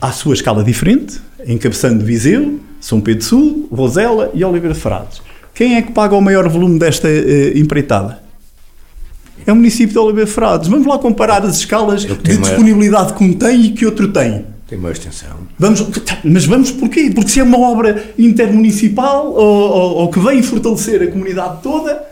à 0.00 0.12
sua 0.12 0.34
escala 0.34 0.62
diferente, 0.62 1.18
encabeçando 1.46 2.04
Viseu, 2.04 2.60
São 2.80 3.00
Pedro 3.00 3.24
Sul, 3.24 3.68
Vozela 3.70 4.30
e 4.32 4.44
Oliveira 4.44 4.74
de 4.74 4.80
Frades. 4.80 5.20
Quem 5.54 5.76
é 5.76 5.82
que 5.82 5.92
paga 5.92 6.14
o 6.14 6.20
maior 6.20 6.48
volume 6.48 6.78
desta 6.78 7.08
empreitada? 7.54 8.23
É 9.46 9.52
o 9.52 9.56
município 9.56 9.92
de 9.92 9.98
Oliveira 9.98 10.30
Frades. 10.30 10.68
Vamos 10.68 10.86
lá 10.86 10.98
comparar 10.98 11.44
as 11.44 11.56
escalas 11.58 12.02
de 12.02 12.38
disponibilidade 12.38 13.14
que 13.14 13.24
um 13.24 13.32
tem 13.32 13.66
e 13.66 13.70
que 13.70 13.84
outro 13.86 14.08
tem. 14.08 14.44
Tem 14.66 14.78
uma 14.78 14.90
extensão. 14.90 15.28
Vamos, 15.58 15.86
mas 16.24 16.46
vamos 16.46 16.70
porquê? 16.70 17.10
Porque 17.14 17.30
se 17.30 17.40
é 17.40 17.42
uma 17.42 17.58
obra 17.58 18.12
intermunicipal 18.18 19.26
ou, 19.26 19.70
ou, 19.70 19.94
ou 19.96 20.08
que 20.08 20.18
vem 20.18 20.42
fortalecer 20.42 21.02
a 21.02 21.06
comunidade 21.06 21.62
toda, 21.62 22.02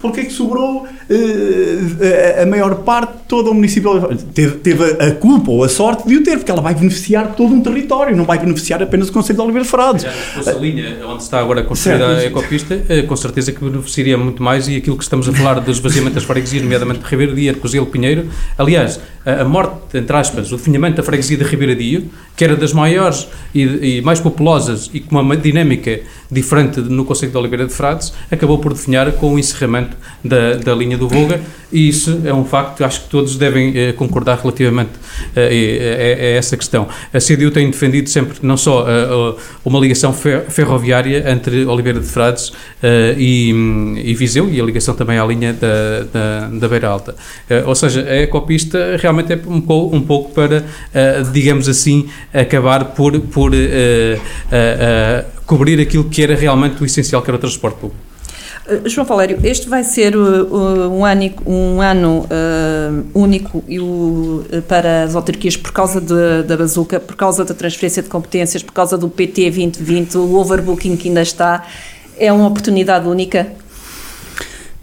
porque 0.00 0.20
é 0.20 0.24
que 0.24 0.32
sobrou 0.32 0.84
uh, 0.84 2.42
a 2.42 2.46
maior 2.46 2.76
parte, 2.76 3.12
todo 3.28 3.50
o 3.50 3.54
município 3.54 4.00
teve, 4.34 4.56
teve 4.56 4.84
a 5.02 5.12
culpa 5.12 5.50
ou 5.50 5.62
a 5.62 5.68
sorte 5.68 6.08
de 6.08 6.16
o 6.16 6.24
ter, 6.24 6.38
porque 6.38 6.50
ela 6.50 6.62
vai 6.62 6.74
beneficiar 6.74 7.34
todo 7.34 7.54
um 7.54 7.60
território, 7.60 8.16
não 8.16 8.24
vai 8.24 8.38
beneficiar 8.38 8.82
apenas 8.82 9.08
o 9.08 9.12
Conselho 9.12 9.36
de 9.36 9.42
Oliveira 9.42 9.68
Frades. 9.68 10.06
Se 10.42 10.52
linha 10.58 10.96
onde 11.06 11.22
está 11.22 11.38
agora 11.38 11.62
construída 11.62 12.06
certo. 12.06 12.20
a 12.20 12.24
ecopista, 12.24 12.82
eh, 12.88 13.02
com 13.02 13.14
certeza 13.14 13.52
que 13.52 13.62
beneficiaria 13.62 14.16
muito 14.16 14.42
mais 14.42 14.68
e 14.68 14.76
aquilo 14.76 14.96
que 14.96 15.02
estamos 15.02 15.28
a 15.28 15.32
falar 15.32 15.60
do 15.60 15.70
esvaziamento 15.70 16.14
das 16.14 16.24
freguesias, 16.30 16.62
nomeadamente 16.62 17.00
de 17.00 17.06
Ribeiro 17.06 17.34
Dia, 17.34 17.52
de 17.52 17.60
Cozelo 17.60 17.86
Pinheiro, 17.86 18.26
aliás, 18.56 18.98
a, 19.24 19.44
morte, 19.44 19.98
entre 19.98 20.16
aspas, 20.16 20.50
o 20.50 20.56
definhamento 20.56 20.96
da 20.96 21.02
freguesia 21.02 21.36
de 21.36 21.44
Ribeira 21.44 21.76
Dia, 21.76 22.02
que 22.40 22.44
era 22.44 22.56
das 22.56 22.72
maiores 22.72 23.28
e, 23.54 23.98
e 23.98 24.00
mais 24.00 24.18
populosas 24.18 24.88
e 24.94 25.00
com 25.00 25.20
uma 25.20 25.36
dinâmica 25.36 26.00
diferente 26.30 26.80
no 26.80 27.04
Conselho 27.04 27.30
de 27.30 27.36
Oliveira 27.36 27.66
de 27.66 27.74
Frades, 27.74 28.14
acabou 28.30 28.56
por 28.56 28.72
definhar 28.72 29.12
com 29.12 29.34
o 29.34 29.38
encerramento 29.38 29.94
da, 30.24 30.54
da 30.54 30.74
linha 30.74 30.96
do 30.96 31.06
Volga 31.06 31.38
e 31.72 31.88
isso 31.88 32.22
é 32.24 32.34
um 32.34 32.44
facto, 32.44 32.84
acho 32.84 33.02
que 33.02 33.08
todos 33.10 33.36
devem 33.36 33.72
eh, 33.76 33.92
concordar 33.92 34.38
relativamente 34.38 34.90
eh, 35.36 36.16
a, 36.18 36.24
a, 36.24 36.38
essa 36.38 36.56
questão. 36.56 36.88
A 37.12 37.18
CDU 37.18 37.50
tem 37.50 37.70
defendido 37.70 38.08
sempre 38.08 38.38
não 38.42 38.56
só 38.56 38.84
uh, 38.84 39.36
uma 39.64 39.78
ligação 39.78 40.12
ferroviária 40.12 41.30
entre 41.30 41.64
Oliveira 41.64 42.00
de 42.00 42.06
Frades 42.06 42.48
uh, 42.48 42.54
e, 43.16 43.50
e, 44.04 44.14
Viseu 44.14 44.50
e 44.50 44.60
a 44.60 44.64
ligação 44.64 44.94
também 44.94 45.18
à 45.18 45.24
linha 45.24 45.52
da, 45.52 46.02
da, 46.12 46.48
da 46.48 46.68
Beira 46.68 46.88
Alta. 46.88 47.14
Uh, 47.48 47.68
ou 47.68 47.74
seja, 47.74 48.02
a 48.02 48.22
ecopista 48.22 48.96
realmente 49.00 49.32
é 49.32 49.40
um 49.46 49.60
pouco, 49.60 49.96
um 49.96 50.02
pouco 50.02 50.32
para, 50.32 50.64
digamos 51.32 51.68
assim, 51.68 52.08
acabar 52.32 52.86
por, 52.92 53.18
por 53.20 53.52
cobrir 55.46 55.80
aquilo 55.80 56.04
que 56.04 56.22
era 56.22 56.34
realmente 56.34 56.82
o 56.82 56.86
essencial, 56.86 57.22
que 57.22 57.30
era 57.30 57.36
o 57.36 57.40
transporte 57.40 57.78
público. 57.78 58.10
Uh, 58.70 58.88
João 58.88 59.06
Valério, 59.06 59.40
este 59.42 59.68
vai 59.68 59.82
ser 59.82 60.16
uh, 60.16 60.20
uh 60.20 60.90
um 60.90 61.04
ano, 61.04 61.32
um 61.44 61.80
ano 61.80 62.26
uh, 62.26 63.04
único 63.14 63.64
para 64.68 65.04
as 65.04 65.16
autarquias 65.16 65.56
por 65.56 65.72
causa 65.72 66.00
de, 66.00 66.42
da 66.44 66.56
bazuca, 66.56 67.00
por 67.00 67.16
causa 67.16 67.44
da 67.44 67.54
transferência 67.54 68.02
de 68.02 68.08
competências, 68.08 68.62
por 68.62 68.72
causa 68.72 68.96
do 68.96 69.08
PT 69.08 69.50
2020, 69.50 70.18
o 70.18 70.36
overbooking 70.36 70.96
que 70.96 71.08
ainda 71.08 71.22
está. 71.22 71.66
É 72.16 72.32
uma 72.32 72.46
oportunidade 72.46 73.08
única? 73.08 73.48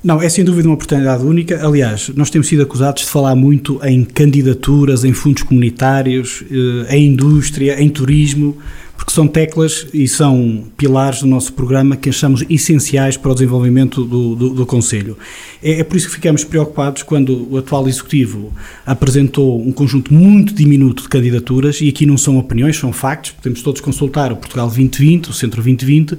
Não, 0.04 0.22
é 0.22 0.30
sem 0.30 0.46
dúvida 0.46 0.68
uma 0.68 0.76
oportunidade 0.76 1.24
única. 1.24 1.66
Aliás, 1.66 2.10
nós 2.16 2.30
temos 2.30 2.48
sido 2.48 2.64
acusados 2.64 3.04
de 3.04 3.10
falar 3.10 3.36
muito 3.36 3.80
em 3.84 4.04
candidaturas, 4.04 5.04
em 5.04 5.12
fundos 5.12 5.44
comunitários, 5.44 6.44
em 6.90 7.08
indústria, 7.08 7.82
em 7.82 7.90
turismo 7.90 8.58
porque 8.98 9.14
são 9.14 9.28
teclas 9.28 9.88
e 9.94 10.08
são 10.08 10.64
pilares 10.76 11.22
do 11.22 11.28
nosso 11.28 11.54
programa 11.54 11.96
que 11.96 12.10
achamos 12.10 12.44
essenciais 12.50 13.16
para 13.16 13.32
o 13.32 13.34
desenvolvimento 13.34 14.04
do, 14.04 14.36
do, 14.36 14.50
do 14.50 14.66
Conselho. 14.66 15.16
É, 15.62 15.80
é, 15.80 15.84
por 15.84 15.96
isso 15.96 16.08
que 16.08 16.16
ficamos 16.16 16.44
preocupados 16.44 17.04
quando 17.04 17.48
o 17.50 17.58
atual 17.58 17.88
Executivo 17.88 18.52
apresentou 18.86 19.62
um 19.62 19.72
conjunto 19.72 20.12
muito 20.12 20.54
diminuto 20.54 21.04
de 21.04 21.10
candidaturas, 21.10 21.80
e 21.80 21.88
aqui 21.88 22.06
não 22.06 22.18
são 22.18 22.38
opiniões, 22.38 22.76
são 22.78 22.92
factos, 22.92 23.32
podemos 23.32 23.62
todos 23.62 23.80
consultar 23.80 24.32
o 24.32 24.36
Portugal 24.36 24.66
2020, 24.66 25.30
o 25.30 25.34
Centro 25.34 25.62
2020, 25.62 26.18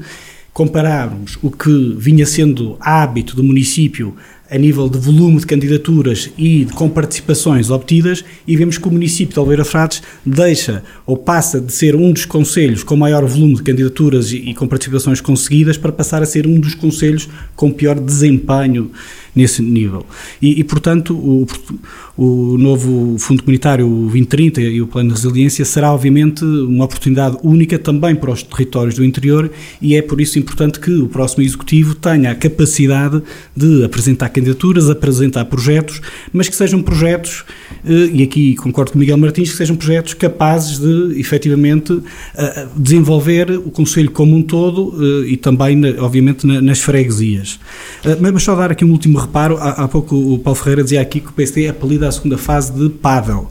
compararmos 0.58 1.38
o 1.40 1.52
que 1.52 1.94
vinha 1.96 2.26
sendo 2.26 2.76
hábito 2.80 3.36
do 3.36 3.44
município 3.44 4.16
a 4.50 4.58
nível 4.58 4.88
de 4.88 4.98
volume 4.98 5.38
de 5.38 5.46
candidaturas 5.46 6.30
e 6.36 6.64
de 6.64 6.72
comparticipações 6.72 7.70
obtidas 7.70 8.24
e 8.44 8.56
vemos 8.56 8.76
que 8.76 8.88
o 8.88 8.90
município 8.90 9.34
de 9.34 9.38
Oliveira 9.38 9.64
Frades 9.64 10.02
deixa 10.26 10.82
ou 11.06 11.16
passa 11.16 11.60
de 11.60 11.70
ser 11.70 11.94
um 11.94 12.12
dos 12.12 12.24
conselhos 12.24 12.82
com 12.82 12.96
maior 12.96 13.24
volume 13.24 13.54
de 13.54 13.62
candidaturas 13.62 14.32
e, 14.32 14.38
e 14.50 14.54
comparticipações 14.54 15.20
conseguidas 15.20 15.76
para 15.76 15.92
passar 15.92 16.22
a 16.22 16.26
ser 16.26 16.44
um 16.44 16.58
dos 16.58 16.74
conselhos 16.74 17.28
com 17.54 17.70
pior 17.70 18.00
desempenho 18.00 18.90
nesse 19.34 19.62
nível. 19.62 20.04
E, 20.40 20.60
e 20.60 20.64
portanto, 20.64 21.14
o, 21.16 21.46
o 22.16 22.58
novo 22.58 23.16
Fundo 23.18 23.42
Comunitário, 23.42 23.86
o 23.86 24.02
2030 24.02 24.60
e 24.60 24.82
o 24.82 24.86
Plano 24.86 25.10
de 25.10 25.14
Resiliência, 25.14 25.64
será 25.64 25.92
obviamente 25.92 26.44
uma 26.44 26.84
oportunidade 26.84 27.36
única 27.42 27.78
também 27.78 28.14
para 28.14 28.30
os 28.30 28.42
territórios 28.42 28.94
do 28.96 29.04
interior 29.04 29.50
e 29.80 29.94
é 29.94 30.02
por 30.02 30.20
isso 30.20 30.38
importante 30.38 30.80
que 30.80 30.90
o 30.90 31.08
próximo 31.08 31.42
Executivo 31.42 31.94
tenha 31.94 32.30
a 32.30 32.34
capacidade 32.34 33.22
de 33.56 33.84
apresentar 33.84 34.28
candidaturas, 34.30 34.90
apresentar 34.90 35.44
projetos, 35.44 36.00
mas 36.32 36.48
que 36.48 36.56
sejam 36.56 36.82
projetos, 36.82 37.44
eh, 37.84 38.10
e 38.12 38.22
aqui 38.22 38.54
concordo 38.56 38.92
com 38.92 38.98
Miguel 38.98 39.16
Martins, 39.16 39.50
que 39.50 39.56
sejam 39.56 39.76
projetos 39.76 40.14
capazes 40.14 40.78
de 40.78 41.20
efetivamente 41.20 42.00
eh, 42.36 42.66
desenvolver 42.76 43.50
o 43.50 43.70
Conselho 43.70 44.10
como 44.10 44.34
um 44.34 44.42
todo 44.42 44.94
eh, 45.00 45.28
e 45.30 45.36
também, 45.36 45.80
obviamente, 45.98 46.46
nas 46.46 46.80
freguesias. 46.80 47.58
Mas 48.20 48.42
só 48.42 48.54
dar 48.54 48.70
aqui 48.70 48.84
um 48.84 48.90
último 48.90 49.18
reparo, 49.28 49.58
há, 49.58 49.84
há 49.84 49.88
pouco 49.88 50.16
o 50.16 50.38
Paulo 50.38 50.58
Ferreira 50.58 50.82
dizia 50.82 51.00
aqui 51.00 51.20
que 51.20 51.28
o 51.28 51.32
PSD 51.32 51.68
apelida 51.68 52.08
a 52.08 52.12
segunda 52.12 52.38
fase 52.38 52.72
de 52.72 52.88
Pavel. 52.88 53.50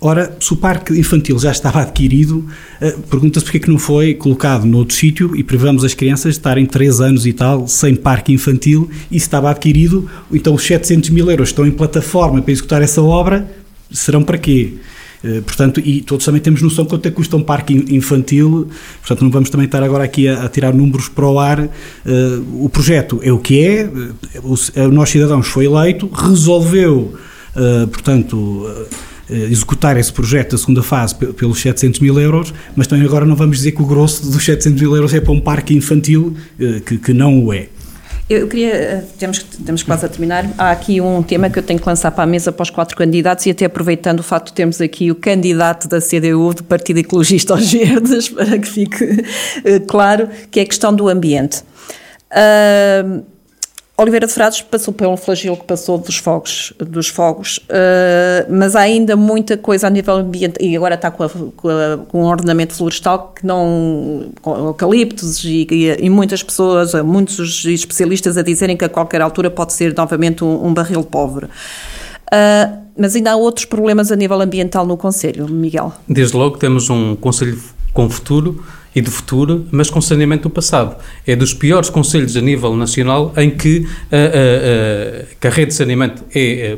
Ora, 0.00 0.36
se 0.38 0.52
o 0.52 0.56
parque 0.56 0.92
infantil 0.96 1.38
já 1.40 1.50
estava 1.50 1.80
adquirido, 1.82 2.46
uh, 2.80 3.00
pergunta-se 3.10 3.44
porque 3.44 3.58
é 3.58 3.60
que 3.60 3.68
não 3.68 3.78
foi 3.78 4.14
colocado 4.14 4.64
noutro 4.64 4.94
sítio 4.94 5.34
e 5.34 5.42
privamos 5.42 5.84
as 5.84 5.92
crianças 5.92 6.34
de 6.34 6.38
estarem 6.38 6.66
3 6.66 7.00
anos 7.00 7.26
e 7.26 7.32
tal 7.32 7.66
sem 7.66 7.96
parque 7.96 8.32
infantil 8.32 8.88
e 9.10 9.18
se 9.18 9.26
estava 9.26 9.50
adquirido, 9.50 10.08
então 10.32 10.54
os 10.54 10.64
700 10.64 11.10
mil 11.10 11.28
euros 11.28 11.48
estão 11.48 11.66
em 11.66 11.72
plataforma 11.72 12.40
para 12.40 12.52
executar 12.52 12.80
essa 12.80 13.02
obra, 13.02 13.50
serão 13.90 14.22
para 14.22 14.38
quê? 14.38 14.74
Uh, 15.22 15.42
portanto, 15.42 15.80
e 15.80 16.00
todos 16.00 16.24
também 16.24 16.40
temos 16.40 16.62
noção 16.62 16.84
quanto 16.84 17.06
é 17.06 17.10
que 17.10 17.16
custa 17.16 17.36
um 17.36 17.42
parque 17.42 17.74
infantil, 17.94 18.68
portanto 19.00 19.22
não 19.22 19.30
vamos 19.30 19.50
também 19.50 19.66
estar 19.66 19.82
agora 19.82 20.04
aqui 20.04 20.28
a, 20.28 20.44
a 20.44 20.48
tirar 20.48 20.72
números 20.72 21.08
para 21.08 21.26
o 21.26 21.38
ar. 21.38 21.60
Uh, 21.60 22.64
o 22.64 22.68
projeto 22.68 23.20
é 23.22 23.32
o 23.32 23.38
que 23.38 23.64
é, 23.64 23.90
o, 24.42 24.54
o 24.86 24.92
nosso 24.92 25.12
cidadãos 25.12 25.48
foi 25.48 25.66
eleito, 25.66 26.08
resolveu, 26.12 27.14
portanto 27.90 28.66
eh, 29.30 29.48
executar 29.50 29.98
esse 29.98 30.10
projeto 30.10 30.52
da 30.52 30.58
segunda 30.58 30.82
fase 30.82 31.14
pelos 31.14 31.60
700 31.60 32.00
mil 32.00 32.18
euros, 32.18 32.54
mas 32.74 32.86
também 32.86 33.04
agora 33.04 33.26
não 33.26 33.36
vamos 33.36 33.58
dizer 33.58 33.72
que 33.72 33.82
o 33.82 33.84
grosso 33.84 34.30
dos 34.30 34.42
700 34.42 34.80
mil 34.80 34.96
euros 34.96 35.12
é 35.12 35.20
para 35.20 35.32
um 35.32 35.40
parque 35.40 35.74
infantil, 35.74 36.34
eh, 36.58 36.80
que, 36.84 36.96
que 36.96 37.12
não 37.12 37.44
o 37.44 37.52
é. 37.52 37.68
Eu 38.28 38.46
queria, 38.46 38.74
eh, 38.74 39.04
temos, 39.18 39.42
temos 39.42 39.82
quase 39.82 40.04
a 40.04 40.08
terminar, 40.08 40.44
há 40.58 40.70
aqui 40.70 41.00
um 41.00 41.22
tema 41.22 41.48
que 41.48 41.58
eu 41.58 41.62
tenho 41.62 41.80
que 41.80 41.86
lançar 41.86 42.10
para 42.10 42.24
a 42.24 42.26
mesa 42.26 42.52
para 42.52 42.62
os 42.62 42.68
quatro 42.68 42.94
candidatos 42.94 43.46
e 43.46 43.50
até 43.50 43.64
aproveitando 43.64 44.20
o 44.20 44.22
facto 44.22 44.48
de 44.48 44.52
termos 44.52 44.82
aqui 44.82 45.10
o 45.10 45.14
candidato 45.14 45.88
da 45.88 45.98
CDU, 45.98 46.52
do 46.52 46.62
Partido 46.62 46.98
Ecologista 46.98 47.54
aos 47.54 47.72
Verdes, 47.72 48.28
para 48.30 48.58
que 48.58 48.68
fique 48.68 49.24
claro, 49.86 50.28
que 50.50 50.60
é 50.60 50.62
a 50.62 50.66
questão 50.66 50.94
do 50.94 51.08
ambiente. 51.08 51.62
Uh, 52.30 53.24
Oliveira 54.00 54.28
de 54.28 54.32
Frades 54.32 54.62
passou 54.62 54.94
pelo 54.94 55.16
flagelo 55.16 55.56
que 55.56 55.64
passou 55.64 55.98
dos 55.98 56.18
fogos, 56.18 56.72
dos 56.78 57.08
fogos 57.08 57.58
uh, 57.68 58.46
mas 58.48 58.76
há 58.76 58.82
ainda 58.82 59.16
muita 59.16 59.56
coisa 59.56 59.88
a 59.88 59.90
nível 59.90 60.14
ambiental, 60.14 60.64
e 60.64 60.76
agora 60.76 60.94
está 60.94 61.10
com, 61.10 61.24
a, 61.24 61.28
com, 61.28 61.68
a, 61.68 61.98
com, 62.06 62.22
um 62.22 62.26
ordenamento 62.26 62.74
florestal 62.74 63.32
que 63.34 63.44
não, 63.44 64.30
com 64.40 64.56
eucaliptos 64.56 65.42
e, 65.44 65.66
e, 65.68 65.96
e, 65.98 66.08
muitas 66.08 66.44
pessoas, 66.44 66.94
muitos 67.02 67.64
especialistas 67.64 68.36
a 68.36 68.42
dizerem 68.42 68.76
que 68.76 68.84
a 68.84 68.88
qualquer 68.88 69.20
altura 69.20 69.50
pode 69.50 69.72
ser 69.72 69.92
novamente 69.96 70.44
um, 70.44 70.66
um 70.66 70.72
barril 70.72 71.02
pobre. 71.02 71.46
Uh, 71.46 72.78
mas 72.96 73.16
ainda 73.16 73.32
há 73.32 73.36
outros 73.36 73.64
problemas 73.64 74.12
a 74.12 74.16
nível 74.16 74.40
ambiental 74.40 74.86
no 74.86 74.96
Conselho, 74.96 75.48
Miguel? 75.48 75.92
Desde 76.08 76.36
logo 76.36 76.56
temos 76.56 76.88
um 76.88 77.16
Conselho 77.16 77.60
com 77.92 78.08
futuro, 78.08 78.64
e 78.98 79.00
do 79.00 79.12
futuro, 79.12 79.64
mas 79.70 79.88
com 79.88 80.00
saneamento 80.00 80.48
do 80.48 80.50
passado. 80.50 80.96
É 81.24 81.36
dos 81.36 81.54
piores 81.54 81.88
conselhos 81.88 82.36
a 82.36 82.40
nível 82.40 82.74
nacional 82.76 83.32
em 83.36 83.48
que 83.48 83.86
a, 84.10 84.16
a, 84.16 84.18
a, 84.18 85.36
que 85.40 85.46
a 85.46 85.50
rede 85.50 85.68
de 85.68 85.74
saneamento 85.74 86.24
é, 86.34 86.76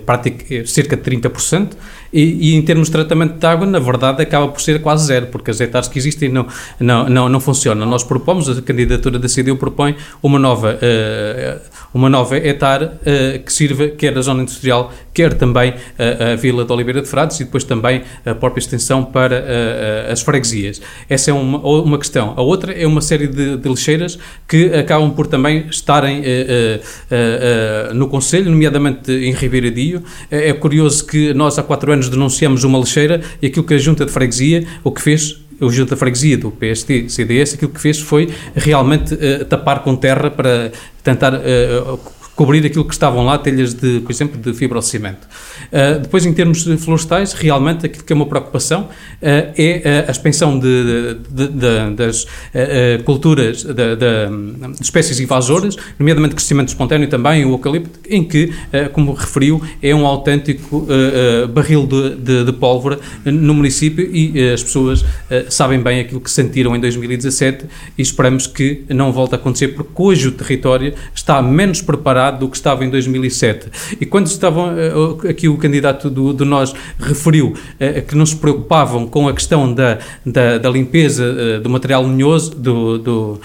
é 0.50 0.64
cerca 0.66 0.96
de 0.96 1.02
30%, 1.02 1.70
e, 2.12 2.50
e, 2.50 2.54
em 2.54 2.62
termos 2.62 2.88
de 2.88 2.92
tratamento 2.92 3.38
de 3.38 3.46
água, 3.46 3.66
na 3.66 3.78
verdade, 3.78 4.20
acaba 4.22 4.48
por 4.48 4.60
ser 4.60 4.80
quase 4.80 5.06
zero, 5.06 5.26
porque 5.26 5.50
as 5.50 5.60
hectares 5.60 5.88
que 5.88 5.98
existem 5.98 6.28
não, 6.28 6.46
não, 6.78 7.08
não, 7.08 7.28
não 7.28 7.40
funcionam. 7.40 7.86
Nós 7.86 8.02
propomos, 8.02 8.48
a 8.48 8.60
candidatura 8.60 9.18
da 9.18 9.28
CDU 9.28 9.56
propõe 9.56 9.94
uma 10.20 10.38
nova, 10.38 10.76
uh, 10.76 11.60
uma 11.94 12.10
nova 12.10 12.36
hectare 12.36 12.86
uh, 12.86 13.42
que 13.44 13.52
sirva 13.52 13.88
quer 13.88 14.16
a 14.18 14.22
zona 14.22 14.42
industrial, 14.42 14.92
quer 15.14 15.34
também 15.34 15.70
uh, 15.70 16.32
a 16.32 16.36
Vila 16.36 16.64
de 16.64 16.72
Oliveira 16.72 17.00
de 17.00 17.08
Frades 17.08 17.38
e 17.38 17.44
depois 17.44 17.62
também 17.62 18.02
a 18.26 18.34
própria 18.34 18.60
extensão 18.60 19.04
para 19.04 19.44
as 20.10 20.20
freguesias. 20.20 20.82
Essa 21.08 21.30
é 21.30 21.34
uma, 21.34 21.58
uma 21.58 21.98
questão. 21.98 22.09
A 22.18 22.42
outra 22.42 22.72
é 22.72 22.86
uma 22.86 23.00
série 23.00 23.26
de, 23.26 23.56
de 23.56 23.68
lixeiras 23.68 24.18
que 24.48 24.66
acabam 24.74 25.10
por 25.10 25.26
também 25.26 25.66
estarem 25.70 26.22
no 27.94 28.08
Conselho, 28.08 28.50
nomeadamente 28.50 29.12
em 29.12 29.32
Ribeira 29.32 29.70
Dio. 29.70 30.02
É 30.30 30.52
curioso 30.52 31.06
que 31.06 31.32
nós 31.34 31.58
há 31.58 31.62
quatro 31.62 31.92
anos 31.92 32.08
denunciamos 32.08 32.64
uma 32.64 32.78
lixeira 32.78 33.20
e 33.40 33.46
aquilo 33.46 33.64
que 33.64 33.74
a 33.74 33.78
Junta 33.78 34.04
de 34.04 34.12
Freguesia, 34.12 34.66
o 34.82 34.90
que 34.90 35.00
fez 35.00 35.40
o 35.60 35.70
Junta 35.70 35.96
Freguesia 35.96 36.38
do 36.38 36.50
PST, 36.50 37.10
CDS, 37.10 37.54
aquilo 37.54 37.70
que 37.70 37.80
fez 37.80 38.00
foi 38.00 38.30
realmente 38.54 39.14
uh, 39.14 39.44
tapar 39.44 39.82
com 39.82 39.94
terra 39.94 40.30
para 40.30 40.72
tentar 41.04 41.34
uh, 41.34 42.00
cobrir 42.40 42.64
aquilo 42.64 42.86
que 42.86 42.94
estavam 42.94 43.22
lá, 43.22 43.36
telhas 43.36 43.74
de, 43.74 44.00
por 44.00 44.10
exemplo, 44.10 44.40
de 44.40 44.54
fibrocimento. 44.54 45.28
Uh, 45.66 46.00
depois, 46.00 46.24
em 46.24 46.32
termos 46.32 46.64
florestais, 46.82 47.34
realmente 47.34 47.84
aquilo 47.84 48.02
que 48.02 48.10
é 48.14 48.16
uma 48.16 48.24
preocupação 48.24 48.84
uh, 48.84 48.88
é 49.20 50.06
a 50.08 50.10
expansão 50.10 50.58
de, 50.58 51.18
de, 51.28 51.48
de, 51.48 51.90
das 51.94 52.22
uh, 52.24 53.04
culturas, 53.04 53.62
de, 53.62 54.80
espécies 54.80 55.20
invasoras, 55.20 55.76
nomeadamente 55.98 56.34
crescimento 56.34 56.68
espontâneo 56.68 57.10
também, 57.10 57.44
o 57.44 57.50
eucalipto, 57.50 58.00
em 58.08 58.24
que, 58.24 58.54
como 58.94 59.12
referiu, 59.12 59.60
é 59.82 59.94
um 59.94 60.06
autêntico 60.06 60.86
barril 61.52 61.86
de, 61.86 62.52
pólvora 62.54 62.98
no 63.24 63.52
município 63.52 64.08
e 64.10 64.50
as 64.50 64.62
pessoas 64.62 65.04
sabem 65.48 65.80
bem 65.80 66.00
aquilo 66.00 66.20
que 66.20 66.30
sentiram 66.30 66.74
em 66.74 66.80
2017 66.80 67.66
e 67.98 68.02
esperamos 68.02 68.46
que 68.46 68.84
não 68.88 69.12
volte 69.12 69.34
a 69.34 69.38
acontecer, 69.38 69.68
porque 69.68 69.90
hoje 69.96 70.28
o 70.28 70.32
território 70.32 70.94
está 71.14 71.42
menos 71.42 71.82
preparado 71.82 72.29
do 72.30 72.48
que 72.48 72.56
estava 72.56 72.84
em 72.84 72.90
2007. 72.90 73.96
E 74.00 74.06
quando 74.06 74.26
estavam, 74.26 74.70
aqui 75.28 75.48
o 75.48 75.56
candidato 75.56 76.08
do, 76.10 76.32
do 76.32 76.44
Nós 76.44 76.72
referiu 76.98 77.54
que 78.08 78.14
não 78.14 78.26
se 78.26 78.36
preocupavam 78.36 79.06
com 79.06 79.28
a 79.28 79.32
questão 79.32 79.72
da, 79.72 79.98
da, 80.24 80.58
da 80.58 80.70
limpeza 80.70 81.60
do 81.62 81.68
material 81.70 82.02
lenhoso, 82.02 82.50
do, 82.50 82.98
do, 82.98 83.40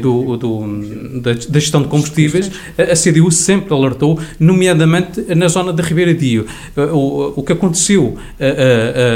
do, 0.00 0.36
do 0.36 1.20
da, 1.20 1.32
da, 1.32 1.60
gestão 1.60 1.82
de 1.82 1.88
combustíveis, 1.88 2.50
a 2.78 2.94
CDU 2.94 3.30
sempre 3.30 3.72
alertou, 3.74 4.18
nomeadamente 4.38 5.22
na 5.34 5.48
zona 5.48 5.72
da 5.72 5.82
Ribeira 5.82 6.14
Dio. 6.14 6.46
O, 6.76 7.40
o 7.40 7.42
que 7.42 7.52
aconteceu 7.52 8.16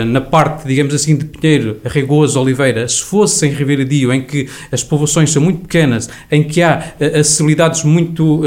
na 0.06 0.20
parte, 0.20 0.66
digamos 0.66 0.94
assim, 0.94 1.16
de 1.16 1.24
Pinheiro, 1.24 1.78
Regoso, 1.84 2.40
Oliveira, 2.40 2.88
se 2.88 3.02
fosse 3.02 3.46
em 3.46 3.50
Ribeira 3.50 3.84
Dio, 3.84 4.12
em 4.12 4.22
que 4.22 4.48
as 4.70 4.82
povoações 4.82 5.30
são 5.30 5.42
muito 5.42 5.60
pequenas, 5.60 6.08
em 6.30 6.42
que 6.42 6.62
há 6.62 6.94
acessibilidades 7.00 7.84
muito, 7.84 8.42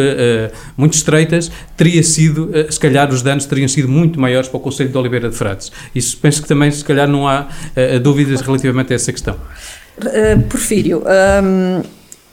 muito 0.77 0.93
estreitas, 0.93 1.51
teria 1.75 2.03
sido, 2.03 2.51
se 2.69 2.79
calhar 2.79 3.09
os 3.09 3.21
danos 3.21 3.45
teriam 3.45 3.67
sido 3.67 3.87
muito 3.87 4.19
maiores 4.19 4.49
para 4.49 4.57
o 4.57 4.59
Conselho 4.59 4.89
de 4.89 4.97
Oliveira 4.97 5.29
de 5.29 5.35
Frades. 5.35 5.71
Isso 5.93 6.17
penso 6.17 6.41
que 6.41 6.47
também, 6.47 6.71
se 6.71 6.83
calhar, 6.83 7.07
não 7.07 7.27
há 7.27 7.47
dúvidas 8.01 8.41
relativamente 8.41 8.93
a 8.93 8.95
essa 8.95 9.11
questão. 9.11 9.35
Uh, 9.97 10.41
Porfírio, 10.43 11.03
um, 11.43 11.83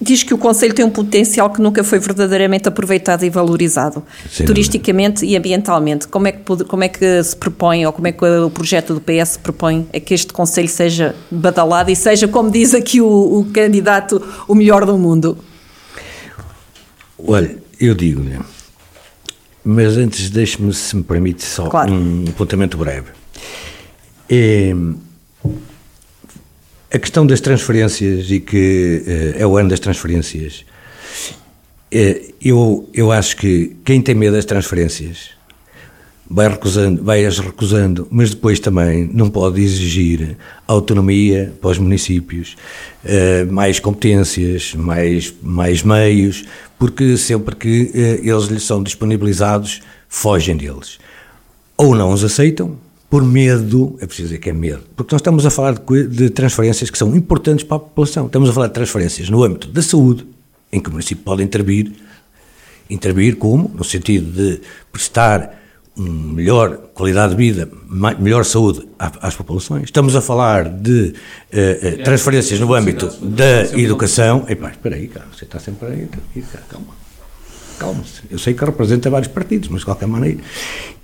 diz 0.00 0.22
que 0.22 0.32
o 0.32 0.38
Conselho 0.38 0.72
tem 0.72 0.84
um 0.84 0.90
potencial 0.90 1.50
que 1.50 1.60
nunca 1.60 1.82
foi 1.82 1.98
verdadeiramente 1.98 2.68
aproveitado 2.68 3.24
e 3.24 3.30
valorizado, 3.30 4.02
Sim, 4.30 4.44
turisticamente 4.44 5.26
e 5.26 5.36
ambientalmente. 5.36 6.06
Como 6.06 6.28
é, 6.28 6.32
que, 6.32 6.64
como 6.64 6.84
é 6.84 6.88
que 6.88 7.22
se 7.22 7.36
propõe, 7.36 7.84
ou 7.84 7.92
como 7.92 8.06
é 8.06 8.12
que 8.12 8.24
o 8.24 8.50
projeto 8.50 8.94
do 8.94 9.00
PS 9.00 9.36
propõe 9.36 9.86
a 9.92 10.00
que 10.00 10.14
este 10.14 10.32
Conselho 10.32 10.68
seja 10.68 11.14
badalado 11.30 11.90
e 11.90 11.96
seja, 11.96 12.28
como 12.28 12.50
diz 12.50 12.74
aqui 12.74 13.00
o, 13.00 13.06
o 13.06 13.44
candidato, 13.52 14.22
o 14.46 14.54
melhor 14.54 14.86
do 14.86 14.96
mundo? 14.96 15.36
Olha, 17.18 17.56
eu 17.80 17.94
digo-lhe, 17.94 18.38
mas 19.64 19.96
antes 19.96 20.30
deixe-me, 20.30 20.72
se 20.72 20.96
me 20.96 21.02
permite, 21.02 21.44
só 21.44 21.68
claro. 21.68 21.92
um 21.92 22.24
apontamento 22.28 22.76
breve. 22.76 23.08
É, 24.28 24.74
a 26.92 26.98
questão 26.98 27.26
das 27.26 27.40
transferências 27.40 28.30
e 28.30 28.40
que 28.40 29.02
uh, 29.06 29.42
é 29.42 29.46
o 29.46 29.56
ano 29.56 29.68
das 29.68 29.80
transferências, 29.80 30.64
uh, 31.92 32.34
eu, 32.40 32.88
eu 32.94 33.12
acho 33.12 33.36
que 33.36 33.76
quem 33.84 34.00
tem 34.00 34.14
medo 34.14 34.36
das 34.36 34.44
transferências 34.44 35.37
vai 36.30 36.48
recusando, 36.48 37.02
vai 37.02 37.24
as 37.24 37.38
recusando, 37.38 38.06
mas 38.10 38.30
depois 38.30 38.60
também 38.60 39.08
não 39.12 39.30
pode 39.30 39.62
exigir 39.62 40.36
autonomia 40.66 41.54
para 41.60 41.70
os 41.70 41.78
municípios, 41.78 42.56
uh, 43.04 43.50
mais 43.50 43.80
competências, 43.80 44.74
mais, 44.74 45.32
mais 45.42 45.82
meios, 45.82 46.44
porque 46.78 47.16
sempre 47.16 47.56
que 47.56 47.90
eles 48.22 48.44
lhes 48.44 48.62
são 48.62 48.82
disponibilizados, 48.82 49.80
fogem 50.08 50.56
deles. 50.56 50.98
Ou 51.76 51.94
não 51.94 52.12
os 52.12 52.22
aceitam, 52.22 52.76
por 53.08 53.24
medo, 53.24 53.96
é 54.00 54.06
preciso 54.06 54.28
dizer 54.28 54.38
que 54.38 54.50
é 54.50 54.52
medo, 54.52 54.82
porque 54.94 55.14
nós 55.14 55.20
estamos 55.20 55.46
a 55.46 55.50
falar 55.50 55.74
de, 55.78 56.06
de, 56.08 56.30
transferências 56.30 56.90
que 56.90 56.98
são 56.98 57.16
importantes 57.16 57.64
para 57.64 57.78
a 57.78 57.80
população. 57.80 58.26
Estamos 58.26 58.50
a 58.50 58.52
falar 58.52 58.66
de 58.66 58.74
transferências 58.74 59.30
no 59.30 59.42
âmbito 59.42 59.68
da 59.68 59.80
saúde, 59.80 60.26
em 60.70 60.78
que 60.78 60.90
o 60.90 60.92
município 60.92 61.24
pode 61.24 61.42
intervir, 61.42 61.90
intervir 62.90 63.36
como? 63.36 63.70
No 63.74 63.82
sentido 63.82 64.30
de 64.30 64.60
prestar 64.92 65.58
melhor 65.98 66.76
qualidade 66.94 67.34
de 67.34 67.36
vida, 67.36 67.68
melhor 68.18 68.44
saúde 68.44 68.88
às 68.98 69.34
populações. 69.34 69.84
Estamos 69.84 70.14
a 70.14 70.20
falar 70.20 70.68
de 70.68 71.14
uh, 71.52 72.04
transferências 72.04 72.60
no 72.60 72.72
âmbito 72.72 73.08
da 73.20 73.64
educação. 73.76 74.44
Epá, 74.48 74.70
espera 74.70 74.96
aí, 74.96 75.08
cara, 75.08 75.26
você 75.34 75.44
está 75.44 75.58
sempre 75.58 75.88
aí, 75.88 76.08
calma. 76.70 76.98
Calma-se. 77.78 78.22
Eu 78.30 78.38
sei 78.38 78.54
que 78.54 78.64
representa 78.64 79.08
vários 79.08 79.30
partidos, 79.30 79.68
mas 79.68 79.80
de 79.80 79.84
qualquer 79.84 80.06
maneira. 80.06 80.40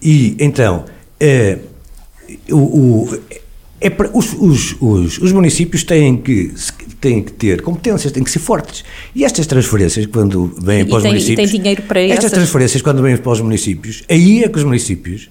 E 0.02 0.36
então, 0.40 0.84
uh, 1.20 1.60
o, 2.50 2.56
o 2.56 3.20
é 3.80 3.90
os, 4.14 4.32
os, 4.80 5.18
os, 5.18 5.32
municípios 5.32 5.84
têm 5.84 6.16
que, 6.16 6.54
têm 7.04 7.22
que 7.22 7.32
ter 7.32 7.60
competências, 7.60 8.10
têm 8.10 8.24
que 8.24 8.30
ser 8.30 8.38
fortes. 8.38 8.82
E 9.14 9.26
estas 9.26 9.46
transferências, 9.46 10.06
quando 10.06 10.46
vêm 10.58 10.80
e 10.80 10.84
para 10.86 10.96
os 10.96 11.02
tem, 11.02 11.12
municípios. 11.12 11.50
tem 11.50 11.60
dinheiro 11.60 11.82
para 11.82 12.00
Estas 12.00 12.18
essas? 12.18 12.32
transferências, 12.32 12.80
quando 12.80 13.02
vêm 13.02 13.14
para 13.18 13.30
os 13.30 13.42
municípios, 13.42 14.02
aí 14.08 14.42
é 14.42 14.48
que 14.48 14.56
os 14.56 14.64
municípios 14.64 15.28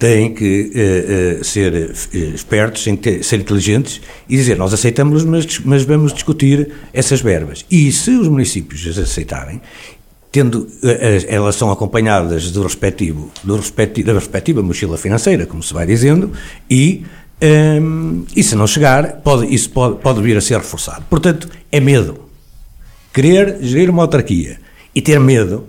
têm 0.00 0.34
que 0.34 0.72
uh, 0.74 1.40
uh, 1.40 1.44
ser 1.44 1.72
uh, 1.72 2.34
espertos, 2.34 2.82
têm 2.82 2.96
que 2.96 3.02
ter, 3.02 3.22
ser 3.22 3.38
inteligentes 3.38 4.00
e 4.28 4.36
dizer: 4.36 4.56
nós 4.58 4.74
aceitamos, 4.74 5.24
mas, 5.24 5.60
mas 5.60 5.84
vamos 5.84 6.12
discutir 6.12 6.72
essas 6.92 7.20
verbas. 7.20 7.64
E 7.70 7.92
se 7.92 8.10
os 8.10 8.26
municípios 8.26 8.84
as 8.84 8.98
aceitarem, 8.98 9.62
tendo 10.32 10.66
elas 11.28 11.54
são 11.54 11.70
acompanhadas 11.70 12.50
do 12.50 12.62
respectivo, 12.62 13.30
do 13.44 13.54
respectivo, 13.54 14.08
da 14.08 14.14
respectiva 14.14 14.60
mochila 14.60 14.96
financeira, 14.96 15.46
como 15.46 15.62
se 15.62 15.72
vai 15.72 15.86
dizendo, 15.86 16.32
e, 16.68 17.04
um, 17.42 18.24
e 18.36 18.42
se 18.42 18.54
não 18.54 18.66
chegar, 18.66 19.20
pode, 19.22 19.52
isso 19.52 19.70
pode, 19.70 19.96
pode 19.96 20.22
vir 20.22 20.36
a 20.36 20.40
ser 20.40 20.58
reforçado. 20.58 21.04
Portanto, 21.10 21.48
é 21.70 21.80
medo. 21.80 22.20
Querer 23.12 23.58
gerir 23.60 23.90
uma 23.90 24.02
autarquia 24.02 24.58
e 24.94 25.02
ter 25.02 25.18
medo 25.18 25.66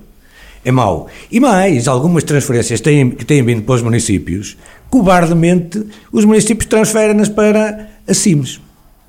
é 0.64 0.72
mau. 0.72 1.08
E 1.32 1.40
mais, 1.40 1.88
algumas 1.88 2.24
transferências 2.24 2.80
têm, 2.80 3.10
que 3.10 3.26
têm 3.26 3.44
vindo 3.44 3.64
para 3.64 3.76
os 3.76 3.82
municípios, 3.82 4.56
cobardemente, 4.90 5.84
os 6.12 6.24
municípios 6.26 6.68
transferem-nas 6.68 7.28
para 7.28 7.90
a 8.08 8.14
CIMES. 8.14 8.62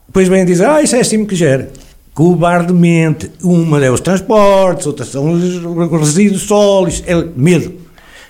Depois 0.06 0.28
vêm 0.28 0.44
dizer, 0.44 0.66
ah, 0.66 0.82
isso 0.82 0.96
é 0.96 1.00
a 1.00 1.04
CIM 1.04 1.24
que 1.24 1.36
gera 1.36 1.70
cobardemente. 2.14 3.30
Uma 3.42 3.84
é 3.84 3.90
os 3.90 4.00
transportes, 4.00 4.86
outra 4.86 5.04
são 5.04 5.32
os 5.32 6.00
resíduos 6.00 6.42
sólidos. 6.42 7.02
É 7.06 7.14
medo. 7.36 7.74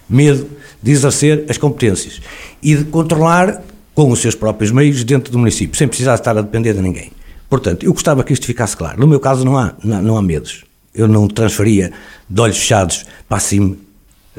Medo 0.08 0.48
de 0.82 0.90
exercer 0.90 1.44
as 1.48 1.56
competências 1.56 2.20
e 2.62 2.74
de 2.74 2.84
controlar 2.84 3.62
com 3.94 4.10
os 4.10 4.18
seus 4.18 4.34
próprios 4.34 4.70
meios 4.70 5.04
dentro 5.04 5.30
do 5.30 5.38
município, 5.38 5.76
sem 5.76 5.86
precisar 5.86 6.14
estar 6.14 6.36
a 6.36 6.42
depender 6.42 6.74
de 6.74 6.82
ninguém. 6.82 7.12
Portanto, 7.48 7.84
eu 7.84 7.92
gostava 7.92 8.24
que 8.24 8.32
isto 8.32 8.46
ficasse 8.46 8.76
claro. 8.76 8.98
No 8.98 9.06
meu 9.06 9.20
caso, 9.20 9.44
não 9.44 9.56
há, 9.56 9.74
não, 9.82 10.02
não 10.02 10.16
há 10.16 10.22
medos. 10.22 10.64
Eu 10.94 11.06
não 11.06 11.28
transferia 11.28 11.92
de 12.28 12.40
olhos 12.40 12.58
fechados 12.58 13.04
para 13.28 13.38
cima 13.38 13.76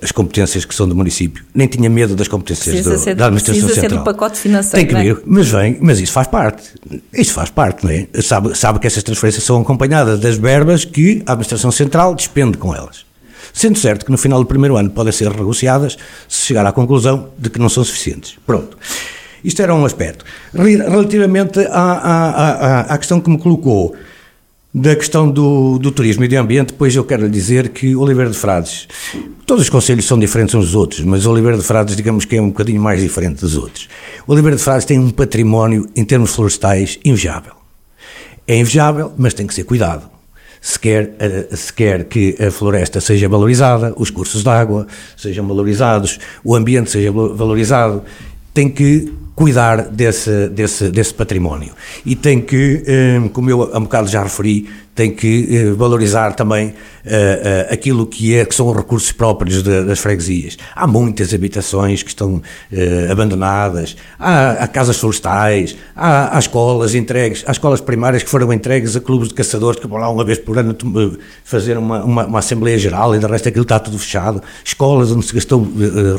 as 0.01 0.11
competências 0.11 0.65
que 0.65 0.75
são 0.75 0.87
do 0.87 0.95
município, 0.95 1.43
nem 1.53 1.67
tinha 1.67 1.89
medo 1.89 2.15
das 2.15 2.27
competências 2.27 2.83
do, 2.83 2.97
ser, 2.97 3.15
da 3.15 3.27
administração 3.27 3.63
precisa 3.63 3.81
central. 3.81 3.89
Ser 3.89 3.97
do 3.97 4.03
pacote 4.03 4.37
financeiro. 4.37 4.87
Tem 4.87 4.95
que 4.95 5.01
vir, 5.01 5.17
é? 5.17 5.23
mas 5.25 5.47
vem, 5.47 5.77
mas 5.79 5.99
isso 5.99 6.11
faz 6.11 6.27
parte. 6.27 6.63
Isso 7.13 7.33
faz 7.33 7.49
parte, 7.49 7.85
não 7.85 7.91
é? 7.91 8.07
Sabe, 8.21 8.57
sabe 8.57 8.79
que 8.79 8.87
essas 8.87 9.03
transferências 9.03 9.43
são 9.43 9.61
acompanhadas 9.61 10.19
das 10.19 10.35
verbas 10.35 10.83
que 10.83 11.23
a 11.25 11.31
administração 11.31 11.71
central 11.71 12.13
despende 12.13 12.57
com 12.57 12.75
elas. 12.75 13.05
Sendo 13.53 13.79
certo 13.79 14.05
que 14.05 14.11
no 14.11 14.17
final 14.17 14.39
do 14.39 14.45
primeiro 14.45 14.75
ano 14.75 14.89
podem 14.89 15.13
ser 15.13 15.29
negociadas 15.29 15.97
se 16.27 16.47
chegar 16.47 16.65
à 16.65 16.73
conclusão 16.73 17.29
de 17.37 17.49
que 17.49 17.57
não 17.57 17.69
são 17.69 17.83
suficientes. 17.83 18.37
Pronto. 18.45 18.77
Isto 19.45 19.61
era 19.61 19.75
um 19.75 19.85
aspecto. 19.85 20.25
Relativamente 20.53 21.59
à, 21.59 21.91
à, 21.91 22.29
à, 22.29 22.81
à 22.81 22.97
questão 22.97 23.21
que 23.21 23.29
me 23.29 23.37
colocou 23.37 23.95
da 24.73 24.93
questão 24.93 25.31
do, 25.31 25.79
do 25.79 25.89
turismo 25.89 26.25
e 26.25 26.27
do 26.27 26.35
ambiente, 26.35 26.73
depois 26.73 26.93
eu 26.93 27.05
quero 27.05 27.23
lhe 27.23 27.29
dizer 27.29 27.69
que 27.69 27.95
Oliveira 27.95 28.29
de 28.29 28.37
Frades, 28.37 28.89
todos 29.45 29.63
os 29.63 29.69
conselhos 29.69 30.03
são 30.05 30.19
diferentes 30.19 30.53
uns 30.53 30.65
dos 30.65 30.75
outros, 30.75 30.99
mas 31.01 31.25
Oliveira 31.25 31.57
de 31.57 31.63
Frades, 31.63 31.95
digamos 31.95 32.25
que 32.25 32.35
é 32.35 32.41
um 32.41 32.49
bocadinho 32.49 32.81
mais 32.81 32.99
diferente 33.01 33.39
dos 33.39 33.55
outros. 33.55 33.87
Oliveira 34.27 34.57
de 34.57 34.61
Frades 34.61 34.83
tem 34.83 34.99
um 34.99 35.11
património, 35.11 35.87
em 35.95 36.03
termos 36.03 36.35
florestais, 36.35 36.99
invejável. 37.05 37.53
É 38.45 38.57
invejável, 38.57 39.13
mas 39.17 39.33
tem 39.33 39.47
que 39.47 39.53
ser 39.53 39.63
cuidado. 39.63 40.09
Se 40.59 40.77
quer, 40.77 41.15
eh, 41.19 41.55
se 41.55 41.71
quer 41.71 42.03
que 42.05 42.35
a 42.43 42.51
floresta 42.51 42.99
seja 42.99 43.29
valorizada, 43.29 43.93
os 43.95 44.09
cursos 44.09 44.43
de 44.43 44.49
água 44.49 44.87
sejam 45.15 45.47
valorizados, 45.47 46.19
o 46.43 46.53
ambiente 46.53 46.91
seja 46.91 47.13
valorizado, 47.13 48.03
tem 48.53 48.67
que 48.67 49.13
cuidar 49.35 49.89
desse, 49.89 50.47
desse, 50.47 50.89
desse 50.89 51.13
património. 51.13 51.73
E 52.05 52.15
tem 52.15 52.39
que, 52.39 52.83
eh, 52.87 53.29
como 53.33 53.49
eu 53.49 53.63
há 53.63 53.77
um 53.77 53.81
bocado 53.81 54.07
já 54.07 54.23
referi, 54.23 54.69
tem 54.95 55.11
que 55.11 55.49
eh, 55.53 55.71
valorizar 55.73 56.33
também 56.35 56.69
uh, 56.69 56.73
aquilo 57.69 58.07
que, 58.07 58.33
é, 58.33 58.45
que 58.45 58.55
são 58.55 58.69
os 58.69 58.77
recursos 58.77 59.11
próprios 59.11 59.61
das 59.61 59.99
freguesias. 59.99 60.57
Há 60.73 60.87
muitas 60.87 61.33
habitações 61.33 62.01
que 62.01 62.07
estão 62.07 62.41
abandonadas, 63.11 63.97
há, 64.17 64.51
há, 64.51 64.67
casas 64.69 64.95
florestais, 64.95 65.75
há, 65.93 66.37
há, 66.37 66.39
escolas 66.39 66.95
entregues, 66.95 67.43
há 67.45 67.51
escolas 67.51 67.81
primárias 67.81 68.23
que 68.23 68.29
foram 68.29 68.53
entregues 68.53 68.95
a 68.95 69.01
clubes 69.01 69.27
de 69.27 69.33
caçadores 69.33 69.81
que 69.81 69.85
vão 69.85 69.99
lá 69.99 70.09
uma 70.09 70.23
vez 70.23 70.39
por 70.39 70.57
ano 70.57 70.73
fazer 71.43 71.77
uma, 71.77 72.01
uma, 72.01 72.25
uma 72.25 72.39
Assembleia 72.39 72.77
Geral 72.77 73.13
e 73.13 73.19
de 73.19 73.25
resto 73.25 73.49
aquilo 73.49 73.63
está 73.63 73.77
tudo 73.77 73.99
fechado, 73.99 74.41
escolas 74.63 75.11
onde 75.11 75.25
se 75.25 75.33
gastou 75.33 75.67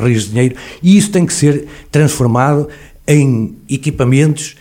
rios 0.03 0.25
de 0.25 0.31
dinheiro, 0.31 0.57
e 0.83 0.99
isso 0.99 1.11
tem 1.11 1.25
que 1.25 1.33
ser 1.33 1.67
transformado 1.91 2.69
em 3.07 3.57
equipamentos 3.69 4.57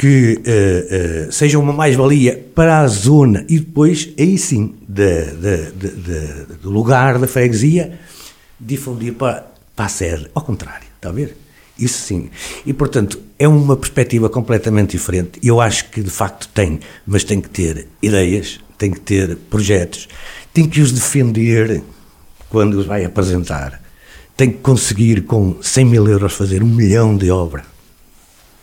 que 0.00 0.38
uh, 0.38 1.28
uh, 1.28 1.32
sejam 1.32 1.60
uma 1.60 1.74
mais-valia 1.74 2.42
para 2.54 2.80
a 2.80 2.86
zona 2.86 3.44
e 3.48 3.58
depois, 3.58 4.08
aí 4.18 4.38
sim, 4.38 4.74
de, 4.88 5.24
de, 5.26 5.72
de, 5.72 6.56
do 6.62 6.70
lugar 6.70 7.18
da 7.18 7.26
freguesia, 7.26 7.98
difundir 8.58 9.12
para, 9.12 9.46
para 9.76 9.84
a 9.84 9.88
sede. 9.88 10.26
Ao 10.34 10.42
contrário, 10.42 10.86
está 10.96 11.10
a 11.10 11.12
ver? 11.12 11.36
Isso 11.78 11.98
sim. 12.02 12.30
E, 12.64 12.72
portanto, 12.72 13.20
é 13.38 13.46
uma 13.46 13.76
perspectiva 13.76 14.28
completamente 14.28 14.92
diferente. 14.92 15.38
Eu 15.42 15.60
acho 15.60 15.90
que, 15.90 16.02
de 16.02 16.10
facto, 16.10 16.48
tem, 16.48 16.80
mas 17.06 17.22
tem 17.22 17.40
que 17.40 17.48
ter 17.50 17.86
ideias, 18.02 18.58
tem 18.78 18.90
que 18.90 19.00
ter 19.00 19.36
projetos, 19.36 20.08
tem 20.52 20.66
que 20.66 20.80
os 20.80 20.92
defender 20.92 21.82
quando 22.48 22.74
os 22.74 22.86
vai 22.86 23.04
apresentar, 23.04 23.82
tem 24.34 24.50
que 24.50 24.58
conseguir 24.58 25.22
com 25.22 25.56
100 25.62 25.84
mil 25.84 26.08
euros 26.08 26.32
fazer 26.32 26.62
um 26.62 26.66
milhão 26.66 27.16
de 27.16 27.30
obra. 27.30 27.69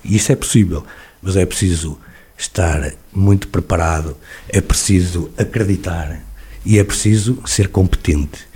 Isso 0.08 0.32
é 0.32 0.36
possível, 0.36 0.84
mas 1.22 1.36
é 1.36 1.46
preciso 1.46 1.98
estar 2.38 2.94
muito 3.14 3.48
preparado, 3.48 4.16
é 4.50 4.62
preciso 4.62 5.30
acreditar 5.38 6.22
e 6.66 6.78
é 6.78 6.84
preciso 6.84 7.42
ser 7.46 7.70
competente. 7.70 8.48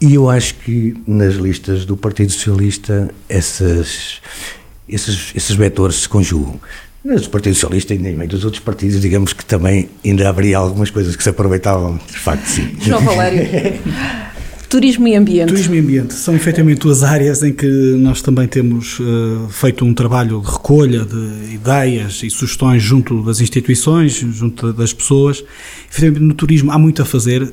E 0.00 0.14
eu 0.14 0.30
acho 0.30 0.54
que 0.56 0.94
nas 1.06 1.34
listas 1.34 1.84
do 1.84 1.96
Partido 1.96 2.32
Socialista 2.32 3.10
essas, 3.28 4.20
esses, 4.88 5.32
esses 5.34 5.56
vetores 5.56 5.96
se 5.96 6.08
conjugam. 6.08 6.60
Mas 7.04 7.26
o 7.26 7.30
Partido 7.30 7.54
Socialista 7.54 7.94
e 7.94 7.98
nem 7.98 8.14
meio 8.14 8.28
dos 8.28 8.44
outros 8.44 8.62
partidos, 8.62 9.00
digamos 9.00 9.32
que 9.32 9.44
também 9.44 9.88
ainda 10.04 10.28
haveria 10.28 10.58
algumas 10.58 10.90
coisas 10.90 11.16
que 11.16 11.22
se 11.22 11.30
aproveitavam, 11.30 11.98
de 12.06 12.18
facto, 12.18 12.46
sim. 12.46 12.76
João 12.80 13.02
Valério. 13.02 13.48
Turismo 14.70 15.08
e 15.08 15.16
ambiente. 15.16 15.48
Turismo 15.48 15.74
e 15.74 15.80
ambiente 15.80 16.14
são 16.14 16.32
efetivamente 16.32 16.78
duas 16.78 17.02
áreas 17.02 17.42
em 17.42 17.52
que 17.52 17.66
nós 17.66 18.22
também 18.22 18.46
temos 18.46 19.00
uh, 19.00 19.48
feito 19.50 19.84
um 19.84 19.92
trabalho 19.92 20.40
de 20.40 20.46
recolha 20.48 21.04
de 21.04 21.52
ideias 21.52 22.22
e 22.22 22.30
sugestões 22.30 22.80
junto 22.80 23.20
das 23.24 23.40
instituições, 23.40 24.12
junto 24.12 24.72
das 24.72 24.92
pessoas. 24.92 25.42
Efetivamente, 25.90 26.22
no 26.22 26.34
turismo 26.34 26.70
há 26.70 26.78
muito 26.78 27.02
a 27.02 27.04
fazer, 27.04 27.42
uh, 27.42 27.50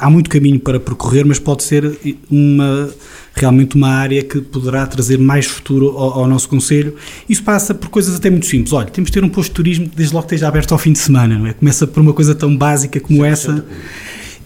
há 0.00 0.10
muito 0.10 0.28
caminho 0.28 0.58
para 0.58 0.80
percorrer, 0.80 1.24
mas 1.24 1.38
pode 1.38 1.62
ser 1.62 1.96
uma 2.28 2.90
realmente 3.34 3.76
uma 3.76 3.90
área 3.90 4.20
que 4.24 4.40
poderá 4.40 4.84
trazer 4.84 5.16
mais 5.16 5.46
futuro 5.46 5.96
ao, 5.96 6.22
ao, 6.22 6.26
nosso 6.26 6.48
Conselho. 6.48 6.96
Isso 7.28 7.44
passa 7.44 7.72
por 7.72 7.88
coisas 7.88 8.16
até 8.16 8.28
muito 8.30 8.46
simples. 8.46 8.72
Olha, 8.72 8.88
temos 8.88 9.12
de 9.12 9.14
ter 9.14 9.22
um 9.22 9.28
posto 9.28 9.50
de 9.50 9.54
turismo 9.54 9.88
desde 9.94 10.12
logo 10.12 10.26
que 10.26 10.34
esteja 10.34 10.48
aberto 10.48 10.72
ao 10.72 10.78
fim 10.78 10.90
de 10.90 10.98
semana, 10.98 11.38
não 11.38 11.46
é? 11.46 11.52
Começa 11.52 11.86
por 11.86 12.00
uma 12.00 12.12
coisa 12.12 12.34
tão 12.34 12.56
básica 12.56 12.98
como 12.98 13.24
essa 13.24 13.64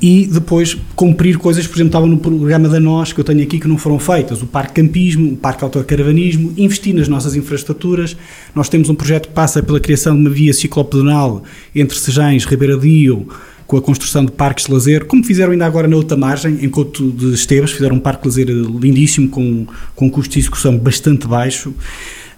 e 0.03 0.27
depois 0.27 0.77
cumprir 0.97 1.39
coisas, 1.39 1.65
por 1.65 1.77
exemplo, 1.77 1.91
estava 1.91 2.07
no 2.09 2.19
programa 2.19 2.69
da 2.69 2.81
NOS 2.81 3.13
que 3.13 3.21
eu 3.21 3.25
tenho 3.25 3.41
aqui 3.41 3.61
que 3.61 3.69
não 3.69 3.79
foram 3.79 4.01
feitas, 4.01 4.43
o 4.43 4.47
Parque 4.47 4.83
Campismo, 4.83 5.35
o 5.35 5.37
Parque 5.37 5.63
Autocaravanismo, 5.63 6.53
investir 6.57 6.93
nas 6.93 7.07
nossas 7.07 7.37
infraestruturas. 7.37 8.17
Nós 8.53 8.69
temos 8.69 8.91
um 8.91 8.97
projeto 8.97 9.29
que 9.29 9.35
passa 9.35 9.63
pela 9.63 9.79
criação 9.79 10.17
de 10.17 10.21
uma 10.21 10.31
via 10.31 10.53
ciclopedonal 10.53 11.45
entre 11.73 11.97
Sejães, 11.97 12.45
Ribeira 12.45 12.77
Dio, 12.77 13.29
com 13.65 13.77
a 13.77 13.81
construção 13.81 14.25
de 14.25 14.33
parques 14.33 14.67
de 14.67 14.73
lazer, 14.73 15.05
como 15.05 15.23
fizeram 15.23 15.53
ainda 15.53 15.67
agora 15.67 15.87
na 15.87 15.95
outra 15.95 16.17
margem, 16.17 16.59
em 16.61 16.69
Couto 16.69 17.13
de 17.13 17.33
Esteves, 17.33 17.71
fizeram 17.71 17.95
um 17.95 18.01
parque 18.01 18.23
de 18.23 18.29
lazer 18.29 18.49
lindíssimo, 18.49 19.29
com, 19.29 19.67
com 19.95 20.11
custo 20.11 20.35
de 20.35 20.41
execução 20.41 20.77
bastante 20.77 21.29
baixo. 21.29 21.73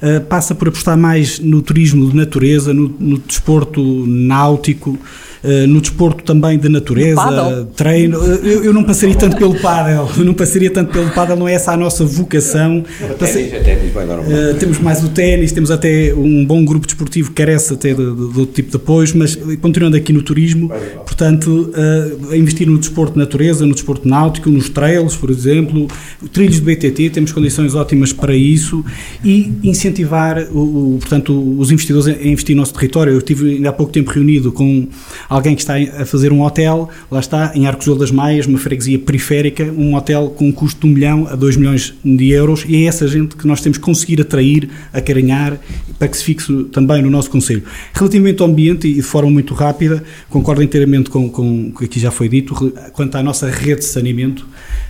Uh, 0.03 0.21
passa 0.23 0.55
por 0.55 0.69
apostar 0.69 0.97
mais 0.97 1.39
no 1.39 1.63
turismo 1.63 2.11
de 2.11 2.17
natureza, 2.17 2.75
no, 2.75 2.95
no 2.99 3.19
desporto 3.19 3.83
náutico, 4.07 4.99
eh, 5.47 5.67
no 5.67 5.79
desporto 5.79 6.25
também 6.25 6.59
de 6.59 6.71
natureza, 6.71 7.69
treino. 7.77 8.17
Eu, 8.17 8.65
eu, 8.65 8.73
não 8.73 8.83
passaria 8.83 9.15
tanto 9.15 9.37
pelo 9.37 9.55
pádel, 9.61 10.09
não 10.25 10.33
passaria 10.33 10.71
tanto 10.71 10.91
pelo 10.91 11.11
pádel, 11.11 11.37
não 11.37 11.47
é 11.47 11.53
essa 11.53 11.73
a 11.73 11.77
nossa 11.77 12.03
vocação. 12.03 12.83
Ténis, 13.19 13.53
é 13.53 13.59
ténis, 13.61 13.93
uh, 13.95 14.59
temos 14.59 14.79
mais 14.79 15.05
o 15.05 15.11
ténis, 15.11 15.53
temos 15.53 15.71
até 15.71 16.15
um 16.15 16.47
bom 16.47 16.65
grupo 16.65 16.87
desportivo 16.87 17.29
que 17.29 17.35
carece 17.35 17.75
até 17.75 17.93
de, 17.93 17.97
de, 17.97 18.33
de 18.33 18.41
outro 18.41 18.55
tipo 18.55 18.71
de 18.71 18.77
apoios, 18.77 19.13
mas 19.13 19.37
continuando 19.61 19.99
aqui 19.99 20.15
no 20.15 20.23
turismo, 20.23 20.71
portanto, 21.05 21.71
uh, 21.77 22.35
investir 22.35 22.67
no 22.67 22.79
desporto 22.79 23.13
de 23.13 23.19
natureza, 23.19 23.67
no 23.67 23.75
desporto 23.75 24.09
náutico, 24.09 24.49
nos 24.49 24.71
trails, 24.71 25.15
por 25.15 25.29
exemplo, 25.29 25.89
trilhos 26.33 26.55
de 26.55 26.63
BTT, 26.63 27.11
temos 27.11 27.33
condições 27.33 27.75
ótimas 27.75 28.15
para 28.15 28.35
isso 28.35 28.83
e 29.23 29.53
incentivar, 29.85 30.39
o, 30.51 30.95
o 30.95 30.99
portanto, 30.99 31.59
os 31.59 31.71
investidores 31.71 32.09
a 32.09 32.27
investir 32.27 32.57
no 32.57 32.63
nosso 32.63 32.73
território. 32.73 33.13
Eu 33.13 33.19
estive 33.19 33.57
ainda 33.57 33.69
há 33.69 33.73
pouco 33.73 33.93
tempo 33.93 34.11
reunido 34.11 34.51
com 34.53 34.89
alguém 35.29 35.55
que 35.55 35.61
está 35.61 35.75
a 35.77 36.07
fazer 36.07 36.33
um 36.33 36.43
hotel, 36.43 36.89
lá 37.11 37.21
está, 37.21 37.53
em 37.55 37.67
Arcozelo 37.67 37.99
das 37.99 38.11
Maias, 38.11 38.47
uma 38.47 38.59
freguesia 38.59 38.99
periférica, 38.99 39.65
um 39.65 39.95
hotel 39.95 40.31
com 40.31 40.49
um 40.49 40.53
custo 40.53 40.81
de 40.81 40.87
1 40.87 40.95
milhão 40.95 41.27
a 41.29 41.37
2 41.37 41.57
milhões 41.57 41.95
de 42.05 42.31
euros, 42.31 42.65
e 42.67 42.77
é 42.77 42.85
essa 42.87 43.07
gente 43.07 43.37
que 43.37 43.47
nós 43.47 43.61
temos 43.61 43.79
que 43.79 43.85
conseguir 43.85 44.21
atrair, 44.21 44.69
acarinhar, 44.93 45.59
para 45.99 46.09
que 46.09 46.17
se 46.17 46.25
fixe 46.25 46.65
também 46.65 47.03
no 47.03 47.11
nosso 47.11 47.31
Conselho. 47.31 47.63
Relativamente 47.93 48.43
ao 48.43 48.49
ambiente, 48.49 48.89
e 48.89 48.95
de 48.95 49.03
forma 49.03 49.31
muito 49.31 49.55
rápida, 49.55 50.03
concordo 50.29 50.63
inteiramente 50.63 51.11
com, 51.11 51.29
com 51.29 51.69
o 51.69 51.73
que 51.73 51.85
aqui 51.85 52.01
já 52.01 52.11
foi 52.11 52.29
dito, 52.29 52.55
quanto 52.93 53.17
à 53.17 53.23
nossa 53.23 53.49
rede 53.49 53.81
de 53.81 53.87
saneamento, 53.87 54.47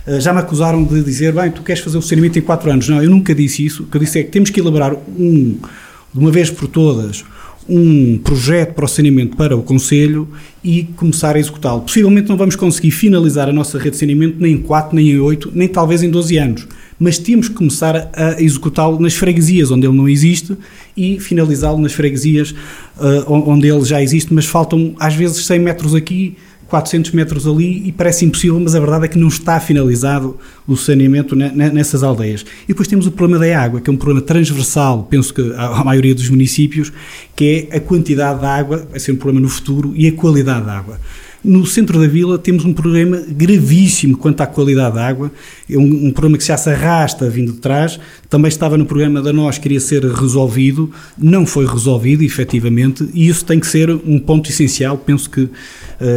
eh, 0.07 0.19
já 0.19 0.31
me 0.31 0.39
acusaram 0.39 0.83
de 0.83 1.03
dizer, 1.03 1.33
bem, 1.33 1.49
tu 1.51 1.63
queres 1.63 1.81
fazer 1.81 1.97
o 1.97 2.01
saneamento 2.01 2.37
em 2.37 2.41
4 2.41 2.71
anos. 2.71 2.89
Não, 2.89 3.01
eu 3.01 3.09
nunca 3.09 3.33
disse 3.33 3.65
isso. 3.65 3.83
O 3.83 3.85
que 3.87 3.97
eu 3.97 4.01
disse 4.01 4.19
é 4.19 4.23
que 4.23 4.29
temos 4.29 4.49
que 4.49 4.59
elaborar 4.59 4.84
um, 4.93 5.57
de 6.13 6.19
uma 6.19 6.31
vez 6.31 6.49
por 6.49 6.67
todas, 6.67 7.23
um 7.67 8.19
projeto 8.19 8.73
para 8.73 8.85
o 8.85 8.87
saneamento 8.87 9.35
para 9.35 9.57
o 9.57 9.63
Conselho 9.63 10.27
e 10.63 10.83
começar 10.95 11.35
a 11.35 11.39
executá-lo. 11.39 11.81
Possivelmente 11.81 12.29
não 12.29 12.37
vamos 12.37 12.55
conseguir 12.55 12.91
finalizar 12.91 13.49
a 13.49 13.53
nossa 13.53 13.77
rede 13.77 13.91
de 13.91 13.97
saneamento 13.97 14.37
nem 14.39 14.53
em 14.53 14.61
4, 14.61 14.95
nem 14.95 15.09
em 15.09 15.19
8, 15.19 15.51
nem 15.53 15.67
talvez 15.67 16.03
em 16.03 16.09
12 16.09 16.37
anos, 16.37 16.67
mas 16.99 17.17
temos 17.17 17.49
que 17.49 17.55
começar 17.55 18.11
a 18.13 18.41
executá-lo 18.41 18.99
nas 18.99 19.15
freguesias 19.15 19.71
onde 19.71 19.87
ele 19.87 19.95
não 19.95 20.07
existe 20.07 20.55
e 20.95 21.19
finalizá-lo 21.19 21.79
nas 21.79 21.93
freguesias 21.93 22.51
uh, 22.97 23.25
onde 23.27 23.67
ele 23.67 23.83
já 23.83 24.01
existe, 24.01 24.33
mas 24.33 24.45
faltam 24.45 24.95
às 24.99 25.15
vezes 25.15 25.45
100 25.45 25.59
metros 25.59 25.95
aqui, 25.95 26.37
400 26.67 27.11
metros 27.11 27.47
ali 27.47 27.87
e 27.87 27.91
parece 27.91 28.25
impossível, 28.25 28.59
mas 28.59 28.75
a 28.75 28.79
verdade 28.79 29.05
é 29.05 29.07
que 29.07 29.17
não 29.17 29.27
está 29.27 29.59
finalizado 29.59 30.37
o 30.67 30.75
saneamento 30.75 31.35
nessas 31.35 32.03
aldeias. 32.03 32.45
E 32.63 32.67
depois 32.69 32.87
temos 32.87 33.05
o 33.05 33.11
problema 33.11 33.45
da 33.45 33.59
água, 33.59 33.79
que 33.79 33.89
é 33.89 33.93
um 33.93 33.97
problema 33.97 34.21
transversal, 34.21 35.03
penso 35.09 35.33
que 35.33 35.53
à 35.55 35.83
maioria 35.83 36.15
dos 36.15 36.29
municípios, 36.29 36.91
que 37.35 37.67
é 37.69 37.77
a 37.77 37.79
quantidade 37.79 38.39
de 38.39 38.45
água, 38.45 38.87
vai 38.89 38.99
ser 38.99 39.11
um 39.11 39.15
problema 39.15 39.41
no 39.41 39.49
futuro, 39.49 39.93
e 39.95 40.07
a 40.07 40.11
qualidade 40.11 40.65
da 40.65 40.77
água. 40.77 40.99
No 41.45 41.63
centro 41.63 41.99
da 41.99 42.07
vila 42.07 42.39
temos 42.39 42.65
um 42.65 42.73
problema 42.73 43.21
gravíssimo 43.29 44.17
quanto 44.17 44.41
à 44.41 44.47
qualidade 44.47 44.95
da 44.95 45.07
água, 45.07 45.31
é 45.69 45.77
um, 45.77 46.07
um, 46.07 46.11
problema 46.11 46.39
que 46.39 46.43
já 46.43 46.57
se 46.57 46.71
arrasta 46.71 47.29
vindo 47.29 47.51
de 47.51 47.59
trás, 47.59 47.99
também 48.27 48.49
estava 48.49 48.75
no 48.79 48.85
programa 48.85 49.21
da 49.21 49.31
nós, 49.31 49.59
queria 49.59 49.79
ser 49.79 50.03
resolvido, 50.03 50.89
não 51.15 51.45
foi 51.45 51.67
resolvido 51.67 52.23
efetivamente, 52.23 53.07
e 53.13 53.27
isso 53.27 53.45
tem 53.45 53.59
que 53.59 53.67
ser 53.67 53.91
um 53.91 54.17
ponto 54.17 54.49
essencial, 54.49 54.97
penso 54.97 55.29
que 55.29 55.41
uh, 55.41 55.51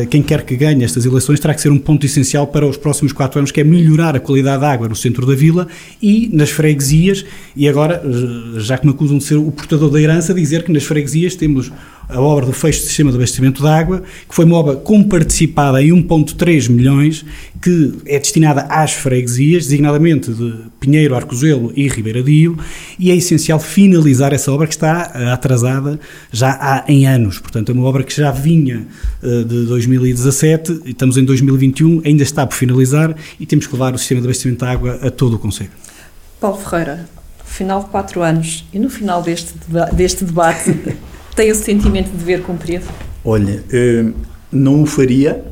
quem 0.09 0.23
quer 0.23 0.47
que 0.47 0.57
ganhe 0.57 0.83
estas 0.83 1.05
eleições 1.05 1.39
terá 1.39 1.53
que 1.53 1.61
ser 1.61 1.71
um 1.71 1.79
ponto 1.79 2.07
essencial 2.07 2.47
para 2.47 2.67
os 2.67 2.79
próximos 2.79 3.13
quatro 3.13 3.39
anos, 3.39 3.53
que 3.53 3.61
é 3.61 3.65
melhorar 3.65 4.17
a 4.17 4.21
qualidade 4.21 4.63
da 4.63 4.73
água 4.73 4.89
no 4.89 4.97
centro 4.97 5.27
da 5.27 5.35
vila 5.35 5.69
e 6.01 6.31
nas 6.33 6.49
freguesias, 6.49 7.27
e 7.55 7.69
agora, 7.69 8.03
já 8.57 8.79
que 8.79 8.87
me 8.87 8.93
acusam 8.93 9.19
de 9.19 9.25
ser 9.25 9.37
o 9.37 9.51
portador 9.51 9.91
da 9.91 10.01
herança, 10.01 10.33
dizer 10.33 10.63
que 10.63 10.73
nas 10.73 10.85
freguesias 10.85 11.35
temos 11.35 11.71
a 12.09 12.21
obra 12.21 12.47
do 12.47 12.53
fecho 12.53 12.81
do 12.81 12.87
sistema 12.87 13.11
de 13.11 13.17
abastecimento 13.17 13.63
de 13.63 13.69
água, 13.69 14.03
que 14.29 14.35
foi 14.35 14.45
uma 14.45 14.57
obra 14.57 14.77
comparticipada 14.77 15.83
em 15.83 15.91
1.3 15.91 16.71
milhões, 16.71 17.25
que 17.61 17.95
é 18.07 18.19
destinada 18.19 18.63
às 18.63 18.93
freguesias, 18.93 19.65
designadamente 19.65 20.33
de 20.33 20.55
Pinheiro, 20.81 21.15
Arcozelo 21.15 21.73
e 21.77 21.87
Ribeira 21.89 22.23
Dio, 22.23 22.57
e 22.99 23.11
é 23.11 23.17
essencial 23.17 23.61
finalizar 23.61 24.33
essa 24.33 24.51
obra 24.51 24.67
que 24.67 24.75
está 24.75 25.13
eh, 25.15 25.31
atrasada 25.31 26.01
já 26.33 26.51
há 26.61 26.85
em 26.89 27.07
anos. 27.07 27.39
Portanto, 27.39 27.71
é 27.71 27.75
uma 27.75 27.85
obra 27.85 28.03
que 28.03 28.17
já 28.17 28.31
vinha 28.31 28.87
uh, 29.23 29.45
de 29.45 29.67
2017, 29.67 30.83
estamos 30.87 31.17
em 31.17 31.25
2021, 31.25 32.03
ainda 32.05 32.23
está 32.23 32.47
por 32.47 32.55
finalizar 32.55 33.15
e 33.39 33.45
temos 33.45 33.67
que 33.67 33.73
levar 33.73 33.95
o 33.95 33.99
sistema 33.99 34.21
de 34.21 34.27
abastecimento 34.27 34.65
de 34.65 34.71
água 34.71 34.99
a 35.03 35.11
todo 35.11 35.35
o 35.35 35.39
Conselho. 35.39 35.71
Paulo 36.41 36.57
Ferreira, 36.57 37.09
final 37.45 37.83
de 37.83 37.91
quatro 37.91 38.23
anos 38.23 38.65
e 38.73 38.79
no 38.79 38.89
final 38.89 39.23
deste, 39.23 39.55
deste 39.93 40.25
debate 40.25 40.75
tem 41.39 41.53
o 41.53 41.55
sentimento 41.55 42.11
de 42.11 42.17
dever 42.17 42.43
cumprido? 42.43 42.85
Olha, 43.25 43.63
eh, 43.73 44.07
não 44.51 44.83
o 44.83 44.87
faria 44.87 45.45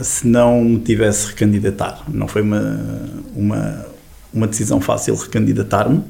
se 0.00 0.26
não 0.26 0.64
me 0.64 0.80
tivesse 0.80 1.26
recandidatar. 1.26 2.02
Não 2.08 2.26
foi 2.26 2.40
uma, 2.40 3.10
uma, 3.36 3.86
uma 4.32 4.46
decisão 4.46 4.80
fácil 4.80 5.14
recandidatar-me. 5.14 6.02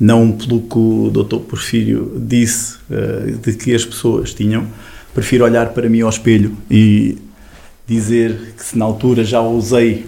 Não 0.00 0.32
pelo 0.32 0.62
que 0.62 0.78
o 0.78 1.10
Dr. 1.10 1.40
Porfírio 1.40 2.16
disse 2.16 2.78
eh, 2.90 3.32
de 3.32 3.52
que 3.52 3.74
as 3.74 3.84
pessoas 3.84 4.32
tinham. 4.32 4.66
Prefiro 5.12 5.44
olhar 5.44 5.74
para 5.74 5.86
mim 5.86 6.00
ao 6.00 6.08
espelho 6.08 6.56
e 6.70 7.18
dizer 7.86 8.54
que 8.56 8.64
se 8.64 8.78
na 8.78 8.86
altura 8.86 9.24
já 9.24 9.42
usei 9.42 10.06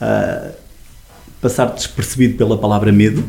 uh, 0.00 0.52
passar 1.40 1.66
despercebido 1.66 2.36
pela 2.36 2.58
palavra 2.58 2.92
medo, 2.92 3.24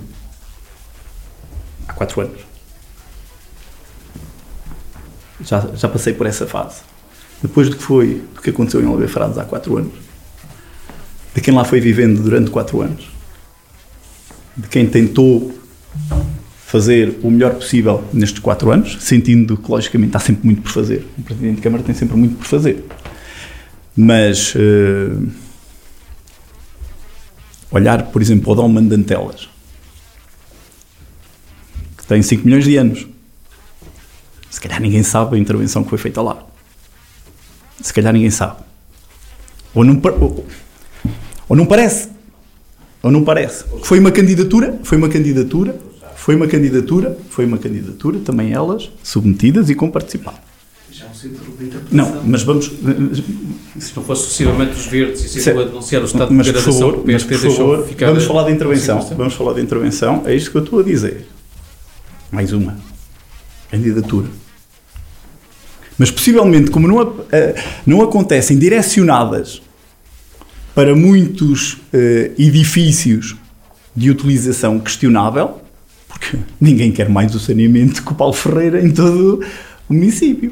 há 1.88 1.94
quatro 1.94 2.22
anos 2.22 2.51
já, 5.44 5.68
já 5.76 5.88
passei 5.88 6.14
por 6.14 6.26
essa 6.28 6.46
fase. 6.48 6.82
Depois 7.42 7.70
do 7.70 7.76
que 7.76 7.84
foi, 7.84 8.22
do 8.36 8.42
que 8.42 8.50
aconteceu 8.50 8.82
em 8.82 8.86
Oliveira 8.86 9.26
há 9.26 9.44
quatro 9.44 9.78
anos, 9.78 9.94
de 11.34 11.42
quem 11.42 11.54
lá 11.54 11.64
foi 11.64 11.80
vivendo 11.80 12.22
durante 12.22 12.52
quatro 12.52 12.82
anos, 12.82 13.10
de 14.56 14.68
quem 14.68 14.86
tentou 14.86 15.52
fazer 16.72 17.20
o 17.22 17.30
melhor 17.30 17.56
possível 17.56 18.04
nestes 18.14 18.40
quatro 18.40 18.72
anos, 18.72 18.98
sentindo 19.02 19.58
que, 19.58 19.70
logicamente, 19.70 20.16
há 20.16 20.20
sempre 20.20 20.46
muito 20.46 20.62
por 20.62 20.72
fazer. 20.72 21.06
O 21.18 21.22
Presidente 21.22 21.56
de 21.56 21.62
Câmara 21.62 21.84
tem 21.84 21.94
sempre 21.94 22.16
muito 22.16 22.38
por 22.38 22.46
fazer. 22.46 22.86
Mas 23.96 24.56
uh, 24.56 25.28
olhar, 27.72 28.04
por 28.04 28.22
exemplo, 28.22 28.50
ao 28.52 28.56
Dom 28.56 28.88
de 28.88 28.96
Antelas, 28.96 29.50
que 31.98 32.08
tem 32.08 32.22
5 32.22 32.46
milhões 32.46 32.64
de 32.64 32.78
anos, 32.78 33.08
se 34.52 34.60
calhar 34.60 34.82
ninguém 34.82 35.02
sabe 35.02 35.38
a 35.38 35.40
intervenção 35.40 35.82
que 35.82 35.90
foi 35.90 35.98
feita 35.98 36.22
lá. 36.22 36.46
Se 37.82 37.94
calhar 37.94 38.14
ninguém 38.14 38.30
sabe. 38.30 38.58
Ou 39.74 39.84
não, 39.86 40.00
ou, 40.20 40.46
ou 41.48 41.56
não 41.56 41.66
parece. 41.66 42.10
Ou 43.02 43.10
não 43.10 43.24
parece. 43.24 43.64
Foi 43.82 43.98
uma 43.98 44.12
candidatura, 44.12 44.78
foi 44.84 44.98
uma 44.98 45.08
candidatura, 45.08 45.80
foi 46.16 46.36
uma 46.36 46.48
candidatura, 46.48 47.18
foi 47.30 47.46
uma 47.46 47.58
candidatura, 47.58 48.20
também 48.20 48.52
elas 48.52 48.92
submetidas 49.02 49.70
e 49.70 49.74
com 49.74 49.90
participado. 49.90 50.38
Não, 51.90 52.22
mas 52.26 52.44
vamos. 52.44 52.66
Se 53.80 53.96
não 53.96 54.04
fosse 54.04 54.24
sucessivamente 54.24 54.74
os 54.74 54.86
verdes 54.88 55.24
e 55.24 55.42
se 55.42 55.50
a 55.50 55.54
denunciar 55.54 56.02
o 56.02 56.06
estado 56.06 56.34
mas, 56.34 56.46
de 56.46 56.52
degradação, 56.52 56.90
por 56.90 56.98
favor, 56.98 57.04
mas, 57.08 57.24
por 57.24 57.38
favor 57.38 57.88
ficar 57.88 58.08
vamos 58.08 58.26
falar 58.26 58.44
de 58.44 58.52
intervenção. 58.52 59.00
Vamos 59.16 59.34
falar 59.34 59.54
de 59.54 59.62
intervenção. 59.62 60.24
É 60.26 60.36
isto 60.36 60.52
que 60.52 60.58
eu 60.58 60.64
estou 60.64 60.80
a 60.80 60.84
dizer. 60.84 61.26
Mais 62.30 62.52
uma. 62.52 62.78
Candidatura. 63.70 64.28
Mas 66.02 66.10
possivelmente, 66.10 66.72
como 66.72 66.88
não, 66.88 67.16
não 67.86 68.02
acontecem 68.02 68.58
direcionadas 68.58 69.62
para 70.74 70.96
muitos 70.96 71.74
uh, 71.74 72.34
edifícios 72.40 73.36
de 73.96 74.10
utilização 74.10 74.80
questionável, 74.80 75.62
porque 76.08 76.40
ninguém 76.60 76.92
quer 76.92 77.08
mais 77.08 77.36
o 77.36 77.40
saneamento 77.40 78.04
que 78.04 78.12
o 78.12 78.16
Paulo 78.16 78.34
Ferreira 78.34 78.84
em 78.84 78.90
todo 78.90 79.46
o 79.88 79.94
município. 79.94 80.52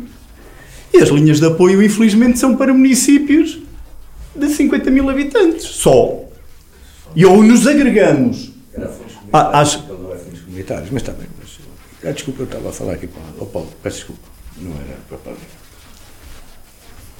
E 0.93 0.97
as 0.97 1.09
linhas 1.09 1.39
de 1.39 1.47
apoio, 1.47 1.81
infelizmente, 1.81 2.37
são 2.37 2.55
para 2.55 2.71
municípios 2.71 3.57
de 4.35 4.49
50 4.49 4.91
mil 4.91 5.09
habitantes 5.09 5.63
só. 5.63 6.25
E 7.15 7.25
ou 7.25 7.41
nos 7.41 7.65
agregamos 7.65 8.51
às. 9.33 9.77
comunitários, 10.45 10.91
mas 10.91 11.01
está 11.01 11.11
bem. 11.11 11.25
Mas, 11.39 11.57
ah, 12.07 12.11
desculpa, 12.11 12.43
eu 12.43 12.45
estava 12.45 12.69
a 12.69 12.71
falar 12.71 12.93
aqui 12.93 13.07
com 13.07 13.43
o 13.43 13.47
Paulo, 13.47 13.67
peço 13.81 13.97
desculpa. 13.97 14.38
Não 14.59 14.71
era 14.71 14.97
para 15.07 15.33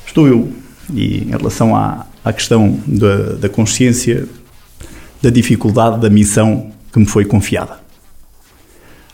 Estou 0.06 0.28
eu. 0.28 0.52
E 0.94 1.20
em 1.24 1.30
relação 1.30 1.76
à, 1.76 2.07
à 2.24 2.34
questão 2.34 2.80
da, 2.86 3.34
da 3.34 3.49
consciência, 3.49 4.28
da 5.22 5.30
dificuldade 5.30 5.99
da 5.99 6.10
missão 6.10 6.72
que 6.91 6.99
me 6.99 7.06
foi 7.06 7.26
confiada. 7.26 7.80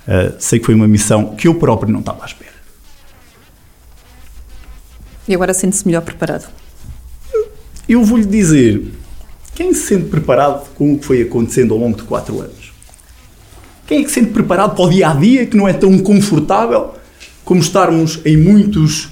Uh, 0.07 0.35
sei 0.39 0.59
que 0.59 0.65
foi 0.65 0.75
uma 0.75 0.87
missão 0.87 1.35
que 1.35 1.47
eu 1.47 1.55
próprio 1.55 1.91
não 1.91 1.99
estava 1.99 2.23
à 2.23 2.25
espera. 2.25 2.53
E 5.27 5.33
agora 5.33 5.53
sente-se 5.53 5.85
melhor 5.85 6.01
preparado? 6.01 6.47
Eu 7.89 8.03
vou-lhe 8.03 8.25
dizer, 8.25 8.93
quem 9.53 9.73
se 9.73 9.87
sente 9.87 10.05
preparado 10.05 10.69
com 10.75 10.93
o 10.93 10.99
que 10.99 11.05
foi 11.05 11.21
acontecendo 11.23 11.73
ao 11.73 11.79
longo 11.79 11.97
de 11.97 12.03
quatro 12.03 12.39
anos? 12.39 12.73
Quem 13.87 13.99
é 13.99 14.03
que 14.03 14.09
se 14.09 14.15
sente 14.15 14.31
preparado 14.31 14.75
para 14.75 14.85
o 14.85 14.89
dia 14.89 15.09
a 15.09 15.13
dia 15.13 15.45
que 15.45 15.57
não 15.57 15.67
é 15.67 15.73
tão 15.73 15.97
confortável 15.99 16.93
como 17.45 17.61
estarmos 17.61 18.19
em 18.25 18.35
muitos 18.35 19.09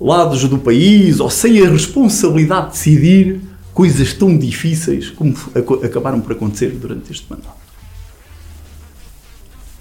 lados 0.00 0.44
do 0.44 0.58
país 0.58 1.20
ou 1.20 1.30
sem 1.30 1.64
a 1.64 1.70
responsabilidade 1.70 2.66
de 2.66 2.72
decidir 2.72 3.40
coisas 3.72 4.12
tão 4.12 4.36
difíceis 4.36 5.08
como 5.10 5.34
acabaram 5.82 6.20
por 6.20 6.32
acontecer 6.32 6.70
durante 6.70 7.12
este 7.12 7.26
mandato? 7.30 7.56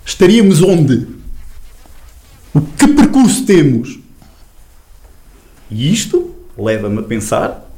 Estaríamos 0.06 0.62
onde? 0.62 1.08
O 2.54 2.62
que 2.62 2.88
percurso 2.88 3.44
temos? 3.46 4.00
E 5.70 5.92
isto 5.92 6.34
leva-me 6.58 7.00
a 7.00 7.04
pensar 7.04 7.70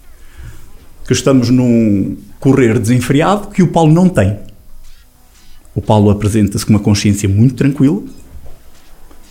que 1.06 1.14
estamos 1.14 1.50
num 1.50 2.18
correr 2.40 2.78
desenfreado 2.78 3.48
que 3.48 3.64
o 3.64 3.68
Paulo 3.70 3.94
não 3.94 4.10
tem. 4.10 4.38
O 5.74 5.82
Paulo 5.82 6.10
apresenta-se 6.10 6.66
com 6.66 6.74
uma 6.74 6.80
consciência 6.80 7.30
muito 7.30 7.56
tranquila, 7.56 8.02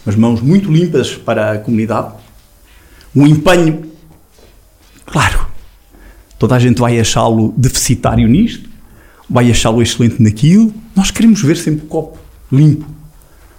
as 0.07 0.15
mãos 0.15 0.41
muito 0.41 0.71
limpas 0.71 1.15
para 1.15 1.53
a 1.53 1.59
comunidade, 1.59 2.15
um 3.15 3.27
empenho. 3.27 3.91
Claro, 5.05 5.47
toda 6.39 6.55
a 6.55 6.59
gente 6.59 6.81
vai 6.81 6.99
achá-lo 7.01 7.53
deficitário 7.57 8.29
nisto, 8.29 8.69
vai 9.29 9.51
achá-lo 9.51 9.83
excelente 9.83 10.23
naquilo. 10.23 10.73
Nós 10.95 11.11
queremos 11.11 11.43
ver 11.43 11.57
sempre 11.57 11.85
o 11.85 11.89
copo 11.89 12.19
limpo. 12.51 12.87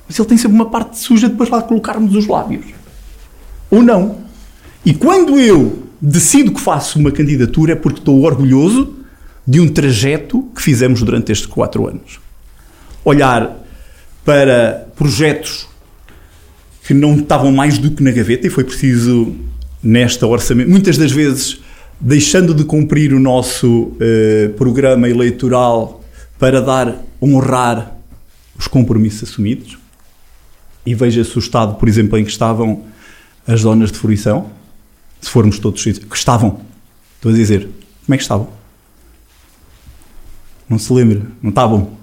Mas 0.08 0.18
ele 0.18 0.28
tem 0.28 0.38
sempre 0.38 0.56
uma 0.56 0.70
parte 0.70 0.98
suja 0.98 1.28
depois 1.28 1.50
lá 1.50 1.60
de 1.60 1.68
colocarmos 1.68 2.16
os 2.16 2.28
lábios. 2.28 2.66
Ou 3.70 3.84
não. 3.84 4.20
E 4.86 4.94
quando 4.94 5.38
eu 5.38 5.84
decido 6.02 6.54
que 6.54 6.62
faço 6.62 6.98
uma 6.98 7.12
candidatura 7.12 7.74
é 7.74 7.76
porque 7.76 8.00
estou 8.00 8.24
orgulhoso 8.24 8.96
de 9.46 9.60
um 9.60 9.68
trajeto 9.68 10.50
que 10.56 10.62
fizemos 10.62 11.02
durante 11.02 11.32
estes 11.32 11.48
quatro 11.48 11.88
anos. 11.88 12.20
Olhar 13.04 13.58
para 14.24 14.88
projetos 14.96 15.68
que 16.88 16.94
não 16.94 17.18
estavam 17.18 17.52
mais 17.52 17.78
do 17.78 17.92
que 17.92 18.02
na 18.02 18.12
gaveta 18.12 18.48
e 18.48 18.50
foi 18.50 18.64
preciso, 18.64 19.36
nesta 19.84 20.26
orçamento, 20.26 20.70
muitas 20.70 20.98
das 20.98 21.12
vezes 21.12 21.60
deixando 22.00 22.54
de 22.54 22.64
cumprir 22.64 23.14
o 23.14 23.20
nosso 23.20 23.68
uh, 23.68 24.54
programa 24.56 25.10
eleitoral 25.10 26.02
para 26.40 26.62
dar, 26.62 27.04
honrar 27.22 27.94
os 28.58 28.70
compromissos 28.70 29.30
assumidos. 29.30 29.78
E 30.86 30.96
veja-se 30.96 31.36
o 31.38 31.40
estado, 31.40 31.76
por 31.76 31.90
exemplo, 31.90 32.18
em 32.18 32.24
que 32.24 32.32
estavam 32.32 32.86
as 33.46 33.62
zonas 33.62 33.92
de 33.92 33.98
fruição 33.98 34.50
se 35.20 35.30
formos 35.30 35.60
todos 35.60 35.84
que 35.84 36.16
estavam, 36.16 36.62
estou 37.16 37.32
a 37.32 37.36
dizer, 37.36 37.68
como 38.06 38.14
é 38.14 38.18
que 38.18 38.24
estavam? 38.24 38.48
Não 40.70 40.80
se 40.80 40.94
lembra, 40.94 41.22
não 41.42 41.50
estavam. 41.50 41.98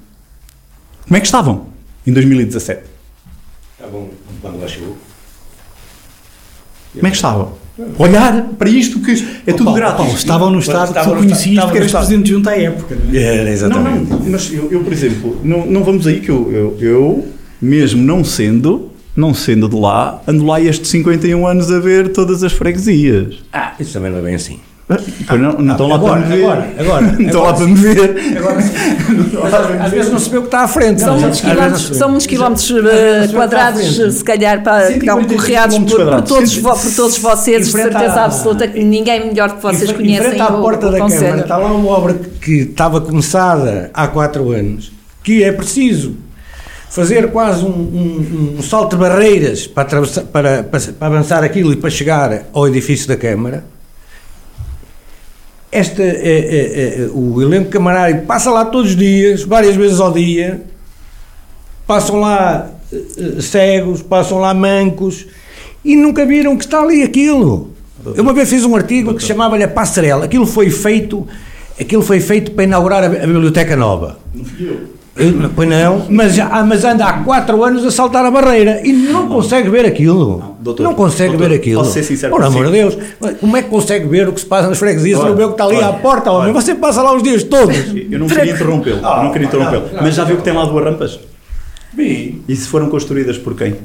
Como 1.04 1.16
é 1.16 1.20
que 1.20 1.26
estavam 1.26 1.68
em 2.06 2.12
2017? 2.12 2.82
Estavam 3.78 4.10
quando 4.44 4.60
lá 4.60 4.68
chegou. 4.68 4.96
Como 6.92 7.06
é 7.06 7.10
que 7.10 7.16
estavam? 7.16 7.52
Olhar 7.98 8.50
para 8.56 8.70
isto 8.70 9.00
que 9.00 9.12
é 9.46 9.52
tudo 9.52 9.64
Paulo, 9.64 9.78
grátis. 9.78 9.96
Paulo, 9.96 10.14
estavam 10.14 10.50
no 10.50 10.58
estado 10.60 10.94
que 10.94 11.02
tu 11.02 11.16
conhecias 11.16 11.64
porque 11.64 11.78
eras 11.78 11.92
presidente 11.92 12.24
de 12.26 12.30
junta 12.30 12.50
à 12.50 12.58
época. 12.58 12.94
Não 12.94 13.12
é? 13.12 13.22
Era, 13.22 13.50
exatamente. 13.50 14.10
Não, 14.10 14.18
não, 14.20 14.30
mas 14.30 14.52
eu, 14.52 14.70
eu, 14.70 14.84
por 14.84 14.92
exemplo, 14.92 15.40
não, 15.42 15.66
não 15.66 15.82
vamos 15.82 16.06
aí 16.06 16.20
que 16.20 16.28
eu, 16.28 16.52
eu, 16.52 16.78
eu, 16.80 17.28
mesmo 17.60 18.00
não 18.02 18.22
sendo 18.22 18.90
não 19.16 19.32
sendo 19.32 19.68
de 19.68 19.76
lá, 19.76 20.20
ando 20.26 20.44
lá 20.44 20.60
estes 20.60 20.90
51 20.90 21.46
anos 21.46 21.70
a 21.70 21.78
ver 21.78 22.12
todas 22.12 22.42
as 22.42 22.52
freguesias. 22.52 23.36
Ah, 23.52 23.72
isso 23.78 23.92
também 23.92 24.10
não 24.10 24.18
é 24.18 24.22
bem 24.22 24.34
assim. 24.34 24.58
Ah, 24.86 25.36
não, 25.36 25.52
não 25.52 25.72
estão 25.72 25.88
lá 25.88 25.94
agora, 25.94 26.20
para 26.20 26.28
me 26.28 26.36
ver. 26.36 26.44
Agora, 26.44 26.74
agora, 26.78 27.00
não 27.00 27.20
estão 27.20 27.42
lá 27.42 27.52
para 27.54 27.66
me 27.66 27.74
ver. 27.74 28.36
Agora, 28.36 29.84
às 29.84 29.90
vezes 29.90 30.12
não 30.12 30.18
se 30.18 30.28
vê 30.28 30.36
o 30.36 30.40
que 30.42 30.48
está 30.48 30.60
à 30.60 30.68
frente. 30.68 31.00
São 31.00 31.18
muitos 31.18 31.40
quilómetros, 31.40 31.96
são 31.96 32.08
muitos 32.10 32.26
quilómetros 32.26 32.70
uh, 32.70 33.32
quadrados, 33.32 34.14
se 34.14 34.22
calhar, 34.22 34.62
para, 34.62 34.92
que 34.92 34.98
estão 34.98 35.24
correados 35.24 35.78
por, 35.78 36.04
por, 36.04 36.22
todos, 36.22 36.58
por 36.58 36.94
todos 36.94 37.18
vocês, 37.18 37.66
de 37.66 37.72
certeza 37.72 38.24
absoluta 38.24 38.68
que 38.68 38.84
ninguém 38.84 39.28
melhor 39.28 39.56
que 39.56 39.62
vocês 39.62 39.90
conhecem 39.90 40.38
à 40.38 40.52
porta 40.52 40.88
o, 40.88 40.92
da 40.92 40.98
Câmara 40.98 41.40
está 41.40 41.56
lá 41.56 41.72
uma 41.72 41.90
obra 41.90 42.14
que 42.40 42.52
estava 42.52 43.00
começada 43.00 43.90
há 43.94 44.06
quatro 44.06 44.50
anos, 44.52 44.92
que 45.22 45.42
é 45.42 45.50
preciso 45.50 46.16
fazer 46.90 47.30
quase 47.30 47.64
um, 47.64 47.68
um, 47.68 48.56
um 48.58 48.62
salto 48.62 48.96
de 48.96 49.02
barreiras 49.02 49.66
para, 49.66 50.02
para, 50.30 50.62
para, 50.62 50.62
para, 50.62 51.06
avançar 51.06 51.42
aquilo 51.42 51.72
e 51.72 51.76
para 51.76 51.88
chegar 51.88 52.42
ao 52.52 52.68
edifício 52.68 53.08
da 53.08 53.16
Câmara. 53.16 53.64
Esta, 55.76 56.02
é, 56.02 56.06
é, 56.06 57.10
o 57.12 57.42
elenco 57.42 57.68
camarário 57.68 58.22
passa 58.22 58.48
lá 58.48 58.64
todos 58.64 58.90
os 58.90 58.96
dias, 58.96 59.42
várias 59.42 59.74
vezes 59.74 59.98
ao 59.98 60.12
dia, 60.12 60.62
passam 61.84 62.20
lá 62.20 62.70
cegos, 63.40 64.00
passam 64.00 64.38
lá 64.38 64.54
mancos 64.54 65.26
e 65.84 65.96
nunca 65.96 66.24
viram 66.24 66.56
que 66.56 66.64
está 66.64 66.80
ali 66.80 67.02
aquilo. 67.02 67.70
Eu 68.06 68.22
uma 68.22 68.32
vez 68.32 68.48
fiz 68.48 68.64
um 68.64 68.76
artigo 68.76 69.14
que 69.14 69.22
chamava-lhe 69.22 69.64
a 69.64 69.68
passarela. 69.68 70.26
Aquilo 70.26 70.46
foi 70.46 70.70
feito, 70.70 71.26
aquilo 71.80 72.02
foi 72.02 72.20
feito 72.20 72.52
para 72.52 72.62
inaugurar 72.62 73.02
a, 73.02 73.06
a 73.06 73.26
biblioteca 73.26 73.74
nova. 73.74 74.18
Não 74.32 74.44
fui 74.44 74.68
eu. 74.68 74.93
Pois 75.54 75.68
não, 75.68 76.06
mas, 76.10 76.34
já, 76.34 76.64
mas 76.64 76.84
anda 76.84 77.04
há 77.04 77.12
4 77.22 77.62
anos 77.62 77.84
a 77.86 77.90
saltar 77.92 78.24
a 78.24 78.30
barreira 78.32 78.80
e 78.84 78.92
não 78.92 79.28
consegue 79.28 79.70
ver 79.70 79.86
aquilo. 79.86 80.38
Não, 80.40 80.56
doutor, 80.60 80.82
não 80.82 80.94
consegue 80.94 81.30
doutor, 81.30 81.48
ver 81.50 81.54
aquilo. 81.54 81.80
Posso 81.80 81.92
ser 81.92 82.02
sincero 82.02 82.34
Por 82.34 82.42
amor 82.42 82.66
de 82.66 82.72
Deus, 82.72 82.98
como 83.40 83.56
é 83.56 83.62
que 83.62 83.68
consegue 83.68 84.08
ver 84.08 84.28
o 84.28 84.32
que 84.32 84.40
se 84.40 84.46
passa 84.46 84.68
nas 84.68 84.78
freguesias 84.78 85.20
se 85.20 85.24
não 85.24 85.36
vê 85.36 85.44
o 85.44 85.48
que 85.48 85.54
está 85.54 85.64
ali 85.66 85.76
olha, 85.76 85.86
à 85.86 85.92
porta, 85.92 86.32
homem? 86.32 86.50
Olha, 86.50 86.60
Você 86.60 86.74
passa 86.74 87.00
lá 87.00 87.14
os 87.14 87.22
dias 87.22 87.44
todos. 87.44 87.76
Eu 88.10 88.18
não 88.18 88.26
queria 88.26 88.52
interrompê-lo, 88.52 89.06
ah, 89.06 89.22
não 89.22 89.30
queria 89.30 89.46
interrompê-lo. 89.46 89.84
Mas 90.02 90.16
já 90.16 90.24
viu 90.24 90.36
que 90.36 90.42
tem 90.42 90.52
lá 90.52 90.64
duas 90.64 90.84
rampas? 90.84 91.20
Vi. 91.92 92.42
E 92.48 92.56
se 92.56 92.66
foram 92.66 92.90
construídas 92.90 93.38
por 93.38 93.54
quem? 93.54 93.76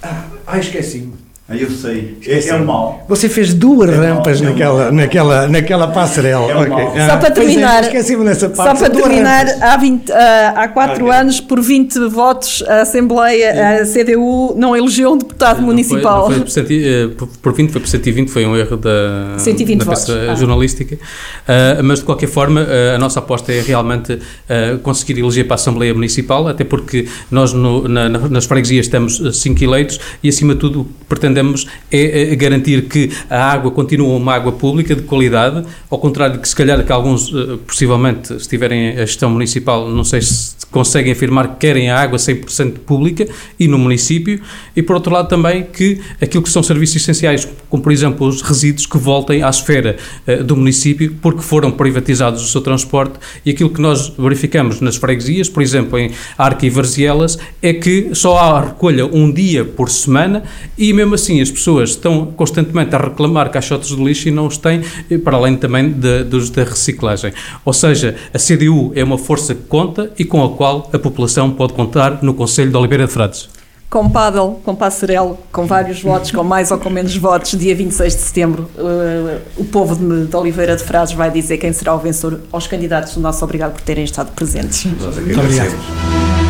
Ah, 0.00 0.58
esqueci-me. 0.58 1.14
Ah, 1.52 1.56
eu 1.56 1.68
sei. 1.68 2.16
É, 2.28 2.46
é 2.46 2.54
um 2.54 2.64
mal. 2.64 3.04
Você 3.08 3.28
fez 3.28 3.52
duas 3.52 3.90
é 3.90 3.96
rampas 3.96 4.40
mal, 4.40 4.52
naquela, 4.52 4.86
é 4.86 4.90
naquela, 4.92 5.48
naquela 5.48 5.88
passarela. 5.88 6.48
É 6.48 6.56
okay. 6.56 7.00
ah, 7.00 7.08
só 7.08 7.16
para 7.16 7.30
terminar, 7.32 7.82
esqueci-me 7.82 8.24
nessa 8.24 8.48
parte. 8.48 8.78
Só 8.78 8.84
para 8.86 8.94
terminar, 8.94 9.46
há, 9.60 9.76
20, 9.76 10.10
uh, 10.10 10.14
há 10.54 10.68
quatro 10.68 11.06
okay. 11.06 11.18
anos, 11.18 11.40
por 11.40 11.60
20 11.60 12.08
votos, 12.08 12.62
a 12.68 12.82
Assembleia, 12.82 13.80
a 13.80 13.84
CDU, 13.84 14.54
não 14.56 14.76
elegeu 14.76 15.10
um 15.10 15.18
deputado 15.18 15.56
não 15.56 15.66
municipal. 15.66 16.26
Foi, 16.26 16.38
não 16.38 16.46
foi 16.46 16.62
por, 16.62 16.72
eh, 16.72 17.08
por, 17.18 17.26
por 17.26 17.52
20, 17.52 17.72
foi 17.72 17.80
por 17.80 17.88
120, 17.88 18.30
foi 18.30 18.46
um 18.46 18.56
erro 18.56 18.76
da, 18.76 19.36
120 19.38 19.78
da 19.80 19.84
votos. 19.86 20.08
Ah. 20.08 20.36
jornalística. 20.36 20.94
Uh, 20.94 21.82
mas, 21.82 21.98
de 21.98 22.04
qualquer 22.04 22.28
forma, 22.28 22.60
uh, 22.60 22.94
a 22.94 22.98
nossa 22.98 23.18
aposta 23.18 23.52
é 23.52 23.60
realmente 23.60 24.12
uh, 24.12 24.78
conseguir 24.84 25.18
eleger 25.18 25.48
para 25.48 25.54
a 25.54 25.56
Assembleia 25.56 25.92
Municipal, 25.92 26.46
até 26.46 26.62
porque 26.62 27.08
nós 27.28 27.52
no, 27.52 27.88
na, 27.88 28.08
nas 28.08 28.44
freguesias 28.44 28.86
temos 28.86 29.20
cinco 29.36 29.64
eleitos 29.64 29.98
e, 30.22 30.28
acima 30.28 30.54
de 30.54 30.60
tudo, 30.60 30.86
pretendemos 31.08 31.39
pretendemos 31.40 31.66
é, 31.90 32.32
é 32.32 32.36
garantir 32.36 32.82
que 32.82 33.10
a 33.28 33.52
água 33.52 33.70
continua 33.70 34.14
uma 34.16 34.34
água 34.34 34.52
pública 34.52 34.94
de 34.94 35.02
qualidade, 35.02 35.64
ao 35.90 35.98
contrário 35.98 36.36
de 36.36 36.42
que 36.42 36.48
se 36.48 36.54
calhar 36.54 36.84
que 36.84 36.92
alguns 36.92 37.32
uh, 37.32 37.58
possivelmente 37.66 38.34
estiverem 38.34 38.90
a 38.90 39.06
gestão 39.06 39.30
municipal, 39.30 39.88
não 39.88 40.04
sei 40.04 40.20
se 40.22 40.54
conseguem 40.70 41.12
afirmar 41.12 41.48
que 41.48 41.56
querem 41.56 41.90
a 41.90 41.98
água 41.98 42.18
100% 42.18 42.78
pública 42.86 43.26
e 43.58 43.66
no 43.66 43.78
município, 43.78 44.40
e 44.76 44.82
por 44.82 44.94
outro 44.94 45.12
lado 45.12 45.28
também 45.28 45.64
que 45.64 46.00
aquilo 46.20 46.42
que 46.42 46.50
são 46.50 46.62
serviços 46.62 46.96
essenciais, 46.96 47.48
como 47.68 47.82
por 47.82 47.90
exemplo 47.90 48.26
os 48.26 48.42
resíduos 48.42 48.86
que 48.86 48.98
voltem 48.98 49.42
à 49.42 49.48
esfera 49.48 49.96
uh, 50.26 50.44
do 50.44 50.56
município 50.56 51.16
porque 51.20 51.42
foram 51.42 51.70
privatizados 51.70 52.42
o 52.42 52.48
seu 52.48 52.60
transporte 52.60 53.14
e 53.44 53.50
aquilo 53.50 53.70
que 53.70 53.80
nós 53.80 54.12
verificamos 54.16 54.80
nas 54.80 54.96
freguesias, 54.96 55.48
por 55.48 55.62
exemplo 55.62 55.98
em 55.98 56.12
Arca 56.36 56.66
e 56.66 56.70
Varzielas, 56.70 57.38
é 57.60 57.72
que 57.72 58.10
só 58.14 58.38
há 58.38 58.60
recolha 58.60 59.06
um 59.06 59.32
dia 59.32 59.64
por 59.64 59.88
semana 59.90 60.44
e 60.76 60.92
mesmo 60.92 61.14
assim 61.14 61.29
as 61.38 61.50
pessoas 61.50 61.90
estão 61.90 62.24
constantemente 62.26 62.94
a 62.94 62.98
reclamar 62.98 63.50
caixotes 63.50 63.94
de 63.94 64.02
lixo 64.02 64.28
e 64.28 64.30
não 64.30 64.46
os 64.46 64.56
têm, 64.56 64.80
para 65.22 65.36
além 65.36 65.54
também 65.56 65.92
de, 65.92 66.24
dos 66.24 66.48
da 66.48 66.64
reciclagem. 66.64 67.34
Ou 67.62 67.74
seja, 67.74 68.16
a 68.32 68.38
CDU 68.38 68.92
é 68.94 69.04
uma 69.04 69.18
força 69.18 69.54
que 69.54 69.64
conta 69.64 70.10
e 70.18 70.24
com 70.24 70.42
a 70.42 70.48
qual 70.48 70.88
a 70.92 70.98
população 70.98 71.50
pode 71.50 71.74
contar 71.74 72.22
no 72.22 72.32
Conselho 72.32 72.70
de 72.70 72.76
Oliveira 72.76 73.06
de 73.06 73.12
Frades. 73.12 73.48
Com 73.90 74.08
Padel, 74.08 74.60
com 74.64 74.74
Passarelo, 74.76 75.36
com 75.50 75.66
vários 75.66 76.00
votos, 76.00 76.30
com 76.30 76.44
mais 76.44 76.70
ou 76.70 76.78
com 76.78 76.88
menos 76.88 77.16
votos, 77.16 77.58
dia 77.58 77.74
26 77.74 78.14
de 78.14 78.20
setembro, 78.20 78.70
uh, 78.78 79.40
o 79.56 79.64
povo 79.64 79.96
de, 79.96 80.26
de, 80.26 80.36
Oliveira 80.36 80.76
de 80.76 80.84
Frades 80.84 81.12
vai 81.12 81.28
dizer 81.28 81.58
quem 81.58 81.72
será 81.72 81.92
o 81.96 81.98
vencedor 81.98 82.40
aos 82.52 82.68
candidatos. 82.68 83.16
O 83.16 83.20
nosso 83.20 83.44
obrigado 83.44 83.72
por 83.72 83.80
terem 83.80 84.04
estado 84.04 84.30
presentes. 84.30 84.84
Muito 84.84 85.40
obrigado. 85.40 86.49